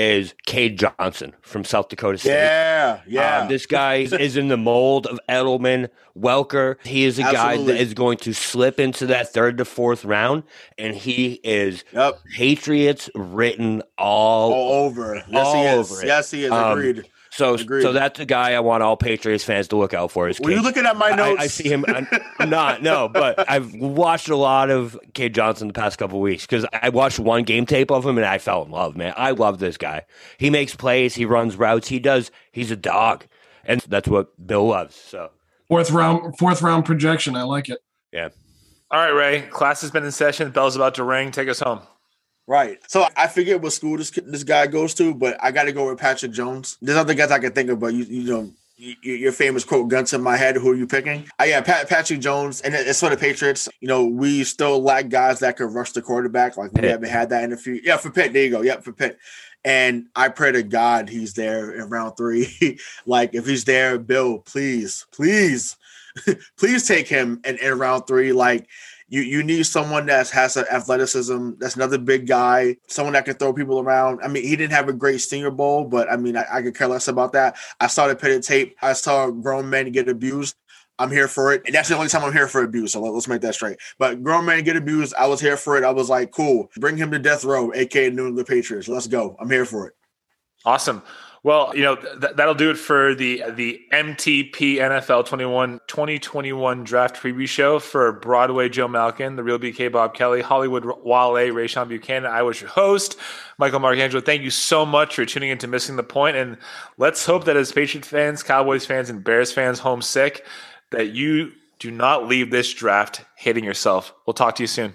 is 0.00 0.34
Cade 0.46 0.78
Johnson 0.78 1.34
from 1.42 1.64
South 1.64 1.88
Dakota 1.88 2.16
State. 2.16 2.30
Yeah, 2.30 3.00
yeah. 3.06 3.40
Um, 3.40 3.48
this 3.48 3.66
guy 3.66 3.94
is 4.18 4.36
in 4.36 4.48
the 4.48 4.56
mold 4.56 5.06
of 5.06 5.20
Edelman, 5.28 5.90
Welker. 6.18 6.76
He 6.84 7.04
is 7.04 7.18
a 7.18 7.22
guy 7.22 7.56
that 7.62 7.76
is 7.76 7.92
going 7.92 8.18
to 8.18 8.32
slip 8.32 8.80
into 8.80 9.06
that 9.06 9.32
third 9.32 9.58
to 9.58 9.64
fourth 9.64 10.04
round, 10.04 10.44
and 10.78 10.94
he 10.94 11.40
is 11.44 11.84
yep. 11.92 12.18
Patriots 12.34 13.10
written 13.14 13.82
all. 13.98 14.52
All 14.52 14.72
over. 14.84 15.22
Yes, 15.28 15.46
all 15.46 15.54
he 15.54 15.62
is. 15.62 15.92
over 15.92 16.02
it. 16.02 16.06
Yes, 16.06 16.30
he 16.30 16.44
is. 16.44 16.50
Um, 16.50 16.78
Agreed. 16.78 17.08
So, 17.30 17.54
agreed. 17.54 17.82
so 17.82 17.92
that's 17.92 18.18
the 18.18 18.24
guy 18.26 18.52
I 18.54 18.60
want 18.60 18.82
all 18.82 18.96
Patriots 18.96 19.44
fans 19.44 19.68
to 19.68 19.76
look 19.76 19.94
out 19.94 20.10
for. 20.10 20.28
Is 20.28 20.40
Were 20.40 20.50
you 20.50 20.62
looking 20.62 20.84
at 20.86 20.96
my 20.96 21.10
I, 21.10 21.16
notes? 21.16 21.42
I 21.42 21.46
see 21.46 21.68
him. 21.68 21.84
I'm, 21.88 22.06
I'm 22.38 22.50
not 22.50 22.82
no, 22.82 23.08
but 23.08 23.48
I've 23.50 23.72
watched 23.74 24.28
a 24.28 24.36
lot 24.36 24.70
of 24.70 24.98
Cade 25.14 25.34
Johnson 25.34 25.68
the 25.68 25.74
past 25.74 25.98
couple 25.98 26.20
weeks 26.20 26.44
because 26.44 26.66
I 26.72 26.88
watched 26.90 27.18
one 27.18 27.44
game 27.44 27.66
tape 27.66 27.90
of 27.90 28.04
him 28.04 28.18
and 28.18 28.26
I 28.26 28.38
fell 28.38 28.64
in 28.64 28.70
love. 28.70 28.96
Man, 28.96 29.14
I 29.16 29.30
love 29.30 29.58
this 29.58 29.76
guy. 29.76 30.06
He 30.38 30.50
makes 30.50 30.74
plays. 30.74 31.14
He 31.14 31.24
runs 31.24 31.56
routes. 31.56 31.88
He 31.88 31.98
does. 32.00 32.30
He's 32.52 32.70
a 32.70 32.76
dog, 32.76 33.26
and 33.64 33.80
that's 33.82 34.08
what 34.08 34.28
Bill 34.46 34.66
loves. 34.66 34.94
So 34.96 35.30
Fourth 35.68 35.90
round, 35.92 36.36
fourth 36.36 36.62
round 36.62 36.84
projection. 36.84 37.36
I 37.36 37.42
like 37.42 37.68
it. 37.68 37.78
yeah. 38.12 38.30
All 38.92 38.98
right, 38.98 39.10
Ray. 39.10 39.42
Class 39.42 39.82
has 39.82 39.92
been 39.92 40.04
in 40.04 40.10
session. 40.10 40.50
Bell's 40.50 40.74
about 40.74 40.96
to 40.96 41.04
ring. 41.04 41.30
Take 41.30 41.48
us 41.48 41.60
home. 41.60 41.80
Right. 42.46 42.78
So 42.88 43.06
I 43.16 43.28
forget 43.28 43.60
what 43.60 43.72
school 43.72 43.96
this 43.96 44.10
this 44.10 44.42
guy 44.44 44.66
goes 44.66 44.94
to, 44.94 45.14
but 45.14 45.36
I 45.42 45.52
got 45.52 45.64
to 45.64 45.72
go 45.72 45.88
with 45.88 45.98
Patrick 45.98 46.32
Jones. 46.32 46.78
There's 46.82 46.98
other 46.98 47.14
guys 47.14 47.30
I 47.30 47.38
can 47.38 47.52
think 47.52 47.70
of, 47.70 47.78
but 47.78 47.94
you 47.94 48.04
you 48.04 48.22
know 48.24 48.52
your 49.02 49.30
famous 49.32 49.62
quote 49.62 49.88
"guns 49.88 50.12
in 50.14 50.22
my 50.22 50.36
head." 50.36 50.56
Who 50.56 50.70
are 50.70 50.74
you 50.74 50.86
picking? 50.86 51.28
Uh, 51.38 51.44
yeah, 51.44 51.60
Pat, 51.60 51.88
Patrick 51.88 52.18
Jones, 52.20 52.60
and 52.62 52.74
it- 52.74 52.88
it's 52.88 52.98
for 53.00 53.10
the 53.10 53.16
Patriots. 53.16 53.68
You 53.80 53.88
know, 53.88 54.06
we 54.06 54.42
still 54.44 54.82
lack 54.82 55.10
guys 55.10 55.38
that 55.40 55.56
could 55.58 55.72
rush 55.72 55.92
the 55.92 56.02
quarterback. 56.02 56.56
Like 56.56 56.72
we 56.72 56.88
haven't 56.88 57.10
had 57.10 57.28
that 57.30 57.44
in 57.44 57.52
a 57.52 57.56
few. 57.56 57.80
Yeah, 57.84 57.98
for 57.98 58.10
Pitt. 58.10 58.32
There 58.32 58.42
you 58.42 58.50
go. 58.50 58.62
Yep, 58.62 58.82
for 58.82 58.92
Pitt. 58.92 59.18
And 59.64 60.06
I 60.16 60.30
pray 60.30 60.52
to 60.52 60.62
God 60.62 61.08
he's 61.10 61.34
there 61.34 61.70
in 61.72 61.90
round 61.90 62.16
three. 62.16 62.78
like 63.06 63.34
if 63.34 63.46
he's 63.46 63.64
there, 63.64 63.98
Bill, 63.98 64.38
please, 64.38 65.06
please, 65.12 65.76
please 66.58 66.88
take 66.88 67.06
him 67.06 67.42
in, 67.44 67.58
in 67.58 67.78
round 67.78 68.06
three. 68.06 68.32
Like 68.32 68.66
you 69.10 69.22
you 69.22 69.42
need 69.42 69.66
someone 69.66 70.06
that 70.06 70.30
has 70.30 70.56
athleticism. 70.56 71.50
That's 71.58 71.74
another 71.74 71.98
big 71.98 72.28
guy, 72.28 72.76
someone 72.86 73.12
that 73.14 73.24
can 73.24 73.34
throw 73.34 73.52
people 73.52 73.80
around. 73.80 74.20
I 74.22 74.28
mean, 74.28 74.44
he 74.44 74.54
didn't 74.54 74.72
have 74.72 74.88
a 74.88 74.92
great 74.92 75.20
Senior 75.20 75.50
Bowl, 75.50 75.84
but 75.84 76.10
I 76.10 76.16
mean, 76.16 76.36
I, 76.36 76.46
I 76.50 76.62
could 76.62 76.76
care 76.76 76.86
less 76.86 77.08
about 77.08 77.32
that. 77.32 77.56
I 77.80 77.88
saw 77.88 78.06
the 78.06 78.14
pitted 78.14 78.44
tape. 78.44 78.76
I 78.80 78.92
saw 78.92 79.28
grown 79.30 79.68
men 79.68 79.90
get 79.90 80.08
abused. 80.08 80.54
I'm 81.00 81.10
here 81.10 81.28
for 81.28 81.52
it. 81.52 81.62
And 81.66 81.74
that's 81.74 81.88
the 81.88 81.96
only 81.96 82.08
time 82.08 82.22
I'm 82.22 82.32
here 82.32 82.46
for 82.46 82.62
abuse. 82.62 82.92
So 82.92 83.00
let, 83.00 83.12
us 83.16 83.26
make 83.26 83.40
that 83.40 83.54
straight. 83.54 83.78
But 83.98 84.22
grown 84.22 84.44
men 84.44 84.62
get 84.62 84.76
abused. 84.76 85.14
I 85.14 85.26
was 85.26 85.40
here 85.40 85.56
for 85.56 85.76
it. 85.76 85.82
I 85.82 85.90
was 85.90 86.08
like, 86.08 86.30
cool. 86.30 86.70
Bring 86.76 86.96
him 86.96 87.10
to 87.10 87.18
death 87.18 87.42
row, 87.42 87.72
aka 87.74 88.10
New 88.10 88.28
England 88.28 88.46
Patriots. 88.46 88.86
Let's 88.86 89.08
go. 89.08 89.34
I'm 89.40 89.50
here 89.50 89.64
for 89.64 89.88
it. 89.88 89.94
Awesome. 90.64 91.02
Well, 91.42 91.74
you 91.74 91.82
know, 91.82 91.96
th- 91.96 92.34
that'll 92.36 92.54
do 92.54 92.70
it 92.70 92.76
for 92.76 93.14
the 93.14 93.42
the 93.50 93.80
MTP 93.92 94.76
NFL 94.76 95.24
21 95.24 95.80
2021 95.86 96.84
draft 96.84 97.16
preview 97.16 97.48
show 97.48 97.78
for 97.78 98.12
Broadway 98.12 98.68
Joe 98.68 98.88
Malkin, 98.88 99.36
the 99.36 99.42
real 99.42 99.58
BK 99.58 99.90
Bob 99.90 100.14
Kelly, 100.14 100.42
Hollywood 100.42 100.84
Wale, 100.84 101.54
Rayshawn 101.54 101.88
Buchanan. 101.88 102.30
I 102.30 102.42
was 102.42 102.60
your 102.60 102.68
host, 102.68 103.16
Michael 103.56 103.80
Marcangelo. 103.80 104.22
Thank 104.22 104.42
you 104.42 104.50
so 104.50 104.84
much 104.84 105.14
for 105.14 105.24
tuning 105.24 105.48
in 105.48 105.56
to 105.58 105.66
Missing 105.66 105.96
the 105.96 106.02
Point. 106.02 106.36
And 106.36 106.58
let's 106.98 107.24
hope 107.24 107.44
that 107.44 107.56
as 107.56 107.72
Patriot 107.72 108.04
fans, 108.04 108.42
Cowboys 108.42 108.84
fans, 108.84 109.08
and 109.08 109.24
Bears 109.24 109.50
fans 109.50 109.78
homesick, 109.78 110.44
that 110.90 111.12
you 111.12 111.52
do 111.78 111.90
not 111.90 112.28
leave 112.28 112.50
this 112.50 112.70
draft 112.74 113.24
hating 113.36 113.64
yourself. 113.64 114.12
We'll 114.26 114.34
talk 114.34 114.56
to 114.56 114.62
you 114.62 114.66
soon. 114.66 114.94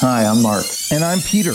Hi, 0.00 0.26
I'm 0.26 0.42
Mark. 0.42 0.66
And 0.92 1.02
I'm 1.02 1.20
Peter. 1.20 1.54